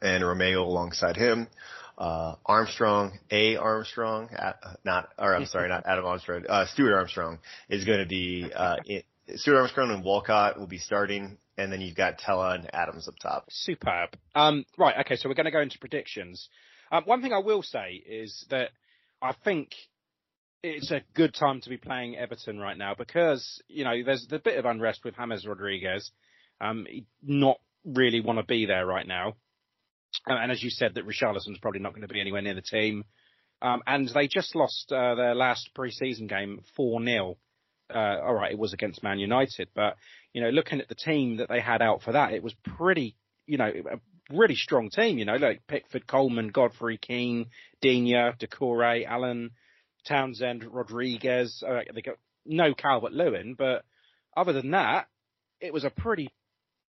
And 0.00 0.24
Romeo 0.24 0.62
alongside 0.62 1.16
him. 1.16 1.48
Uh, 1.96 2.36
Armstrong, 2.46 3.18
A. 3.32 3.56
Armstrong, 3.56 4.28
not, 4.84 5.08
or 5.18 5.34
I'm 5.34 5.46
sorry, 5.46 5.68
not 5.68 5.84
Adam 5.84 6.04
Armstrong, 6.04 6.44
uh, 6.48 6.66
Stuart 6.66 6.94
Armstrong 6.94 7.40
is 7.68 7.84
going 7.84 7.98
to 7.98 8.06
be, 8.06 8.48
uh, 8.54 8.76
it, 8.84 9.04
Stuart 9.34 9.58
Armstrong 9.58 9.90
and 9.90 10.04
Walcott 10.04 10.58
will 10.58 10.68
be 10.68 10.78
starting, 10.78 11.38
and 11.56 11.72
then 11.72 11.80
you've 11.80 11.96
got 11.96 12.18
Tella 12.18 12.54
and 12.54 12.72
Adams 12.72 13.08
up 13.08 13.14
top. 13.20 13.46
Superb. 13.50 14.10
Um, 14.36 14.64
right, 14.78 14.94
okay, 15.00 15.16
so 15.16 15.28
we're 15.28 15.34
going 15.34 15.46
to 15.46 15.50
go 15.50 15.60
into 15.60 15.80
predictions. 15.80 16.48
Um, 16.92 17.02
one 17.04 17.20
thing 17.20 17.32
I 17.32 17.38
will 17.38 17.62
say 17.62 17.94
is 18.06 18.46
that 18.50 18.70
I 19.20 19.34
think 19.44 19.74
it's 20.62 20.90
a 20.90 21.02
good 21.14 21.34
time 21.34 21.60
to 21.62 21.68
be 21.68 21.76
playing 21.76 22.16
Everton 22.16 22.58
right 22.58 22.76
now 22.76 22.94
because, 22.96 23.60
you 23.68 23.84
know, 23.84 24.02
there's 24.04 24.26
a 24.30 24.38
bit 24.38 24.58
of 24.58 24.64
unrest 24.64 25.04
with 25.04 25.16
James 25.16 25.46
Rodriguez. 25.46 26.10
Um, 26.60 26.86
not 27.22 27.58
really 27.84 28.20
want 28.20 28.38
to 28.38 28.44
be 28.44 28.66
there 28.66 28.86
right 28.86 29.06
now. 29.06 29.36
Uh, 30.28 30.34
and 30.34 30.50
as 30.50 30.62
you 30.62 30.70
said, 30.70 30.94
that 30.94 31.06
Richarlison's 31.06 31.58
probably 31.60 31.80
not 31.80 31.92
going 31.92 32.06
to 32.06 32.12
be 32.12 32.20
anywhere 32.20 32.42
near 32.42 32.54
the 32.54 32.62
team. 32.62 33.04
Um, 33.60 33.82
and 33.86 34.08
they 34.08 34.28
just 34.28 34.54
lost 34.54 34.92
uh, 34.92 35.14
their 35.14 35.34
last 35.34 35.70
pre-season 35.74 36.26
game 36.26 36.60
4-0 36.78 37.36
Uh, 37.92 37.98
all 37.98 38.34
right, 38.34 38.52
it 38.52 38.58
was 38.58 38.72
against 38.72 39.02
Man 39.02 39.18
United, 39.18 39.68
but 39.74 39.96
you 40.32 40.42
know, 40.42 40.50
looking 40.50 40.80
at 40.80 40.88
the 40.88 40.94
team 40.94 41.38
that 41.38 41.48
they 41.48 41.60
had 41.60 41.82
out 41.82 42.02
for 42.02 42.12
that, 42.12 42.32
it 42.32 42.42
was 42.42 42.54
pretty, 42.76 43.16
you 43.46 43.56
know, 43.56 43.66
a 43.68 43.98
really 44.30 44.54
strong 44.54 44.90
team. 44.90 45.18
You 45.18 45.24
know, 45.24 45.36
like 45.36 45.66
Pickford, 45.66 46.06
Coleman, 46.06 46.48
Godfrey, 46.48 46.98
Keane, 46.98 47.46
Digne, 47.80 48.32
Doucouré, 48.38 49.06
Allen, 49.06 49.50
Townsend, 50.06 50.64
Rodriguez. 50.64 51.62
Uh, 51.66 51.80
they 51.92 52.02
got 52.02 52.16
no 52.44 52.74
Calvert 52.74 53.12
Lewin, 53.12 53.54
but 53.58 53.84
other 54.36 54.52
than 54.52 54.70
that, 54.70 55.08
it 55.60 55.72
was 55.72 55.84
a 55.84 55.90
pretty, 55.90 56.28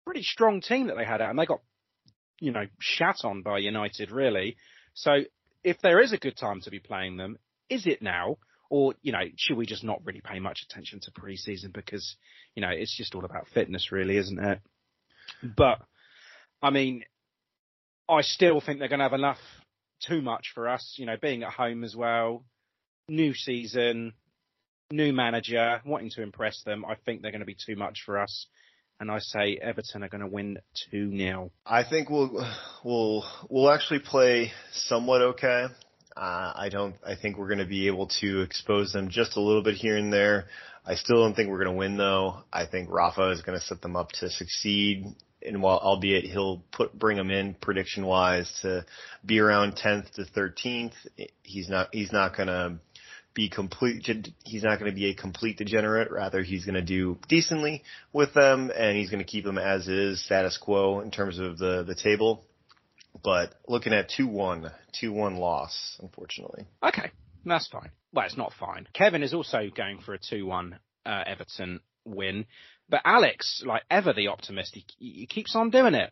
pretty 0.07 0.23
strong 0.23 0.61
team 0.61 0.87
that 0.87 0.95
they 0.95 1.03
had 1.03 1.21
out, 1.21 1.29
and 1.29 1.37
they 1.37 1.45
got, 1.45 1.59
you 2.39 2.53
know, 2.53 2.65
shat 2.79 3.17
on 3.25 3.41
by 3.41 3.57
United 3.57 4.09
really. 4.09 4.55
So 4.93 5.17
if 5.65 5.81
there 5.81 5.99
is 5.99 6.13
a 6.13 6.17
good 6.17 6.37
time 6.37 6.61
to 6.61 6.71
be 6.71 6.79
playing 6.79 7.17
them, 7.17 7.37
is 7.69 7.85
it 7.85 8.01
now? 8.01 8.37
Or, 8.69 8.93
you 9.01 9.11
know, 9.11 9.23
should 9.35 9.57
we 9.57 9.65
just 9.65 9.83
not 9.83 10.01
really 10.05 10.21
pay 10.21 10.39
much 10.39 10.65
attention 10.69 11.01
to 11.01 11.11
preseason 11.11 11.73
because, 11.73 12.15
you 12.55 12.61
know, 12.61 12.69
it's 12.69 12.95
just 12.95 13.15
all 13.15 13.25
about 13.25 13.49
fitness 13.53 13.91
really, 13.91 14.15
isn't 14.15 14.39
it? 14.39 14.61
But, 15.43 15.81
I 16.61 16.69
mean, 16.69 17.03
I 18.07 18.21
still 18.21 18.61
think 18.61 18.79
they're 18.79 18.87
going 18.87 18.99
to 18.99 19.05
have 19.05 19.13
enough, 19.13 19.39
too 20.07 20.21
much 20.21 20.51
for 20.53 20.69
us, 20.69 20.95
you 20.97 21.05
know, 21.05 21.17
being 21.21 21.43
at 21.43 21.51
home 21.51 21.83
as 21.83 21.95
well, 21.95 22.45
new 23.09 23.33
season, 23.33 24.13
new 24.89 25.11
manager, 25.11 25.81
wanting 25.85 26.11
to 26.11 26.21
impress 26.21 26.63
them. 26.63 26.85
I 26.85 26.95
think 26.95 27.21
they're 27.21 27.31
going 27.31 27.41
to 27.41 27.45
be 27.45 27.57
too 27.65 27.75
much 27.75 28.03
for 28.05 28.19
us. 28.19 28.47
And 28.99 29.11
I 29.11 29.19
say 29.19 29.59
Everton 29.61 30.03
are 30.03 30.09
going 30.09 30.21
to 30.21 30.27
win 30.27 30.57
2 30.91 31.15
0. 31.15 31.51
I 31.65 31.83
think 31.83 32.09
we'll, 32.09 32.31
we'll, 32.83 33.25
we'll 33.49 33.71
actually 33.71 33.99
play 33.99 34.51
somewhat 34.71 35.21
okay. 35.21 35.67
Uh, 36.17 36.51
I 36.55 36.69
don't. 36.71 36.95
I 37.05 37.13
think 37.15 37.37
we're 37.37 37.47
going 37.47 37.59
to 37.59 37.65
be 37.65 37.87
able 37.87 38.07
to 38.21 38.41
expose 38.41 38.91
them 38.91 39.09
just 39.09 39.37
a 39.37 39.41
little 39.41 39.61
bit 39.61 39.75
here 39.75 39.97
and 39.97 40.11
there. 40.11 40.45
I 40.83 40.95
still 40.95 41.17
don't 41.17 41.35
think 41.35 41.49
we're 41.49 41.63
going 41.63 41.75
to 41.75 41.77
win 41.77 41.95
though. 41.97 42.39
I 42.51 42.65
think 42.65 42.89
Rafa 42.89 43.29
is 43.29 43.43
going 43.43 43.59
to 43.59 43.63
set 43.63 43.81
them 43.81 43.95
up 43.95 44.11
to 44.13 44.29
succeed. 44.31 45.05
And 45.45 45.61
while, 45.61 45.77
albeit 45.77 46.25
he'll 46.25 46.63
put 46.71 46.97
bring 46.97 47.17
them 47.17 47.29
in 47.29 47.53
prediction 47.53 48.05
wise 48.05 48.51
to 48.63 48.83
be 49.23 49.39
around 49.39 49.73
10th 49.75 50.11
to 50.13 50.23
13th, 50.23 50.93
he's 51.43 51.69
not. 51.69 51.89
He's 51.91 52.11
not 52.11 52.35
going 52.35 52.47
to 52.47 52.79
be 53.37 53.47
complete. 53.47 54.05
He's 54.43 54.63
not 54.63 54.79
going 54.79 54.91
to 54.91 54.95
be 54.95 55.09
a 55.09 55.13
complete 55.13 55.57
degenerate. 55.57 56.11
Rather, 56.11 56.43
he's 56.43 56.65
going 56.65 56.75
to 56.75 56.81
do 56.81 57.17
decently 57.29 57.83
with 58.11 58.33
them, 58.33 58.69
and 58.75 58.97
he's 58.97 59.09
going 59.09 59.23
to 59.23 59.31
keep 59.31 59.45
them 59.45 59.57
as 59.57 59.87
is, 59.87 60.21
status 60.25 60.57
quo 60.57 60.99
in 60.99 61.11
terms 61.11 61.39
of 61.39 61.57
the 61.57 61.83
the 61.87 61.95
table 61.95 62.43
but 63.23 63.53
looking 63.67 63.93
at 63.93 64.09
2-1, 64.09 64.71
2-1 65.01 65.37
loss, 65.37 65.97
unfortunately. 66.01 66.65
Okay, 66.83 67.11
that's 67.45 67.67
fine. 67.67 67.91
Well, 68.13 68.25
it's 68.25 68.37
not 68.37 68.53
fine. 68.59 68.87
Kevin 68.93 69.23
is 69.23 69.33
also 69.33 69.69
going 69.75 69.99
for 69.99 70.13
a 70.13 70.19
2-1 70.19 70.73
uh, 71.05 71.23
Everton 71.25 71.79
win, 72.05 72.45
but 72.89 73.01
Alex, 73.05 73.63
like 73.65 73.83
ever 73.89 74.13
the 74.13 74.27
optimist, 74.27 74.75
he, 74.75 74.85
he 74.97 75.27
keeps 75.27 75.55
on 75.55 75.69
doing 75.69 75.93
it. 75.93 76.11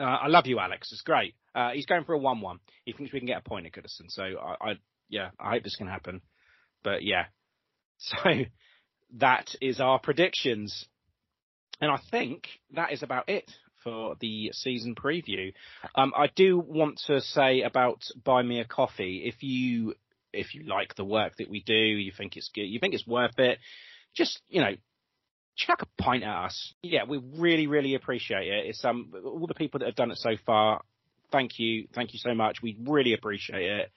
Uh, 0.00 0.04
I 0.04 0.26
love 0.28 0.46
you, 0.46 0.58
Alex. 0.58 0.92
It's 0.92 1.02
great. 1.02 1.34
Uh, 1.54 1.70
he's 1.70 1.86
going 1.86 2.04
for 2.04 2.14
a 2.14 2.18
1-1. 2.18 2.58
He 2.84 2.92
thinks 2.92 3.12
we 3.12 3.20
can 3.20 3.26
get 3.26 3.38
a 3.44 3.48
point 3.48 3.66
at 3.66 3.72
Goodison. 3.72 4.08
So 4.08 4.22
I, 4.22 4.70
I, 4.70 4.74
yeah, 5.08 5.30
I 5.38 5.52
hope 5.52 5.64
this 5.64 5.76
can 5.76 5.88
happen. 5.88 6.20
But 6.82 7.02
yeah, 7.02 7.26
so 7.98 8.16
that 9.16 9.54
is 9.60 9.80
our 9.80 9.98
predictions. 9.98 10.86
And 11.80 11.90
I 11.90 11.98
think 12.10 12.48
that 12.74 12.92
is 12.92 13.02
about 13.02 13.28
it 13.28 13.50
for 13.84 14.16
the 14.20 14.50
season 14.52 14.94
preview. 14.94 15.52
Um, 15.94 16.12
I 16.16 16.28
do 16.34 16.58
want 16.58 17.00
to 17.06 17.20
say 17.20 17.62
about 17.62 18.02
Buy 18.24 18.42
Me 18.42 18.60
a 18.60 18.64
Coffee. 18.64 19.22
If 19.24 19.42
you 19.42 19.94
if 20.32 20.54
you 20.54 20.64
like 20.64 20.94
the 20.94 21.04
work 21.04 21.36
that 21.38 21.48
we 21.48 21.62
do, 21.62 21.74
you 21.74 22.12
think 22.16 22.36
it's 22.36 22.50
good, 22.54 22.62
you 22.62 22.78
think 22.80 22.94
it's 22.94 23.06
worth 23.06 23.38
it, 23.38 23.58
just 24.14 24.40
you 24.48 24.60
know, 24.60 24.74
chuck 25.56 25.82
a 25.82 26.02
pint 26.02 26.24
at 26.24 26.44
us. 26.44 26.74
Yeah, 26.82 27.04
we 27.08 27.18
really 27.36 27.66
really 27.66 27.94
appreciate 27.94 28.48
it. 28.48 28.66
It's 28.66 28.84
um 28.84 29.12
all 29.24 29.46
the 29.46 29.54
people 29.54 29.80
that 29.80 29.86
have 29.86 29.96
done 29.96 30.10
it 30.10 30.18
so 30.18 30.36
far. 30.44 30.82
Thank 31.30 31.58
you, 31.58 31.88
thank 31.94 32.12
you 32.12 32.18
so 32.18 32.34
much. 32.34 32.58
We 32.62 32.76
really 32.86 33.12
appreciate 33.12 33.62
it. 33.62 33.92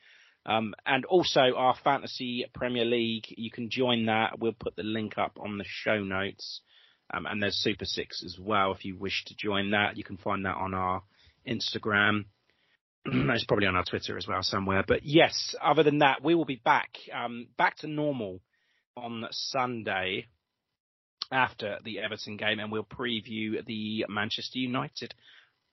Um, 0.46 0.74
and 0.86 1.06
also 1.06 1.54
our 1.56 1.76
fantasy 1.84 2.46
Premier 2.54 2.86
League, 2.86 3.26
you 3.30 3.52
can 3.52 3.70
join 3.70 4.06
that. 4.08 4.40
We'll 4.40 4.54
put 4.54 4.76
the 4.76 4.84
link 4.84 5.18
up 5.18 5.38
on 5.40 5.58
the 5.58 5.66
show 5.68 6.04
notes. 6.04 6.62
Um, 7.14 7.26
and 7.26 7.42
there's 7.42 7.58
Super 7.58 7.86
Six 7.86 8.24
as 8.26 8.38
well. 8.40 8.72
If 8.72 8.86
you 8.86 8.98
wish 8.98 9.24
to 9.26 9.36
join 9.36 9.72
that, 9.72 9.98
you 9.98 10.04
can 10.04 10.18
find 10.18 10.46
that 10.46 10.56
on 10.56 10.74
our 10.74 11.04
Instagram. 11.48 12.26
it's 13.06 13.46
probably 13.46 13.68
on 13.68 13.76
our 13.76 13.84
Twitter 13.84 14.18
as 14.18 14.28
well 14.28 14.44
somewhere. 14.44 14.84
But 14.88 15.04
yes, 15.04 15.56
other 15.62 15.84
than 15.84 16.00
that, 16.00 16.24
we 16.24 16.36
will 16.36 16.46
be 16.46 16.62
back, 16.64 16.98
um, 17.14 17.48
back 17.58 17.78
to 17.78 17.88
normal 17.88 18.42
on 18.96 19.28
Sunday 19.32 20.28
after 21.32 21.80
the 21.84 22.00
Everton 22.00 22.38
game, 22.38 22.60
and 22.60 22.72
we'll 22.72 22.84
preview 22.84 23.64
the 23.66 24.06
Manchester 24.10 24.60
United 24.60 25.14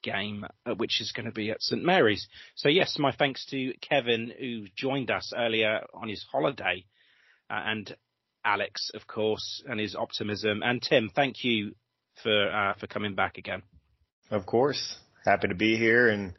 game, 0.02 0.44
uh, 0.66 0.74
which 0.74 1.00
is 1.00 1.12
going 1.12 1.26
to 1.26 1.32
be 1.32 1.50
at 1.50 1.62
St 1.62 1.82
Mary's. 1.82 2.28
So 2.54 2.68
yes, 2.68 2.98
my 2.98 3.12
thanks 3.12 3.44
to 3.46 3.74
Kevin 3.80 4.32
who 4.38 4.66
joined 4.76 5.10
us 5.10 5.32
earlier 5.36 5.80
on 5.94 6.08
his 6.08 6.24
holiday, 6.30 6.84
uh, 7.50 7.62
and 7.64 7.96
Alex, 8.44 8.90
of 8.94 9.06
course, 9.06 9.62
and 9.68 9.80
his 9.80 9.94
optimism. 9.94 10.62
And 10.62 10.82
Tim, 10.82 11.10
thank 11.14 11.44
you 11.44 11.74
for 12.22 12.50
uh, 12.50 12.74
for 12.74 12.86
coming 12.86 13.14
back 13.14 13.38
again. 13.38 13.62
Of 14.30 14.46
course, 14.46 14.96
happy 15.24 15.48
to 15.48 15.54
be 15.54 15.76
here, 15.76 16.08
and 16.08 16.34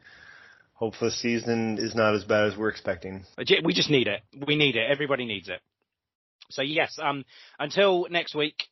hope 0.74 0.94
the 1.00 1.10
season 1.10 1.78
is 1.78 1.94
not 1.94 2.14
as 2.14 2.24
bad 2.24 2.46
as 2.52 2.56
we're 2.56 2.68
expecting. 2.68 3.24
We 3.64 3.74
just 3.74 3.90
need 3.90 4.08
it. 4.08 4.20
We 4.46 4.56
need 4.56 4.76
it. 4.76 4.90
Everybody 4.90 5.26
needs 5.26 5.48
it. 5.48 5.60
So 6.50 6.62
yes, 6.62 6.98
um, 7.00 7.24
until 7.58 8.06
next 8.10 8.34
week, 8.34 8.64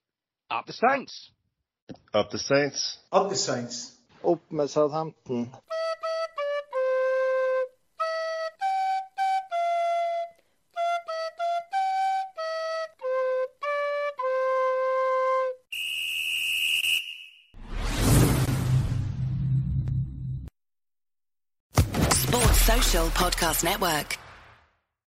up 0.50 0.66
the 0.66 0.72
Saints. 0.72 1.30
Up 2.12 2.30
the 2.30 2.38
Saints. 2.38 2.98
Up 3.12 3.30
the 3.30 3.36
Saints. 3.36 3.92
Up 4.22 4.40
med 4.50 4.68
Southampton. 4.70 5.54
Sports 22.10 22.66
Social 22.66 23.10
Podcast 23.10 23.64
Network. 23.64 24.27